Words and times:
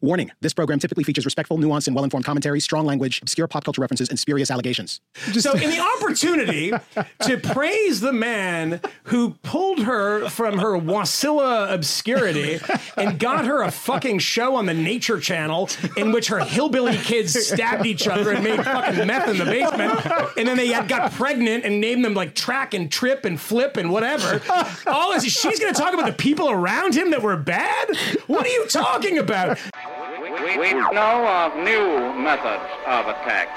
Warning 0.00 0.30
this 0.40 0.52
program 0.52 0.78
typically 0.78 1.04
features 1.04 1.24
respectful, 1.24 1.58
nuanced, 1.58 1.86
and 1.86 1.94
well 1.96 2.04
informed 2.04 2.24
commentary, 2.24 2.60
strong 2.60 2.86
language, 2.86 3.20
obscure 3.22 3.48
pop 3.48 3.64
culture 3.64 3.80
references, 3.80 4.08
and 4.08 4.18
spurious 4.18 4.50
allegations. 4.50 5.00
So, 5.32 5.52
in 5.52 5.70
the 5.70 5.80
opportunity 5.80 6.72
to 7.22 7.36
praise 7.38 8.00
the 8.00 8.12
man 8.12 8.80
who 9.04 9.34
pulled 9.42 9.80
her 9.80 10.28
from 10.28 10.58
her 10.58 10.78
Wasilla 10.78 11.72
obscurity 11.72 12.60
and 12.96 13.18
got 13.18 13.44
her 13.44 13.62
a 13.62 13.70
fucking 13.70 14.20
show 14.20 14.56
on 14.56 14.66
the 14.66 14.74
Nature 14.74 15.20
Channel 15.20 15.68
in 15.96 16.12
which 16.12 16.28
her 16.28 16.40
hillbilly 16.40 16.96
kids 16.96 17.34
stabbed 17.34 17.86
each 17.86 18.06
other 18.06 18.32
and 18.32 18.44
made 18.44 18.62
fucking 18.64 19.06
meth 19.06 19.28
in 19.28 19.38
the 19.38 19.44
basement, 19.44 20.06
and 20.36 20.46
then 20.46 20.56
they 20.56 20.68
had, 20.68 20.88
got 20.88 21.12
pregnant 21.12 21.64
and 21.64 21.80
named 21.80 22.04
them 22.04 22.14
like 22.14 22.34
Track 22.34 22.72
and 22.72 22.90
Trip 22.90 23.24
and 23.24 23.38
Flip 23.38 23.76
and 23.76 23.90
whatever. 23.90 24.40
All 24.86 25.12
this, 25.12 25.24
she's 25.24 25.58
going 25.58 25.72
to 25.72 25.78
talk 25.78 25.92
about 25.92 26.06
the 26.06 26.12
people 26.12 26.50
around 26.50 26.94
him 26.94 27.10
that 27.10 27.22
were 27.22 27.36
bad. 27.36 27.88
What 28.26 28.46
are 28.46 28.50
you 28.50 28.66
talking 28.68 29.18
about? 29.18 29.58
We, 29.88 30.58
we 30.58 30.72
know 30.92 31.26
of 31.26 31.56
new 31.56 32.12
methods 32.20 32.62
of 32.86 33.06
attack. 33.06 33.48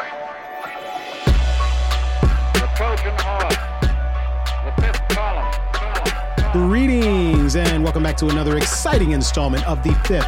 The 2.54 2.70
Trojan 2.78 3.14
horse, 3.20 3.56
the 4.64 4.82
fifth 4.82 5.08
column. 5.10 5.52
column. 5.74 6.70
Greetings, 6.70 7.58
and 7.58 7.84
welcome 7.84 8.04
back 8.04 8.16
to 8.18 8.30
another 8.30 8.56
exciting 8.56 9.12
installment 9.12 9.68
of 9.68 9.84
the 9.84 9.94
Fifth 10.06 10.26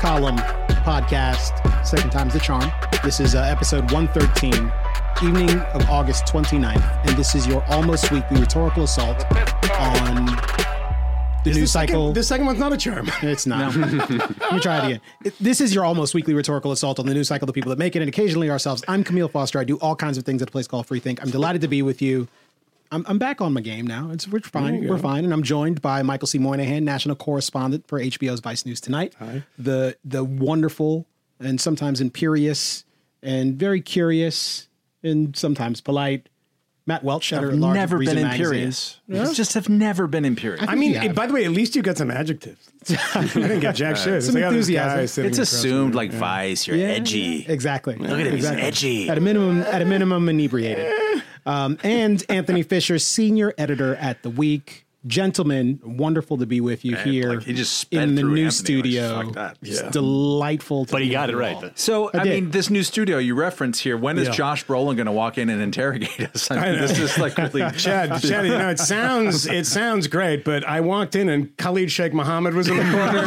Column 0.00 0.38
Podcast. 0.86 1.86
Second 1.86 2.10
time's 2.10 2.32
the 2.32 2.40
charm. 2.40 2.72
This 3.04 3.20
is 3.20 3.34
uh, 3.34 3.42
episode 3.42 3.92
113, 3.92 4.72
evening 5.22 5.60
of 5.74 5.90
August 5.90 6.24
29th, 6.24 7.06
and 7.06 7.18
this 7.18 7.34
is 7.34 7.46
your 7.46 7.62
almost 7.68 8.10
weekly 8.10 8.40
rhetorical 8.40 8.84
assault 8.84 9.22
on 9.72 10.28
the 11.44 11.50
Is 11.50 11.56
news 11.56 11.68
the 11.70 11.72
second- 11.72 11.88
cycle. 11.94 12.12
This 12.12 12.28
second 12.28 12.46
one's 12.46 12.58
not 12.58 12.72
a 12.72 12.76
charm. 12.76 13.10
It's 13.22 13.46
not. 13.46 13.74
Let 13.76 14.52
me 14.52 14.60
try 14.60 14.78
it 14.78 14.84
again. 14.84 15.32
This 15.40 15.60
is 15.60 15.74
your 15.74 15.84
almost 15.84 16.14
weekly 16.14 16.34
rhetorical 16.34 16.70
assault 16.72 16.98
on 17.00 17.06
the 17.06 17.14
news 17.14 17.28
cycle, 17.28 17.46
the 17.46 17.52
people 17.52 17.70
that 17.70 17.78
make 17.78 17.96
it, 17.96 18.00
and 18.02 18.08
occasionally 18.08 18.50
ourselves. 18.50 18.82
I'm 18.88 19.02
Camille 19.04 19.28
Foster. 19.28 19.58
I 19.58 19.64
do 19.64 19.76
all 19.78 19.96
kinds 19.96 20.18
of 20.18 20.24
things 20.24 20.40
at 20.42 20.48
a 20.48 20.52
place 20.52 20.66
called 20.68 20.86
Free 20.86 21.00
Think. 21.00 21.20
I'm 21.22 21.30
delighted 21.30 21.60
to 21.62 21.68
be 21.68 21.82
with 21.82 22.00
you. 22.00 22.28
I'm, 22.92 23.04
I'm 23.08 23.18
back 23.18 23.40
on 23.40 23.52
my 23.54 23.60
game 23.62 23.86
now. 23.86 24.10
It's 24.12 24.28
we're 24.28 24.40
fine. 24.40 24.86
We're 24.86 24.98
fine, 24.98 25.24
and 25.24 25.32
I'm 25.32 25.42
joined 25.42 25.80
by 25.82 26.02
Michael 26.02 26.26
C. 26.28 26.38
Moynihan, 26.38 26.84
national 26.84 27.16
correspondent 27.16 27.86
for 27.88 27.98
HBO's 27.98 28.40
Vice 28.40 28.66
News 28.66 28.80
Tonight. 28.80 29.14
Hi. 29.18 29.42
The 29.58 29.96
the 30.04 30.22
wonderful 30.22 31.06
and 31.40 31.60
sometimes 31.60 32.00
imperious 32.00 32.84
and 33.22 33.54
very 33.56 33.80
curious 33.80 34.68
and 35.02 35.34
sometimes 35.36 35.80
polite 35.80 36.28
Matt 36.84 37.04
Welch, 37.04 37.32
editor 37.32 37.52
at 37.52 37.58
large 37.58 37.74
never 37.74 37.98
been 37.98 38.18
imperious. 38.18 38.98
I 39.12 39.32
just 39.32 39.54
have 39.54 39.68
never 39.68 40.06
been 40.08 40.24
imperious. 40.24 40.64
I 40.66 40.74
mean, 40.74 40.92
you 40.92 40.98
have. 40.98 41.14
by 41.14 41.26
the 41.26 41.32
way, 41.32 41.44
at 41.44 41.52
least 41.52 41.76
you 41.76 41.82
got 41.82 41.96
some 41.96 42.10
adjectives. 42.10 42.68
I 43.14 43.24
didn't 43.26 43.60
get 43.60 43.76
jack 43.76 43.96
shit. 43.96 44.14
It's 44.14 44.26
Some 44.26 44.34
like, 44.34 44.44
oh, 44.44 44.48
enthusiasm. 44.48 45.22
guy 45.22 45.28
it's 45.28 45.38
assumed 45.38 45.94
like 45.94 46.12
me. 46.12 46.18
Vice, 46.18 46.66
you're 46.66 46.76
Yeah, 46.76 46.86
edgy. 46.86 47.46
Exactly. 47.46 47.94
Look 47.94 48.18
at 48.18 48.26
him, 48.26 48.34
he's 48.34 48.46
edgy. 48.46 49.08
At 49.08 49.16
a 49.16 49.20
minimum, 49.20 49.60
at 49.62 49.80
a 49.80 49.84
minimum, 49.84 50.28
inebriated. 50.28 50.92
Um, 51.44 51.76
and 51.82 52.24
Anthony 52.28 52.62
Fisher, 52.62 53.00
senior 53.00 53.52
editor 53.58 53.96
at 53.96 54.22
the 54.22 54.30
Week. 54.30 54.86
Gentlemen, 55.06 55.80
wonderful 55.84 56.38
to 56.38 56.46
be 56.46 56.60
with 56.60 56.84
you 56.84 56.92
Man, 56.92 57.08
here 57.08 57.34
like, 57.34 57.42
he 57.42 57.52
just 57.54 57.76
sped 57.76 58.04
in 58.04 58.14
the 58.14 58.22
new 58.22 58.28
Anthony, 58.28 58.44
like, 58.44 58.52
studio. 58.52 59.22
fuck 59.24 59.34
that. 59.34 59.58
It's 59.60 59.82
Yeah. 59.82 59.90
delightful. 59.90 60.84
To 60.84 60.92
But 60.92 61.02
he 61.02 61.08
got 61.08 61.28
it 61.28 61.36
right. 61.36 61.56
all. 61.56 61.64
So, 61.74 62.10
I, 62.14 62.22
did. 62.22 62.30
mean, 62.44 62.50
this 62.52 62.70
new 62.70 62.84
studio 62.84 63.18
you 63.18 63.34
reference 63.34 63.80
here, 63.80 63.96
when 63.96 64.16
is 64.16 64.28
Yeah. 64.28 64.34
Josh 64.34 64.64
Brolin 64.64 64.94
going 64.96 65.06
to 65.06 65.12
walk 65.12 65.38
in 65.38 65.48
and 65.50 65.60
interrogate 65.60 66.20
us? 66.34 66.50
I 66.52 66.54
mean, 66.54 66.74
know. 66.80 66.86
this 66.86 66.98
is 67.00 67.18
like 67.18 67.36
really. 67.36 67.62
Chad, 67.76 68.10
Chad, 68.22 68.46
you 68.46 68.56
know, 68.56 68.68
it 68.70 68.78
sounds 68.78 69.46
it 69.46 69.66
sounds 69.66 70.06
great, 70.06 70.44
but 70.44 70.64
I 70.68 70.80
walked 70.80 71.16
in 71.16 71.28
and 71.28 71.56
Khalid 71.56 71.90
Sheikh 71.90 72.14
Mohammed 72.14 72.54
was 72.54 72.68
in 72.68 72.76
the 72.76 72.82
corner 72.84 73.22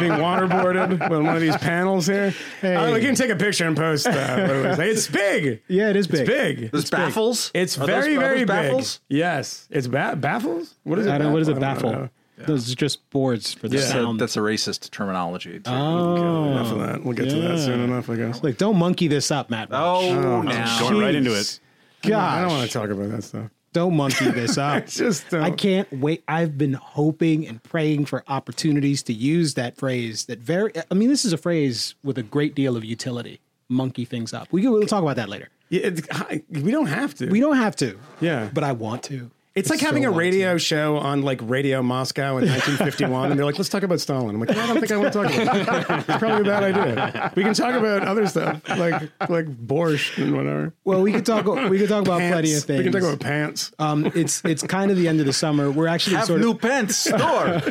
being 0.00 0.12
waterboarded 0.12 1.10
on 1.10 1.24
one 1.24 1.36
of 1.36 1.40
these 1.40 1.56
panels 1.58 2.06
here. 2.08 2.34
Uh, 2.62 2.90
we 2.92 3.00
can 3.00 3.14
take 3.14 3.30
a 3.30 3.36
picture 3.36 3.66
and 3.68 3.76
post. 3.76 4.06
Uh, 4.08 4.74
it. 4.76 4.78
It's 4.80 5.06
big. 5.08 5.62
Yeah, 5.68 5.90
it 5.90 5.96
is 5.96 6.06
big. 6.08 6.20
It's 6.22 6.28
big. 6.28 6.70
There's 6.72 6.82
It's 6.82 6.90
big. 6.90 6.98
baffles? 6.98 7.50
It's 7.54 7.76
Are 7.78 7.86
those- 7.86 8.04
very, 8.04 8.16
very 8.16 8.30
those 8.38 8.40
big. 8.40 8.46
baffles? 8.48 9.00
Yes, 9.08 9.68
it's 9.70 9.86
ba- 9.86 10.16
baffles. 10.16 10.74
What 10.82 10.98
is 10.98 11.03
it? 11.06 11.10
I 11.12 11.18
don't. 11.18 11.32
What 11.32 11.42
is 11.42 11.48
it? 11.48 11.58
Baffle? 11.60 11.90
I 11.90 11.92
know. 11.92 12.08
Those 12.46 12.72
are 12.72 12.74
just 12.74 13.08
boards 13.10 13.54
for 13.54 13.68
the 13.68 13.76
Yeah. 13.76 13.82
So 13.84 13.88
sound. 13.92 14.20
that's 14.20 14.36
a 14.36 14.40
racist 14.40 14.90
terminology. 14.90 15.60
too. 15.60 15.70
oh, 15.70 16.50
Enough 16.50 16.72
of 16.72 16.78
that. 16.80 17.04
We'll 17.04 17.14
get 17.14 17.30
to 17.30 17.40
that 17.40 17.58
soon 17.58 17.80
enough, 17.80 18.10
I 18.10 18.16
guess. 18.16 18.42
like 18.42 18.58
don't 18.58 18.76
monkey 18.76 19.06
this 19.06 19.30
up, 19.30 19.50
Matt. 19.50 19.68
oh, 19.70 20.42
now. 20.42 20.80
Going 20.80 20.98
right 21.00 21.14
into 21.14 21.32
it. 21.32 21.60
Jeez. 22.02 22.14
I 22.16 22.40
don't 22.42 22.50
want 22.50 22.66
to 22.68 22.72
talk 22.78 22.90
about 22.90 23.08
that 23.10 23.22
stuff. 23.22 23.50
don't 23.72 23.96
monkey 23.96 24.30
this 24.30 24.58
up. 24.58 24.82
It's 24.82 24.96
just 24.96 25.32
uh, 25.32 25.40
I 25.40 25.52
can't 25.52 25.90
wait. 25.92 26.24
I've 26.26 26.58
been 26.58 26.74
hoping 26.74 27.46
and 27.46 27.62
praying 27.62 28.06
for 28.06 28.24
opportunities 28.28 29.02
to 29.04 29.12
use 29.12 29.54
that 29.54 29.76
phrase. 29.76 30.24
That 30.26 30.40
very, 30.40 30.72
I 30.90 30.94
mean, 30.94 31.08
this 31.08 31.24
is 31.24 31.32
a 31.32 31.38
phrase 31.38 31.94
with 32.02 32.18
a 32.18 32.22
great 32.24 32.54
deal 32.56 32.76
of 32.76 32.84
utility. 32.84 33.40
Monkey 33.68 34.04
things 34.04 34.34
up. 34.34 34.48
We 34.50 34.60
can, 34.62 34.72
we'll 34.72 34.86
talk 34.86 35.02
about 35.02 35.16
that 35.16 35.28
later. 35.28 35.48
Yeah, 35.70 35.80
it's- 35.86 36.40
we 36.50 36.70
don't 36.72 36.86
have 36.88 37.14
to. 37.14 37.28
We 37.30 37.40
don't 37.40 37.56
have 37.56 37.74
to. 37.76 37.98
Yeah. 38.20 38.50
but 38.52 38.64
I 38.64 38.72
want 38.72 39.04
to. 39.04 39.30
It's 39.54 39.70
like 39.70 39.78
so 39.78 39.86
having 39.86 40.04
a 40.04 40.10
want 40.10 40.18
radio 40.18 40.58
show 40.58 40.96
on 40.96 41.22
like 41.22 41.38
Radio 41.42 41.80
Moscow 41.80 42.38
in 42.38 42.48
1951, 42.48 43.30
and 43.30 43.38
they're 43.38 43.46
like, 43.46 43.56
"Let's 43.56 43.68
talk 43.68 43.84
about 43.84 44.00
Stalin." 44.00 44.34
I'm 44.34 44.40
like, 44.40 44.50
"I 44.50 44.66
don't 44.66 44.80
think 44.80 44.90
I 44.90 44.96
want 44.96 45.12
to 45.12 45.22
talk 45.22 45.32
about 45.32 45.86
that. 45.86 45.98
It's 46.08 46.18
probably 46.18 46.40
a 46.40 46.44
bad 46.44 46.62
idea. 46.64 47.32
We 47.36 47.44
can 47.44 47.54
talk 47.54 47.74
about 47.74 48.02
other 48.02 48.26
stuff 48.26 48.68
like 48.68 49.02
like 49.28 49.46
borscht 49.46 50.20
and 50.20 50.36
whatever. 50.36 50.72
Well, 50.84 51.02
we 51.02 51.12
could 51.12 51.24
talk. 51.24 51.46
We 51.70 51.78
could 51.78 51.88
talk 51.88 52.02
about 52.04 52.18
plenty 52.18 52.52
of 52.54 52.54
Pants. 52.54 52.64
things. 52.64 52.78
We 52.78 52.84
can 52.84 52.92
talk 52.94 53.02
about 53.02 53.20
pants. 53.20 53.70
Um, 53.78 54.10
it's 54.14 54.44
it's 54.44 54.64
kind 54.64 54.90
of 54.90 54.96
the 54.96 55.06
end 55.06 55.20
of 55.20 55.26
the 55.26 55.32
summer. 55.32 55.70
We're 55.70 55.86
actually 55.86 56.16
Have 56.16 56.26
sort 56.26 56.40
new 56.40 56.50
of 56.50 56.60
pants 56.60 56.96
store. 56.96 57.62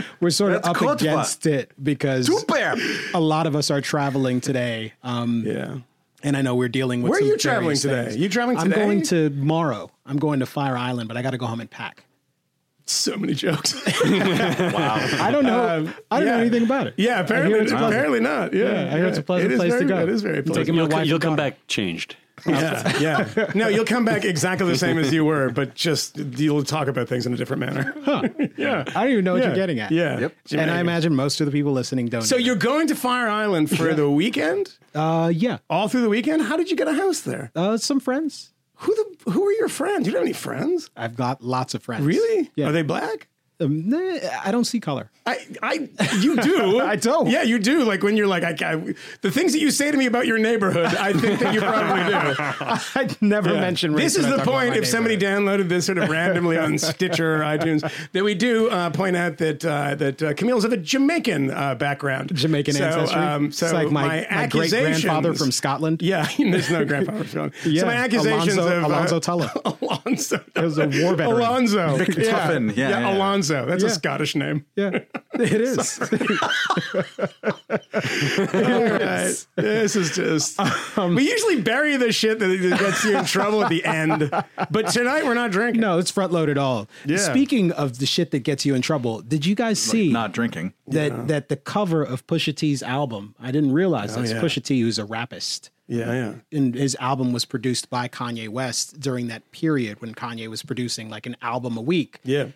we're 0.20 0.30
sort 0.30 0.52
of 0.52 0.62
That's 0.62 0.68
up 0.68 0.76
good 0.76 1.00
against 1.00 1.46
it 1.46 1.72
because 1.82 2.26
Super. 2.26 2.76
a 3.14 3.20
lot 3.20 3.48
of 3.48 3.56
us 3.56 3.68
are 3.70 3.80
traveling 3.80 4.40
today. 4.40 4.92
Um, 5.02 5.42
Yeah. 5.44 5.78
And 6.22 6.36
I 6.36 6.42
know 6.42 6.54
we're 6.54 6.68
dealing 6.68 7.02
with. 7.02 7.10
Where 7.10 7.20
are 7.20 7.24
you 7.24 7.36
traveling 7.36 7.76
today? 7.76 8.04
things. 8.06 8.16
You 8.16 8.28
traveling 8.28 8.58
today? 8.58 8.80
I'm 8.80 8.86
going 8.88 9.02
to 9.04 9.30
Morrow. 9.30 9.90
I'm 10.06 10.18
going 10.18 10.40
to 10.40 10.46
Fire 10.46 10.76
Island, 10.76 11.08
but 11.08 11.16
I 11.16 11.22
got 11.22 11.30
to 11.30 11.38
go 11.38 11.46
home 11.46 11.60
and 11.60 11.70
pack. 11.70 12.04
So 12.86 13.16
many 13.16 13.34
jokes. 13.34 13.74
Wow. 14.04 14.96
I 15.20 15.30
don't 15.30 15.44
know. 15.44 15.68
Um, 15.68 15.94
I 16.10 16.18
don't 16.18 16.26
know 16.28 16.38
anything 16.38 16.64
about 16.64 16.88
it. 16.88 16.94
yeah, 16.96 17.20
apparently, 17.20 17.58
it's 17.60 17.72
apparently 17.72 18.20
not. 18.20 18.52
Yeah, 18.52 18.90
I 18.92 18.96
hear 18.96 19.06
it's 19.06 19.18
a 19.18 19.22
pleasant 19.22 19.52
It 19.52 19.54
is 19.54 19.60
place 19.60 19.72
to 19.72 19.78
very- 19.78 19.88
go. 19.88 20.02
It 20.02 20.08
is 20.08 20.22
very 20.22 20.42
pleasant. 20.42 20.56
taking 20.66 20.74
my 20.74 20.82
You'll, 20.82 20.90
wife 20.90 21.06
you'll 21.06 21.18
come 21.20 21.36
back 21.36 21.66
changed. 21.68 22.16
Yeah, 22.46 22.98
yeah. 23.00 23.52
No, 23.54 23.68
you'll 23.68 23.84
come 23.84 24.04
back 24.04 24.24
exactly 24.24 24.66
the 24.66 24.78
same 24.78 24.98
as 24.98 25.12
you 25.12 25.24
were, 25.24 25.50
but 25.50 25.74
just 25.74 26.16
you'll 26.16 26.64
talk 26.64 26.88
about 26.88 27.08
things 27.08 27.26
in 27.26 27.32
a 27.32 27.36
different 27.36 27.60
manner. 27.60 27.94
Huh. 28.04 28.28
yeah. 28.56 28.84
I 28.88 29.02
don't 29.02 29.12
even 29.12 29.24
know 29.24 29.34
what 29.34 29.42
yeah. 29.42 29.48
you're 29.48 29.56
getting 29.56 29.78
at. 29.78 29.90
Yeah. 29.92 30.18
Yep. 30.18 30.34
And 30.52 30.70
I 30.70 30.80
imagine 30.80 31.14
most 31.14 31.40
of 31.40 31.46
the 31.46 31.52
people 31.52 31.72
listening 31.72 32.06
don't. 32.08 32.22
So 32.22 32.36
know. 32.36 32.40
you're 32.40 32.56
going 32.56 32.88
to 32.88 32.94
Fire 32.94 33.28
Island 33.28 33.70
for 33.76 33.94
the 33.94 34.10
weekend? 34.10 34.76
uh, 34.94 35.30
yeah, 35.34 35.58
All 35.70 35.88
through 35.88 36.02
the 36.02 36.08
weekend? 36.08 36.42
How 36.42 36.56
did 36.56 36.70
you 36.70 36.76
get 36.76 36.88
a 36.88 36.94
house 36.94 37.20
there? 37.20 37.50
uh, 37.54 37.76
some 37.76 38.00
friends. 38.00 38.52
Who 38.76 38.94
the 38.94 39.30
who 39.30 39.46
are 39.46 39.52
your 39.52 39.68
friends? 39.68 40.06
You 40.06 40.12
don't 40.12 40.22
have 40.22 40.26
any 40.26 40.32
friends? 40.32 40.90
I've 40.96 41.14
got 41.16 41.42
lots 41.42 41.74
of 41.74 41.82
friends. 41.84 42.04
Really? 42.04 42.50
Yeah. 42.56 42.68
Are 42.68 42.72
they 42.72 42.82
black? 42.82 43.28
Um, 43.62 43.88
nah, 43.88 44.18
I 44.44 44.50
don't 44.50 44.64
see 44.64 44.80
color. 44.80 45.10
I, 45.24 45.38
I, 45.62 45.88
you 46.20 46.36
do. 46.36 46.80
I 46.94 46.96
don't. 46.96 47.28
Yeah, 47.30 47.42
you 47.44 47.58
do. 47.60 47.84
Like 47.84 48.02
when 48.02 48.16
you're 48.16 48.26
like, 48.26 48.42
I, 48.42 48.72
I, 48.72 48.94
the 49.20 49.30
things 49.30 49.52
that 49.52 49.60
you 49.60 49.70
say 49.70 49.90
to 49.90 49.96
me 49.96 50.06
about 50.06 50.26
your 50.26 50.38
neighborhood, 50.38 50.86
I 50.96 51.12
think 51.12 51.38
that 51.38 51.54
you 51.54 51.60
probably 51.60 52.02
do. 52.10 52.80
I'd 53.00 53.22
never 53.22 53.54
Yeah. 53.54 53.60
mention. 53.60 53.92
This 53.94 54.16
is 54.16 54.26
the 54.26 54.38
point. 54.38 54.74
If 54.74 54.86
somebody 54.86 55.16
downloaded 55.16 55.68
this 55.68 55.86
sort 55.86 55.98
of 55.98 56.08
randomly 56.10 56.58
on 56.58 56.76
Stitcher 56.76 57.36
or 57.36 57.40
iTunes, 57.40 57.88
that 58.12 58.24
we 58.24 58.34
do 58.34 58.68
uh, 58.70 58.90
point 58.90 59.14
out 59.16 59.38
that 59.38 59.64
uh, 59.64 59.94
that 59.94 60.22
uh, 60.22 60.34
Camille's 60.34 60.64
of 60.64 60.72
a 60.72 60.76
Jamaican 60.76 61.50
uh, 61.52 61.76
background, 61.76 62.34
Jamaican 62.34 62.74
so, 62.74 62.84
ancestry. 62.84 63.20
Um, 63.20 63.52
so 63.52 63.66
it's 63.66 63.72
like 63.74 63.90
my, 63.92 64.26
my 64.28 64.46
great 64.48 64.70
grandfather 64.70 65.34
from 65.34 65.52
Scotland. 65.52 66.02
Yeah, 66.02 66.26
there's 66.36 66.70
no 66.70 66.84
grandfather 66.84 67.18
from 67.18 67.28
Scotland. 67.28 67.54
Yeah, 67.64 67.80
So 67.82 67.86
my 67.86 67.94
accusations 67.94 68.56
Alonzo, 68.56 68.76
of 68.78 68.84
uh, 68.84 68.86
Alonzo 68.88 69.20
Tulloh. 69.20 69.78
Alonzo. 69.82 70.40
He 70.54 70.60
was 70.60 70.78
a 70.78 70.86
war 70.86 71.14
veteran. 71.14 71.30
Alonzo. 71.40 71.96
McTuffin. 71.98 72.76
Yeah, 72.76 72.88
yeah. 72.90 73.14
Alonzo. 73.16 73.51
That's 73.52 73.82
a 73.84 73.90
Scottish 73.90 74.34
name. 74.34 74.64
Yeah, 74.76 75.00
it 75.34 75.60
is. 75.60 76.00
All 78.54 78.82
right. 78.82 79.46
This 79.56 79.96
is 79.96 80.14
just. 80.14 80.58
Um, 80.98 81.14
we 81.14 81.28
usually 81.30 81.60
bury 81.60 81.96
the 81.96 82.12
shit 82.12 82.38
that 82.38 82.46
that 82.46 82.78
gets 82.80 83.04
you 83.04 83.16
in 83.18 83.24
trouble 83.24 83.62
at 83.64 83.70
the 83.70 83.84
end, 83.84 84.30
but 84.70 84.88
tonight 84.88 85.24
we're 85.24 85.34
not 85.34 85.50
drinking. 85.50 85.80
no, 85.80 85.98
it's 85.98 86.10
front 86.10 86.32
loaded 86.32 86.58
all. 86.58 86.88
Yeah. 87.04 87.16
Speaking 87.18 87.72
of 87.72 87.98
the 87.98 88.06
shit 88.06 88.30
that 88.32 88.40
gets 88.40 88.64
you 88.64 88.74
in 88.74 88.82
trouble, 88.82 89.20
did 89.20 89.46
you 89.46 89.54
guys 89.54 89.78
see 89.78 90.10
Not 90.12 90.32
drinking. 90.32 90.74
that 90.88 91.28
that 91.28 91.48
the 91.48 91.56
cover 91.56 92.02
of 92.02 92.26
Pusha 92.26 92.54
T's 92.54 92.82
album? 92.82 93.34
I 93.40 93.50
didn't 93.50 93.72
realize 93.72 94.16
this. 94.16 94.32
Oh, 94.32 94.34
yeah. 94.36 94.40
Pusha 94.42 94.62
T, 94.62 94.80
who's 94.80 94.98
a 94.98 95.04
rapist. 95.04 95.70
Yeah, 95.88 96.12
yeah. 96.12 96.34
and 96.58 96.74
his 96.74 96.96
album 97.00 97.32
was 97.34 97.44
produced 97.44 97.90
by 97.90 98.08
Kanye 98.08 98.48
West 98.48 98.98
during 99.00 99.26
that 99.26 99.50
period 99.52 100.00
when 100.00 100.14
Kanye 100.14 100.48
was 100.48 100.62
producing 100.62 101.10
like 101.10 101.26
an 101.26 101.36
album 101.42 101.76
a 101.76 101.82
week. 101.82 102.18
Yeah. 102.24 102.46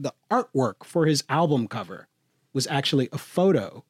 The 0.00 0.12
artwork 0.30 0.84
for 0.84 1.06
his 1.06 1.24
album 1.28 1.66
cover 1.66 2.06
was 2.52 2.66
actually 2.68 3.08
a 3.12 3.18
photo 3.18 3.84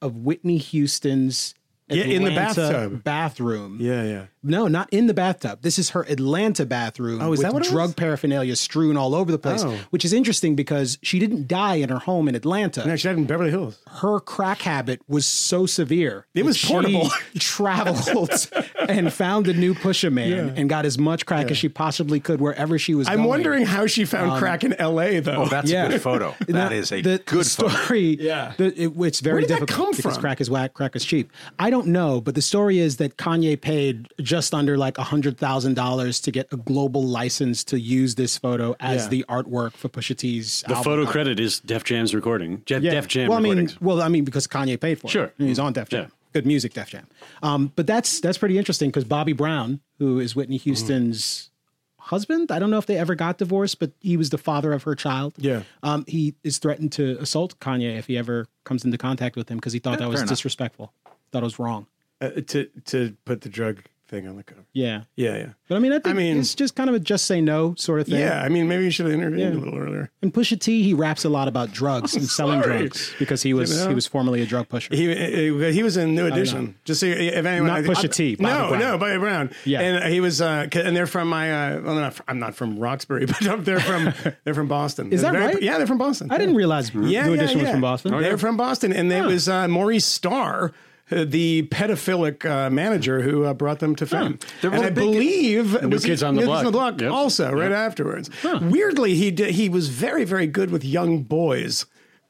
of 0.00 0.16
Whitney 0.16 0.58
Houston's 0.58 1.54
Yeah, 1.88 2.04
in 2.04 2.22
the 2.24 2.30
bathtub. 2.30 3.02
bathroom 3.02 3.78
Yeah, 3.80 4.04
yeah. 4.04 4.26
No, 4.42 4.68
not 4.68 4.88
in 4.90 5.06
the 5.06 5.12
bathtub. 5.14 5.60
This 5.62 5.78
is 5.78 5.90
her 5.90 6.02
Atlanta 6.08 6.64
bathroom 6.64 7.20
Oh, 7.20 7.32
is 7.32 7.38
with 7.38 7.42
that 7.46 7.52
what 7.52 7.66
it 7.66 7.70
drug 7.70 7.88
was? 7.88 7.94
paraphernalia 7.94 8.56
strewn 8.56 8.96
all 8.96 9.14
over 9.14 9.30
the 9.30 9.38
place, 9.38 9.62
Oh. 9.62 9.76
which 9.90 10.04
is 10.04 10.12
interesting 10.14 10.56
because 10.56 10.98
she 11.02 11.18
didn't 11.18 11.46
die 11.46 11.74
in 11.76 11.90
her 11.90 11.98
home 11.98 12.26
in 12.28 12.34
Atlanta. 12.34 12.86
No, 12.86 12.96
she 12.96 13.06
died 13.08 13.18
in 13.18 13.24
Beverly 13.26 13.50
Hills. 13.50 13.78
her 14.00 14.18
crack 14.20 14.62
habit 14.62 15.02
was 15.08 15.26
so 15.26 15.66
severe. 15.66 16.26
It 16.34 16.44
was 16.44 16.62
portable. 16.64 17.10
She 17.34 17.38
traveled 17.38 18.48
and 18.88 19.12
found 19.12 19.46
a 19.48 19.52
new 19.52 19.74
Pusha 19.74 20.10
Man 20.12 20.30
Yeah. 20.30 20.52
and 20.56 20.70
got 20.70 20.84
as 20.86 20.96
much 20.98 21.26
crack 21.26 21.50
as 21.50 21.58
she 21.58 21.68
possibly 21.68 22.18
could 22.20 22.40
wherever 22.40 22.78
she 22.78 22.94
was 22.94 23.08
I'm 23.08 23.16
going. 23.18 23.28
wondering 23.28 23.66
how 23.66 23.86
she 23.86 24.04
found 24.04 24.32
um, 24.32 24.38
crack 24.38 24.64
in 24.64 24.72
L.A. 24.74 25.20
though. 25.20 25.42
Oh, 25.42 25.46
that's 25.48 25.70
Yeah. 25.70 25.86
a 25.86 25.90
good 25.90 26.02
photo. 26.02 26.34
That 26.46 26.48
Now, 26.48 26.70
is 26.70 26.90
a 26.92 26.96
the, 27.02 27.18
good 27.26 27.44
the 27.44 27.44
photo. 27.50 27.68
story. 27.74 28.16
Yeah. 28.20 28.54
the- 28.56 28.84
it- 28.84 28.92
it's 28.96 29.20
very 29.20 29.34
Where 29.34 29.40
did 29.42 29.50
that 29.50 29.60
difficult 29.60 29.76
come 29.88 29.90
because 29.96 30.14
from? 30.14 30.20
crack 30.22 30.40
is 30.40 30.48
whack, 30.50 30.74
crack 30.74 30.96
is 30.96 31.04
cheap. 31.04 31.30
I 31.58 31.70
don't 31.70 31.88
know, 31.88 32.20
but 32.20 32.34
the 32.34 32.42
story 32.42 32.78
is 32.78 32.96
that 32.96 33.16
Kanye 33.18 33.60
paid 33.60 34.08
just 34.30 34.54
under 34.54 34.78
like 34.78 34.96
a 34.98 35.02
hundred 35.02 35.36
thousand 35.38 35.74
dollars 35.74 36.20
to 36.20 36.30
get 36.30 36.46
a 36.52 36.56
global 36.56 37.02
license 37.02 37.64
to 37.64 37.80
use 37.80 38.14
this 38.14 38.38
photo 38.38 38.76
as 38.78 39.02
Yeah. 39.04 39.08
the 39.08 39.24
artwork 39.28 39.72
for 39.72 39.88
Pusha 39.88 40.16
T's. 40.16 40.62
The 40.68 40.76
photo 40.76 41.04
credit 41.04 41.40
is 41.40 41.58
Def 41.60 41.82
Jam's 41.84 42.14
recording. 42.14 42.62
Je- 42.66 42.78
Def 42.80 43.08
Jam 43.08 43.28
Well, 43.28 43.38
I 43.38 43.40
mean, 43.42 43.50
recordings. 43.58 43.80
well, 43.80 44.00
I 44.02 44.08
mean, 44.08 44.24
because 44.24 44.46
Kanye 44.46 44.78
paid 44.80 45.00
for 45.00 45.08
it. 45.08 45.10
Sure. 45.10 45.32
He's 45.38 45.58
on 45.58 45.72
Def 45.72 45.88
Jam. 45.88 46.02
Yeah. 46.04 46.08
Good 46.32 46.46
music, 46.46 46.74
Def 46.74 46.88
Jam. 46.90 47.06
Um, 47.42 47.72
but 47.74 47.86
that's 47.88 48.20
that's 48.20 48.38
pretty 48.38 48.56
interesting 48.56 48.88
because 48.90 49.02
Bobby 49.04 49.32
Brown, 49.32 49.80
who 49.98 50.20
is 50.20 50.36
Whitney 50.36 50.58
Houston's 50.58 51.50
husband, 51.98 52.50
I 52.52 52.58
don't 52.60 52.70
know 52.70 52.78
if 52.78 52.86
they 52.86 52.96
ever 52.96 53.14
got 53.16 53.38
divorced, 53.38 53.78
but 53.80 53.90
he 54.00 54.16
was 54.16 54.30
the 54.30 54.38
father 54.38 54.72
of 54.72 54.84
her 54.84 54.94
child. 54.94 55.34
Yeah. 55.38 55.62
Um, 55.82 56.04
he 56.06 56.34
is 56.44 56.58
threatened 56.58 56.92
to 56.92 57.16
assault 57.20 57.58
Kanye 57.60 57.98
if 57.98 58.06
he 58.06 58.16
ever 58.16 58.46
comes 58.64 58.84
into 58.84 58.96
contact 58.98 59.34
with 59.36 59.48
him 59.50 59.58
because 59.58 59.72
he 59.72 59.80
thought 59.80 59.98
that 59.98 60.08
was 60.08 60.16
fair 60.18 60.22
enough. 60.22 60.28
disrespectful. 60.30 60.92
Thought 61.32 61.42
it 61.42 61.44
was 61.44 61.58
wrong. 61.58 61.86
Uh, 62.20 62.30
to 62.48 62.68
to 62.84 63.16
put 63.24 63.40
the 63.40 63.48
drug 63.48 63.82
thing 64.10 64.26
on 64.28 64.36
the 64.36 64.42
cover. 64.42 64.64
Yeah. 64.72 65.02
Yeah, 65.16 65.36
yeah. 65.36 65.46
But 65.68 65.76
I 65.76 65.78
mean, 65.78 65.92
I 65.92 66.00
think 66.00 66.16
mean- 66.16 66.38
it's 66.38 66.54
just 66.54 66.74
kind 66.74 66.90
of 66.90 66.96
a 66.96 67.00
just 67.00 67.26
say 67.26 67.40
no 67.40 67.74
sort 67.78 68.00
of 68.00 68.06
thing. 68.08 68.18
Yeah, 68.20 68.42
I 68.42 68.48
mean, 68.48 68.68
maybe 68.68 68.84
you 68.84 68.90
should 68.90 69.06
have 69.06 69.14
intervened 69.14 69.54
a 69.54 69.58
little 69.58 69.78
earlier. 69.78 70.10
And 70.20 70.34
Pusha 70.34 70.58
T, 70.60 70.82
he 70.82 70.92
raps 70.94 71.24
a 71.24 71.28
lot 71.28 71.46
about 71.48 71.72
drugs 71.80 72.14
and 72.16 72.26
selling 72.26 72.60
sorry. 72.62 72.78
drugs 72.80 73.14
because 73.18 73.42
he 73.42 73.54
was 73.54 73.70
You 73.72 73.84
know? 73.84 73.88
he 73.88 73.94
was 73.94 74.06
formerly 74.06 74.42
a 74.42 74.46
drug 74.46 74.68
pusher. 74.68 74.94
He 74.94 75.10
uh, 75.12 75.70
he 75.72 75.82
was 75.82 75.96
in 75.96 76.14
New 76.14 76.26
Edition. 76.26 76.74
Just 76.84 77.00
so 77.00 77.06
you- 77.06 77.12
if 77.14 77.44
anyone, 77.46 77.68
Not 77.68 77.78
I- 77.78 77.82
Pusha 77.82 78.04
I- 78.04 78.08
T, 78.08 78.34
Bobby 78.34 78.52
no, 78.52 78.68
Brown. 78.68 78.80
no, 78.80 78.98
Bobby 78.98 79.18
Brown. 79.18 79.50
Yeah. 79.64 79.80
and 79.80 80.12
he 80.12 80.20
was, 80.20 80.40
uh, 80.40 80.66
and 80.72 80.96
they're 80.96 81.06
from 81.06 81.28
my. 81.28 81.52
Uh, 81.76 81.80
well, 81.82 81.94
they're 81.94 82.04
not. 82.04 82.20
I'm 82.26 82.38
not 82.40 82.54
from 82.56 82.78
Roxbury, 82.78 83.26
but 83.48 83.64
they're 83.64 83.78
from 83.80 84.12
they're 84.44 84.54
from 84.54 84.68
Boston. 84.68 85.12
Is 85.12 85.22
that 85.22 85.32
Very- 85.32 85.46
right? 85.54 85.62
Yeah, 85.62 85.78
they're 85.78 85.86
from 85.86 85.98
Boston. 85.98 86.30
I 86.32 86.38
didn't 86.38 86.56
realize 86.56 86.92
Yeah, 86.92 87.00
New 87.00 87.08
yeah, 87.10 87.26
Edition 87.42 87.60
was 87.62 87.70
from 87.70 87.80
Boston. 87.80 88.12
They're 88.20 88.38
from 88.38 88.56
Boston, 88.56 88.92
and 88.92 89.12
it 89.12 89.24
was 89.24 89.48
uh, 89.48 89.68
Maurice 89.68 90.04
Starr. 90.04 90.72
Uh, 91.10 91.24
The 91.26 91.62
pedophilic 91.70 92.44
uh, 92.48 92.70
manager 92.70 93.20
who 93.22 93.44
uh, 93.44 93.54
brought 93.54 93.78
them 93.80 93.96
to 93.96 94.06
fame, 94.06 94.38
There 94.60 94.70
was 94.70 94.80
and 94.80 94.84
a 94.84 94.86
I 94.86 94.90
big- 94.90 94.94
believe 95.12 95.82
New 95.82 95.88
was 95.88 96.04
Kids 96.04 96.20
he- 96.20 96.26
on 96.26 96.34
the 96.34 96.40
New 96.42 96.46
Block. 96.70 96.94
Kids 96.94 97.02
Yep. 97.02 97.12
also 97.12 97.50
right 97.52 97.72
afterwards. 97.72 98.30
Weirdly, 98.60 99.14
he 99.14 99.30
did, 99.30 99.50
he 99.54 99.68
was 99.68 99.88
very 99.88 100.24
very 100.24 100.46
good 100.46 100.70
with 100.70 100.84
young 100.84 101.22
boys. 101.22 101.86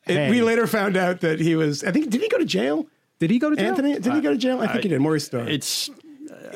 It- 0.06 0.31
we 0.31 0.43
later 0.43 0.67
found 0.67 0.97
out 0.97 1.21
that 1.21 1.41
he 1.41 1.55
was. 1.56 1.85
I 1.85 1.93
think 1.93 2.11
did 2.11 2.21
he 2.21 2.29
go 2.29 2.38
to 2.38 2.44
jail? 2.44 2.87
Did 3.19 3.31
he 3.31 3.38
go 3.38 3.50
to 3.50 3.56
jail? 3.56 3.67
Anthony, 3.67 3.99
did 3.99 4.15
he 4.15 4.21
go 4.21 4.31
to 4.32 4.38
jail? 4.38 4.61
I 4.61 4.67
think 4.69 4.83
he 4.85 4.88
did. 4.88 5.00
Maurice 5.00 5.26
Starr. 5.26 5.49
It's. 5.49 5.91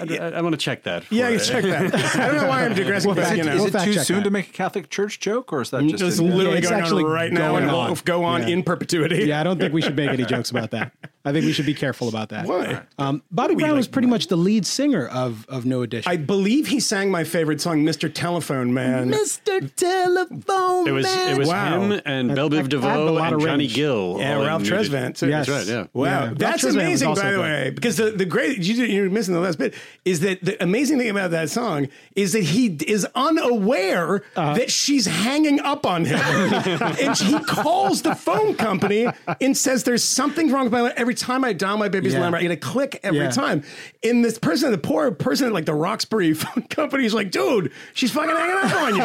I, 0.00 0.16
I, 0.18 0.40
want 0.40 0.54
to 0.54 0.56
check 0.56 0.82
that. 0.84 1.04
yeah, 1.10 1.28
you 1.28 1.38
check 1.38 1.62
that. 1.62 1.94
I 2.16 2.26
don't 2.26 2.36
know 2.38 2.48
why 2.48 2.64
I'm 2.64 2.74
digressing, 2.76 3.08
Well, 3.08 3.14
but 3.16 3.26
fact- 3.26 3.36
you 3.36 3.44
know, 3.44 3.52
Is 3.54 3.70
We'll 3.72 3.82
it 3.82 3.84
too 3.84 3.92
soon 3.92 4.16
that. 4.18 4.24
to 4.24 4.30
make 4.30 4.48
a 4.48 4.52
Catholic 4.52 4.90
Church 4.90 5.20
joke, 5.20 5.52
or 5.52 5.60
is 5.62 5.70
that 5.70 5.82
just 5.86 6.02
it's 6.02 6.18
in- 6.18 6.36
literally 6.36 6.58
it's 6.58 6.68
going 6.68 6.82
on 6.82 7.04
right 7.04 7.32
now 7.32 7.52
going 7.52 7.64
and 7.64 7.72
will 7.72 7.94
go 8.04 8.24
on 8.24 8.42
Yeah. 8.42 8.48
in 8.48 8.62
perpetuity. 8.64 9.24
Yeah, 9.26 9.40
I 9.40 9.44
don't 9.44 9.58
think 9.58 9.72
we 9.72 9.82
should 9.82 9.94
make 9.94 10.10
any 10.10 10.24
jokes 10.24 10.50
about 10.50 10.72
that. 10.72 10.92
I 11.26 11.32
think 11.32 11.46
we 11.46 11.52
should 11.52 11.64
be 11.66 11.72
careful 11.74 12.08
about 12.08 12.28
that. 12.30 12.46
Why? 12.46 12.82
Um, 12.98 13.22
Bobby 13.30 13.54
we 13.54 13.62
Brown 13.62 13.76
was 13.76 13.88
pretty 13.88 14.08
much 14.08 14.26
the 14.26 14.36
lead 14.36 14.66
singer 14.66 15.06
of 15.06 15.46
of 15.48 15.64
New 15.64 15.82
Edition. 15.82 16.10
I 16.10 16.16
believe 16.16 16.66
he 16.68 16.80
sang 16.80 17.10
my 17.10 17.24
favorite 17.24 17.60
song, 17.60 17.82
"Mr. 17.84 18.12
Telephone 18.12 18.74
Man." 18.74 19.10
Mr. 19.10 19.74
Telephone 19.74 20.86
It 20.88 20.92
was 20.92 21.06
it 21.06 21.38
was 21.38 21.48
Wow. 21.48 21.80
him 21.80 22.00
and 22.04 22.34
Bell 22.34 22.52
I- 22.52 22.58
I 22.58 22.62
Biv 22.62 22.68
DeVoe 22.68 23.12
lot 23.12 23.26
and 23.32 23.34
of 23.36 23.40
Johnny 23.42 23.64
range. 23.64 23.74
Gill. 23.74 24.16
Yeah, 24.18 24.44
Ralph 24.44 24.62
New 24.62 24.70
Tresvant. 24.70 25.16
Too. 25.18 25.28
Yes. 25.28 25.46
That's 25.46 25.68
right. 25.68 25.74
Yeah. 25.76 25.86
Wow, 25.92 26.04
Yeah. 26.24 26.32
That's 26.36 26.64
amazing. 26.64 27.14
By 27.14 27.30
the 27.30 27.36
good. 27.36 27.40
way, 27.40 27.70
because 27.70 27.96
the 27.96 28.10
the 28.10 28.24
great 28.26 28.58
you, 28.58 28.74
you're 28.84 29.10
missing 29.10 29.34
the 29.34 29.40
last 29.40 29.58
bit 29.58 29.74
is 30.04 30.20
that 30.20 30.44
the 30.44 30.62
amazing 30.62 30.98
thing 30.98 31.08
about 31.10 31.30
that 31.30 31.48
song 31.50 31.88
is 32.14 32.32
that 32.32 32.42
he 32.42 32.66
is 32.86 33.06
unaware 33.14 34.22
Uh-huh. 34.36 34.54
that 34.54 34.70
she's 34.70 35.06
hanging 35.06 35.60
up 35.60 35.86
on 35.86 36.04
him, 36.04 36.18
and 37.00 37.16
he 37.16 37.38
calls 37.44 38.02
the 38.02 38.14
phone 38.14 38.54
company 38.54 39.06
and 39.40 39.56
says 39.56 39.84
there's 39.84 40.04
something 40.04 40.50
wrong 40.50 40.64
with 40.64 40.72
my 40.72 40.92
every 40.96 41.13
time 41.14 41.44
I 41.44 41.52
dial 41.52 41.76
my 41.76 41.88
baby's 41.88 42.12
Yeah. 42.12 42.20
number, 42.20 42.38
I 42.38 42.42
get 42.42 42.50
a 42.50 42.56
click 42.56 43.00
every 43.02 43.20
Yeah. 43.20 43.30
time. 43.30 43.62
And 44.02 44.24
this 44.24 44.38
person, 44.38 44.70
the 44.70 44.78
poor 44.78 45.10
person 45.10 45.52
like 45.52 45.64
the 45.66 45.74
Roxbury 45.74 46.32
phone 46.34 46.64
company, 46.64 47.04
is 47.04 47.14
like, 47.14 47.30
dude, 47.30 47.72
she's 47.94 48.10
fucking 48.12 48.34
hanging 48.34 48.56
up 48.56 48.74
on 48.82 48.94
you. 48.96 49.02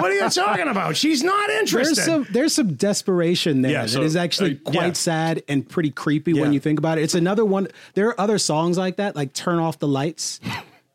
what 0.00 0.10
are 0.10 0.14
you 0.14 0.28
talking 0.30 0.68
about? 0.68 0.96
She's 0.96 1.22
not 1.22 1.48
interested. 1.50 1.96
there's 1.96 2.04
some 2.04 2.26
there's 2.32 2.54
some 2.54 2.74
desperation 2.74 3.62
there 3.62 3.72
Yeah, 3.72 3.82
that 3.82 3.88
so, 3.90 4.02
is 4.02 4.16
actually 4.16 4.60
uh, 4.66 4.70
quite 4.70 4.86
yeah. 4.86 4.92
sad 4.94 5.42
and 5.48 5.68
pretty 5.68 5.90
creepy 5.90 6.32
when 6.34 6.52
you 6.52 6.60
think 6.60 6.78
about 6.78 6.98
it. 6.98 7.02
It's 7.02 7.14
another 7.14 7.44
one. 7.44 7.68
There 7.94 8.08
are 8.08 8.20
other 8.20 8.38
songs 8.38 8.78
like 8.78 8.96
that, 8.96 9.14
like 9.16 9.32
"Turn 9.32 9.58
Off 9.58 9.78
the 9.78 9.88
Lights," 9.88 10.40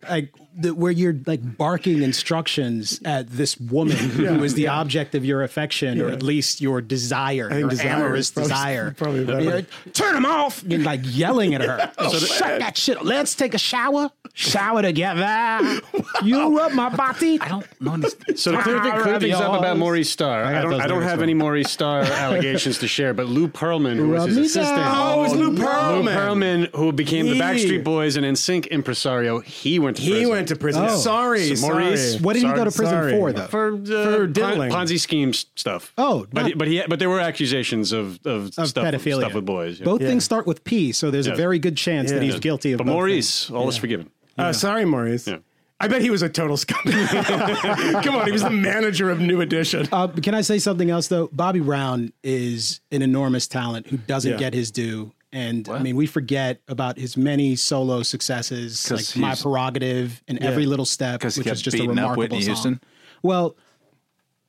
like 0.10 0.34
the, 0.60 0.74
where 0.74 0.92
you're 0.92 1.16
like 1.28 1.58
barking 1.58 2.02
instructions 2.02 3.00
at 3.06 3.30
this 3.30 3.60
woman 3.60 3.96
who 3.96 4.44
is 4.44 4.56
the 4.56 4.68
object 4.70 5.14
of 5.14 5.24
your 5.24 5.44
affection 5.44 6.02
or 6.02 6.10
at 6.10 6.24
least 6.24 6.62
your 6.62 6.82
desire, 6.82 7.56
your 7.58 7.70
desire 7.70 7.90
amorous 8.06 8.28
is 8.28 8.32
probably- 8.32 8.50
desire. 8.50 8.92
probably 8.98 9.26
better. 9.26 9.42
You're 9.42 9.54
like, 9.56 9.94
Turn 9.94 10.14
them 10.16 10.26
off! 10.26 10.64
You're 10.66 10.80
like 10.82 11.02
yelling 11.04 11.54
at 11.54 11.62
her. 11.62 11.92
Shut 12.18 12.60
that 12.60 12.76
shit. 12.78 12.98
up. 12.98 13.04
Let's 13.04 13.36
take 13.36 13.54
a 13.54 13.60
shower. 13.60 14.10
Shower 14.34 14.82
together. 14.82 15.80
You 16.24 16.58
rub 16.58 16.72
my 16.74 16.90
body. 16.90 17.40
I 17.42 17.48
don't 17.50 17.82
know. 17.82 18.08
So 18.36 18.52
to 18.52 18.62
clear, 18.62 18.82
thi- 18.84 18.92
clear 19.02 19.20
things 19.20 19.36
up 19.36 19.58
about 19.60 19.78
Maurice 19.78 20.10
Starr, 20.12 20.44
I 20.44 20.60
I, 20.60 20.62
don't, 20.62 20.74
I 20.82 20.88
don't 20.88 21.02
have 21.04 21.22
any 21.22 21.34
Maurice 21.34 21.72
Starr 21.72 22.02
allegations 22.04 22.78
to 22.80 22.88
share, 22.88 23.14
but 23.14 23.28
Lou 23.28 23.48
Pearlman, 23.48 23.96
who 23.96 24.10
was 24.10 24.26
his 24.26 24.38
assistant, 24.38 24.78
down. 24.78 24.96
Oh, 24.98 25.20
it 25.20 25.22
was 25.24 25.34
Lou 25.34 25.52
Pearlman. 25.58 26.04
Lou 26.04 26.12
Pearlman, 26.12 26.76
who 26.76 26.92
became 26.92 27.26
the 27.28 27.40
Backstreet 27.40 27.84
Boys 27.84 28.16
and 28.16 28.26
NSYNC 28.26 28.68
impresario, 28.70 29.40
he 29.40 29.80
went 29.80 29.97
to 29.98 30.02
he 30.02 30.12
prison. 30.12 30.30
went 30.30 30.48
to 30.48 30.56
prison. 30.56 30.86
Oh. 30.88 30.96
Sorry, 30.98 31.56
So 31.56 31.68
Maurice- 31.68 32.12
sorry. 32.14 32.24
What 32.24 32.34
did 32.34 32.44
he 32.44 32.50
go 32.54 32.64
to 32.64 32.72
prison 32.72 32.86
Sorry. 32.88 33.12
for, 33.12 33.34
though? 33.34 33.48
for 33.48 33.74
uh, 33.74 33.78
For 33.86 34.28
Pon- 34.28 34.70
Ponzi 34.70 35.00
schemes 35.00 35.46
stuff. 35.56 35.94
Oh, 35.98 36.26
but 36.32 36.42
not- 36.42 36.48
he, 36.50 36.54
but 36.56 36.68
he 36.68 36.84
but 36.88 37.00
there 37.00 37.10
were 37.10 37.20
accusations 37.20 37.92
of 37.92 38.20
of, 38.26 38.48
of 38.58 38.68
stuff 38.70 38.86
pedophilia. 38.86 39.20
stuff 39.20 39.34
with 39.34 39.46
boys. 39.46 39.80
yeah. 39.80 39.86
Both 39.86 40.02
Yeah. 40.02 40.08
things 40.08 40.24
start 40.24 40.48
with 40.48 40.64
P, 40.64 40.92
so 40.94 41.12
there's 41.12 41.28
a 41.28 41.36
very 41.36 41.60
good 41.60 41.76
chance 41.78 42.10
that 42.12 42.24
Yeah. 42.24 42.32
he's 42.32 42.40
guilty 42.40 42.72
of 42.72 42.78
but 42.80 42.86
both 42.86 42.94
Maurice, 42.94 43.50
all 43.52 43.68
is 43.70 43.78
forgiven. 43.78 44.10
Uh, 44.38 44.54
sorry, 44.54 44.86
Maurice. 44.86 45.28
Yeah. 45.28 45.38
I 45.80 45.88
bet 45.88 46.02
he 46.02 46.10
was 46.10 46.24
a 46.24 46.30
total 46.30 46.58
scumbag. 46.58 48.04
Come 48.04 48.16
on, 48.16 48.26
he 48.26 48.32
was 48.32 48.42
the 48.42 48.50
manager 48.50 49.12
of 49.12 49.20
New 49.20 49.42
Edition. 49.42 49.88
Uh, 49.92 50.08
can 50.08 50.34
I 50.34 50.42
say 50.42 50.58
something 50.58 50.90
else 50.90 51.08
though? 51.08 51.30
Bobby 51.32 51.60
Brown 51.60 52.12
is 52.24 52.82
an 52.92 53.04
enormous 53.04 53.48
talent 53.48 53.86
who 53.88 53.98
doesn't 53.98 54.32
Yeah. 54.32 54.38
get 54.38 54.54
his 54.56 54.72
due. 54.72 55.12
And 55.34 55.68
I 55.70 55.80
mean, 55.80 55.96
we 55.98 56.06
forget 56.08 56.62
about 56.68 56.98
his 56.98 57.18
many 57.18 57.56
solo 57.58 58.02
successes, 58.04 58.90
like 58.90 59.00
'Cause 59.00 59.16
"My 59.18 59.36
Prerogative" 59.36 60.24
and 60.28 60.40
"Every 60.42 60.66
Little 60.66 60.86
Step, 60.86 61.24
which 61.24 61.36
kept 61.36 61.48
is 61.48 61.62
just 61.62 61.78
a 61.78 61.86
remarkable 61.88 62.18
Whitney 62.24 62.42
song. 62.42 62.48
Houston? 62.54 62.82
Well, 63.24 63.56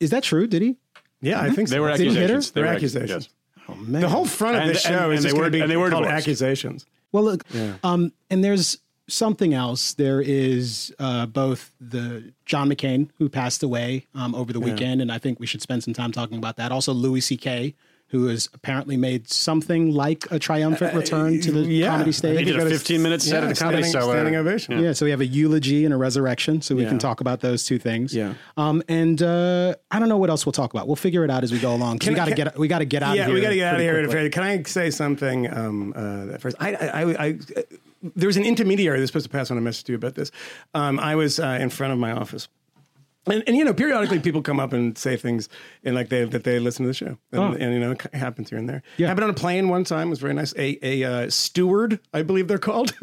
is 0.01 0.11
that 0.11 0.23
true? 0.23 0.47
Did 0.47 0.63
he? 0.63 0.77
yeah, 1.21 1.41
I 1.41 1.51
think 1.51 1.67
so. 1.69 1.75
They 1.75 1.81
were 1.81 1.91
Did 1.97 2.01
he 2.01 2.15
hit 2.15 2.31
her? 2.31 2.37
accusations. 2.37 2.51
They 2.53 2.61
were 2.61 2.67
ac- 2.69 2.77
accusations. 2.77 3.29
yes. 3.57 3.67
Oh 3.69 3.75
man, 3.75 4.01
The 4.03 4.09
whole 4.09 4.25
front 4.25 4.57
of 4.57 4.63
And- 4.63 4.71
this 4.71 4.83
show 4.83 5.11
and 5.11 5.15
is 5.15 5.23
they 5.25 5.29
just 5.31 5.35
were- 5.37 5.41
going 5.43 5.53
to 5.53 5.59
be 5.59 5.63
and 5.63 5.71
they 5.71 5.77
were 5.77 5.91
called 5.91 6.05
divorced. 6.05 6.23
accusations. 6.29 6.87
Well, 7.13 7.25
look, 7.25 7.45
um, 7.83 8.13
and 8.31 8.45
there's 8.45 8.79
something 9.09 9.55
else. 9.55 9.95
There 9.95 10.21
is 10.21 10.95
uh, 10.99 11.27
both 11.27 11.73
the 11.81 12.33
John 12.47 12.71
McCain 12.71 13.09
who 13.19 13.29
passed 13.29 13.63
away 13.63 14.07
um, 14.15 14.35
over 14.35 14.53
the 14.53 14.61
weekend, 14.61 15.03
and 15.03 15.11
I 15.11 15.19
think 15.19 15.41
we 15.41 15.47
should 15.47 15.61
spend 15.63 15.83
some 15.83 15.93
time 15.95 16.13
talking 16.13 16.39
about 16.39 16.57
that. 16.59 16.71
Also, 16.71 16.93
Louis 16.93 17.21
C.K., 17.23 17.75
who 18.11 18.27
has 18.29 18.49
apparently 18.55 18.97
made 18.97 19.29
something 19.31 19.93
like 19.93 20.27
a 20.31 20.39
triumphant 20.39 20.95
return 20.95 21.41
to 21.43 21.53
the 21.53 21.61
Uh, 21.61 21.65
yeah. 21.65 21.87
comedy 21.89 22.09
I 22.09 22.13
stage. 22.13 22.39
He 22.39 22.45
did 22.45 22.59
a 22.59 22.69
15 22.69 23.03
minute 23.03 23.21
set 23.21 23.43
Yeah, 23.43 23.49
at 23.51 23.55
the 23.55 23.61
Comedy 23.61 23.83
standing, 23.83 24.01
Cellar. 24.01 24.15
standing 24.15 24.37
ovation. 24.37 24.83
yeah, 24.83 24.93
so 24.93 25.05
we 25.05 25.11
have 25.11 25.21
a 25.21 25.27
eulogy 25.27 25.85
and 25.85 25.93
a 25.93 25.97
resurrection, 25.99 26.63
so 26.63 26.75
we 26.75 26.83
Yeah. 26.85 26.89
can 26.89 26.99
talk 26.99 27.21
about 27.21 27.41
those 27.41 27.65
two 27.65 27.79
things. 27.79 28.15
Yeah. 28.15 28.33
um, 28.57 28.83
and 28.89 29.21
uh, 29.23 29.75
I 29.91 29.99
don't 29.99 30.09
know 30.09 30.17
what 30.17 30.31
else 30.31 30.47
we'll 30.47 30.53
talk 30.55 30.73
about. 30.73 30.87
We'll 30.87 30.97
figure 30.97 31.23
it 31.25 31.31
out 31.31 31.45
as 31.45 31.53
we 31.53 31.59
go 31.59 31.75
along. 31.75 31.99
Can 31.99 32.15
we 32.15 32.19
I- 32.19 32.25
got 32.25 32.29
to 32.31 32.35
get 32.35 32.59
we 32.59 32.67
got 32.69 32.79
to 32.79 32.85
get 32.87 33.03
out. 33.03 33.17
yeah, 33.17 33.23
of 33.23 33.29
here 33.29 33.37
Yeah, 33.37 33.41
we 33.41 33.43
got 33.43 33.51
to 33.51 33.55
get 33.57 33.67
out 33.69 33.75
of 33.75 33.81
here. 33.83 34.07
quickly. 34.09 34.31
Can 34.31 34.43
I 34.43 34.63
say 34.63 34.91
something 34.91 35.53
um, 35.53 35.93
uh, 35.95 36.39
first? 36.39 36.57
I, 36.61 36.75
I, 36.75 37.03
I, 37.03 37.27
I, 37.27 37.39
there 38.17 38.27
was 38.29 38.37
an 38.37 38.45
intermediary 38.45 39.01
that's 39.01 39.11
supposed 39.11 39.27
to 39.27 39.31
pass 39.31 39.51
on 39.51 39.59
a 39.59 39.61
message 39.61 39.85
to 39.85 39.93
you 39.93 39.97
about 39.97 40.15
this. 40.15 40.31
Um, 40.73 40.99
I 41.01 41.15
was 41.17 41.39
uh, 41.41 41.59
in 41.61 41.69
front 41.69 41.93
of 41.93 41.99
my 41.99 42.13
office. 42.13 42.49
And, 43.31 43.43
and 43.47 43.57
you 43.57 43.65
know, 43.65 43.75
periodically 43.75 44.19
people 44.21 44.43
come 44.43 44.59
up 44.61 44.73
and 44.73 44.97
say 44.97 45.17
things 45.17 45.49
and 45.85 45.95
like 45.95 46.09
they 46.09 46.25
that 46.25 46.45
they 46.45 46.59
listen 46.59 46.85
to 46.85 46.89
the 46.89 46.95
show, 46.95 47.17
and, 47.33 47.57
and 47.57 47.75
you 47.75 47.81
know, 47.81 47.93
it 47.93 48.15
happens 48.15 48.51
here 48.51 48.59
and 48.59 48.69
there. 48.69 48.83
Yeah. 48.97 49.09
Happened 49.09 49.25
on 49.25 49.31
a 49.31 49.35
plane 49.35 49.69
one 49.69 49.85
time. 49.85 50.09
It 50.09 50.11
was 50.11 50.19
very 50.21 50.35
nice. 50.35 50.55
A 50.57 50.79
a 50.83 51.05
uh, 51.05 51.31
steward, 51.31 52.01
I 52.13 52.23
believe 52.23 52.49
they're 52.49 52.59
called. 52.59 52.95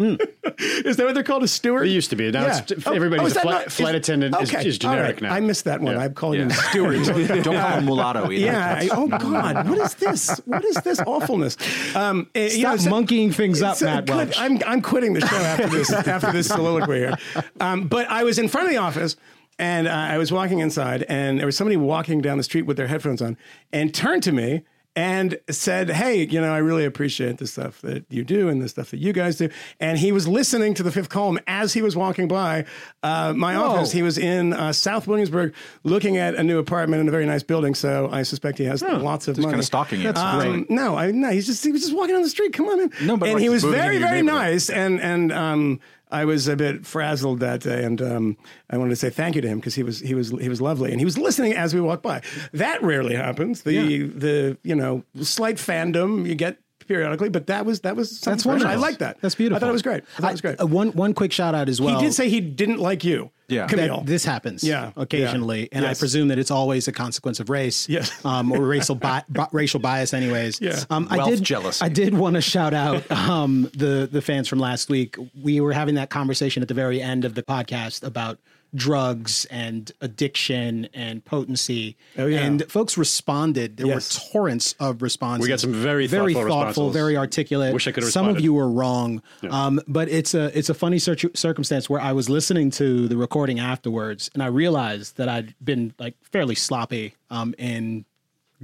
is 0.60 0.98
that 0.98 1.06
what 1.06 1.14
they're 1.16 1.24
called? 1.24 1.44
A 1.44 1.48
steward? 1.48 1.88
It 1.88 1.92
used 1.92 2.10
to 2.10 2.16
be. 2.16 2.32
Now 2.32 2.46
it's- 2.48 2.88
everybody's 2.88 3.28
is 3.28 3.32
a 3.34 3.36
that 3.36 3.42
flight- 3.44 3.72
flight 3.72 3.96
attendant 3.96 4.36
is- 4.42 4.54
is 4.54 4.76
all 4.86 4.92
generic 4.96 5.22
now. 5.22 5.34
I 5.34 5.40
missed 5.40 5.66
that 5.66 5.82
one. 5.82 5.96
Yeah. 5.96 6.02
I'm 6.04 6.14
calling 6.14 6.40
Yeah. 6.42 6.48
them 6.48 6.58
stewards. 6.70 7.08
Don't 7.44 7.44
call 7.44 7.78
him 7.80 7.86
mulatto 7.92 8.32
either. 8.32 8.34
Yeah. 8.46 8.80
I- 8.82 8.90
oh 8.92 9.08
God, 9.08 9.68
what 9.70 9.80
is 9.80 9.94
this? 9.96 10.30
What 10.46 10.64
is 10.66 10.76
this 10.78 11.00
awfulness? 11.02 11.58
Um, 11.96 12.30
eh, 12.36 12.46
you 12.54 12.60
Stop 12.62 12.80
so- 12.80 12.90
monkeying 12.90 13.32
things 13.32 13.62
up, 13.62 13.78
so 13.78 13.86
Matt 13.86 14.08
quit- 14.08 14.40
I'm 14.40 14.60
I'm 14.66 14.82
quitting 14.82 15.14
the 15.14 15.22
show 15.22 15.36
after 15.38 15.68
this 15.68 15.92
after 15.92 16.32
this 16.32 16.48
soliloquy 16.48 17.00
here. 17.00 17.18
Um, 17.60 17.88
but 17.88 18.10
I 18.10 18.24
was 18.24 18.40
in 18.40 18.48
front 18.48 18.68
of 18.68 18.72
the 18.72 18.78
office. 18.80 19.16
And 19.58 19.88
uh, 19.88 19.92
I 19.92 20.18
was 20.18 20.32
walking 20.32 20.60
inside, 20.60 21.04
and 21.08 21.40
there 21.40 21.46
was 21.46 21.56
somebody 21.56 21.78
walking 21.78 22.22
down 22.22 22.38
the 22.38 22.44
street 22.44 22.64
with 22.64 22.76
their 22.78 22.88
headphones 22.88 23.22
on, 23.22 23.38
and 23.72 23.94
turned 23.94 24.24
to 24.24 24.32
me 24.34 24.64
and 24.98 25.38
said, 25.50 25.90
"Hey, 25.90 26.26
you 26.26 26.40
know, 26.42 26.54
I 26.54 26.58
really 26.58 26.84
appreciate 26.86 27.38
the 27.38 27.48
stuff 27.48 27.80
that 27.82 28.06
you 28.10 28.24
do 28.26 28.50
and 28.50 28.62
the 28.62 28.68
stuff 28.68 28.92
that 28.92 29.00
you 29.00 29.14
guys 29.14 29.38
do." 29.38 29.50
And 29.80 29.98
he 29.98 30.12
was 30.12 30.28
listening 30.28 30.74
to 30.74 30.84
the 30.84 30.92
Fifth 30.92 31.08
Column 31.10 31.40
as 31.48 31.72
he 31.74 31.82
was 31.82 31.96
walking 31.96 32.28
by 32.28 32.66
uh, 33.04 33.34
my 33.36 33.56
office. 33.56 33.92
He 33.94 34.02
was 34.02 34.18
in 34.18 34.52
uh, 34.54 34.74
South 34.74 35.08
Williamsburg, 35.08 35.54
looking 35.84 36.18
at 36.18 36.36
a 36.36 36.44
new 36.44 36.60
apartment 36.60 37.00
in 37.02 37.08
a 37.08 37.12
very 37.12 37.26
nice 37.26 37.44
building. 37.44 37.76
So 37.76 38.10
I 38.12 38.24
suspect 38.24 38.58
he 38.58 38.66
has 38.66 38.82
lots 38.82 39.28
of 39.30 39.38
money. 39.38 39.52
kind 39.52 39.60
of 39.60 39.66
stalking 39.66 40.00
you. 40.02 40.08
That's 40.12 40.20
Um, 40.20 40.40
great. 40.40 40.70
No, 40.70 40.96
I 40.98 41.12
no. 41.12 41.30
He's 41.30 41.46
just 41.46 41.64
he 41.64 41.72
was 41.72 41.82
just 41.82 41.96
walking 41.96 42.14
down 42.16 42.24
the 42.24 42.30
street. 42.30 42.52
Come 42.54 42.68
on, 42.68 42.80
in. 42.82 42.92
No, 43.04 43.16
but 43.18 43.28
and 43.30 43.36
like 43.36 43.44
he 43.44 43.50
was 43.50 43.64
very 43.64 44.00
very 44.00 44.22
nice, 44.22 44.70
and 44.70 45.00
and 45.02 45.32
um, 45.32 45.80
I 46.16 46.24
was 46.24 46.48
a 46.48 46.56
bit 46.56 46.86
frazzled 46.86 47.42
that 47.42 47.60
day, 47.60 47.84
and 47.84 48.02
um, 48.02 48.38
I 48.70 48.78
wanted 48.78 48.92
to 48.92 48.96
say 48.96 49.10
thank 49.10 49.36
you 49.36 49.42
to 49.42 49.48
him 49.48 49.60
because 49.60 49.76
he 49.76 49.84
was 49.84 50.00
he 50.00 50.16
was 50.16 50.30
he 50.30 50.48
was 50.48 50.62
lovely, 50.62 50.92
and 50.92 51.02
he 51.02 51.06
was 51.06 51.18
listening 51.18 51.54
as 51.54 51.76
we 51.76 51.82
walked 51.82 52.04
by. 52.04 52.22
That 52.54 52.82
rarely 52.82 53.16
happens. 53.16 53.64
The 53.64 54.04
the 54.08 54.58
you 54.64 54.76
know 54.76 55.04
slight 55.22 55.58
fandom 55.58 56.26
you 56.26 56.36
get 56.36 56.58
periodically, 56.88 57.30
but 57.30 57.48
that 57.48 57.66
was 57.66 57.82
that 57.82 57.96
was 57.96 58.10
something 58.12 58.32
That's 58.34 58.44
special. 58.44 58.52
wonderful. 58.68 58.72
I 58.84 58.88
like 58.88 58.98
that. 59.00 59.18
That's 59.22 59.36
beautiful. 59.36 59.58
I 59.58 59.60
thought 59.60 59.70
it 59.70 59.74
was 59.74 59.82
great. 59.82 60.04
I 60.18 60.22
thought 60.22 60.30
it 60.30 60.34
was 60.34 60.42
great. 60.42 60.62
uh, 60.62 60.68
one 60.68 60.90
one 60.94 61.14
quick 61.14 61.32
shout 61.32 61.56
out 61.56 61.70
as 61.70 61.80
well. 61.82 61.98
he 62.00 62.06
did 62.06 62.14
say 62.14 62.30
he 62.30 62.40
didn't 62.42 62.80
like 62.80 63.04
you. 63.04 63.32
Yeah. 63.48 63.68
Camille. 63.68 63.98
that 63.98 64.08
this 64.08 64.26
happens 64.26 64.64
Yeah. 64.64 64.92
occasionally 64.98 65.62
Yeah. 65.62 65.68
and 65.74 65.84
Yes. 65.84 65.98
i 65.98 66.00
presume 66.00 66.30
that 66.30 66.40
it's 66.40 66.50
always 66.50 66.88
a 66.88 66.92
consequence 66.92 67.40
of 67.40 67.52
race 67.52 67.88
Yes. 67.88 68.12
um, 68.26 68.52
or 68.52 68.60
racial 68.66 68.96
bi- 68.96 69.22
bi- 69.30 69.48
racial 69.52 69.80
bias 69.80 70.16
anyways 70.16 70.60
Yeah. 70.60 70.84
um, 70.90 71.08
Wealth 71.12 71.22
i 71.22 71.30
did 71.30 71.44
jealousy. 71.44 71.86
i 71.86 71.88
did 71.88 72.16
want 72.16 72.38
to 72.38 72.42
shout 72.42 72.74
out 72.74 73.04
um, 73.12 73.70
the 73.76 74.10
the 74.12 74.24
fans 74.24 74.48
from 74.48 74.58
last 74.58 74.90
week 74.90 75.16
we 75.44 75.62
were 75.62 75.74
having 75.74 75.94
that 75.94 76.10
conversation 76.10 76.64
at 76.64 76.70
the 76.70 76.74
very 76.74 77.00
end 77.00 77.24
of 77.24 77.36
the 77.36 77.44
podcast 77.44 78.04
about 78.04 78.40
drugs 78.76 79.46
and 79.46 79.92
addiction 80.02 80.88
and 80.94 81.24
potency. 81.26 81.96
Oh, 82.18 82.28
yeah. 82.28 82.42
and 82.42 82.70
folks 82.70 82.98
responded. 82.98 83.78
There 83.78 83.88
Yes. 83.88 84.20
were 84.20 84.32
torrents 84.32 84.76
of 84.80 85.02
responses. 85.02 85.44
We 85.44 85.50
got 85.50 85.60
some 85.60 85.74
very 85.74 86.08
very 86.08 86.34
thoughtful 86.34 86.92
very 86.92 87.18
articulate. 87.18 87.74
Wish 87.74 87.88
I 87.88 87.92
could've 87.92 88.10
some 88.12 88.28
of 88.28 88.40
you 88.40 88.54
were 88.54 88.70
wrong. 88.70 89.22
Um, 89.50 89.80
but 89.88 90.10
it's 90.10 90.34
a 90.34 90.56
it's 90.58 90.70
a 90.70 90.74
funny 90.74 91.00
cir- 91.00 91.16
circumstance 91.34 91.90
where 91.90 92.02
i 92.02 92.12
was 92.12 92.30
listening 92.30 92.70
to 92.72 93.08
the 93.08 93.18
recording 93.18 93.60
afterwards 93.60 94.30
and 94.34 94.44
i 94.44 94.48
realized 94.48 95.18
that 95.18 95.30
i'd 95.30 95.54
been 95.64 95.94
like 96.00 96.16
fairly 96.24 96.56
sloppy 96.56 97.14
um, 97.30 97.56
in 97.58 98.06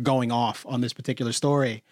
going 0.03 0.31
off 0.31 0.65
on 0.67 0.81
this 0.81 0.93
particular 0.93 1.31
story 1.31 1.83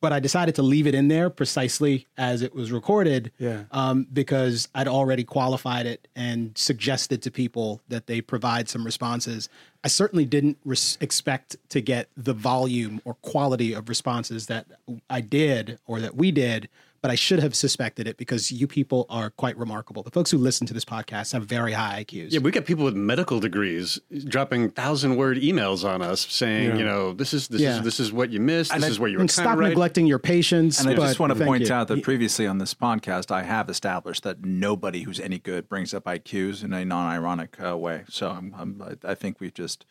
but 0.00 0.12
i 0.12 0.18
decided 0.18 0.54
to 0.54 0.62
leave 0.62 0.86
it 0.86 0.94
in 0.94 1.08
there 1.08 1.30
precisely 1.30 2.06
as 2.18 2.42
it 2.42 2.54
was 2.54 2.72
recorded 2.72 3.30
Yeah. 3.38 3.64
um, 3.70 4.06
because 4.12 4.68
i'd 4.74 4.88
already 4.88 5.22
qualified 5.24 5.86
it 5.86 6.08
and 6.16 6.56
suggested 6.58 7.22
to 7.22 7.30
people 7.30 7.80
that 7.88 8.06
they 8.06 8.20
provide 8.20 8.68
some 8.68 8.84
responses 8.84 9.48
i 9.84 9.88
certainly 9.88 10.24
didn't 10.24 10.58
res- 10.64 10.98
expect 11.00 11.56
to 11.68 11.80
get 11.80 12.08
the 12.16 12.32
volume 12.34 13.00
or 13.04 13.14
quality 13.14 13.72
of 13.72 13.88
responses 13.88 14.46
that 14.46 14.66
i 15.08 15.20
did 15.20 15.78
or 15.86 16.00
that 16.00 16.16
we 16.16 16.30
did 16.32 16.68
but 17.02 17.10
I 17.10 17.14
should 17.14 17.38
have 17.40 17.54
suspected 17.54 18.06
it 18.06 18.16
because 18.16 18.52
you 18.52 18.66
people 18.66 19.06
are 19.08 19.30
quite 19.30 19.56
remarkable. 19.56 20.02
The 20.02 20.10
folks 20.10 20.30
who 20.30 20.38
listen 20.38 20.66
to 20.66 20.74
this 20.74 20.84
podcast 20.84 21.32
have 21.32 21.44
very 21.46 21.72
high 21.72 22.04
IQs. 22.04 22.28
Yeah, 22.32 22.40
we 22.40 22.50
got 22.50 22.66
people 22.66 22.84
with 22.84 22.94
medical 22.94 23.40
degrees 23.40 23.98
dropping 24.24 24.70
thousand 24.70 25.16
word 25.16 25.38
emails 25.38 25.88
on 25.88 26.02
us 26.02 26.26
saying, 26.28 26.76
you 26.76 26.84
know, 26.84 27.12
this 27.12 27.32
is 27.32 27.48
this 27.48 27.60
Yeah. 27.60 27.78
is 27.78 27.82
this 27.84 28.00
is 28.00 28.12
what 28.12 28.30
you 28.30 28.40
missed. 28.40 28.72
This 28.74 28.84
I- 28.84 28.88
is 28.88 29.00
what 29.00 29.10
you 29.10 29.16
were 29.16 29.22
and 29.22 29.30
kind 29.30 29.44
stop 29.44 29.52
of 29.54 29.60
right. 29.60 29.68
neglecting 29.68 30.06
your 30.06 30.18
patients. 30.18 30.80
And 30.80 30.90
I 30.90 30.94
just 30.94 31.18
want 31.18 31.36
to 31.36 31.44
point 31.44 31.68
you. 31.68 31.72
out 31.74 31.88
that 31.88 32.02
previously 32.02 32.46
on 32.46 32.58
this 32.58 32.74
podcast, 32.74 33.30
I 33.30 33.42
have 33.44 33.68
established 33.70 34.22
that 34.24 34.44
nobody 34.44 35.02
who's 35.02 35.20
any 35.20 35.38
good 35.38 35.68
brings 35.68 35.94
up 35.94 36.04
IQs 36.04 36.62
in 36.62 36.72
a 36.72 36.84
non-ironic 36.84 37.56
uh, 37.64 37.76
way. 37.78 38.04
So 38.08 38.28
I'm, 38.30 38.54
I'm, 38.58 38.82
I 39.04 39.12
I 39.12 39.14
think 39.14 39.40
we've 39.40 39.54
just. 39.54 39.86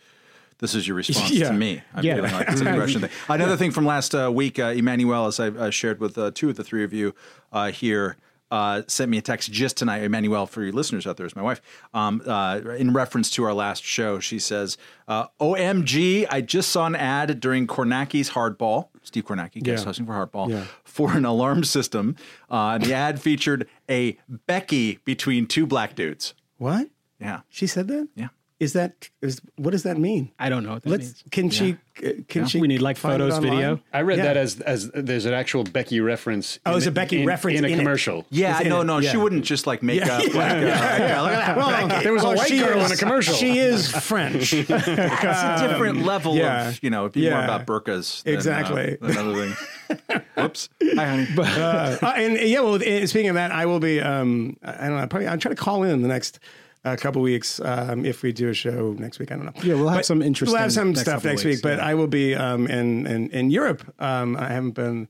This 0.59 0.75
is 0.75 0.87
your 0.87 0.95
response 0.97 1.31
Yeah. 1.31 1.47
to 1.49 1.53
me. 1.53 1.81
I'm 1.93 2.03
Yeah. 2.03 2.15
feeling 2.15 2.31
like 2.33 2.47
it's 2.49 2.61
a 2.61 2.65
thing. 2.99 3.09
Another 3.29 3.57
thing 3.57 3.71
from 3.71 3.85
last 3.85 4.13
uh, 4.13 4.31
week, 4.31 4.59
uh, 4.59 4.65
Emmanuel, 4.67 5.25
as 5.27 5.39
I 5.39 5.47
uh, 5.47 5.69
shared 5.71 5.99
with 5.99 6.17
uh, 6.17 6.31
two 6.33 6.49
of 6.49 6.55
the 6.57 6.63
three 6.63 6.83
of 6.83 6.93
you 6.93 7.15
uh, 7.51 7.71
here, 7.71 8.17
uh, 8.51 8.81
sent 8.87 9.11
me 9.11 9.17
a 9.19 9.21
text 9.21 9.51
just 9.51 9.77
tonight. 9.77 10.01
Emmanuel, 10.01 10.47
for 10.47 10.63
your 10.63 10.73
listeners 10.73 11.05
out 11.05 11.17
there, 11.17 11.25
is 11.27 11.35
my 11.35 11.41
wife. 11.43 11.61
Um, 11.93 12.21
uh, 12.25 12.59
in 12.77 12.93
reference 12.93 13.29
to 13.31 13.43
our 13.43 13.53
last 13.53 13.83
show, 13.83 14.19
she 14.19 14.39
says, 14.39 14.75
uh, 15.07 15.27
"OMG! 15.39 16.25
I 16.31 16.41
just 16.41 16.69
saw 16.71 16.87
an 16.87 16.95
ad 16.95 17.39
during 17.39 17.67
Kornacki's 17.67 18.31
Hardball, 18.31 18.87
Steve 19.03 19.25
Kornacki, 19.25 19.61
guest 19.61 19.83
Yeah. 19.83 19.85
hosting 19.85 20.05
for 20.07 20.13
Hardball, 20.13 20.49
Yeah. 20.49 20.63
for 20.83 21.13
an 21.13 21.25
alarm 21.25 21.63
system. 21.63 22.15
Uh, 22.49 22.79
the 22.79 22.91
ad 22.91 23.21
featured 23.21 23.67
a 23.87 24.17
Becky 24.47 24.97
between 25.05 25.45
two 25.45 25.67
black 25.67 25.93
dudes. 25.95 26.33
What? 26.57 26.89
Yeah, 27.21 27.41
She 27.49 27.67
said 27.67 27.87
that? 27.89 28.07
yeah. 28.15 28.29
Is 28.59 28.73
that 28.73 29.09
is 29.21 29.39
what 29.55 29.71
does 29.71 29.83
that 29.83 29.97
mean? 29.97 30.31
I 30.37 30.49
don't 30.49 30.63
know 30.63 30.73
what 30.73 30.83
that 30.83 30.89
Let's 30.89 31.03
means. 31.05 31.23
can 31.31 31.49
she 31.49 31.77
uh, 32.05 32.09
can 32.27 32.45
she 32.45 32.59
We 32.61 32.67
need, 32.67 32.81
like, 32.81 32.97
photos, 32.97 33.37
video. 33.37 33.79
I 33.93 34.01
read 34.01 34.17
Yeah. 34.19 34.25
that 34.25 34.37
as 34.37 34.59
as 34.61 34.89
there's 34.93 35.25
an 35.25 35.33
actual 35.33 35.63
Becky 35.63 36.01
reference. 36.01 36.59
Oh, 36.65 36.71
in 36.71 36.77
it's 36.77 36.85
a 36.85 36.91
Becky 36.91 37.21
in- 37.21 37.25
reference 37.27 37.59
in 37.59 37.63
a 37.65 37.67
in 37.69 37.73
it. 37.75 37.77
commercial. 37.77 38.25
Yeah, 38.29 38.51
It's 38.57 38.61
in 38.63 38.69
no, 38.69 38.81
it. 38.81 38.83
no, 38.85 38.99
she 39.01 39.15
wouldn't 39.15 39.45
just 39.45 39.65
like 39.65 39.81
make 39.81 39.99
Yeah, 40.01 40.17
up. 40.17 40.23
yeah, 40.23 40.33
like, 40.37 40.51
uh, 40.51 40.55
yeah, 40.65 41.21
look 41.21 41.31
at 41.31 41.45
that. 41.45 41.57
Well, 41.57 42.01
There 42.03 42.11
was 42.13 42.23
a 42.23 42.27
well, 42.27 42.35
white 42.37 42.47
she 42.49 42.59
girl 42.59 42.81
in 42.85 42.91
a 42.91 42.95
commercial. 42.97 43.33
She 43.33 43.59
is 43.59 43.91
French. 43.91 44.53
It's 44.53 44.69
a 44.69 45.67
different 45.69 46.03
level 46.03 46.35
yeah. 46.35 46.69
of, 46.69 46.83
you 46.83 46.89
know, 46.89 47.01
it'd 47.03 47.13
be 47.13 47.29
more 47.29 47.43
about 47.43 47.65
burkas. 47.65 48.23
Than, 48.23 48.33
Exactly. 48.33 48.97
Uh, 49.01 49.07
than 49.07 49.17
other 49.17 49.33
things. 49.35 50.21
Whoops. 50.35 50.69
Hi, 50.95 51.05
honey. 51.05 51.27
uh, 51.37 51.97
and 52.15 52.37
yeah, 52.39 52.59
well, 52.61 52.79
speaking 53.07 53.29
of 53.29 53.35
that, 53.35 53.51
I 53.51 53.65
will 53.65 53.79
be. 53.79 53.99
Um, 54.01 54.57
I 54.63 54.87
don't 54.87 54.97
know. 54.97 55.07
Probably 55.07 55.27
I'll 55.27 55.37
try 55.37 55.49
to 55.49 55.55
call 55.55 55.83
in 55.83 56.01
the 56.01 56.07
next. 56.07 56.39
A 56.85 56.95
couple 56.95 57.21
weeks, 57.21 57.59
um, 57.59 58.05
if 58.05 58.23
we 58.23 58.31
do 58.31 58.47
a 58.49 58.53
show 58.53 58.95
next 58.97 59.19
week, 59.19 59.31
I 59.33 59.35
don't 59.35 59.45
know. 59.45 59.51
Yeah, 59.61 59.75
we'll 59.75 59.89
have 59.89 60.05
some 60.05 60.19
We'll 60.19 60.27
interesting 60.27 60.57
have 60.59 60.71
some 60.71 60.89
next 60.91 61.01
stuff 61.01 61.25
next 61.25 61.43
weeks, 61.43 61.57
week, 61.57 61.61
but 61.63 61.77
yeah. 61.79 61.85
I 61.85 61.93
will 61.93 62.07
be 62.07 62.35
um, 62.35 62.67
in, 62.67 63.05
in 63.05 63.29
in 63.31 63.51
Europe. 63.51 63.83
Um, 63.99 64.37
I 64.37 64.47
haven't 64.47 64.71
been. 64.75 65.09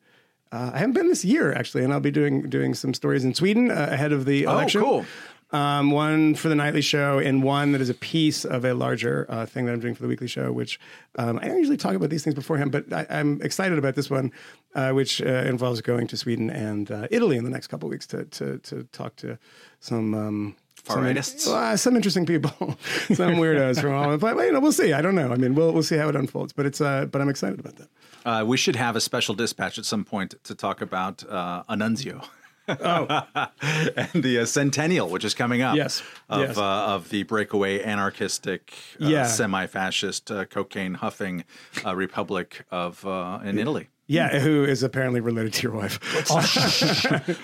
Uh, 0.52 0.72
I 0.74 0.80
haven't 0.80 0.94
been 0.94 1.10
this 1.10 1.24
year 1.24 1.54
actually, 1.54 1.84
and 1.84 1.94
I'll 1.94 2.00
be 2.00 2.10
doing 2.10 2.50
doing 2.50 2.74
some 2.74 2.96
stories 2.96 3.24
in 3.24 3.36
Sweden 3.36 3.70
uh, 3.70 3.90
ahead 3.92 4.12
of 4.12 4.26
the 4.26 4.48
Oh, 4.48 4.54
election. 4.54 4.82
cool. 4.82 5.06
Um, 5.52 5.90
one 5.92 6.36
for 6.36 6.48
the 6.50 6.56
nightly 6.56 6.82
show, 6.82 7.18
and 7.20 7.44
one 7.44 7.72
that 7.74 7.82
is 7.82 7.90
a 7.90 7.96
piece 7.96 8.46
of 8.46 8.66
a 8.66 8.74
larger 8.74 9.26
uh, 9.30 9.46
thing 9.48 9.66
that 9.66 9.74
I'm 9.74 9.80
doing 9.80 9.96
for 9.96 10.02
the 10.04 10.08
weekly 10.08 10.28
show. 10.28 10.52
Which 10.52 10.80
um, 11.20 11.38
I 11.40 11.48
don't 11.48 11.58
usually 11.58 11.78
talk 11.78 11.94
about 11.96 12.10
these 12.10 12.24
things 12.24 12.34
beforehand, 12.36 12.72
but 12.72 12.92
I, 12.92 13.06
I'm 13.12 13.40
excited 13.44 13.78
about 13.78 13.94
this 13.96 14.10
one, 14.10 14.32
uh, 14.74 14.92
which 14.92 15.22
uh, 15.22 15.26
involves 15.46 15.82
going 15.82 16.08
to 16.08 16.18
Sweden 16.18 16.50
and 16.50 16.90
uh, 16.92 17.08
Italy 17.12 17.38
in 17.38 17.44
the 17.44 17.50
next 17.52 17.68
couple 17.68 17.88
of 17.88 17.92
weeks 17.92 18.08
to 18.08 18.26
to 18.26 18.58
to 18.60 18.84
talk 18.92 19.16
to 19.18 19.38
some. 19.80 20.56
Um, 20.90 20.96
some, 20.96 21.04
Far-rightists? 21.04 21.48
uh, 21.48 21.78
some 21.78 21.96
interesting 21.96 22.26
people, 22.26 22.50
some 23.14 23.36
weirdos 23.42 23.82
from 23.82 23.94
all. 23.94 24.18
But 24.18 24.36
you 24.38 24.52
know, 24.52 24.60
we'll 24.60 24.72
see. 24.72 24.94
I 24.94 25.02
don't 25.02 25.16
know. 25.16 25.32
I 25.32 25.36
mean, 25.36 25.56
we'll 25.56 25.72
we'll 25.74 25.84
see 25.84 25.98
how 25.98 26.10
it 26.10 26.16
unfolds. 26.16 26.54
But 26.54 26.66
it's 26.66 26.82
uh, 26.82 27.06
but 27.06 27.22
I'm 27.22 27.30
excited 27.30 27.60
about 27.60 27.76
that. 27.78 27.88
Uh, 28.26 28.44
we 28.46 28.58
should 28.58 28.76
have 28.76 28.96
a 28.96 29.02
special 29.02 29.34
dispatch 29.36 29.78
at 29.78 29.86
some 29.86 30.04
point 30.04 30.36
to 30.44 30.54
talk 30.56 30.82
about 30.82 31.24
uh, 31.30 31.64
Annunzio. 31.70 32.26
Oh. 32.68 33.24
and 33.96 34.24
the 34.24 34.40
uh, 34.42 34.46
centennial, 34.46 35.10
which 35.10 35.26
is 35.26 35.34
coming 35.34 35.62
up, 35.64 35.76
Yes, 35.76 36.04
of 36.30 36.42
yes. 36.50 36.58
Uh, 36.58 36.64
of 36.96 37.10
the 37.10 37.24
breakaway 37.24 37.82
anarchistic, 37.82 38.74
uh, 39.02 39.08
Yeah. 39.08 39.26
semi-fascist, 39.26 40.30
uh, 40.30 40.46
cocaine 40.46 40.94
huffing 40.96 41.46
uh, 41.86 41.96
republic 41.96 42.66
of 42.70 43.04
uh, 43.08 43.40
in 43.44 43.58
Italy. 43.58 43.88
Yeah, 44.12 44.40
who 44.40 44.64
is 44.64 44.82
apparently 44.82 45.22
related 45.22 45.54
to 45.54 45.64
your 45.64 45.72
wife? 45.74 46.00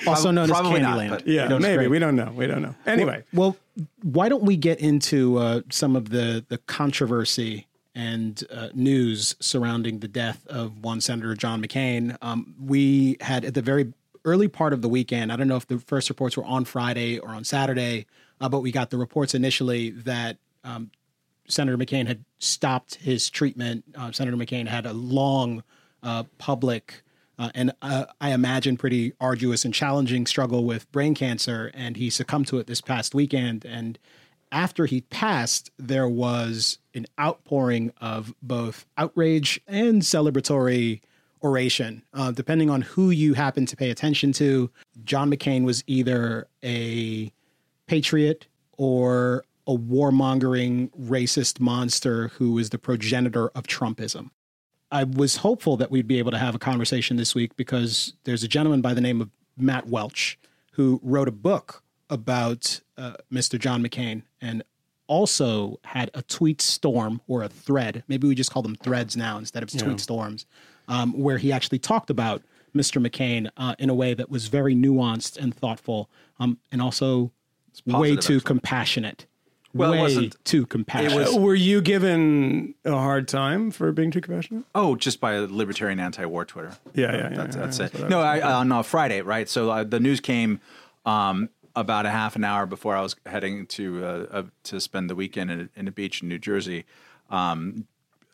also 0.07 0.31
known 0.31 0.45
as 0.45 0.50
Probably 0.50 0.79
not, 0.81 0.98
Candyland. 0.98 1.10
but- 1.10 1.27
Yeah, 1.27 1.48
That's 1.48 1.62
maybe 1.62 1.75
great. 1.77 1.89
we 1.91 2.00
don't 2.00 2.15
know. 2.15 2.34
We 2.36 2.48
don't 2.48 2.63
know. 2.63 2.74
Anyway, 2.88 3.24
Well, 3.34 3.55
why 4.01 4.29
don't 4.29 4.43
we 4.43 4.57
get 4.57 4.79
into 4.79 5.38
uh, 5.38 5.62
some 5.69 5.95
of 5.95 6.10
the 6.10 6.43
the 6.50 6.57
controversy 6.57 7.67
and 7.93 8.43
uh, 8.51 8.69
news 8.74 9.36
surrounding 9.39 10.00
the 10.00 10.07
death 10.07 10.45
of 10.48 10.84
one 10.84 11.01
Senator 11.01 11.36
John 11.36 11.62
McCain? 11.63 12.17
Um, 12.22 12.55
we 12.60 13.17
had 13.22 13.45
at 13.45 13.53
the 13.53 13.62
very 13.62 13.93
early 14.25 14.48
part 14.48 14.74
of 14.74 14.81
the 14.81 14.89
weekend. 14.89 15.31
I 15.31 15.36
don't 15.36 15.48
know 15.48 15.57
if 15.57 15.67
the 15.67 15.77
first 15.77 16.10
reports 16.10 16.36
were 16.36 16.45
on 16.45 16.65
Friday 16.65 17.19
or 17.19 17.29
on 17.29 17.43
Saturday, 17.43 18.07
uh, 18.41 18.50
but 18.50 18.62
we 18.62 18.72
got 18.72 18.89
the 18.89 18.98
reports 18.98 19.36
initially 19.36 19.91
that 19.91 20.38
um, 20.63 20.89
Senator 21.48 21.77
McCain 21.77 22.07
had 22.07 22.25
stopped 22.39 22.95
his 22.95 23.29
treatment. 23.29 23.84
Uh, 23.93 24.12
Senator 24.12 24.36
McCain 24.36 24.67
had 24.67 24.88
a 24.88 24.93
long 24.93 25.62
uh, 26.05 26.24
public 26.38 27.03
uh, 27.38 27.50
and 27.53 27.74
uh, 27.81 28.05
I 28.21 28.31
imagine 28.31 28.77
pretty 28.77 29.13
arduous 29.19 29.65
and 29.65 29.74
challenging 29.74 30.25
struggle 30.25 30.63
with 30.63 30.89
brain 30.91 31.15
cancer, 31.15 31.71
and 31.74 31.97
he 31.97 32.09
succumbed 32.09 32.47
to 32.47 32.59
it 32.59 32.67
this 32.67 32.81
past 32.81 33.13
weekend. 33.13 33.65
And 33.65 34.00
after 34.51 34.85
he 34.85 35.01
passed, 35.01 35.69
there 35.77 36.07
was 36.07 36.79
an 36.93 37.05
outpouring 37.19 37.91
of 38.00 38.33
both 38.41 38.85
outrage 38.97 39.59
and 39.67 40.01
celebratory 40.01 41.01
oration. 41.43 42.03
Uh, 42.13 42.31
depending 42.31 42.69
on 42.69 42.81
who 42.81 43.09
you 43.09 43.33
happen 43.33 43.65
to 43.65 43.75
pay 43.75 43.89
attention 43.89 44.31
to, 44.33 44.71
John 45.03 45.29
McCain 45.29 45.65
was 45.65 45.83
either 45.88 46.47
a 46.63 47.31
patriot 47.88 48.47
or 48.77 49.43
a 49.67 49.75
warmongering 49.75 50.89
racist 50.97 51.59
monster 51.59 52.29
who 52.29 52.53
was 52.53 52.69
the 52.69 52.77
progenitor 52.77 53.50
of 53.50 53.67
Trumpism. 53.67 54.29
I 54.96 55.04
was 55.04 55.36
hopeful 55.36 55.75
that 55.75 55.92
we'd 55.92 56.08
be 56.08 56.20
able 56.20 56.32
to 56.32 56.38
have 56.38 56.56
a 56.56 56.60
conversation 56.60 57.18
this 57.18 57.36
week 57.36 57.58
because 57.58 58.14
there's 58.24 58.44
a 58.44 58.48
gentleman 58.48 58.80
by 58.80 58.94
the 58.94 59.02
name 59.02 59.20
of 59.20 59.30
Matt 59.58 59.88
Welch 59.88 60.40
who 60.72 61.02
wrote 61.04 61.28
a 61.28 61.34
book 61.34 61.84
about 62.10 62.80
uh, 62.98 63.16
Mr. 63.30 63.60
John 63.60 63.84
McCain 63.84 64.24
and 64.40 64.64
also 65.08 65.82
had 65.84 66.12
a 66.14 66.22
tweet 66.22 66.62
storm 66.62 67.20
or 67.28 67.44
a 67.44 67.50
thread. 67.50 68.06
Maybe 68.08 68.25
we 68.25 68.36
just 68.36 68.52
call 68.52 68.62
them 68.62 68.75
threads 68.75 69.18
now 69.18 69.38
instead 69.38 69.64
of 69.64 69.70
tweet 69.70 70.00
storms, 70.00 70.46
um, 70.88 71.12
where 71.12 71.40
he 71.40 71.52
actually 71.52 71.80
talked 71.80 72.10
about 72.10 72.42
Mr. 72.74 73.06
McCain 73.06 73.50
uh, 73.58 73.75
in 73.78 73.90
a 73.90 73.94
way 73.94 74.14
that 74.14 74.30
was 74.30 74.48
very 74.48 74.75
nuanced 74.75 75.38
and 75.38 75.54
thoughtful, 75.54 76.10
um, 76.40 76.58
and 76.72 76.82
also 76.82 77.34
way 77.86 78.12
too 78.12 78.38
actually. 78.38 78.40
compassionate. 78.40 79.25
Well, 79.75 79.94
it 79.94 80.00
wasn't- 80.00 80.46
too 80.46 80.65
compassionate. 80.65 81.17
was- 81.27 81.36
Uh, 81.36 81.39
Were 81.39 81.53
you 81.55 81.82
given 81.82 82.74
a 82.86 82.91
hard 82.91 83.27
time 83.27 83.72
for 83.72 83.91
being 83.91 84.10
too 84.12 84.22
compassionate? 84.22 84.63
Oh, 84.74 84.96
just 84.96 85.20
by 85.20 85.34
a 85.34 85.41
libertarian 85.41 86.00
anti-war 86.00 86.46
Twitter. 86.46 86.77
Yeah, 86.94 87.12
yeah, 87.12 87.17
yeah, 87.17 87.29
That's, 87.38 87.55
yeah, 87.55 87.62
that's 87.62 87.77
that's 87.77 87.94
it. 87.94 88.00
what 88.01 88.05
I 88.05 88.10
No, 88.10 88.17
was 88.20 88.25
I, 88.44 88.51
on 88.53 88.72
uh, 88.72 88.84
Friday, 88.84 89.22
right? 89.22 89.50
So 89.50 89.70
uh, 89.70 89.84
the 89.84 90.00
news 90.00 90.20
came 90.22 90.62
um, 91.05 91.50
about 91.75 92.05
a 92.05 92.10
half 92.10 92.36
an 92.38 92.44
hour 92.46 92.65
before 92.65 92.96
I 92.96 93.01
was 93.01 93.15
heading 93.25 93.67
to 93.67 94.03
uh, 94.05 94.08
uh, 94.32 94.44
to 94.63 94.79
spend 94.79 95.10
the 95.10 95.15
weekend 95.15 95.51
in 95.51 95.60
a, 95.75 95.79
in 95.79 95.88
a 95.88 95.91
beach 95.91 96.22
in 96.22 96.29
New 96.29 96.39
Jersey. 96.39 96.86
Um, 97.29 97.86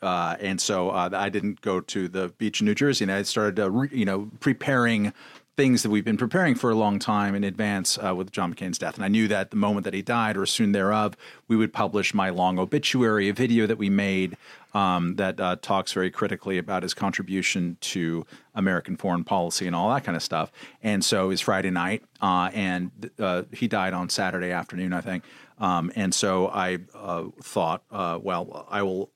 uh, 0.01 0.35
and 0.39 0.59
so 0.61 0.89
uh, 0.89 1.09
I 1.13 1.29
didn't 1.29 1.61
go 1.61 1.79
to 1.79 2.07
the 2.07 2.29
beach 2.37 2.59
in 2.61 2.65
New 2.65 2.73
Jersey, 2.75 3.03
and 3.03 3.11
I 3.11 3.21
started, 3.23 3.59
uh, 3.59 3.69
re, 3.69 3.89
you 3.91 4.05
know, 4.05 4.29
preparing 4.39 5.13
things 5.61 5.83
that 5.83 5.91
we've 5.91 6.03
been 6.03 6.17
preparing 6.17 6.55
for 6.55 6.71
a 6.71 6.75
long 6.75 6.97
time 6.97 7.35
in 7.35 7.43
advance 7.43 7.99
uh, 7.99 8.15
with 8.15 8.31
John 8.31 8.51
McCain's 8.51 8.79
death. 8.79 8.95
And 8.95 9.05
I 9.05 9.09
knew 9.09 9.27
that 9.27 9.51
the 9.51 9.57
moment 9.57 9.83
that 9.83 9.93
he 9.93 10.01
died, 10.01 10.35
or 10.35 10.47
soon 10.47 10.71
thereof, 10.71 11.15
we 11.47 11.55
would 11.55 11.71
publish 11.71 12.15
my 12.15 12.31
long 12.31 12.57
obituary, 12.57 13.29
a 13.29 13.33
video 13.33 13.67
that 13.67 13.77
we 13.77 13.87
made 13.87 14.37
um, 14.73 15.17
that 15.17 15.39
uh, 15.39 15.57
talks 15.61 15.93
very 15.93 16.09
critically 16.09 16.57
about 16.57 16.81
his 16.81 16.95
contribution 16.95 17.77
to 17.81 18.25
American 18.55 18.97
foreign 18.97 19.23
policy 19.23 19.67
and 19.67 19.75
all 19.75 19.93
that 19.93 20.03
kind 20.03 20.15
of 20.15 20.23
stuff. 20.23 20.51
And 20.81 21.05
so 21.05 21.25
it 21.25 21.27
was 21.27 21.41
Friday 21.41 21.69
night, 21.69 22.01
uh, 22.23 22.49
and 22.55 23.11
uh, 23.19 23.43
he 23.51 23.67
died 23.67 23.93
on 23.93 24.09
Saturday 24.09 24.49
afternoon, 24.49 24.93
I 24.93 25.01
think. 25.01 25.23
Um, 25.59 25.91
and 25.95 26.11
so 26.11 26.47
I 26.47 26.79
uh, 26.95 27.25
thought, 27.43 27.83
uh, 27.91 28.17
well, 28.19 28.65
I 28.67 28.81
will 28.81 29.11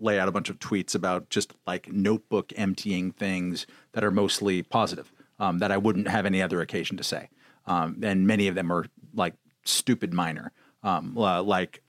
lay 0.00 0.18
out 0.18 0.28
a 0.28 0.32
bunch 0.32 0.48
of 0.48 0.58
tweets 0.58 0.94
about 0.94 1.28
just 1.28 1.52
like 1.66 1.92
notebook 1.92 2.54
emptying 2.56 3.12
things 3.12 3.66
that 3.92 4.02
are 4.02 4.10
mostly 4.10 4.62
positive 4.62 5.12
um, 5.44 5.58
that 5.58 5.70
I 5.70 5.76
wouldn't 5.76 6.08
have 6.08 6.26
any 6.26 6.40
other 6.40 6.60
occasion 6.60 6.96
to 6.96 7.04
say. 7.04 7.28
Um, 7.66 7.98
and 8.02 8.26
many 8.26 8.48
of 8.48 8.54
them 8.54 8.72
are 8.72 8.86
like 9.14 9.34
stupid 9.64 10.12
minor, 10.12 10.52
um, 10.82 11.14
like 11.14 11.82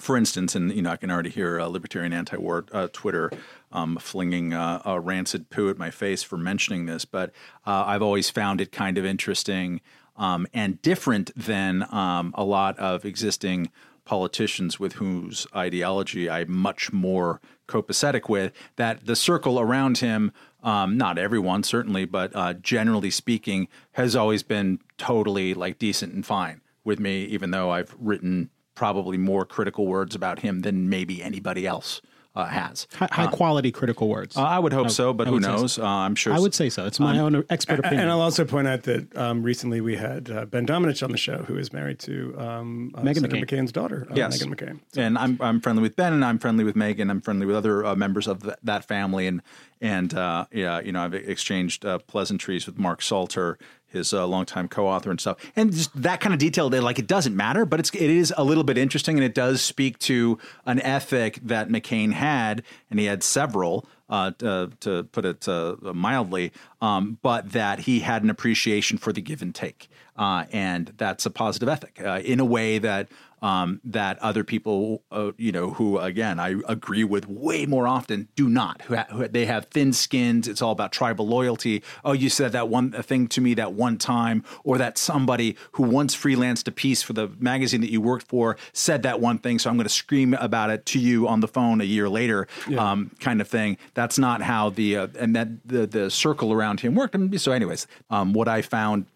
for 0.00 0.16
instance, 0.16 0.54
and 0.54 0.72
you 0.72 0.82
know, 0.82 0.90
I 0.90 0.96
can 0.96 1.10
already 1.10 1.30
hear 1.30 1.60
uh, 1.60 1.66
libertarian 1.66 2.12
anti-war 2.12 2.64
uh, 2.72 2.88
Twitter 2.92 3.30
um, 3.72 3.96
flinging 3.96 4.54
uh, 4.54 4.80
a 4.84 5.00
rancid 5.00 5.50
poo 5.50 5.68
at 5.70 5.78
my 5.78 5.90
face 5.90 6.22
for 6.22 6.36
mentioning 6.36 6.86
this, 6.86 7.04
but 7.04 7.30
uh, 7.66 7.84
I've 7.86 8.02
always 8.02 8.30
found 8.30 8.60
it 8.60 8.70
kind 8.70 8.96
of 8.96 9.04
interesting 9.04 9.80
um, 10.16 10.46
and 10.54 10.80
different 10.82 11.30
than 11.36 11.86
um, 11.92 12.32
a 12.36 12.44
lot 12.44 12.78
of 12.78 13.04
existing 13.04 13.70
politicians 14.04 14.80
with 14.80 14.94
whose 14.94 15.46
ideology 15.54 16.30
I'm 16.30 16.50
much 16.50 16.92
more 16.92 17.40
copacetic 17.68 18.28
with. 18.28 18.52
That 18.76 19.04
the 19.04 19.14
circle 19.14 19.60
around 19.60 19.98
him, 19.98 20.32
um, 20.62 20.96
not 20.96 21.18
everyone 21.18 21.62
certainly, 21.62 22.04
but 22.04 22.34
uh, 22.34 22.54
generally 22.54 23.10
speaking, 23.10 23.68
has 23.92 24.16
always 24.16 24.42
been 24.42 24.80
totally 24.96 25.54
like 25.54 25.78
decent 25.78 26.12
and 26.12 26.26
fine 26.26 26.60
with 26.84 26.98
me, 26.98 27.24
even 27.24 27.50
though 27.50 27.70
I've 27.70 27.94
written 27.98 28.50
probably 28.74 29.18
more 29.18 29.44
critical 29.44 29.86
words 29.86 30.14
about 30.14 30.40
him 30.40 30.60
than 30.60 30.88
maybe 30.88 31.22
anybody 31.22 31.66
else 31.66 32.00
uh, 32.38 32.46
has. 32.46 32.86
high, 32.94 33.08
high 33.10 33.26
quality 33.26 33.72
critical 33.72 34.08
words. 34.08 34.36
Uh, 34.36 34.42
I 34.42 34.58
would 34.58 34.72
hope 34.72 34.90
so, 34.90 35.12
but 35.12 35.26
I 35.26 35.30
who 35.30 35.34
would 35.34 35.44
say 35.44 35.50
so. 35.50 35.56
knows? 35.56 35.78
Uh, 35.78 35.86
I'm 35.86 36.14
sure. 36.14 36.32
I 36.32 36.38
would 36.38 36.54
say 36.54 36.70
so. 36.70 36.86
It's 36.86 37.00
my 37.00 37.18
own 37.18 37.44
expert 37.50 37.80
opinion. 37.80 38.02
And 38.02 38.10
I'll 38.10 38.20
also 38.20 38.44
point 38.44 38.68
out 38.68 38.84
that 38.84 39.16
um, 39.16 39.42
recently 39.42 39.80
we 39.80 39.96
had 39.96 40.30
uh, 40.30 40.44
Ben 40.44 40.64
Domenech 40.64 41.02
on 41.02 41.10
the 41.10 41.18
show, 41.18 41.38
who 41.38 41.58
is 41.58 41.72
married 41.72 41.98
to 42.00 42.34
um, 42.38 42.92
uh, 42.94 43.02
Meghan 43.02 43.26
McCain. 43.26 43.44
McCain's 43.44 43.72
daughter, 43.72 44.06
uh, 44.08 44.14
yes, 44.14 44.40
Meghan 44.40 44.54
McCain. 44.54 44.80
And 44.96 45.18
I'm 45.18 45.36
I'm 45.40 45.60
friendly 45.60 45.82
with 45.82 45.96
Ben, 45.96 46.12
and 46.12 46.24
I'm 46.24 46.38
friendly 46.38 46.62
with 46.62 46.76
Meghan. 46.76 47.10
I'm 47.10 47.20
friendly 47.20 47.44
with 47.44 47.56
other 47.56 47.84
uh, 47.84 47.96
members 47.96 48.28
of 48.28 48.44
th- 48.44 48.56
that 48.62 48.84
family, 48.84 49.26
and 49.26 49.42
and 49.80 50.14
uh, 50.14 50.46
yeah, 50.52 50.80
you 50.80 50.92
know, 50.92 51.02
I've 51.02 51.14
exchanged 51.14 51.84
uh, 51.84 51.98
pleasantries 51.98 52.66
with 52.66 52.78
Mark 52.78 53.02
Salter, 53.02 53.58
his 53.88 54.12
uh, 54.12 54.26
longtime 54.26 54.68
co-author 54.68 55.10
and 55.10 55.20
stuff, 55.20 55.38
and 55.56 55.72
just 55.72 56.00
that 56.00 56.20
kind 56.20 56.32
of 56.32 56.38
detail. 56.38 56.70
That 56.70 56.82
like 56.82 56.98
it 56.98 57.06
doesn't 57.06 57.36
matter, 57.36 57.64
but 57.64 57.80
it's 57.80 57.90
it 57.94 58.10
is 58.10 58.32
a 58.36 58.44
little 58.44 58.64
bit 58.64 58.78
interesting, 58.78 59.16
and 59.16 59.24
it 59.24 59.34
does 59.34 59.62
speak 59.62 59.98
to 60.00 60.38
an 60.66 60.80
ethic 60.80 61.40
that 61.42 61.68
McCain 61.68 62.12
had, 62.12 62.62
and 62.90 63.00
he 63.00 63.06
had 63.06 63.22
several. 63.22 63.86
Uh, 64.10 64.30
to, 64.38 64.70
to 64.80 65.04
put 65.04 65.26
it 65.26 65.46
uh, 65.46 65.76
mildly, 65.92 66.50
um, 66.80 67.18
but 67.20 67.52
that 67.52 67.80
he 67.80 68.00
had 68.00 68.22
an 68.22 68.30
appreciation 68.30 68.96
for 68.96 69.12
the 69.12 69.20
give 69.20 69.42
and 69.42 69.54
take, 69.54 69.86
uh, 70.16 70.46
and 70.50 70.94
that's 70.96 71.26
a 71.26 71.30
positive 71.30 71.68
ethic 71.68 72.00
uh, 72.02 72.18
in 72.24 72.40
a 72.40 72.44
way 72.46 72.78
that 72.78 73.08
um, 73.42 73.80
that 73.84 74.18
other 74.20 74.44
people, 74.44 75.02
uh, 75.10 75.32
you 75.36 75.52
know, 75.52 75.70
who 75.70 75.98
again 75.98 76.38
I 76.40 76.56
agree 76.68 77.04
with 77.04 77.28
way 77.28 77.66
more 77.66 77.86
often, 77.86 78.28
do 78.34 78.48
not. 78.48 78.82
Who, 78.82 78.96
ha- 78.96 79.06
who 79.10 79.28
they 79.28 79.46
have 79.46 79.66
thin 79.66 79.92
skins. 79.92 80.48
It's 80.48 80.62
all 80.62 80.72
about 80.72 80.92
tribal 80.92 81.26
loyalty. 81.26 81.82
Oh, 82.04 82.12
you 82.12 82.30
said 82.30 82.52
that 82.52 82.68
one 82.68 82.92
thing 82.92 83.28
to 83.28 83.40
me 83.40 83.54
that 83.54 83.72
one 83.72 83.98
time, 83.98 84.44
or 84.64 84.78
that 84.78 84.98
somebody 84.98 85.56
who 85.72 85.84
once 85.84 86.16
freelanced 86.16 86.68
a 86.68 86.72
piece 86.72 87.02
for 87.02 87.12
the 87.12 87.28
magazine 87.38 87.80
that 87.80 87.90
you 87.90 88.00
worked 88.00 88.26
for 88.26 88.56
said 88.72 89.02
that 89.02 89.20
one 89.20 89.38
thing, 89.38 89.58
so 89.58 89.70
I'm 89.70 89.76
going 89.76 89.86
to 89.86 89.92
scream 89.92 90.34
about 90.34 90.70
it 90.70 90.86
to 90.86 90.98
you 90.98 91.28
on 91.28 91.40
the 91.40 91.48
phone 91.48 91.80
a 91.80 91.84
year 91.84 92.08
later, 92.08 92.46
um, 92.76 93.10
kind 93.20 93.40
of 93.40 93.48
thing. 93.48 93.78
That's 93.94 94.18
not 94.18 94.42
how 94.42 94.70
the 94.70 94.96
uh, 94.96 95.08
and 95.18 95.34
that 95.36 95.48
the 95.66 95.86
the 95.86 96.10
circle 96.10 96.52
around 96.52 96.80
him 96.80 96.94
worked. 96.94 97.14
And 97.14 97.40
so, 97.40 97.52
anyways, 97.52 97.86
um, 98.10 98.32
what 98.32 98.48
I 98.48 98.62
found 98.62 99.06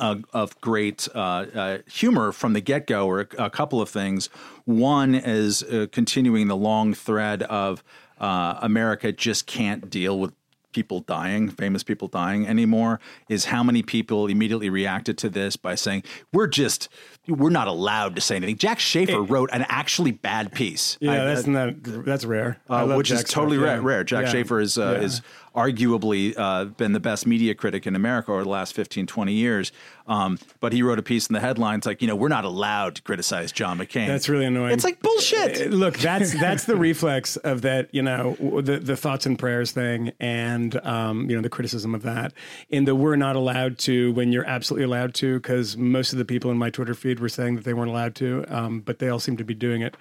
uh, 0.00 0.16
of 0.32 0.60
great 0.60 1.08
uh, 1.14 1.18
uh, 1.18 1.78
humor 1.90 2.32
from 2.32 2.52
the 2.52 2.60
get 2.60 2.86
go 2.86 3.08
are 3.08 3.20
a, 3.38 3.44
a 3.46 3.50
couple 3.50 3.80
of 3.80 3.88
things. 3.88 4.28
One 4.64 5.14
is 5.14 5.62
uh, 5.62 5.86
continuing 5.92 6.48
the 6.48 6.56
long 6.56 6.94
thread 6.94 7.42
of 7.44 7.82
uh, 8.20 8.58
America 8.62 9.12
just 9.12 9.46
can't 9.46 9.88
deal 9.90 10.18
with 10.18 10.32
people 10.72 11.00
dying, 11.00 11.48
famous 11.48 11.82
people 11.82 12.08
dying 12.08 12.46
anymore, 12.46 13.00
is 13.28 13.46
how 13.46 13.62
many 13.62 13.82
people 13.82 14.26
immediately 14.26 14.68
reacted 14.68 15.16
to 15.16 15.28
this 15.30 15.56
by 15.56 15.74
saying, 15.74 16.02
we're 16.32 16.46
just, 16.46 16.88
we're 17.26 17.48
not 17.50 17.66
allowed 17.66 18.14
to 18.14 18.20
say 18.20 18.36
anything. 18.36 18.56
Jack 18.58 18.78
Shafer 18.78 19.22
wrote 19.22 19.48
an 19.52 19.64
actually 19.68 20.10
bad 20.12 20.52
piece. 20.52 20.98
Yeah, 21.00 21.12
I- 21.12 21.24
that's 21.24 21.46
not 21.46 21.70
that's 21.82 22.24
rare. 22.26 22.58
Uh, 22.68 22.86
which 22.94 23.10
is 23.10 23.24
totally 23.24 23.56
stuff, 23.56 23.64
rare. 23.66 23.76
yeah. 23.76 23.82
rare. 23.82 24.04
Jack 24.04 24.24
Yeah. 24.26 24.30
Shafer 24.32 24.60
is 24.60 24.76
uh, 24.78 24.98
Yeah. 24.98 25.06
is 25.06 25.22
arguably 25.58 26.34
uh, 26.36 26.66
been 26.66 26.92
the 26.92 27.00
best 27.00 27.26
media 27.26 27.54
critic 27.54 27.86
in 27.86 27.96
America 27.96 28.30
over 28.32 28.44
the 28.44 28.48
last 28.48 28.74
15, 28.74 29.06
20 29.06 29.32
years. 29.32 29.72
Um, 30.06 30.38
but 30.60 30.72
he 30.72 30.82
wrote 30.82 30.98
a 30.98 31.02
piece 31.02 31.26
in 31.26 31.34
the 31.34 31.40
headlines 31.40 31.84
like, 31.84 32.00
you 32.00 32.08
know, 32.08 32.16
we're 32.16 32.28
not 32.28 32.44
allowed 32.44 32.94
to 32.94 33.02
criticize 33.02 33.52
John 33.52 33.78
McCain. 33.78 34.06
That's 34.06 34.28
really 34.28 34.46
annoying. 34.46 34.72
It's 34.72 34.84
like 34.84 35.00
bullshit. 35.00 35.60
Uh, 35.60 35.64
Look, 35.70 35.98
that's 35.98 36.32
that's 36.40 36.64
the 36.64 36.76
reflex 36.76 37.36
of 37.36 37.62
that, 37.62 37.88
you 37.92 38.02
know, 38.02 38.34
the 38.62 38.78
the 38.78 38.96
thoughts 38.96 39.26
and 39.26 39.38
prayers 39.38 39.72
thing, 39.72 40.12
and 40.18 40.74
um, 40.86 41.28
you 41.28 41.36
know, 41.36 41.42
the 41.42 41.50
criticism 41.50 41.94
of 41.94 42.02
that, 42.02 42.32
in 42.70 42.84
the 42.84 42.94
we're 42.94 43.16
not 43.16 43.36
allowed 43.36 43.78
to 43.78 44.12
when 44.12 44.32
you're 44.32 44.46
absolutely 44.46 44.84
allowed 44.84 45.12
to, 45.14 45.38
because 45.38 45.76
most 45.76 46.12
of 46.12 46.18
the 46.18 46.24
people 46.24 46.50
in 46.50 46.56
my 46.56 46.70
Twitter 46.70 46.94
feed 46.94 47.20
were 47.20 47.28
saying 47.28 47.56
that 47.56 47.64
they 47.64 47.74
weren't 47.74 47.90
allowed 47.90 48.14
to, 48.14 48.44
um, 48.48 48.80
but 48.80 48.98
they 49.00 49.10
all 49.10 49.20
seem 49.20 49.36
to 49.36 49.44
be 49.44 49.54
doing 49.54 49.82
it. 49.82 49.94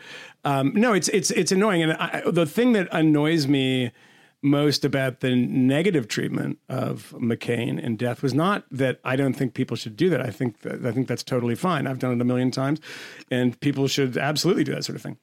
Um, 0.46 0.72
no, 0.74 0.94
it's 0.94 1.10
it's 1.10 1.32
it's 1.32 1.52
annoying, 1.52 1.84
and 1.84 1.94
I, 1.94 2.24
the 2.26 2.46
thing 2.46 2.72
that 2.74 2.88
annoys 2.94 3.48
me 3.48 3.92
most 4.42 4.86
about 4.86 5.22
the 5.22 5.36
negative 5.36 6.08
treatment 6.08 6.60
of 6.70 7.14
McCain 7.18 7.84
and 7.84 7.98
death 7.98 8.22
was 8.22 8.34
not 8.34 8.66
that 8.72 9.00
I 9.04 9.16
don't 9.16 9.34
think 9.34 9.54
people 9.54 9.76
should 9.76 9.96
do 9.96 10.10
that. 10.10 10.22
I 10.22 10.30
think 10.30 10.56
I 10.66 10.92
think 10.92 11.08
that's 11.08 11.24
totally 11.24 11.56
fine. 11.56 11.88
I've 11.88 12.00
done 12.00 12.14
it 12.14 12.22
a 12.22 12.26
million 12.26 12.52
times, 12.52 12.80
and 13.32 13.60
people 13.60 13.88
should 13.88 14.18
absolutely 14.18 14.64
do 14.64 14.74
that 14.76 14.86
sort 14.86 14.96
of 14.96 15.02
thing. 15.02 15.18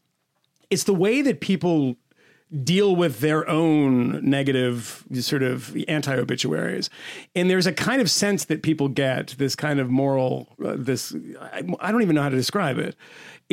It's 0.71 0.85
the 0.85 0.95
way 0.95 1.23
that 1.23 1.41
people 1.41 1.97
deal 2.63 2.95
with 2.95 3.21
their 3.21 3.49
own 3.49 4.25
negative 4.29 5.05
sort 5.15 5.43
of 5.43 5.77
anti 5.89 6.15
obituaries. 6.15 6.91
And 7.35 7.51
there's 7.51 7.67
a 7.67 7.73
kind 7.73 8.01
of 8.01 8.11
sense 8.11 8.45
that 8.47 8.63
people 8.63 8.89
get 8.89 9.35
this 9.39 9.57
kind 9.57 9.81
of 9.81 9.91
moral, 9.91 10.55
uh, 10.65 10.77
this, 10.79 11.15
I, 11.41 11.63
I 11.81 11.91
don't 11.91 12.03
even 12.03 12.15
know 12.15 12.23
how 12.23 12.29
to 12.29 12.37
describe 12.37 12.79
it. 12.79 12.97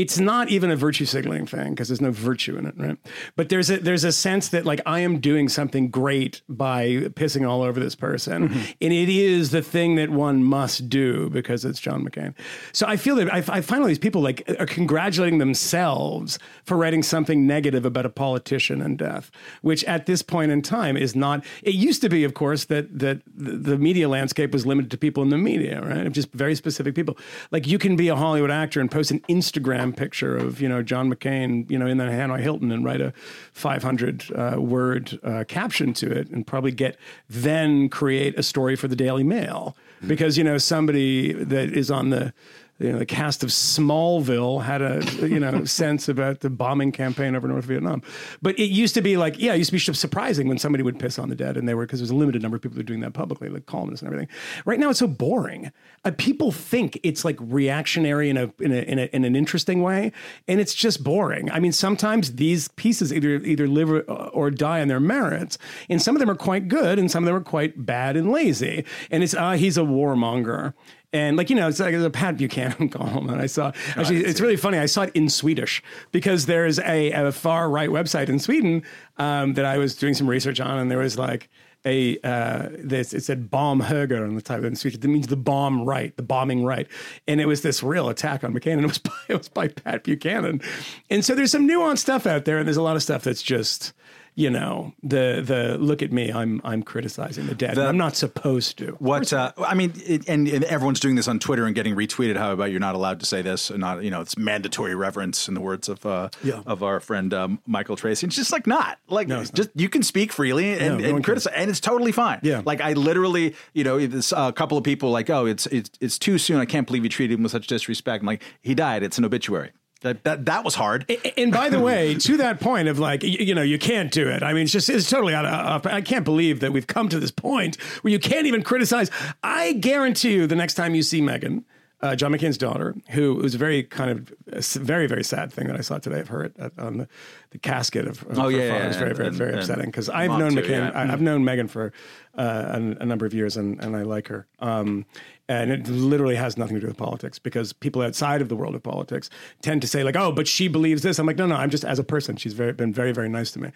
It's 0.02 0.18
not 0.18 0.50
even 0.50 0.72
a 0.72 0.76
virtue 0.76 1.06
signaling 1.06 1.46
thing 1.46 1.76
because 1.76 1.88
there's 1.88 2.02
no 2.02 2.10
virtue 2.10 2.58
in 2.58 2.66
it, 2.66 2.74
right? 2.76 2.98
But 3.36 3.50
there's 3.50 3.70
a 3.70 3.78
there's 3.78 4.04
a 4.04 4.12
sense 4.12 4.50
that 4.50 4.66
like 4.66 4.82
I 4.88 5.02
am 5.02 5.20
doing 5.20 5.48
something 5.48 5.92
great 5.92 6.42
by 6.50 6.88
pissing 7.14 7.48
all 7.48 7.62
over 7.62 7.80
this 7.80 7.94
person, 7.94 8.50
mm-hmm. 8.50 8.72
and 8.82 8.94
it 8.94 9.10
is 9.10 9.52
the 9.52 9.62
thing 9.62 9.96
that 9.98 10.10
one 10.10 10.44
must 10.44 10.90
do 10.90 11.30
because 11.30 11.64
it's 11.66 11.80
John 11.80 12.04
McCain. 12.04 12.34
So 12.74 12.88
I 12.88 12.98
feel 12.98 13.16
that 13.18 13.32
I, 13.32 13.44
I 13.48 13.62
find 13.62 13.84
all 13.84 13.88
these 13.88 14.00
people 14.00 14.24
like 14.24 14.44
are 14.58 14.66
congratulating 14.66 15.38
themselves 15.38 16.40
for 16.64 16.78
writing 16.78 17.04
something 17.04 17.46
negative 17.46 17.86
about 17.86 18.08
a 18.08 18.10
politician 18.10 18.82
and 18.82 18.98
death, 18.98 19.30
which 19.62 19.84
at 19.84 20.08
this 20.08 20.24
point 20.24 20.52
in 20.52 20.64
time 20.64 20.98
is 20.98 21.16
not. 21.16 21.46
It 21.62 21.76
used 21.76 22.02
to 22.02 22.10
be, 22.10 22.24
of 22.24 22.34
course, 22.34 22.66
that 22.66 22.98
that 22.98 23.22
the 23.28 23.52
the 23.52 23.78
media 23.78 24.10
landscape 24.10 24.52
was 24.52 24.66
limited 24.66 24.90
to 24.90 24.98
people 24.98 25.22
in 25.22 25.30
the 25.30 25.38
media, 25.38 25.80
right? 25.80 26.12
Just 26.12 26.32
very 26.34 26.56
specific 26.56 26.96
people. 26.96 27.20
Like 27.52 27.68
you 27.68 27.78
can 27.78 27.96
be 27.96 28.08
a 28.08 28.16
Hollywood 28.16 28.50
actor 28.50 28.82
and 28.82 28.90
post 28.90 29.12
an 29.12 29.20
Instagram 29.30 29.91
picture 29.94 30.38
of 30.38 30.62
you 30.62 30.70
know 30.70 30.82
John 30.82 31.14
McCain, 31.14 31.70
you 31.70 31.78
know, 31.78 31.88
in 31.88 31.98
the 31.98 32.06
Hanoi 32.06 32.40
Hilton, 32.40 32.72
and 32.72 32.84
write 32.84 33.02
a 33.02 33.14
500 33.54 34.32
uh, 34.32 34.56
word 34.60 35.20
uh, 35.24 35.44
caption 35.48 35.94
to 35.96 36.12
it, 36.12 36.30
and 36.30 36.46
probably 36.46 36.72
get 36.72 36.98
then 37.30 37.90
create 37.90 38.38
a 38.38 38.44
story 38.44 38.76
for 38.76 38.88
the 38.88 38.96
Daily 38.96 39.24
Mail. 39.24 39.76
Because 40.08 40.36
you 40.36 40.44
know 40.44 40.58
somebody 40.58 41.32
that 41.32 41.70
is 41.70 41.92
on 41.92 42.10
the 42.10 42.34
you 42.82 42.91
know, 42.91 43.00
the 43.00 43.06
cast 43.06 43.44
of 43.44 43.50
Smallville 43.50 44.63
had 44.63 44.82
a 44.82 45.02
you 45.28 45.39
know 45.39 45.63
sense 45.65 46.10
about 46.10 46.39
the 46.39 46.50
bombing 46.50 46.91
campaign 46.91 47.36
over 47.36 47.48
North 47.48 47.65
Vietnam. 47.65 48.02
But 48.41 48.58
it 48.60 48.72
used 48.72 48.94
to 48.96 49.02
be 49.02 49.17
like, 49.17 49.39
yeah, 49.39 49.54
it 49.54 49.58
used 49.58 49.72
to 49.72 49.91
be 49.91 49.94
surprising 49.94 50.48
when 50.48 50.58
somebody 50.58 50.84
would 50.84 51.00
piss 51.00 51.20
on 51.20 51.30
the 51.30 51.36
dead, 51.36 51.58
and 51.58 51.67
they 51.67 51.74
were 51.74 51.86
because 51.86 52.00
there's 52.00 52.10
a 52.10 52.15
limited 52.15 52.41
number 52.41 52.56
of 52.56 52.62
people 52.62 52.76
who 52.76 52.82
are 52.82 52.84
doing 52.84 53.02
that 53.02 53.13
publicly, 53.13 53.50
like 53.50 53.65
columnists 53.65 54.02
and 54.02 54.12
everything. 54.12 54.34
Right 54.65 54.80
now, 54.80 54.89
it's 54.89 55.00
so 55.00 55.08
boring. 55.08 55.72
Uh, 56.04 56.12
people 56.17 56.52
think 56.52 57.00
it's 57.04 57.24
like 57.24 57.38
reactionary 57.39 58.30
in 58.30 58.38
a, 58.38 58.52
in 58.60 58.72
a 58.72 58.82
in 58.82 59.00
a 59.00 59.06
in 59.13 59.26
an 59.26 59.36
interesting 59.36 59.82
way, 59.84 60.12
and 60.48 60.60
it's 60.60 60.74
just 60.74 61.04
boring. 61.04 61.52
I 61.52 61.60
mean, 61.60 61.72
sometimes 61.72 62.36
these 62.36 62.67
pieces 62.70 63.13
either 63.13 63.36
either 63.36 63.67
live 63.67 63.91
or, 63.91 64.02
or 64.02 64.50
die 64.50 64.82
on 64.82 64.88
their 64.88 65.00
merits, 65.00 65.58
and 65.89 66.02
some 66.02 66.15
of 66.15 66.20
them 66.20 66.30
are 66.30 66.36
quite 66.36 66.67
good, 66.67 66.98
and 66.98 67.12
some 67.12 67.24
of 67.24 67.26
them 67.26 67.36
are 67.36 67.44
quite 67.44 67.86
bad 67.86 68.15
and 68.15 68.32
lazy. 68.32 68.86
And 69.10 69.24
it's 69.24 69.34
uh, 69.34 69.52
he's 69.52 69.78
a 69.78 69.82
warmonger. 69.82 70.74
And 71.13 71.36
like 71.36 71.50
you 71.50 71.56
know, 71.56 71.67
it's 71.67 71.80
like 71.80 71.93
a 71.93 72.10
Pat 72.10 72.38
Buchanan 72.38 72.89
column, 72.89 73.30
and 73.30 73.41
I 73.41 73.47
saw 73.47 73.71
actually 73.95 74.24
it's 74.24 74.39
really 74.39 74.56
funny. 74.56 74.78
I 74.78 74.86
saw 74.86 75.04
it 75.04 75.12
in 75.13 75.30
Swedish 75.30 75.84
because 76.12 76.45
there's 76.45 76.80
a, 76.80 77.12
a 77.12 77.32
far 77.32 77.69
right 77.69 77.89
website 77.89 78.30
in 78.30 78.39
Sweden 78.39 78.84
um, 79.17 79.54
that 79.56 79.65
I 79.65 79.78
was 79.78 79.95
doing 79.95 80.13
some 80.13 80.28
research 80.28 80.60
on, 80.60 80.80
and 80.80 80.89
there 80.89 81.00
was 81.00 81.17
like 81.17 81.50
a 81.86 82.17
uh, 82.24 82.69
this 82.78 83.13
it 83.13 83.24
said 83.24 83.50
bomb 83.50 83.82
höger 83.82 84.26
on 84.26 84.36
the 84.36 84.41
type 84.41 84.63
in 84.63 84.76
Swedish. 84.76 85.00
That 85.00 85.08
means 85.08 85.28
the 85.28 85.36
bomb 85.36 85.84
right, 85.84 86.15
the 86.15 86.24
bombing 86.24 86.63
right, 86.63 86.88
and 87.28 87.41
it 87.41 87.45
was 87.45 87.62
this 87.62 87.84
real 87.84 88.10
attack 88.10 88.43
on 88.43 88.54
McCain, 88.54 88.74
and 88.74 88.84
it 88.84 88.88
was 88.88 88.97
by, 89.00 89.12
it 89.28 89.38
was 89.38 89.50
by 89.50 89.67
Pat 89.67 90.04
Buchanan. 90.04 90.62
And 91.10 91.26
so 91.26 91.36
there's 91.36 91.52
some 91.52 91.67
nuanced 91.67 92.00
stuff 92.00 92.26
out 92.26 92.45
there, 92.45 92.60
and 92.60 92.67
there's 92.67 92.78
a 92.78 92.82
lot 92.82 92.95
of 92.95 93.04
stuff 93.04 93.24
that's 93.24 93.41
just 93.41 93.93
you 94.36 94.50
know 94.50 94.94
the 95.04 95.41
the 95.46 95.78
look 95.78 96.02
at 96.02 96.12
me, 96.12 96.32
I'm 96.32 96.62
I'm 96.63 96.84
criticizing 96.84 97.48
the 97.48 97.56
dead. 97.56 97.78
and 97.78 97.88
I'm 97.88 97.98
not 97.98 98.15
supposed 98.15 98.78
to. 98.78 98.94
What 99.00 99.34
uh, 99.34 99.52
I 99.65 99.74
mean, 99.76 99.94
it, 99.98 100.28
and, 100.30 100.48
and 100.48 100.63
everyone's 100.65 101.00
doing 101.00 101.15
this 101.15 101.28
on 101.28 101.39
Twitter 101.39 101.65
and 101.65 101.76
getting 101.76 101.96
retweeted. 101.96 102.38
How 102.38 102.52
about 102.52 102.72
you're 102.72 102.80
not 102.80 102.96
allowed 102.96 103.20
to 103.20 103.26
say 103.26 103.41
this? 103.41 103.70
And 103.70 103.80
not 103.82 104.04
you 104.04 104.10
know, 104.12 104.22
it's 104.22 104.38
mandatory 104.38 104.96
reverence 104.96 105.48
in 105.48 105.54
the 105.54 105.62
words 105.62 105.89
of 105.89 106.06
uh, 106.06 106.30
Yeah. 106.44 106.62
of 106.65 106.82
our 106.84 107.00
friend 107.00 107.34
um, 107.34 107.60
Michael 107.67 107.96
Tracey. 107.96 108.26
It's 108.28 108.36
just 108.36 108.52
like 108.52 108.67
not 108.67 109.00
like 109.10 109.30
it's 109.30 109.52
just 109.52 109.70
you 109.76 109.89
can 109.89 110.04
speak 110.04 110.32
freely 110.32 110.74
and, 110.80 111.02
no 111.02 111.15
and 111.15 111.24
criticize, 111.24 111.54
and 111.54 111.70
it's 111.70 111.80
totally 111.82 112.12
fine. 112.12 112.39
Yeah. 112.44 112.62
like 112.65 112.82
I 112.82 112.94
literally, 112.94 113.56
you 113.74 113.84
know, 113.84 114.06
this 114.08 114.32
a 114.36 114.52
couple 114.54 114.78
of 114.78 114.84
people 114.84 115.12
like, 115.12 115.30
oh, 115.30 115.46
it's 115.46 115.65
it's 115.67 115.89
it's 116.00 116.17
too 116.17 116.38
soon. 116.38 116.58
I 116.60 116.65
can't 116.65 116.88
believe 116.88 117.04
you 117.04 117.10
treated 117.10 117.38
him 117.38 117.44
with 117.44 117.52
such 117.52 117.67
disrespect. 117.67 118.22
I'm 118.24 118.28
like, 118.28 118.44
he 118.62 118.74
died. 118.76 119.04
It's 119.04 119.17
an 119.17 119.26
obituary. 119.26 119.72
That 120.02 120.24
that 120.24 120.46
that 120.46 120.64
was 120.64 120.74
hard. 120.76 121.06
And 121.38 121.52
by 121.52 121.70
the 121.70 121.80
way, 121.80 122.16
to 122.20 122.38
that 122.38 122.60
point 122.60 122.88
of 122.88 122.98
like, 123.00 123.22
you, 123.24 123.38
you 123.40 123.56
know, 123.56 123.62
you 123.62 123.78
can't 123.78 124.12
do 124.12 124.28
it. 124.28 124.42
I 124.42 124.52
mean, 124.54 124.64
it's 124.64 124.72
just, 124.72 124.90
it's 124.90 125.10
totally 125.10 125.36
out 125.36 125.46
of, 125.46 125.86
uh, 125.86 125.90
uh, 125.90 125.94
I 125.94 126.02
can't 126.02 126.26
believe 126.26 126.60
that 126.62 126.74
we've 126.74 126.88
come 126.88 127.08
to 127.10 127.20
this 127.20 127.32
point 127.32 127.76
where 128.02 128.12
you 128.12 128.18
can't 128.20 128.48
even 128.48 128.64
criticize. 128.64 129.12
I 129.44 129.74
guarantee 129.74 130.34
you 130.34 130.48
the 130.48 130.56
next 130.56 130.74
time 130.74 130.96
you 130.96 131.04
see 131.04 131.22
Meghan, 131.22 131.64
uh, 132.02 132.16
John 132.16 132.32
McCain's 132.32 132.58
daughter, 132.58 132.96
who 133.12 133.36
was 133.36 133.54
a 133.54 133.60
very 133.60 133.84
kind 133.84 134.10
of 134.10 134.34
a 134.52 134.58
s- 134.58 134.74
very, 134.76 135.06
very 135.06 135.24
sad 135.24 135.54
thing 135.54 135.68
that 135.68 135.76
I 135.78 135.82
saw 135.82 136.00
today 136.00 136.22
of 136.22 136.30
her 136.30 136.46
at, 136.46 136.60
at, 136.60 136.80
on 136.80 136.98
the, 136.98 137.08
the 137.52 137.60
casket 137.60 138.08
of, 138.08 138.24
of 138.24 138.40
Oh, 138.40 138.44
her 138.46 138.50
yeah, 138.52 138.70
father. 138.70 138.80
yeah, 138.80 138.84
It 138.86 138.88
was 138.88 138.98
very, 138.98 139.14
very, 139.14 139.28
and- 139.28 139.38
very 139.38 139.54
upsetting 139.54 139.86
because 139.86 140.10
I've 140.10 140.32
known 140.32 140.56
too, 140.56 140.64
McCain, 140.64 140.70
yeah. 140.70 140.92
I, 140.96 141.04
I've 141.04 141.10
mm-hmm. 141.20 141.26
known 141.26 141.44
Meghan 141.44 141.70
for 141.70 141.94
uh, 142.38 142.65
a, 142.74 142.76
a 143.02 143.06
number 143.06 143.26
of 143.26 143.34
years 143.34 143.58
and, 143.58 143.82
and 143.84 143.96
I 143.96 144.04
like 144.04 144.28
her. 144.28 144.48
Um, 144.60 145.06
and 145.52 145.70
it 145.70 145.88
literally 145.89 146.36
has 146.36 146.58
nothing 146.58 146.76
to 146.76 146.80
do 146.80 146.88
with 146.88 146.96
politics 146.96 147.38
because 147.38 147.74
people 147.74 148.02
outside 148.02 148.41
of 148.41 148.48
the 148.48 148.56
world 148.56 148.74
of 148.74 148.82
politics 148.84 149.30
tend 149.62 149.82
to 149.82 149.88
say 149.88 150.02
like, 150.02 150.15
"Oh, 150.15 150.32
but 150.32 150.48
she 150.48 150.70
believes 150.70 151.04
this." 151.04 151.20
I'm 151.20 151.26
like, 151.26 151.36
"No, 151.36 151.46
no. 151.46 151.56
I'm 151.56 151.70
just 151.70 151.84
as 151.84 152.00
a 152.00 152.06
person. 152.06 152.38
She's 152.38 152.54
very 152.54 152.72
been 152.72 152.94
very, 152.94 153.12
very 153.12 153.28
nice 153.28 153.52
to 153.52 153.60
me, 153.60 153.72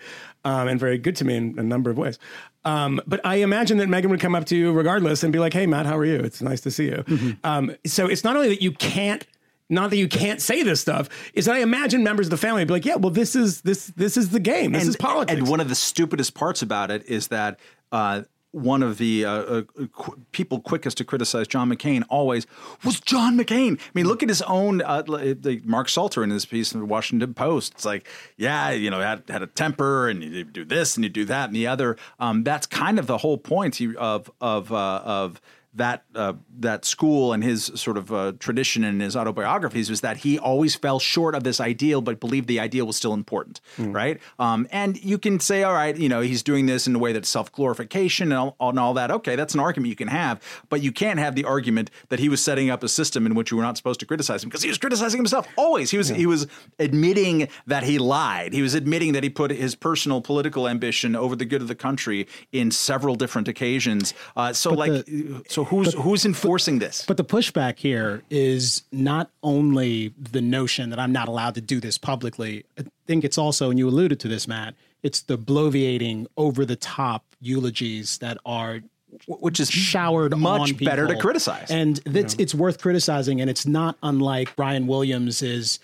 um, 0.45 0.69
and 0.69 0.79
very 0.79 0.97
good 0.97 1.17
to 1.17 1.25
me 1.25 1.35
in 1.35 1.59
a 1.59 1.63
number 1.63 1.89
of 1.89 1.97
ways." 1.97 2.17
Um, 2.63 3.01
but 3.05 3.19
I 3.25 3.35
imagine 3.35 3.77
that 3.79 3.89
Meghan 3.89 4.09
would 4.09 4.21
come 4.21 4.35
up 4.35 4.45
to 4.45 4.55
you 4.55 4.71
regardless 4.71 5.21
and 5.23 5.33
be 5.33 5.39
like, 5.39 5.51
"Hey, 5.51 5.67
Matt, 5.67 5.85
how 5.85 5.97
are 5.97 6.05
you? 6.05 6.15
It's 6.15 6.41
nice 6.41 6.61
to 6.61 6.71
see 6.71 6.85
you." 6.85 7.03
Mm-hmm. 7.05 7.31
Um, 7.43 7.75
so 7.85 8.07
it's 8.07 8.23
not 8.23 8.37
only 8.37 8.49
that 8.49 8.61
you 8.61 8.71
can't. 8.71 9.25
Not 9.67 9.89
that 9.89 9.97
you 9.97 10.07
can't 10.07 10.39
say 10.39 10.61
this 10.61 10.79
stuff, 10.79 11.09
is 11.33 11.45
that 11.45 11.55
I 11.55 11.59
imagine 11.61 12.03
members 12.03 12.27
of 12.27 12.29
the 12.29 12.37
family 12.37 12.61
would 12.61 12.67
be 12.67 12.73
like, 12.75 12.85
"Yeah, 12.85 12.97
well, 12.97 13.09
this 13.09 13.35
is 13.35 13.61
this 13.61 13.87
this 13.87 14.15
is 14.15 14.29
the 14.29 14.39
game. 14.39 14.73
This 14.73 14.87
is 14.87 14.95
politics." 14.95 15.39
And 15.39 15.49
one 15.49 15.59
of 15.59 15.69
the 15.69 15.75
stupidest 15.75 16.35
parts 16.35 16.61
about 16.61 16.91
it 16.91 17.03
is 17.07 17.29
that 17.29 17.59
uh, 17.91 18.21
one 18.55 18.81
of 18.81 18.97
the 18.97 19.25
uh, 19.25 19.31
uh, 19.31 19.61
qu- 19.91 20.17
people 20.31 20.61
quickest 20.61 20.97
to 20.97 21.03
criticize 21.03 21.45
John 21.45 21.69
McCain 21.69 22.03
always 22.09 22.47
was 22.85 23.01
John 23.01 23.37
McCain. 23.37 23.77
I 23.77 23.91
mean, 23.93 24.07
look 24.07 24.23
at 24.23 24.29
his 24.29 24.41
own 24.43 24.81
uh, 24.81 25.01
the 25.01 25.61
Mark 25.65 25.89
Salter 25.89 26.23
in 26.23 26.29
his 26.29 26.45
piece 26.45 26.73
in 26.73 26.79
the 26.79 26.85
Washington 26.85 27.33
Post. 27.33 27.73
It's 27.73 27.85
like, 27.85 28.07
yeah, 28.37 28.71
you 28.71 28.89
know, 28.89 29.01
had 29.01 29.23
had 29.27 29.41
a 29.41 29.47
temper, 29.47 30.07
and 30.07 30.23
you 30.23 30.45
do 30.45 30.63
this 30.63 30.95
and 30.95 31.03
you 31.03 31.09
do 31.09 31.25
that 31.25 31.49
and 31.49 31.55
the 31.55 31.67
other. 31.67 31.97
Um, 32.17 32.43
that's 32.43 32.65
kind 32.65 32.97
of 32.97 33.07
the 33.07 33.17
whole 33.17 33.37
point 33.37 33.81
of 33.97 34.31
of 34.39 34.71
uh, 34.71 35.01
of 35.03 35.41
that 35.75 36.03
uh, 36.15 36.33
that 36.59 36.85
school 36.85 37.33
and 37.33 37.43
his 37.43 37.71
sort 37.75 37.97
of 37.97 38.11
uh, 38.11 38.33
tradition 38.39 38.83
in 38.83 38.99
his 38.99 39.15
autobiographies 39.15 39.89
was 39.89 40.01
that 40.01 40.17
he 40.17 40.39
always 40.39 40.75
fell 40.75 40.99
short 40.99 41.35
of 41.35 41.43
this 41.43 41.59
ideal, 41.59 42.01
but 42.01 42.19
believed 42.19 42.47
the 42.47 42.59
ideal 42.59 42.87
was 42.87 42.95
still 42.95 43.13
important, 43.13 43.61
right? 43.77 44.19
Um, 44.39 44.67
and 44.71 45.01
you 45.03 45.17
can 45.17 45.39
say, 45.39 45.63
all 45.63 45.73
right, 45.73 45.95
you 45.95 46.09
know, 46.09 46.21
he's 46.21 46.43
doing 46.43 46.65
this 46.65 46.87
in 46.87 46.95
a 46.95 46.99
way 46.99 47.11
that's 47.13 47.29
self 47.29 47.51
glorification 47.51 48.31
and 48.31 48.53
all, 48.59 48.69
and 48.69 48.79
all 48.79 48.93
that. 48.93 49.11
Okay, 49.11 49.35
that's 49.35 49.53
an 49.53 49.59
argument 49.59 49.89
you 49.89 49.95
can 49.95 50.07
have, 50.07 50.41
but 50.69 50.81
you 50.81 50.91
can't 50.91 51.19
have 51.19 51.35
the 51.35 51.43
argument 51.43 51.91
that 52.09 52.19
he 52.19 52.29
was 52.29 52.43
setting 52.43 52.69
up 52.69 52.83
a 52.83 52.87
system 52.87 53.25
in 53.25 53.35
which 53.35 53.51
you 53.51 53.57
were 53.57 53.63
not 53.63 53.77
supposed 53.77 53.99
to 53.99 54.05
criticize 54.05 54.43
him 54.43 54.49
because 54.49 54.63
he 54.63 54.69
was 54.69 54.77
criticizing 54.77 55.19
himself 55.19 55.47
always. 55.57 55.91
He 55.91 55.97
was 55.97 56.09
he 56.09 56.25
was 56.25 56.47
admitting 56.79 57.49
that 57.67 57.83
he 57.83 57.99
lied. 57.99 58.53
He 58.53 58.61
was 58.61 58.73
admitting 58.73 59.11
that 59.13 59.23
he 59.23 59.29
put 59.29 59.51
his 59.51 59.75
personal 59.75 60.21
political 60.21 60.67
ambition 60.67 61.15
over 61.15 61.35
the 61.35 61.45
good 61.45 61.61
of 61.61 61.67
the 61.67 61.75
country 61.75 62.27
in 62.51 62.71
several 62.71 63.15
different 63.15 63.47
occasions. 63.47 64.13
Uh, 64.35 64.53
so, 64.53 64.71
like, 64.73 65.05
so 65.49 65.64
who's 65.65 65.93
who's 65.93 66.25
enforcing 66.25 66.79
this? 66.79 67.03
But 67.05 67.17
the 67.17 67.25
pushback 67.25 67.77
here 67.77 68.23
is 68.29 68.83
not 68.91 69.29
only 69.43 70.13
the 70.17 70.41
notion 70.41 70.89
that 70.89 70.99
I'm 70.99 71.11
not 71.11 71.27
allowed 71.27 71.55
to 71.55 71.61
do 71.61 71.79
this 71.79 71.97
publicly. 71.97 72.65
I 72.77 72.83
think 73.07 73.23
it's 73.23 73.37
also, 73.37 73.69
and 73.69 73.79
you 73.79 73.87
alluded 73.87 74.19
to 74.21 74.27
this, 74.27 74.47
Matt, 74.47 74.75
it's 75.03 75.21
the 75.21 75.37
bloviating, 75.37 76.25
over 76.37 76.65
the 76.65 76.75
top 76.75 77.23
eulogies 77.39 78.17
that 78.19 78.37
are 78.45 78.81
which 79.27 79.59
is 79.59 79.69
showered 79.71 80.37
much 80.37 80.73
on 80.73 80.77
better 80.77 81.07
to 81.07 81.17
criticize. 81.17 81.71
and 81.71 82.01
it's, 82.05 82.33
it's 82.35 82.53
worth 82.53 82.81
criticizing 82.81 83.39
and 83.39 83.49
it's 83.49 83.65
not 83.65 83.97
unlike 84.03 84.53
brian 84.57 84.87
williams 84.87 85.41
is 85.41 85.79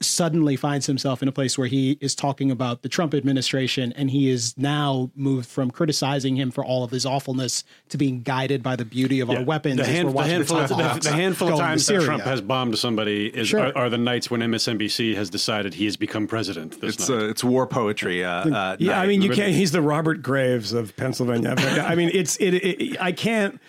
suddenly 0.00 0.56
finds 0.56 0.86
himself 0.86 1.22
in 1.22 1.28
a 1.28 1.32
place 1.32 1.56
where 1.56 1.68
he 1.68 1.98
is 2.00 2.14
talking 2.14 2.50
about 2.50 2.82
the 2.82 2.88
trump 2.88 3.14
administration 3.14 3.92
and 3.96 4.10
he 4.10 4.28
is 4.28 4.56
now 4.58 5.10
moved 5.14 5.48
from 5.48 5.70
criticizing 5.70 6.36
him 6.36 6.50
for 6.50 6.64
all 6.64 6.82
of 6.82 6.90
his 6.90 7.06
awfulness 7.06 7.64
to 7.88 7.96
being 7.96 8.22
guided 8.22 8.62
by 8.62 8.74
the 8.74 8.84
beauty 8.84 9.20
of 9.20 9.30
our 9.30 9.42
weapons 9.44 9.76
The, 9.76 9.84
hand, 9.84 10.12
we're 10.12 10.24
the 10.24 10.28
handful, 10.28 10.58
of, 10.58 10.68
the, 10.68 11.00
the 11.02 11.12
handful 11.12 11.52
of 11.52 11.58
times 11.58 11.86
that 11.86 12.02
Trump 12.02 12.22
has 12.24 12.40
bombed 12.40 12.76
somebody 12.78 13.26
is 13.28 13.48
Sure. 13.48 13.66
are, 13.68 13.76
are 13.76 13.90
the 13.90 13.98
nights 13.98 14.30
when 14.30 14.40
MSNBC 14.40 15.14
has 15.14 15.30
decided 15.30 15.74
he 15.74 15.84
has 15.86 15.96
become 15.96 16.26
president. 16.26 16.80
This 16.80 16.96
it's 16.96 17.08
night. 17.08 17.22
uh, 17.22 17.28
it's 17.28 17.42
war 17.42 17.66
poetry. 17.66 18.24
Uh, 18.24 18.30
uh, 18.30 18.76
Yeah, 18.78 19.00
I 19.00 19.06
mean, 19.06 19.22
you 19.22 19.30
can't. 19.30 19.52
He's 19.52 19.72
the 19.72 19.80
Robert 19.80 20.22
Graves 20.22 20.72
of 20.72 20.94
Pennsylvania. 20.96 21.54
I 21.58 21.94
mean, 21.94 22.10
it's 22.12 22.36
it. 22.38 22.54
it 22.54 23.00
I 23.00 23.12
can't. 23.12 23.60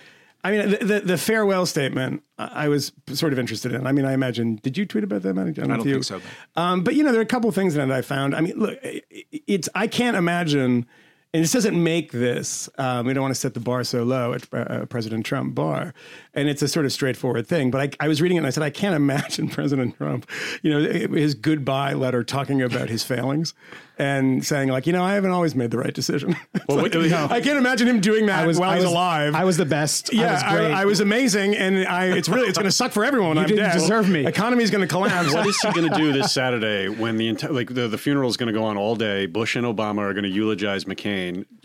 I 0.44 0.52
mean, 0.52 0.70
the, 0.70 0.78
the, 0.78 1.00
the 1.02 1.18
farewell 1.18 1.66
statement. 1.66 2.24
I 2.38 2.70
was 2.70 2.94
sort 3.14 3.34
of 3.34 3.40
interested 3.40 3.74
in. 3.74 3.86
I 3.86 3.92
mean, 3.92 4.06
I 4.06 4.14
imagine. 4.14 4.56
Did 4.64 4.78
you 4.78 4.86
tweet 4.86 5.04
about 5.04 5.24
that? 5.24 5.38
I 5.38 5.44
don't, 5.44 5.58
know 5.58 5.74
I 5.74 5.78
don't 5.78 5.84
think 5.84 6.04
so. 6.06 6.22
Um, 6.56 6.84
but 6.84 6.96
you 6.96 7.04
know, 7.04 7.12
there 7.12 7.20
are 7.20 7.24
a 7.24 7.28
couple 7.28 7.50
of 7.50 7.56
things 7.56 7.74
that 7.74 7.92
I 7.92 8.02
found. 8.02 8.34
I 8.34 8.42
mean, 8.42 8.58
look, 8.58 8.80
it's. 8.82 9.68
I 9.76 9.88
can't 9.88 10.16
imagine. 10.16 10.86
And 11.32 11.44
this 11.44 11.52
doesn't 11.52 11.82
make 11.82 12.12
this. 12.12 12.70
Um, 12.80 13.06
we 13.06 13.14
don't 13.14 13.22
want 13.22 13.36
to 13.36 13.40
set 13.40 13.54
the 13.54 13.60
bar 13.60 13.84
so 13.84 14.02
low 14.02 14.34
at 14.34 14.48
uh, 14.52 14.86
President 14.88 15.28
Trump 15.28 15.54
bar, 15.54 15.94
and 16.34 16.50
it's 16.50 16.64
a 16.64 16.68
sort 16.68 16.88
of 16.88 16.92
straightforward 16.92 17.46
thing. 17.46 17.70
But 17.70 17.96
I, 18.02 18.06
I 18.06 18.08
was 18.08 18.20
reading 18.20 18.38
it 18.38 18.40
and 18.40 18.48
I 18.48 18.50
said, 18.50 18.64
I 18.64 18.72
can't 18.72 18.96
imagine 19.04 19.48
President 19.48 19.96
Trump, 19.98 20.28
you 20.64 20.72
know, 20.72 20.80
his 20.80 21.36
goodbye 21.36 21.94
letter 21.94 22.24
talking 22.24 22.64
about 22.64 22.90
his 22.90 23.04
failings 23.04 23.54
and 24.00 24.44
saying 24.46 24.70
like, 24.70 24.88
you 24.88 24.94
know, 24.94 25.04
I 25.04 25.14
haven't 25.14 25.30
always 25.32 25.54
made 25.56 25.70
the 25.72 25.78
right 25.78 25.94
decision. 25.94 26.36
Well, 26.68 26.78
like, 26.84 26.94
what- 26.94 27.04
you 27.04 27.10
know, 27.10 27.28
I 27.32 27.42
can't 27.42 27.58
imagine 27.58 27.88
him 27.88 28.00
doing 28.00 28.28
that 28.28 28.44
I 28.44 28.48
was, 28.48 28.60
while 28.60 28.70
I 28.70 28.76
he's 28.76 28.84
was 28.84 28.92
alive. 28.92 29.34
I 29.34 29.44
was 29.44 29.58
the 29.58 29.66
best. 29.66 30.14
yeah, 30.14 30.28
I 30.30 30.34
was, 30.34 30.44
great. 30.44 30.72
I, 30.72 30.86
was 30.86 31.00
amazing, 31.00 31.56
and 31.56 31.88
I, 31.88 32.16
it's 32.16 32.30
really 32.30 32.48
it's 32.48 32.60
going 32.60 32.68
to 32.70 32.72
suck 32.72 32.92
for 32.92 33.04
everyone. 33.04 33.38
You 33.38 33.42
I'm 33.42 33.48
didn't 33.48 33.64
dead. 33.66 33.74
deserve 33.74 34.08
me. 34.08 34.24
Economy's 34.28 34.70
going 34.70 34.82
to 34.82 34.88
collapse. 34.88 35.34
what 35.34 35.48
is 35.48 35.60
he 35.60 35.72
going 35.72 35.90
to 35.90 35.98
do 35.98 36.14
this 36.14 36.32
Saturday 36.32 36.88
when 36.88 37.18
the 37.18 37.34
enti- 37.34 37.50
like 37.52 37.74
the, 37.74 37.88
the 37.88 37.98
funeral 37.98 38.30
is 38.30 38.38
going 38.38 38.54
to 38.54 38.60
go 38.60 38.66
on 38.66 38.78
all 38.78 38.96
day? 38.96 39.26
Bush 39.26 39.56
and 39.56 39.66
Obama 39.66 40.00
are 40.00 40.14
going 40.14 40.26
to 40.26 40.30
eulogize 40.30 40.86
McCain. 40.86 41.19